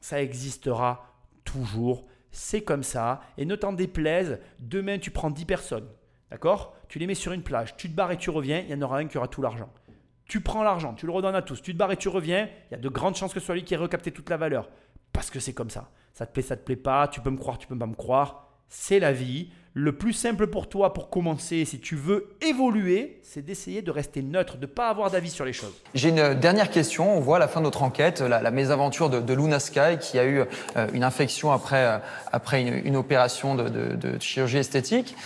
ça 0.00 0.22
existera 0.22 1.14
toujours. 1.44 2.06
C'est 2.30 2.62
comme 2.62 2.82
ça. 2.82 3.22
Et 3.38 3.44
ne 3.44 3.56
t'en 3.56 3.72
déplaise, 3.72 4.38
demain 4.60 4.98
tu 4.98 5.10
prends 5.10 5.30
10 5.30 5.44
personnes. 5.46 5.88
D'accord? 6.30 6.76
Tu 6.88 6.98
les 6.98 7.06
mets 7.06 7.14
sur 7.14 7.32
une 7.32 7.42
plage, 7.42 7.76
tu 7.76 7.88
te 7.88 7.94
barres 7.94 8.12
et 8.12 8.18
tu 8.18 8.30
reviens, 8.30 8.60
il 8.60 8.70
y 8.70 8.74
en 8.74 8.82
aura 8.82 8.98
un 8.98 9.06
qui 9.06 9.18
aura 9.18 9.28
tout 9.28 9.42
l'argent. 9.42 9.72
Tu 10.26 10.40
prends 10.40 10.62
l'argent, 10.62 10.94
tu 10.94 11.06
le 11.06 11.12
redonnes 11.12 11.34
à 11.34 11.42
tous, 11.42 11.60
tu 11.60 11.72
te 11.72 11.78
barres 11.78 11.92
et 11.92 11.96
tu 11.96 12.08
reviens, 12.08 12.48
il 12.70 12.72
y 12.72 12.74
a 12.74 12.78
de 12.78 12.88
grandes 12.88 13.14
chances 13.16 13.32
que 13.34 13.40
ce 13.40 13.46
soit 13.46 13.54
lui 13.54 13.64
qui 13.64 13.74
ait 13.74 13.78
recapté 13.78 14.10
toute 14.10 14.30
la 14.30 14.36
valeur. 14.36 14.68
Parce 15.14 15.30
que 15.30 15.40
c'est 15.40 15.54
comme 15.54 15.70
ça. 15.70 15.88
Ça 16.12 16.26
te 16.26 16.32
plaît, 16.32 16.42
ça 16.42 16.56
te 16.56 16.64
plaît 16.64 16.76
pas, 16.76 17.08
tu 17.08 17.22
peux 17.22 17.30
me 17.30 17.38
croire, 17.38 17.56
tu 17.56 17.66
peux 17.66 17.78
pas 17.78 17.86
me 17.86 17.94
croire. 17.94 18.48
C'est 18.68 18.98
la 18.98 19.12
vie. 19.12 19.48
Le 19.76 19.96
plus 19.96 20.12
simple 20.12 20.46
pour 20.46 20.68
toi 20.68 20.92
pour 20.92 21.10
commencer, 21.10 21.64
si 21.64 21.80
tu 21.80 21.96
veux 21.96 22.36
évoluer, 22.40 23.20
c'est 23.24 23.42
d'essayer 23.42 23.82
de 23.82 23.90
rester 23.90 24.22
neutre, 24.22 24.56
de 24.56 24.62
ne 24.62 24.66
pas 24.66 24.88
avoir 24.88 25.10
d'avis 25.10 25.30
sur 25.30 25.44
les 25.44 25.52
choses. 25.52 25.72
J'ai 25.94 26.10
une 26.10 26.34
dernière 26.34 26.70
question. 26.70 27.16
On 27.16 27.20
voit 27.20 27.36
à 27.36 27.40
la 27.40 27.48
fin 27.48 27.58
de 27.58 27.64
notre 27.64 27.82
enquête 27.82 28.20
la, 28.20 28.50
mésaventure 28.52 29.10
de, 29.10 29.20
de, 29.20 29.34
Luna 29.34 29.58
Sky 29.58 29.98
qui 30.00 30.18
a 30.20 30.24
eu 30.26 30.44
euh, 30.76 30.86
une 30.92 31.02
infection 31.02 31.50
après, 31.50 31.84
euh, 31.84 31.98
après 32.30 32.62
une, 32.62 32.94
opération 32.94 33.56
de, 33.56 33.68
de, 33.68 34.18
chirurgie 34.20 34.58
esthétique. 34.58 35.16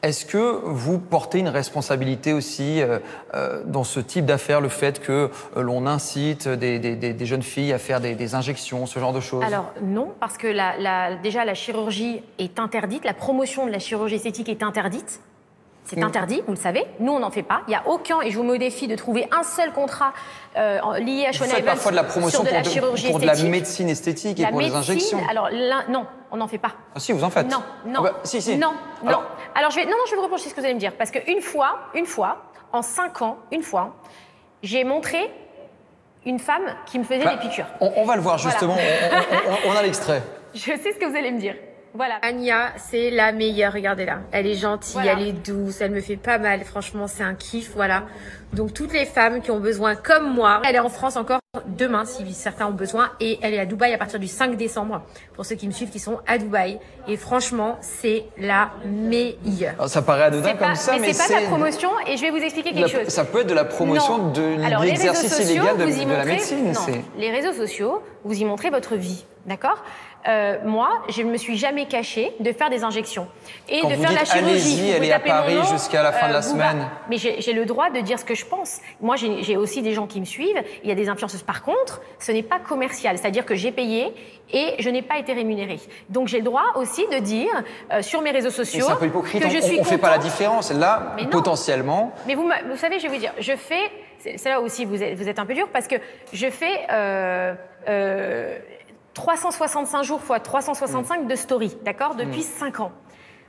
Est-ce 0.00 0.24
que 0.24 0.60
vous 0.64 1.00
portez 1.00 1.40
une 1.40 1.48
responsabilité 1.48 2.32
aussi 2.32 2.80
euh, 2.80 3.00
euh, 3.34 3.64
dans 3.64 3.82
ce 3.82 3.98
type 3.98 4.26
d'affaires, 4.26 4.60
le 4.60 4.68
fait 4.68 5.00
que 5.00 5.28
euh, 5.56 5.62
l'on 5.62 5.86
incite 5.86 6.46
des, 6.46 7.26
jeunes 7.26 7.42
filles 7.42 7.72
à 7.72 7.78
faire 7.78 8.00
des, 8.00 8.34
injections, 8.36 8.86
ce 8.86 9.00
genre 9.00 9.12
de 9.12 9.18
choses? 9.18 9.42
Alors 9.42 9.72
non, 9.82 10.12
parce 10.20 10.38
que 10.38 10.46
la, 10.46 11.16
déjà 11.16 11.44
la 11.44 11.54
chirurgie 11.54 12.22
est 12.38 12.60
interdite, 12.60 13.04
la 13.04 13.14
promotion 13.14 13.66
de 13.66 13.72
la 13.72 13.80
chirurgie 13.80 14.14
esthétique 14.14 14.48
est 14.48 14.62
interdite. 14.62 15.20
C'est 15.88 15.96
mm. 15.96 16.02
interdit, 16.02 16.42
vous 16.46 16.52
le 16.52 16.58
savez. 16.58 16.84
Nous, 17.00 17.12
on 17.12 17.20
n'en 17.20 17.30
fait 17.30 17.42
pas. 17.42 17.62
Il 17.66 17.70
n'y 17.70 17.76
a 17.76 17.82
aucun, 17.86 18.20
et 18.20 18.30
je 18.30 18.36
vous 18.36 18.44
mets 18.44 18.52
au 18.52 18.58
défi 18.58 18.86
de 18.88 18.94
trouver 18.94 19.26
un 19.32 19.42
seul 19.42 19.72
contrat 19.72 20.12
lié 20.54 21.26
à 21.26 21.32
Shona 21.32 21.50
Vous 21.50 21.56
faites 21.56 21.64
parfois 21.64 21.90
de 21.92 21.96
la 21.96 22.04
promotion 22.04 22.44
pour, 22.44 22.52
de, 22.52 23.10
pour 23.10 23.18
de 23.20 23.26
la 23.26 23.34
médecine 23.36 23.88
esthétique 23.88 24.40
et 24.40 24.46
pour 24.46 24.60
les 24.60 24.74
injections. 24.74 25.20
Alors 25.30 25.48
non, 25.88 26.06
on 26.30 26.36
n'en 26.36 26.48
fait 26.48 26.58
pas. 26.58 26.72
Ah 26.94 27.00
si, 27.00 27.12
vous 27.12 27.24
en 27.24 27.30
faites 27.30 27.50
Non, 27.50 27.62
non. 27.86 28.00
Ah 28.00 28.02
bah, 28.02 28.20
si, 28.24 28.42
si. 28.42 28.56
Non, 28.56 28.74
non. 29.02 29.20
Alors, 29.54 29.70
je 29.70 29.76
vais, 29.76 29.84
non, 29.84 29.92
non, 29.92 30.04
je 30.06 30.10
vais 30.10 30.16
vous 30.16 30.24
reprocher 30.24 30.48
ce 30.48 30.54
que 30.54 30.60
vous 30.60 30.66
allez 30.66 30.74
me 30.74 30.80
dire. 30.80 30.92
Parce 30.96 31.10
qu'une 31.10 31.40
fois, 31.40 31.78
une 31.94 32.06
fois, 32.06 32.50
en 32.72 32.82
cinq 32.82 33.22
ans, 33.22 33.38
une 33.50 33.62
fois, 33.62 33.96
j'ai 34.62 34.84
montré 34.84 35.30
une 36.26 36.38
femme 36.38 36.74
qui 36.86 36.98
me 36.98 37.04
faisait 37.04 37.24
bah, 37.24 37.36
des 37.36 37.48
piqûres. 37.48 37.66
On, 37.80 38.04
va 38.04 38.16
le 38.16 38.22
voir 38.22 38.38
justement, 38.38 38.76
on, 39.66 39.72
a 39.72 39.82
l'extrait. 39.82 40.22
Je 40.54 40.60
sais 40.60 40.92
ce 40.92 40.98
que 40.98 41.06
vous 41.06 41.16
allez 41.16 41.30
me 41.30 41.38
dire. 41.38 41.54
Voilà. 41.94 42.16
Anya, 42.22 42.72
c'est 42.76 43.10
la 43.10 43.32
meilleure, 43.32 43.72
regardez 43.72 44.04
là. 44.04 44.20
Elle 44.30 44.46
est 44.46 44.54
gentille, 44.54 45.00
elle 45.04 45.22
est 45.22 45.32
douce, 45.32 45.80
elle 45.80 45.90
me 45.90 46.00
fait 46.00 46.16
pas 46.16 46.38
mal. 46.38 46.60
Franchement, 46.64 47.06
c'est 47.06 47.22
un 47.24 47.34
kiff, 47.34 47.72
voilà. 47.74 48.04
Donc 48.52 48.74
toutes 48.74 48.92
les 48.92 49.04
femmes 49.04 49.40
qui 49.40 49.50
ont 49.50 49.60
besoin 49.60 49.96
comme 49.96 50.32
moi, 50.32 50.62
elle 50.64 50.76
est 50.76 50.80
en 50.80 50.88
France 50.88 51.16
encore 51.16 51.40
demain 51.66 52.04
si 52.04 52.30
certains 52.34 52.66
ont 52.66 52.72
besoin 52.72 53.10
et 53.20 53.38
elle 53.40 53.54
est 53.54 53.58
à 53.58 53.64
Dubaï 53.64 53.94
à 53.94 53.96
partir 53.96 54.20
du 54.20 54.26
5 54.26 54.54
décembre 54.58 55.00
pour 55.34 55.46
ceux 55.46 55.54
qui 55.54 55.66
me 55.66 55.72
suivent 55.72 55.88
qui 55.88 55.98
sont 55.98 56.18
à 56.26 56.36
Dubaï 56.36 56.78
et 57.06 57.16
franchement 57.16 57.78
c'est 57.80 58.24
la 58.36 58.70
meilleure. 58.84 59.72
Alors, 59.78 59.88
ça 59.88 60.02
paraît 60.02 60.24
anodin 60.24 60.56
comme 60.56 60.74
ça 60.74 60.98
mais, 60.98 61.14
c'est 61.14 61.26
pas 61.26 61.40
de 61.40 61.44
la 61.44 61.48
promotion 61.48 61.88
et 62.06 62.18
je 62.18 62.20
vais 62.20 62.30
vous 62.30 62.36
expliquer 62.36 62.72
quelque 62.72 62.90
chose. 62.90 63.08
Ça 63.08 63.24
peut 63.24 63.40
être 63.40 63.46
de 63.46 63.54
la 63.54 63.64
promotion 63.64 64.30
de 64.30 64.82
l'exercice 64.82 65.38
illégal 65.38 65.78
de, 65.78 65.84
de, 65.86 66.12
la 66.12 66.26
médecine. 66.26 66.72
Non, 66.72 67.02
les 67.16 67.30
réseaux 67.30 67.54
sociaux, 67.54 68.02
vous 68.24 68.38
y 68.38 68.44
montrez 68.44 68.68
votre 68.68 68.96
vie, 68.96 69.24
d'accord 69.46 69.82
euh, 70.26 70.58
moi, 70.64 70.90
je 71.08 71.22
ne 71.22 71.30
me 71.30 71.36
suis 71.36 71.56
jamais 71.56 71.86
cachée 71.86 72.32
de 72.40 72.52
faire 72.52 72.70
des 72.70 72.82
injections 72.82 73.28
et 73.68 73.82
de 73.82 73.94
faire 73.94 74.12
la 74.12 74.24
chirurgie. 74.24 74.90
elle 74.90 75.04
est 75.04 75.12
à 75.12 75.20
Paris 75.20 75.56
jusqu'à 75.70 76.02
la 76.02 76.12
fin 76.12 76.28
de 76.28 76.32
la 76.32 76.40
euh, 76.40 76.42
semaine. 76.42 76.88
Mais 77.08 77.16
j'ai 77.18 77.52
le 77.52 77.64
droit 77.64 77.90
de 77.90 78.00
dire 78.00 78.18
ce 78.18 78.24
que 78.24 78.34
je 78.34 78.44
pense. 78.44 78.78
Moi, 79.00 79.16
j'ai 79.16 79.56
aussi 79.56 79.80
des 79.80 79.94
gens 79.94 80.06
qui 80.06 80.20
me 80.20 80.26
suivent. 80.26 80.62
Il 80.82 80.88
y 80.88 80.92
a 80.92 80.94
des 80.94 81.08
influenceuses. 81.08 81.37
Par 81.42 81.62
contre, 81.62 82.00
ce 82.18 82.32
n'est 82.32 82.42
pas 82.42 82.58
commercial, 82.58 83.18
c'est-à-dire 83.18 83.44
que 83.44 83.54
j'ai 83.54 83.72
payé 83.72 84.12
et 84.50 84.74
je 84.78 84.88
n'ai 84.90 85.02
pas 85.02 85.18
été 85.18 85.32
rémunérée. 85.32 85.80
Donc 86.08 86.28
j'ai 86.28 86.38
le 86.38 86.44
droit 86.44 86.72
aussi 86.76 87.06
de 87.08 87.18
dire 87.18 87.50
euh, 87.92 88.02
sur 88.02 88.20
mes 88.22 88.30
réseaux 88.30 88.50
sociaux 88.50 88.88
un 88.88 88.96
peu 88.96 89.06
hypocrite. 89.06 89.42
que 89.42 89.48
je 89.48 89.60
suis. 89.60 89.76
On 89.76 89.82
ne 89.82 89.86
fait 89.86 89.98
pas 89.98 90.10
la 90.10 90.18
différence. 90.18 90.72
Là, 90.72 91.16
potentiellement. 91.30 92.12
Mais 92.26 92.34
vous, 92.34 92.44
vous 92.44 92.76
savez, 92.76 92.98
je 92.98 93.06
vais 93.06 93.14
vous 93.14 93.20
dire, 93.20 93.32
je 93.38 93.56
fais. 93.56 93.90
C'est 94.18 94.44
là 94.46 94.60
aussi 94.60 94.84
vous 94.84 95.00
êtes, 95.00 95.16
vous 95.16 95.28
êtes 95.28 95.38
un 95.38 95.46
peu 95.46 95.54
dur 95.54 95.68
parce 95.72 95.86
que 95.86 95.96
je 96.32 96.48
fais. 96.48 96.86
Euh, 96.90 97.54
365 99.14 100.04
jours 100.04 100.20
fois 100.20 100.38
365 100.38 101.26
de 101.26 101.34
story, 101.34 101.76
d'accord 101.82 102.14
Depuis 102.14 102.42
5 102.42 102.78
mm. 102.78 102.82
ans. 102.82 102.92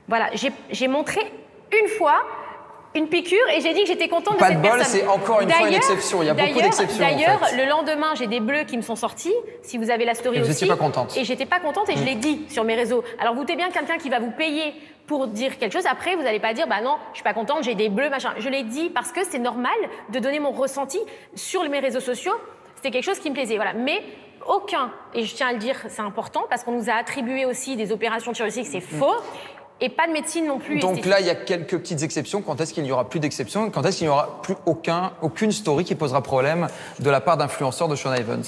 Voilà, 0.08 0.30
j'ai 0.70 0.88
montré 0.88 1.20
une 1.80 1.88
fois 1.88 2.16
une 2.94 3.08
piqûre 3.08 3.38
et 3.54 3.60
j'ai 3.60 3.72
dit 3.72 3.82
que 3.82 3.88
j'étais 3.88 4.08
contente 4.08 4.38
de 4.38 4.44
cette 4.44 4.60
de 4.60 4.68
bol, 4.68 4.80
c'est 4.84 5.06
encore 5.06 5.40
une 5.40 5.50
fois 5.50 5.68
une 5.68 5.74
exception. 5.74 6.22
Il 6.22 6.26
y 6.26 6.30
a 6.30 6.34
beaucoup 6.34 6.60
d'exceptions. 6.60 6.98
D'ailleurs, 6.98 7.40
le 7.56 7.68
lendemain, 7.68 8.14
j'ai 8.14 8.26
des 8.26 8.40
bleus 8.40 8.64
qui 8.64 8.76
me 8.76 8.82
sont 8.82 8.96
sortis. 8.96 9.34
Si 9.62 9.78
vous 9.78 9.90
avez 9.90 10.04
la 10.04 10.14
story 10.14 10.38
et 10.38 10.42
aussi. 10.42 10.64
Vous 10.64 10.70
pas 10.70 10.76
contente. 10.76 11.16
Et 11.16 11.24
j'étais 11.24 11.46
pas 11.46 11.60
contente 11.60 11.88
et 11.88 11.96
je 11.96 12.02
mm. 12.02 12.06
l'ai 12.06 12.14
dit 12.16 12.44
sur 12.48 12.64
mes 12.64 12.74
réseaux. 12.74 13.04
Alors 13.20 13.34
vous 13.34 13.40
doutez 13.40 13.56
bien 13.56 13.70
quelqu'un 13.70 13.98
qui 13.98 14.08
va 14.08 14.18
vous 14.18 14.32
payer 14.32 14.74
pour 15.06 15.28
dire 15.28 15.58
quelque 15.58 15.72
chose. 15.72 15.86
Après, 15.86 16.16
vous 16.16 16.22
n'allez 16.22 16.40
pas 16.40 16.52
dire, 16.52 16.66
bah 16.66 16.80
non, 16.82 16.96
je 17.12 17.18
suis 17.18 17.24
pas 17.24 17.34
contente, 17.34 17.62
j'ai 17.62 17.74
des 17.74 17.88
bleus, 17.88 18.10
machin. 18.10 18.32
Je 18.38 18.48
l'ai 18.48 18.64
dit 18.64 18.90
parce 18.90 19.12
que 19.12 19.20
c'est 19.28 19.38
normal 19.38 19.72
de 20.08 20.18
donner 20.18 20.40
mon 20.40 20.50
ressenti 20.50 20.98
sur 21.34 21.68
mes 21.68 21.80
réseaux 21.80 22.00
sociaux. 22.00 22.34
C'était 22.76 22.90
quelque 22.90 23.04
chose 23.04 23.18
qui 23.18 23.30
me 23.30 23.34
plaisait. 23.34 23.56
Voilà. 23.56 23.72
Mais 23.72 24.02
aucun, 24.46 24.90
et 25.14 25.24
je 25.24 25.34
tiens 25.34 25.48
à 25.48 25.52
le 25.52 25.58
dire, 25.58 25.76
c'est 25.88 26.00
important, 26.00 26.46
parce 26.48 26.64
qu'on 26.64 26.72
nous 26.72 26.90
a 26.90 26.94
attribué 26.94 27.44
aussi 27.44 27.76
des 27.76 27.92
opérations 27.92 28.32
chirurgicales, 28.32 28.70
c'est 28.70 28.80
faux. 28.80 29.16
Et 29.80 29.88
pas 29.88 30.06
de 30.06 30.12
médecine 30.12 30.46
non 30.46 30.58
plus. 30.58 30.78
Donc 30.78 30.98
esthétique. 30.98 31.10
là, 31.10 31.20
il 31.20 31.26
y 31.26 31.30
a 31.30 31.34
quelques 31.34 31.78
petites 31.78 32.02
exceptions. 32.02 32.42
Quand 32.42 32.60
est-ce 32.60 32.74
qu'il 32.74 32.82
n'y 32.82 32.92
aura 32.92 33.08
plus 33.08 33.20
d'exceptions 33.20 33.70
Quand 33.70 33.84
est-ce 33.84 33.98
qu'il 33.98 34.06
n'y 34.06 34.12
aura 34.12 34.42
plus 34.42 34.56
aucun, 34.66 35.12
aucune 35.22 35.52
story 35.52 35.84
qui 35.84 35.94
posera 35.94 36.22
problème 36.22 36.68
de 36.98 37.10
la 37.10 37.20
part 37.20 37.36
d'influenceurs 37.36 37.88
de 37.88 37.96
Sean 37.96 38.12
Evans? 38.12 38.44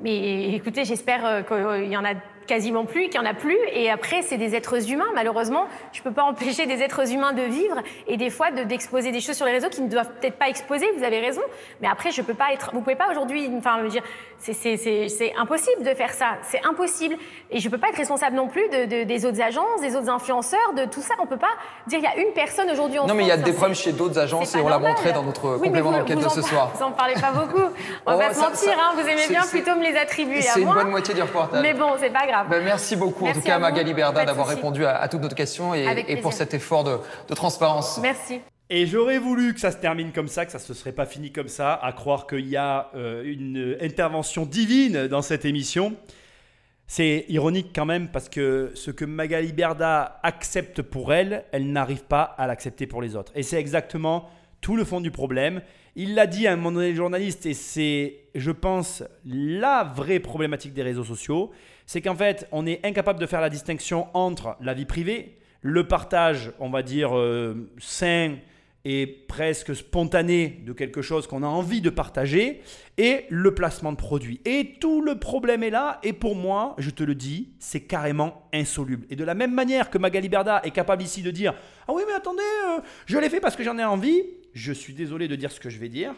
Mais 0.00 0.54
écoutez, 0.54 0.84
j'espère 0.84 1.24
euh, 1.24 1.42
qu'il 1.42 1.90
y 1.90 1.96
en 1.96 2.04
a 2.04 2.14
quasiment 2.46 2.84
plus, 2.84 3.08
qu'il 3.08 3.20
n'y 3.20 3.26
en 3.26 3.30
a 3.30 3.34
plus. 3.34 3.58
Et 3.72 3.90
après, 3.90 4.22
c'est 4.22 4.36
des 4.36 4.54
êtres 4.54 4.90
humains. 4.90 5.08
Malheureusement, 5.14 5.66
je 5.92 6.00
ne 6.00 6.04
peux 6.04 6.12
pas 6.12 6.22
empêcher 6.24 6.66
des 6.66 6.82
êtres 6.82 7.12
humains 7.12 7.32
de 7.32 7.42
vivre 7.42 7.76
et 8.06 8.16
des 8.16 8.30
fois 8.30 8.50
de- 8.50 8.64
d'exposer 8.64 9.12
des 9.12 9.20
choses 9.20 9.36
sur 9.36 9.46
les 9.46 9.52
réseaux 9.52 9.68
qui 9.70 9.82
ne 9.82 9.88
doivent 9.88 10.10
peut-être 10.20 10.36
pas 10.38 10.48
exposer. 10.48 10.86
Vous 10.96 11.04
avez 11.04 11.20
raison. 11.20 11.42
Mais 11.80 11.88
après, 11.88 12.10
je 12.10 12.22
peux 12.22 12.34
pas 12.34 12.52
être. 12.52 12.70
Vous 12.72 12.80
pouvez 12.80 12.96
pas 12.96 13.10
aujourd'hui, 13.10 13.50
enfin, 13.58 13.78
me 13.78 13.88
dire, 13.88 14.02
c'est- 14.38 15.32
impossible 15.38 15.82
de 15.82 15.94
faire 15.94 16.12
ça. 16.12 16.36
C'est 16.42 16.60
impossible. 16.66 17.16
Et 17.50 17.60
je 17.60 17.68
peux 17.68 17.78
pas 17.78 17.88
être 17.88 17.96
responsable 17.96 18.36
non 18.36 18.48
plus 18.48 18.68
de, 18.68 18.84
de- 18.86 19.04
des 19.04 19.26
autres 19.26 19.40
agences, 19.40 19.80
des 19.80 19.96
autres 19.96 20.08
influenceurs, 20.10 20.72
de 20.76 20.84
tout 20.84 21.00
ça. 21.00 21.14
On 21.20 21.26
peut 21.26 21.36
pas 21.38 21.54
dire 21.86 21.98
il 21.98 22.04
y 22.04 22.06
a 22.06 22.16
une 22.16 22.32
personne 22.34 22.70
aujourd'hui 22.70 22.98
en 22.98 23.06
Non, 23.06 23.14
mais 23.14 23.24
il 23.24 23.28
y 23.28 23.32
a 23.32 23.36
des 23.36 23.52
problèmes 23.52 23.74
chez 23.74 23.92
d'autres 23.92 24.18
agences 24.18 24.54
et 24.54 24.60
on 24.60 24.68
l'a 24.68 24.78
montré 24.78 25.12
dans 25.12 25.22
notre 25.22 25.56
Oui, 25.56 25.66
complément 25.68 25.92
d'enquête 25.92 26.18
de 26.18 26.28
ce 26.28 26.42
soir. 26.42 26.70
Vous 26.74 26.82
en 26.82 26.92
parlez 26.92 27.14
pas 27.14 27.32
beaucoup. 27.32 27.62
On 28.06 28.10
va 28.12 28.16
Oh, 28.16 28.18
pas 28.28 28.34
se 28.34 28.40
ça- 28.40 28.48
mentir, 28.50 28.56
ça- 28.58 28.70
hein. 28.78 28.92
Vous 28.94 29.08
aimez 29.08 29.26
bien 29.28 29.42
plutôt 29.42 29.74
me 29.76 29.82
les 29.82 29.96
attribuer 29.96 30.42
C'est 30.42 30.60
une 30.60 30.72
bonne 30.72 30.90
moitié 30.90 31.14
du 31.14 31.22
reportage. 31.22 31.62
Mais 31.62 31.74
bon, 31.74 31.92
c'est 31.98 32.10
pas 32.10 32.26
grave. 32.26 32.33
Ben, 32.42 32.64
merci 32.64 32.96
beaucoup, 32.96 33.26
en 33.26 33.32
tout 33.32 33.40
cas, 33.40 33.56
à. 33.56 33.58
Magali 33.60 33.94
Berda, 33.94 34.24
d'avoir 34.24 34.48
répondu 34.48 34.84
à, 34.84 34.96
à 34.96 35.08
toutes 35.08 35.22
nos 35.22 35.28
questions 35.28 35.74
et, 35.74 36.16
pour 36.20 36.32
cet 36.32 36.54
effort 36.54 36.82
de, 36.82 36.98
de 37.28 37.34
transparence. 37.34 37.98
Merci. 38.02 38.40
Et 38.70 38.86
j'aurais 38.86 39.18
voulu 39.18 39.54
que 39.54 39.60
ça 39.60 39.70
se 39.70 39.76
termine 39.76 40.10
comme 40.10 40.26
ça, 40.26 40.46
que 40.46 40.52
ça 40.52 40.58
se 40.58 40.72
serait 40.74 40.92
pas 40.92 41.06
fini 41.06 41.30
comme 41.30 41.48
ça, 41.48 41.74
à 41.74 41.92
croire 41.92 42.26
qu'il 42.26 42.48
y 42.48 42.56
a 42.56 42.90
euh, 42.96 43.22
une 43.24 43.76
intervention 43.80 44.46
divine 44.46 45.06
dans 45.06 45.22
cette 45.22 45.44
émission. 45.44 45.94
C'est 46.86 47.26
ironique 47.28 47.70
quand 47.74 47.86
même 47.86 48.08
parce 48.08 48.28
que 48.28 48.72
ce 48.74 48.90
que 48.90 49.04
Magali 49.04 49.52
Berda 49.52 50.18
accepte 50.22 50.82
pour 50.82 51.12
elle, 51.12 51.44
elle 51.52 51.70
n'arrive 51.70 52.04
pas 52.04 52.22
à 52.22 52.46
l'accepter 52.46 52.86
pour 52.86 53.00
les 53.00 53.16
autres. 53.16 53.32
Et 53.34 53.42
c'est 53.42 53.58
exactement 53.58 54.30
tout 54.60 54.76
le 54.76 54.84
fond 54.84 55.00
du 55.00 55.10
problème. 55.10 55.60
Il 55.96 56.14
l'a 56.14 56.26
dit 56.26 56.46
à 56.46 56.52
un 56.52 56.56
moment 56.56 56.72
donné, 56.72 56.90
le 56.90 56.96
journaliste, 56.96 57.46
et 57.46 57.54
c'est, 57.54 58.16
je 58.34 58.50
pense, 58.50 59.02
la 59.24 59.84
vraie 59.84 60.20
problématique 60.20 60.72
des 60.72 60.82
réseaux 60.82 61.04
sociaux, 61.04 61.52
c'est 61.86 62.00
qu'en 62.00 62.14
fait, 62.14 62.48
on 62.52 62.66
est 62.66 62.84
incapable 62.84 63.20
de 63.20 63.26
faire 63.26 63.40
la 63.40 63.50
distinction 63.50 64.08
entre 64.14 64.56
la 64.60 64.74
vie 64.74 64.86
privée, 64.86 65.38
le 65.60 65.86
partage, 65.86 66.52
on 66.58 66.70
va 66.70 66.82
dire, 66.82 67.16
euh, 67.16 67.70
sain 67.78 68.36
et 68.84 69.06
presque 69.06 69.74
spontané 69.74 70.60
de 70.66 70.74
quelque 70.74 71.00
chose 71.00 71.26
qu'on 71.26 71.42
a 71.42 71.46
envie 71.46 71.80
de 71.80 71.88
partager, 71.88 72.60
et 72.98 73.24
le 73.30 73.54
placement 73.54 73.92
de 73.92 73.96
produits. 73.96 74.40
Et 74.44 74.74
tout 74.78 75.00
le 75.00 75.18
problème 75.18 75.62
est 75.62 75.70
là, 75.70 76.00
et 76.02 76.12
pour 76.12 76.36
moi, 76.36 76.74
je 76.76 76.90
te 76.90 77.02
le 77.02 77.14
dis, 77.14 77.54
c'est 77.58 77.80
carrément 77.80 78.46
insoluble. 78.52 79.06
Et 79.08 79.16
de 79.16 79.24
la 79.24 79.34
même 79.34 79.54
manière 79.54 79.88
que 79.88 79.96
Magali 79.96 80.28
Berda 80.28 80.60
est 80.64 80.70
capable 80.70 81.02
ici 81.02 81.22
de 81.22 81.30
dire 81.30 81.54
Ah 81.88 81.92
oui, 81.94 82.02
mais 82.06 82.12
attendez, 82.12 82.42
euh, 82.66 82.80
je 83.06 83.16
l'ai 83.18 83.30
fait 83.30 83.40
parce 83.40 83.56
que 83.56 83.64
j'en 83.64 83.78
ai 83.78 83.84
envie, 83.84 84.22
je 84.52 84.72
suis 84.72 84.92
désolé 84.92 85.28
de 85.28 85.36
dire 85.36 85.50
ce 85.50 85.60
que 85.60 85.70
je 85.70 85.78
vais 85.78 85.88
dire. 85.88 86.14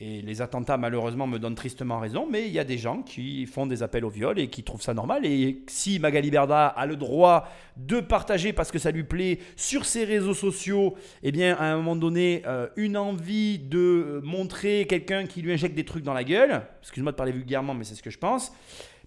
Et 0.00 0.22
les 0.22 0.42
attentats, 0.42 0.76
malheureusement, 0.76 1.26
me 1.26 1.40
donnent 1.40 1.56
tristement 1.56 1.98
raison, 1.98 2.28
mais 2.30 2.46
il 2.46 2.52
y 2.52 2.60
a 2.60 2.64
des 2.64 2.78
gens 2.78 3.02
qui 3.02 3.46
font 3.46 3.66
des 3.66 3.82
appels 3.82 4.04
au 4.04 4.08
viol 4.08 4.38
et 4.38 4.46
qui 4.46 4.62
trouvent 4.62 4.80
ça 4.82 4.94
normal. 4.94 5.26
Et 5.26 5.64
si 5.66 5.98
Magali 5.98 6.30
Berda 6.30 6.68
a 6.68 6.86
le 6.86 6.94
droit 6.94 7.48
de 7.76 7.98
partager 7.98 8.52
parce 8.52 8.70
que 8.70 8.78
ça 8.78 8.92
lui 8.92 9.02
plaît 9.02 9.40
sur 9.56 9.84
ses 9.84 10.04
réseaux 10.04 10.34
sociaux, 10.34 10.94
eh 11.24 11.32
bien, 11.32 11.56
à 11.56 11.64
un 11.64 11.76
moment 11.76 11.96
donné, 11.96 12.42
euh, 12.46 12.68
une 12.76 12.96
envie 12.96 13.58
de 13.58 14.20
montrer 14.22 14.86
quelqu'un 14.88 15.26
qui 15.26 15.42
lui 15.42 15.52
injecte 15.52 15.74
des 15.74 15.84
trucs 15.84 16.04
dans 16.04 16.14
la 16.14 16.22
gueule, 16.22 16.62
excuse-moi 16.80 17.10
de 17.10 17.16
parler 17.16 17.32
vulgairement, 17.32 17.74
mais 17.74 17.82
c'est 17.82 17.96
ce 17.96 18.02
que 18.02 18.10
je 18.10 18.18
pense, 18.18 18.52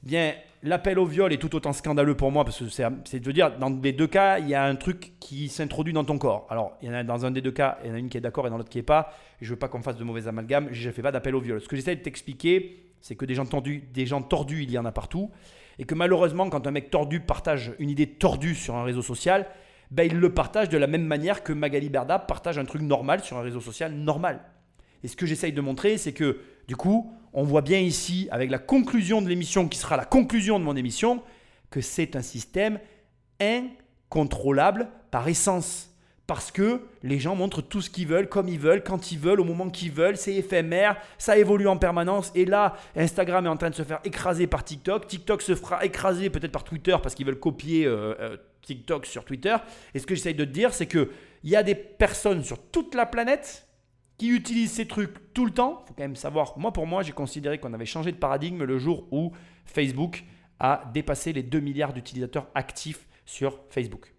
bien, 0.04 0.34
l'appel 0.64 1.00
au 1.00 1.06
viol 1.06 1.32
est 1.34 1.38
tout 1.38 1.56
autant 1.56 1.74
scandaleux 1.74 2.16
pour 2.16 2.32
moi 2.32 2.44
parce 2.46 2.60
que 2.60 2.70
c'est 2.70 3.20
de 3.20 3.32
dire, 3.32 3.58
dans 3.58 3.70
les 3.70 3.94
deux 3.94 4.08
cas, 4.08 4.40
il 4.40 4.50
y 4.50 4.56
a 4.56 4.64
un 4.64 4.76
truc 4.76 5.14
qui 5.20 5.50
s'introduit 5.50 5.94
dans 5.94 6.04
ton 6.04 6.18
corps. 6.18 6.48
Alors, 6.50 6.78
il 6.82 6.88
y 6.88 6.92
en 6.92 6.94
a 6.94 7.04
dans 7.04 7.26
un 7.26 7.32
des 7.32 7.42
deux 7.42 7.52
cas, 7.52 7.78
il 7.84 7.90
y 7.90 7.92
en 7.92 7.96
a 7.96 8.00
une 8.00 8.10
qui 8.10 8.18
est 8.18 8.22
d'accord 8.22 8.48
et 8.48 8.50
dans 8.50 8.58
l'autre 8.58 8.70
qui 8.70 8.78
n'est 8.78 8.84
pas. 8.84 9.14
Je 9.42 9.50
veux 9.50 9.60
pas 9.60 9.68
qu'on 9.68 9.82
fasse 9.82 9.98
de 9.98 10.04
mauvais 10.04 10.28
amalgames. 10.28 10.70
Je 10.72 10.88
ne 10.88 10.94
fais 10.94 11.02
pas 11.02 11.12
d'appel 11.12 11.36
au 11.36 11.40
viol. 11.40 11.62
Ce 11.62 11.68
que 11.68 11.76
j'essaie 11.76 11.96
de 11.96 12.02
t'expliquer, 12.02 12.92
c'est 13.02 13.16
que 13.16 13.26
des 13.26 13.36
gens, 13.36 13.46
tordus, 13.46 13.84
des 13.94 14.06
gens 14.06 14.22
tordus, 14.22 14.64
il 14.64 14.72
y 14.72 14.78
en 14.78 14.86
a 14.86 14.92
partout. 14.92 15.32
Et 15.80 15.86
que 15.86 15.96
malheureusement, 15.96 16.50
quand 16.50 16.68
un 16.68 16.72
mec 16.72 16.92
tordu 16.92 17.22
partage 17.22 17.74
une 17.80 17.90
idée 17.90 18.08
tordue 18.08 18.56
sur 18.56 18.76
un 18.76 18.84
réseau 18.84 19.02
social, 19.02 19.48
ben, 19.90 20.04
il 20.04 20.18
le 20.18 20.34
partage 20.34 20.70
de 20.70 20.78
la 20.78 20.88
même 20.88 21.06
manière 21.06 21.44
que 21.44 21.54
Magali 21.54 21.90
Berda 21.90 22.20
partage 22.20 22.58
un 22.58 22.66
truc 22.66 22.82
normal 22.82 23.22
sur 23.22 23.38
un 23.38 23.42
réseau 23.42 23.60
social 23.60 23.92
normal. 23.92 24.42
Et 25.04 25.08
ce 25.08 25.16
que 25.16 25.26
j'essaye 25.26 25.54
de 25.54 25.62
montrer, 25.62 25.98
c'est 25.98 26.14
que 26.14 26.40
du 26.68 26.76
coup, 26.76 27.12
on 27.34 27.44
voit 27.44 27.62
bien 27.62 27.80
ici, 27.80 28.28
avec 28.32 28.52
la 28.52 28.60
conclusion 28.60 29.22
de 29.22 29.28
l'émission, 29.28 29.68
qui 29.68 29.78
sera 29.78 29.98
la 29.98 30.06
conclusion 30.06 30.60
de 30.60 30.64
mon 30.64 30.76
émission, 30.76 31.22
que 31.70 31.82
c'est 31.82 32.16
un 32.16 32.22
système 32.22 32.80
incontrôlable 33.40 34.90
par 35.10 35.28
essence. 35.28 35.88
Parce 36.28 36.52
que 36.52 36.82
les 37.04 37.20
gens 37.20 37.36
montrent 37.36 37.62
tout 37.62 37.82
ce 37.82 37.90
qu'ils 37.90 38.08
veulent, 38.08 38.30
comme 38.30 38.48
ils 38.48 38.60
veulent, 38.60 38.84
quand 38.84 39.12
ils 39.12 39.20
veulent, 39.20 39.42
au 39.42 39.44
moment 39.44 39.70
qu'ils 39.70 39.92
veulent. 39.92 40.16
C'est 40.16 40.34
éphémère, 40.34 40.96
ça 41.18 41.38
évolue 41.38 41.68
en 41.68 41.78
permanence. 41.78 42.32
Et 42.36 42.46
là, 42.46 42.78
Instagram 42.96 43.46
est 43.46 43.50
en 43.50 43.58
train 43.58 43.70
de 43.70 43.76
se 43.76 43.84
faire 43.84 44.00
écraser 44.06 44.48
par 44.48 44.64
TikTok. 44.64 45.08
TikTok 45.08 45.42
se 45.42 45.56
fera 45.56 45.84
écraser 45.84 46.30
peut-être 46.30 46.54
par 46.54 46.64
Twitter 46.64 46.96
parce 47.04 47.16
qu'ils 47.16 47.26
veulent 47.26 47.40
copier 47.40 47.86
euh, 47.86 48.14
euh, 48.20 48.38
TikTok 48.62 49.06
sur 49.08 49.26
Twitter. 49.26 49.56
Et 49.94 50.00
ce 50.00 50.08
que 50.08 50.16
j'essaye 50.16 50.36
de 50.36 50.46
te 50.46 50.52
dire, 50.52 50.74
c'est 50.74 50.88
qu'il 50.88 51.10
y 51.44 51.58
a 51.58 51.64
des 51.64 51.76
personnes 51.76 52.44
sur 52.46 52.58
toute 52.70 52.96
la 52.96 53.06
planète 53.06 53.68
qui 54.22 54.30
utilisent 54.30 54.74
ces 54.74 54.86
trucs 54.86 55.34
tout 55.34 55.46
le 55.46 55.52
temps. 55.52 55.82
Il 55.84 55.88
faut 55.88 55.94
quand 55.96 56.04
même 56.04 56.16
savoir, 56.16 56.56
moi 56.56 56.72
pour 56.72 56.86
moi, 56.86 57.02
j'ai 57.02 57.12
considéré 57.12 57.58
qu'on 57.58 57.74
avait 57.74 57.88
changé 57.88 58.12
de 58.12 58.18
paradigme 58.18 58.64
le 58.66 58.78
jour 58.78 59.08
où 59.10 59.32
Facebook 59.66 60.24
a 60.60 60.84
dépassé 60.94 61.34
les 61.34 61.42
2 61.42 61.60
milliards 61.60 61.92
d'utilisateurs 61.92 62.48
actifs 62.54 63.08
sur 63.26 63.62
Facebook. 63.72 64.14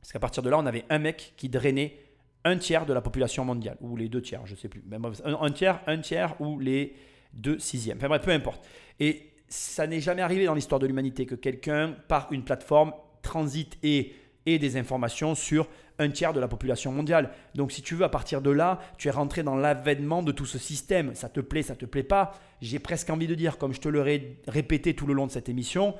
Parce 0.00 0.12
qu'à 0.12 0.20
partir 0.20 0.44
de 0.44 0.50
là, 0.50 0.56
on 0.56 0.66
avait 0.66 0.84
un 0.88 1.00
mec 1.00 1.34
qui 1.36 1.48
drainait 1.48 1.98
un 2.44 2.56
tiers 2.58 2.86
de 2.86 2.92
la 2.92 3.00
population 3.00 3.44
mondiale, 3.44 3.76
ou 3.80 3.96
les 3.96 4.08
deux 4.08 4.22
tiers, 4.22 4.46
je 4.46 4.52
ne 4.52 4.56
sais 4.56 4.68
plus. 4.68 4.84
Un, 5.24 5.50
tiers, 5.50 5.80
un 5.88 5.98
tiers, 5.98 6.40
ou 6.40 6.60
les 6.60 6.94
deux 7.32 7.58
sixièmes. 7.58 7.96
Enfin 7.96 8.06
bref, 8.06 8.22
peu 8.22 8.30
importe. 8.30 8.64
Et 9.00 9.32
ça 9.48 9.88
n'est 9.88 10.00
jamais 10.00 10.22
arrivé 10.22 10.44
dans 10.44 10.54
l'histoire 10.54 10.78
de 10.78 10.86
l'humanité 10.86 11.26
que 11.26 11.34
quelqu'un, 11.34 11.96
par 12.06 12.28
une 12.30 12.44
plateforme, 12.44 12.92
transite 13.20 13.78
et 13.82 14.14
ait 14.46 14.60
des 14.60 14.76
informations 14.76 15.34
sur 15.34 15.66
un 15.98 16.10
tiers 16.10 16.32
de 16.32 16.40
la 16.40 16.48
population 16.48 16.92
mondiale. 16.92 17.30
Donc 17.54 17.72
si 17.72 17.82
tu 17.82 17.94
veux, 17.94 18.04
à 18.04 18.08
partir 18.08 18.42
de 18.42 18.50
là, 18.50 18.80
tu 18.98 19.08
es 19.08 19.10
rentré 19.10 19.42
dans 19.42 19.56
l'avènement 19.56 20.22
de 20.22 20.32
tout 20.32 20.46
ce 20.46 20.58
système. 20.58 21.14
Ça 21.14 21.28
te 21.28 21.40
plaît, 21.40 21.62
ça 21.62 21.76
te 21.76 21.86
plaît 21.86 22.02
pas? 22.02 22.32
J'ai 22.60 22.78
presque 22.78 23.10
envie 23.10 23.26
de 23.26 23.34
dire, 23.34 23.58
comme 23.58 23.72
je 23.72 23.80
te 23.80 23.88
l'aurais 23.88 24.36
répété 24.46 24.94
tout 24.94 25.06
le 25.06 25.14
long 25.14 25.26
de 25.26 25.32
cette 25.32 25.48
émission, 25.48 25.94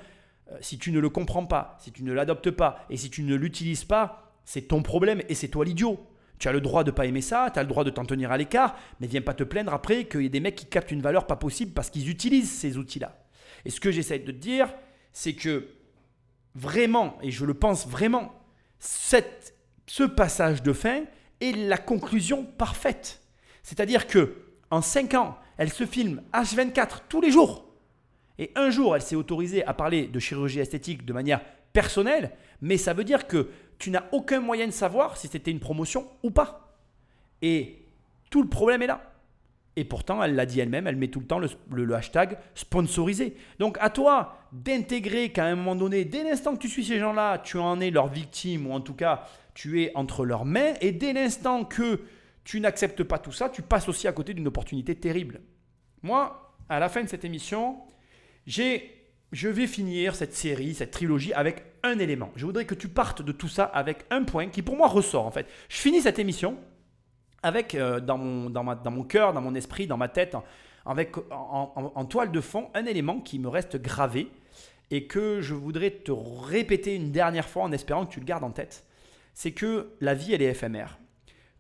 euh, 0.51 0.59
si 0.61 0.79
tu 0.79 0.93
ne 0.93 0.99
le 0.99 1.09
comprends 1.09 1.47
pas, 1.47 1.77
si 1.81 1.93
tu 1.93 2.03
ne 2.03 2.13
l'adoptes 2.13 2.51
pas 2.51 2.85
et 2.91 2.97
si 2.97 3.11
tu 3.11 3.23
ne 3.23 3.35
l'utilises 3.35 3.85
pas, 3.85 4.33
c'est 4.45 4.63
ton 4.63 4.83
problème 4.83 5.23
et 5.29 5.35
c'est 5.35 5.49
toi 5.49 5.65
l'idiot. 5.65 6.05
Tu 6.39 6.49
as 6.49 6.53
le 6.53 6.61
droit 6.61 6.85
de 6.85 6.91
pas 6.91 7.07
aimer 7.07 7.21
ça, 7.21 7.51
tu 7.53 7.59
as 7.59 7.63
le 7.63 7.69
droit 7.69 7.85
de 7.85 7.91
t'en 7.91 8.05
tenir 8.05 8.33
à 8.33 8.37
l'écart, 8.37 8.77
mais 9.01 9.07
viens 9.07 9.23
pas 9.23 9.35
te 9.35 9.45
plaindre 9.45 9.73
après 9.73 10.05
qu'il 10.07 10.23
y 10.23 10.27
ait 10.27 10.31
des 10.31 10.41
mecs 10.41 10.57
qui 10.57 10.67
captent 10.67 10.91
une 10.91 11.01
valeur 11.01 11.27
pas 11.27 11.37
possible 11.37 11.73
parce 11.73 11.91
qu'ils 11.91 12.11
utilisent 12.11 12.51
ces 12.51 12.77
outils-là. 12.77 13.25
Et 13.65 13.71
ce 13.71 13.81
que 13.81 13.91
j'essaie 13.91 14.19
de 14.19 14.27
te 14.27 14.37
dire, 14.37 14.75
c'est 15.13 15.35
que 15.35 15.69
vraiment, 16.55 17.17
et 17.23 17.31
je 17.31 17.45
le 17.45 17.55
pense 17.55 17.87
vraiment, 17.87 18.35
cette, 18.79 19.54
ce 19.87 20.05
passage 20.05 20.63
de 20.63 20.73
fin 20.73 21.05
est 21.41 21.57
la 21.57 21.79
conclusion 21.79 22.45
parfaite. 22.45 23.23
C'est-à-dire 23.63 24.07
que 24.07 24.37
en 24.71 24.83
5 24.83 25.15
ans, 25.15 25.39
elle 25.57 25.73
se 25.73 25.87
filme 25.87 26.23
H24 26.33 27.03
tous 27.09 27.21
les 27.21 27.31
jours. 27.31 27.65
Et 28.39 28.51
un 28.57 28.71
jour, 28.71 28.97
elle 28.97 29.03
s'est 29.03 29.17
autorisée 29.17 29.65
à 29.65 29.75
parler 29.75 30.09
de 30.09 30.19
chirurgie 30.19 30.61
esthétique 30.61 31.05
de 31.05 31.13
manière 31.13 31.41
personnelle, 31.73 32.33
mais 32.61 32.77
ça 32.77 32.93
veut 32.93 33.05
dire 33.05 33.27
que 33.27 33.51
tu 33.79 33.91
n'as 33.91 34.05
aucun 34.13 34.41
moyen 34.41 34.67
de 34.67 34.73
savoir 34.73 35.17
si 35.17 35.29
c'était 35.29 35.51
une 35.51 35.61
promotion 35.61 36.09
ou 36.23 36.31
pas. 36.31 36.79
Et 37.43 37.83
tout 38.31 38.43
le 38.43 38.49
problème 38.49 38.83
est 38.83 38.87
là. 38.87 39.15
Et 39.77 39.85
pourtant, 39.85 40.23
elle 40.23 40.37
l'a 40.37 40.47
dit 40.47 40.61
elle-même, 40.61 40.87
elle 40.87 40.97
met 40.97 41.09
tout 41.09 41.21
le 41.21 41.27
temps 41.27 41.41
le, 41.41 41.95
hashtag 41.95 42.39
sponsorisé. 42.55 43.37
Donc 43.59 43.77
à 43.81 43.91
toi 43.91 44.39
d'intégrer 44.53 45.31
qu'à 45.31 45.47
un 45.47 45.57
moment 45.57 45.75
donné, 45.75 46.05
dès 46.05 46.23
l'instant 46.23 46.55
que 46.55 46.61
tu 46.61 46.69
suis 46.69 46.85
ces 46.85 47.01
gens-là, 47.01 47.39
tu 47.39 47.59
en 47.59 47.81
es 47.81 47.91
leur 47.91 48.07
victime, 48.07 48.69
ou 48.69 48.73
en 48.73 48.81
tout 48.81 48.95
cas, 48.95 49.27
tu 49.55 49.83
es 49.83 49.93
entre 49.95 50.25
leurs 50.25 50.45
mains, 50.45 50.75
et 50.81 50.93
dès 50.93 51.13
l'instant 51.13 51.65
que 51.65 52.01
tu 52.45 52.61
n'acceptes 52.61 53.03
pas 53.05 53.19
tout 53.19 53.33
ça, 53.33 53.49
tu 53.49 53.63
passes 53.63 53.89
aussi 53.89 54.07
à 54.07 54.13
côté 54.13 54.35
d'une 54.35 54.49
opportunité 54.49 54.95
terrible. 54.95 55.41
Moi, 56.03 56.55
à 56.69 56.79
la 56.81 56.89
fin 56.89 57.03
de 57.03 57.09
cette 57.09 57.25
émission, 57.25 57.79
j'ai, 58.47 58.91
je 59.33 59.49
vais 59.49 59.67
finir 59.67 60.15
cette 60.15 60.35
série, 60.35 60.75
cette 60.75 60.91
trilogie 60.91 61.33
avec 61.33 61.65
un 61.83 61.99
élément. 61.99 62.31
Je 62.37 62.45
voudrais 62.45 62.67
que 62.67 62.75
tu 62.75 62.89
partes 62.89 63.23
de 63.23 63.33
tout 63.33 63.49
ça 63.49 63.65
avec 63.65 64.05
un 64.11 64.25
point 64.25 64.49
qui 64.49 64.63
pour 64.63 64.77
moi 64.77 64.89
ressort 64.89 65.27
en 65.27 65.31
fait. 65.31 65.47
Je 65.69 65.77
finis 65.77 66.03
cette 66.03 66.19
émission 66.19 66.59
avec 67.43 67.75
euh, 67.75 68.01
dans, 68.01 68.19
mon, 68.19 68.51
dans, 68.51 68.65
ma- 68.65 68.75
dans 68.75 68.91
mon 68.91 69.05
cœur, 69.05 69.33
dans 69.33 69.41
mon 69.41 69.55
esprit, 69.55 69.87
dans 69.87 69.97
ma 69.99 70.09
tête, 70.09 70.37
avec 70.87 71.15
en 71.31 72.05
toile 72.05 72.31
de 72.31 72.41
fond 72.43 72.69
un 72.75 72.85
élément 72.85 73.21
qui 73.21 73.39
me 73.39 73.49
reste 73.49 73.77
gravé 73.81 74.29
et 74.91 75.07
que 75.07 75.41
je 75.41 75.55
voudrais 75.55 75.91
te 75.91 76.13
répéter 76.13 76.95
une 76.95 77.11
dernière 77.11 77.49
fois 77.49 77.63
en 77.63 77.73
espérant 77.73 78.05
que 78.05 78.13
tu 78.13 78.21
le 78.21 78.27
gardes 78.27 78.45
en 78.45 78.51
tête. 78.51 78.85
C'est 79.35 79.53
que 79.53 79.91
la 80.01 80.15
vie 80.15 80.33
elle 80.33 80.43
est 80.43 80.51
éphémère 80.51 80.99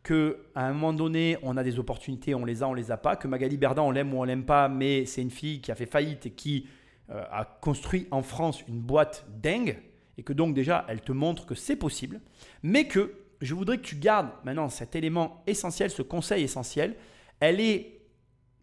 que 0.03 0.39
à 0.55 0.67
un 0.67 0.73
moment 0.75 0.93
donné, 0.93 1.39
on 1.43 1.57
a 1.57 1.65
des 1.65 1.79
opportunités, 1.79 2.35
on 2.35 2.45
les 2.45 2.63
a, 2.63 2.69
on 2.69 2.75
les 2.75 2.91
a 2.91 2.97
pas, 2.97 3.17
que 3.17 3.27
Magali 3.27 3.57
Berda, 3.57 3.83
on 3.83 3.91
l'aime 3.91 4.13
ou 4.13 4.19
on 4.19 4.25
l'aime 4.25 4.45
pas, 4.45 4.69
mais 4.69 5.07
c'est 5.07 5.23
une 5.23 5.31
fille 5.31 5.61
qui 5.61 5.73
a 5.73 5.75
fait 5.75 5.87
faillite 5.87 6.27
et 6.27 6.31
qui 6.31 6.69
euh, 7.11 7.25
a 7.31 7.45
construit 7.45 8.07
en 8.11 8.23
France 8.23 8.63
une 8.69 8.81
boîte 8.81 9.27
dingue 9.43 9.79
et 10.19 10.23
que 10.23 10.33
donc 10.33 10.55
déjà 10.55 10.85
elle 10.89 11.01
te 11.01 11.13
montre 11.13 11.47
que 11.47 11.55
c'est 11.55 11.77
possible, 11.77 12.21
mais 12.63 12.87
que 12.87 13.15
je 13.41 13.55
voudrais 13.55 13.79
que 13.79 13.83
tu 13.83 13.97
gardes 13.97 14.31
maintenant 14.45 14.69
cet 14.69 14.95
élément 14.95 15.43
essentiel, 15.47 15.91
ce 15.91 16.03
conseil 16.03 16.45
essentiel. 16.45 16.97
Elle 17.41 17.61
est, 17.61 18.01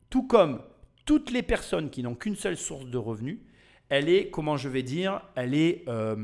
tout 0.09 0.23
comme 0.23 0.61
toutes 1.05 1.31
les 1.31 1.43
personnes 1.43 1.89
qui 1.89 2.03
n'ont 2.03 2.15
qu'une 2.15 2.35
seule 2.35 2.57
source 2.57 2.85
de 2.85 2.97
revenus, 2.97 3.39
elle 3.89 4.09
est, 4.09 4.29
comment 4.29 4.57
je 4.57 4.69
vais 4.69 4.83
dire, 4.83 5.21
elle 5.35 5.53
est 5.53 5.83
euh, 5.87 6.15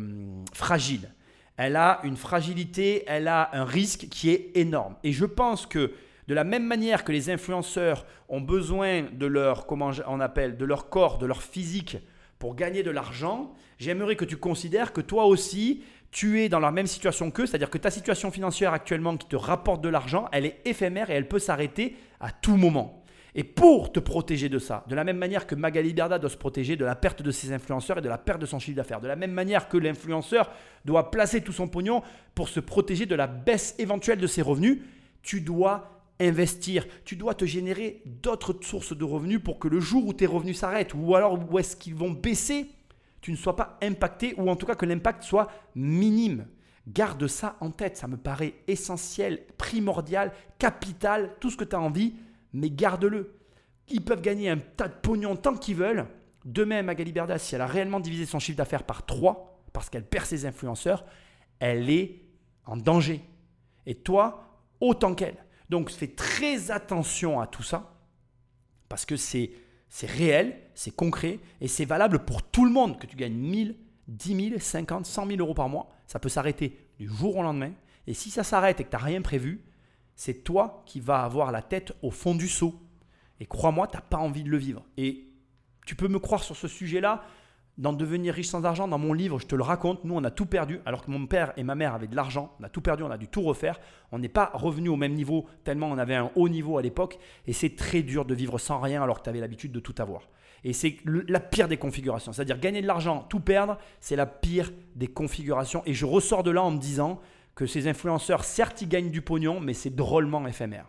fragile. 0.53 1.11
Elle 1.57 1.75
a 1.75 1.99
une 2.03 2.17
fragilité, 2.17 3.03
elle 3.07 3.27
a 3.27 3.49
un 3.53 3.65
risque 3.65 4.07
qui 4.09 4.29
est 4.29 4.51
énorme. 4.55 4.95
Et 5.03 5.11
je 5.11 5.25
pense 5.25 5.65
que 5.65 5.91
de 6.27 6.33
la 6.33 6.43
même 6.43 6.65
manière 6.65 7.03
que 7.03 7.11
les 7.11 7.29
influenceurs 7.29 8.05
ont 8.29 8.41
besoin 8.41 9.03
de 9.11 9.25
leur, 9.25 9.65
comment 9.65 9.91
on 10.07 10.19
appelle, 10.19 10.57
de 10.57 10.65
leur 10.65 10.89
corps, 10.89 11.17
de 11.17 11.25
leur 11.25 11.41
physique 11.41 11.97
pour 12.37 12.55
gagner 12.55 12.83
de 12.83 12.91
l'argent, 12.91 13.53
j'aimerais 13.79 14.15
que 14.15 14.25
tu 14.25 14.37
considères 14.37 14.93
que 14.93 15.01
toi 15.01 15.25
aussi, 15.25 15.83
tu 16.11 16.41
es 16.41 16.49
dans 16.49 16.59
la 16.59 16.71
même 16.71 16.87
situation 16.87 17.31
qu'eux, 17.31 17.45
c'est-à-dire 17.45 17.69
que 17.69 17.77
ta 17.77 17.91
situation 17.91 18.29
financière 18.31 18.73
actuellement 18.73 19.17
qui 19.17 19.27
te 19.27 19.35
rapporte 19.35 19.81
de 19.81 19.89
l'argent, 19.89 20.27
elle 20.31 20.45
est 20.45 20.61
éphémère 20.65 21.09
et 21.09 21.13
elle 21.13 21.27
peut 21.27 21.39
s'arrêter 21.39 21.95
à 22.19 22.31
tout 22.31 22.57
moment. 22.57 23.03
Et 23.35 23.43
pour 23.43 23.91
te 23.91 23.99
protéger 23.99 24.49
de 24.49 24.59
ça, 24.59 24.83
de 24.87 24.95
la 24.95 25.03
même 25.03 25.17
manière 25.17 25.45
que 25.45 25.55
Magali 25.55 25.93
Berda 25.93 26.17
doit 26.17 26.29
se 26.29 26.37
protéger 26.37 26.75
de 26.75 26.85
la 26.85 26.95
perte 26.95 27.21
de 27.21 27.31
ses 27.31 27.51
influenceurs 27.51 27.99
et 27.99 28.01
de 28.01 28.09
la 28.09 28.17
perte 28.17 28.41
de 28.41 28.45
son 28.45 28.59
chiffre 28.59 28.77
d'affaires, 28.77 29.01
de 29.01 29.07
la 29.07 29.15
même 29.15 29.31
manière 29.31 29.69
que 29.69 29.77
l'influenceur 29.77 30.49
doit 30.85 31.11
placer 31.11 31.41
tout 31.41 31.51
son 31.51 31.67
pognon 31.67 32.01
pour 32.33 32.49
se 32.49 32.59
protéger 32.59 33.05
de 33.05 33.15
la 33.15 33.27
baisse 33.27 33.75
éventuelle 33.77 34.19
de 34.19 34.27
ses 34.27 34.41
revenus, 34.41 34.79
tu 35.21 35.41
dois 35.41 35.97
investir, 36.19 36.85
tu 37.05 37.15
dois 37.15 37.35
te 37.35 37.45
générer 37.45 38.01
d'autres 38.05 38.55
sources 38.61 38.97
de 38.97 39.03
revenus 39.03 39.41
pour 39.43 39.59
que 39.59 39.67
le 39.67 39.79
jour 39.79 40.07
où 40.07 40.13
tes 40.13 40.25
revenus 40.25 40.57
s'arrêtent 40.57 40.93
ou 40.95 41.15
alors 41.15 41.37
où 41.51 41.59
est-ce 41.59 41.75
qu'ils 41.75 41.95
vont 41.95 42.11
baisser, 42.11 42.71
tu 43.21 43.31
ne 43.31 43.37
sois 43.37 43.55
pas 43.55 43.77
impacté 43.81 44.33
ou 44.37 44.49
en 44.49 44.55
tout 44.55 44.65
cas 44.65 44.75
que 44.75 44.85
l'impact 44.85 45.23
soit 45.23 45.47
minime. 45.75 46.47
Garde 46.87 47.27
ça 47.27 47.57
en 47.59 47.69
tête, 47.69 47.97
ça 47.97 48.07
me 48.07 48.15
paraît 48.15 48.53
essentiel, 48.67 49.41
primordial, 49.57 50.31
capital, 50.57 51.35
tout 51.39 51.49
ce 51.49 51.57
que 51.57 51.65
tu 51.65 51.75
as 51.75 51.81
envie 51.81 52.15
mais 52.57 52.69
garde-le. 52.69 53.35
Ils 53.87 54.03
peuvent 54.03 54.21
gagner 54.21 54.49
un 54.49 54.57
tas 54.57 54.87
de 54.87 54.93
pognon 54.93 55.35
tant 55.35 55.55
qu'ils 55.55 55.75
veulent. 55.75 56.07
Demain, 56.43 56.81
Magali 56.81 57.11
Berda, 57.11 57.37
si 57.37 57.55
elle 57.55 57.61
a 57.61 57.67
réellement 57.67 57.99
divisé 57.99 58.25
son 58.25 58.39
chiffre 58.39 58.57
d'affaires 58.57 58.83
par 58.83 59.05
3, 59.05 59.63
parce 59.73 59.89
qu'elle 59.89 60.05
perd 60.05 60.25
ses 60.25 60.45
influenceurs, 60.45 61.05
elle 61.59 61.89
est 61.89 62.21
en 62.65 62.77
danger. 62.77 63.21
Et 63.85 63.95
toi, 63.95 64.59
autant 64.79 65.13
qu'elle. 65.13 65.37
Donc 65.69 65.91
fais 65.91 66.07
très 66.07 66.71
attention 66.71 67.39
à 67.39 67.47
tout 67.47 67.63
ça, 67.63 67.93
parce 68.89 69.05
que 69.05 69.17
c'est, 69.17 69.51
c'est 69.89 70.09
réel, 70.09 70.57
c'est 70.73 70.95
concret, 70.95 71.39
et 71.61 71.67
c'est 71.67 71.85
valable 71.85 72.25
pour 72.25 72.43
tout 72.43 72.65
le 72.65 72.71
monde, 72.71 72.97
que 72.97 73.05
tu 73.05 73.15
gagnes 73.15 73.33
1000, 73.33 73.77
10 74.07 74.49
000, 74.49 74.59
50, 74.59 75.05
100 75.05 75.27
000 75.27 75.39
euros 75.39 75.53
par 75.53 75.69
mois. 75.69 75.89
Ça 76.07 76.19
peut 76.19 76.29
s'arrêter 76.29 76.77
du 76.97 77.07
jour 77.07 77.37
au 77.37 77.43
lendemain. 77.43 77.71
Et 78.07 78.13
si 78.13 78.31
ça 78.31 78.43
s'arrête 78.43 78.79
et 78.79 78.85
que 78.85 78.89
tu 78.89 78.95
n'as 78.95 79.03
rien 79.03 79.21
prévu, 79.21 79.61
c'est 80.17 80.43
toi 80.43 80.83
qui 80.85 80.99
vas 80.99 81.23
avoir 81.23 81.51
la 81.51 81.61
tête 81.61 81.93
au 82.01 82.11
fond 82.11 82.35
du 82.35 82.49
seau. 82.49 82.75
Et 83.39 83.45
crois-moi, 83.45 83.87
tu 83.87 83.95
n'as 83.95 84.01
pas 84.01 84.17
envie 84.17 84.43
de 84.43 84.49
le 84.49 84.57
vivre. 84.57 84.83
Et 84.97 85.27
tu 85.85 85.95
peux 85.95 86.07
me 86.07 86.17
croire 86.17 86.43
sur 86.43 86.57
ce 86.57 86.67
sujet-là. 86.67 87.23
Dans 87.77 87.93
Devenir 87.93 88.33
riche 88.33 88.47
sans 88.47 88.65
argent, 88.65 88.87
dans 88.87 88.97
mon 88.97 89.13
livre, 89.13 89.37
je 89.39 89.45
te 89.45 89.53
le 89.53 89.61
raconte. 89.61 90.03
Nous, 90.03 90.15
on 90.15 90.23
a 90.23 90.31
tout 90.31 90.47
perdu, 90.47 90.79
alors 90.87 91.05
que 91.05 91.11
mon 91.11 91.27
père 91.27 91.53
et 91.55 91.63
ma 91.63 91.75
mère 91.75 91.93
avaient 91.93 92.07
de 92.07 92.15
l'argent. 92.15 92.55
On 92.59 92.63
a 92.63 92.69
tout 92.69 92.81
perdu, 92.81 93.03
on 93.03 93.11
a 93.11 93.17
dû 93.19 93.27
tout 93.27 93.43
refaire. 93.43 93.79
On 94.11 94.17
n'est 94.17 94.27
pas 94.27 94.49
revenu 94.55 94.89
au 94.89 94.95
même 94.95 95.13
niveau, 95.13 95.45
tellement 95.63 95.87
on 95.87 95.99
avait 95.99 96.15
un 96.15 96.31
haut 96.35 96.49
niveau 96.49 96.79
à 96.79 96.81
l'époque. 96.81 97.19
Et 97.45 97.53
c'est 97.53 97.75
très 97.75 98.01
dur 98.01 98.25
de 98.25 98.33
vivre 98.33 98.57
sans 98.57 98.79
rien 98.79 99.03
alors 99.03 99.19
que 99.19 99.23
tu 99.23 99.29
avais 99.29 99.39
l'habitude 99.39 99.71
de 99.71 99.79
tout 99.79 99.93
avoir. 99.99 100.23
Et 100.63 100.73
c'est 100.73 100.97
la 101.05 101.39
pire 101.39 101.67
des 101.67 101.77
configurations. 101.77 102.33
C'est-à-dire 102.33 102.59
gagner 102.59 102.81
de 102.81 102.87
l'argent, 102.87 103.27
tout 103.29 103.39
perdre, 103.39 103.77
c'est 103.99 104.15
la 104.15 104.25
pire 104.25 104.73
des 104.95 105.07
configurations. 105.07 105.83
Et 105.85 105.93
je 105.93 106.07
ressors 106.07 106.41
de 106.41 106.49
là 106.49 106.63
en 106.63 106.71
me 106.71 106.79
disant, 106.79 107.21
que 107.57 107.65
ces 107.65 107.87
influenceurs, 107.87 108.45
certes, 108.45 108.83
ils 108.83 108.87
gagnent 108.87 109.09
du 109.09 109.21
pognon, 109.21 109.59
mais 109.59 109.73
c'est 109.73 109.93
drôlement 109.93 110.47
éphémère. 110.47 110.85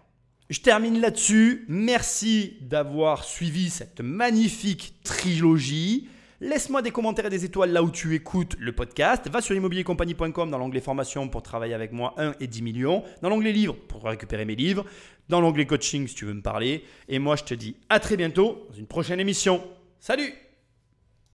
Je 0.51 0.61
termine 0.61 1.01
là-dessus. 1.01 1.65
Merci 1.67 2.59
d'avoir 2.61 3.25
suivi 3.25 3.71
cette 3.71 4.01
magnifique 4.03 4.95
trilogie. 5.03 6.09
Laisse-moi 6.41 6.83
des 6.83 6.91
commentaires 6.91 7.27
et 7.27 7.31
des 7.31 7.47
étoiles 7.47 7.73
là 7.73 7.83
où 7.83 7.91
tu 7.91 8.15
écoutes 8.15 8.55
le 8.59 8.73
podcast. 8.73 9.29
Va 9.29 9.41
sur 9.41 9.57
immobiliercompagnie.com 9.57 10.51
dans 10.51 10.59
l'onglet 10.59 10.81
formation 10.81 11.29
pour 11.29 11.43
travailler 11.43 11.75
avec 11.75 11.93
moi 11.93 12.15
1 12.19 12.35
et 12.39 12.47
10 12.47 12.63
millions. 12.63 13.03
Dans 13.23 13.31
l'onglet 13.31 13.53
livres 13.53 13.75
pour 13.89 14.05
récupérer 14.05 14.45
mes 14.45 14.55
livres. 14.55 14.85
Dans 15.31 15.41
l'onglet 15.41 15.67
coaching 15.67 16.07
si 16.07 16.15
tu 16.15 16.27
veux 16.27 16.35
me 16.35 16.43
parler. 16.43 16.85
Et 17.09 17.19
moi, 17.19 17.35
je 17.37 17.45
te 17.45 17.55
dis 17.55 17.77
à 17.89 17.99
très 17.99 18.17
bientôt 18.17 18.67
dans 18.71 18.77
une 18.77 18.87
prochaine 18.87 19.21
émission. 19.21 19.63
Salut 20.01 20.48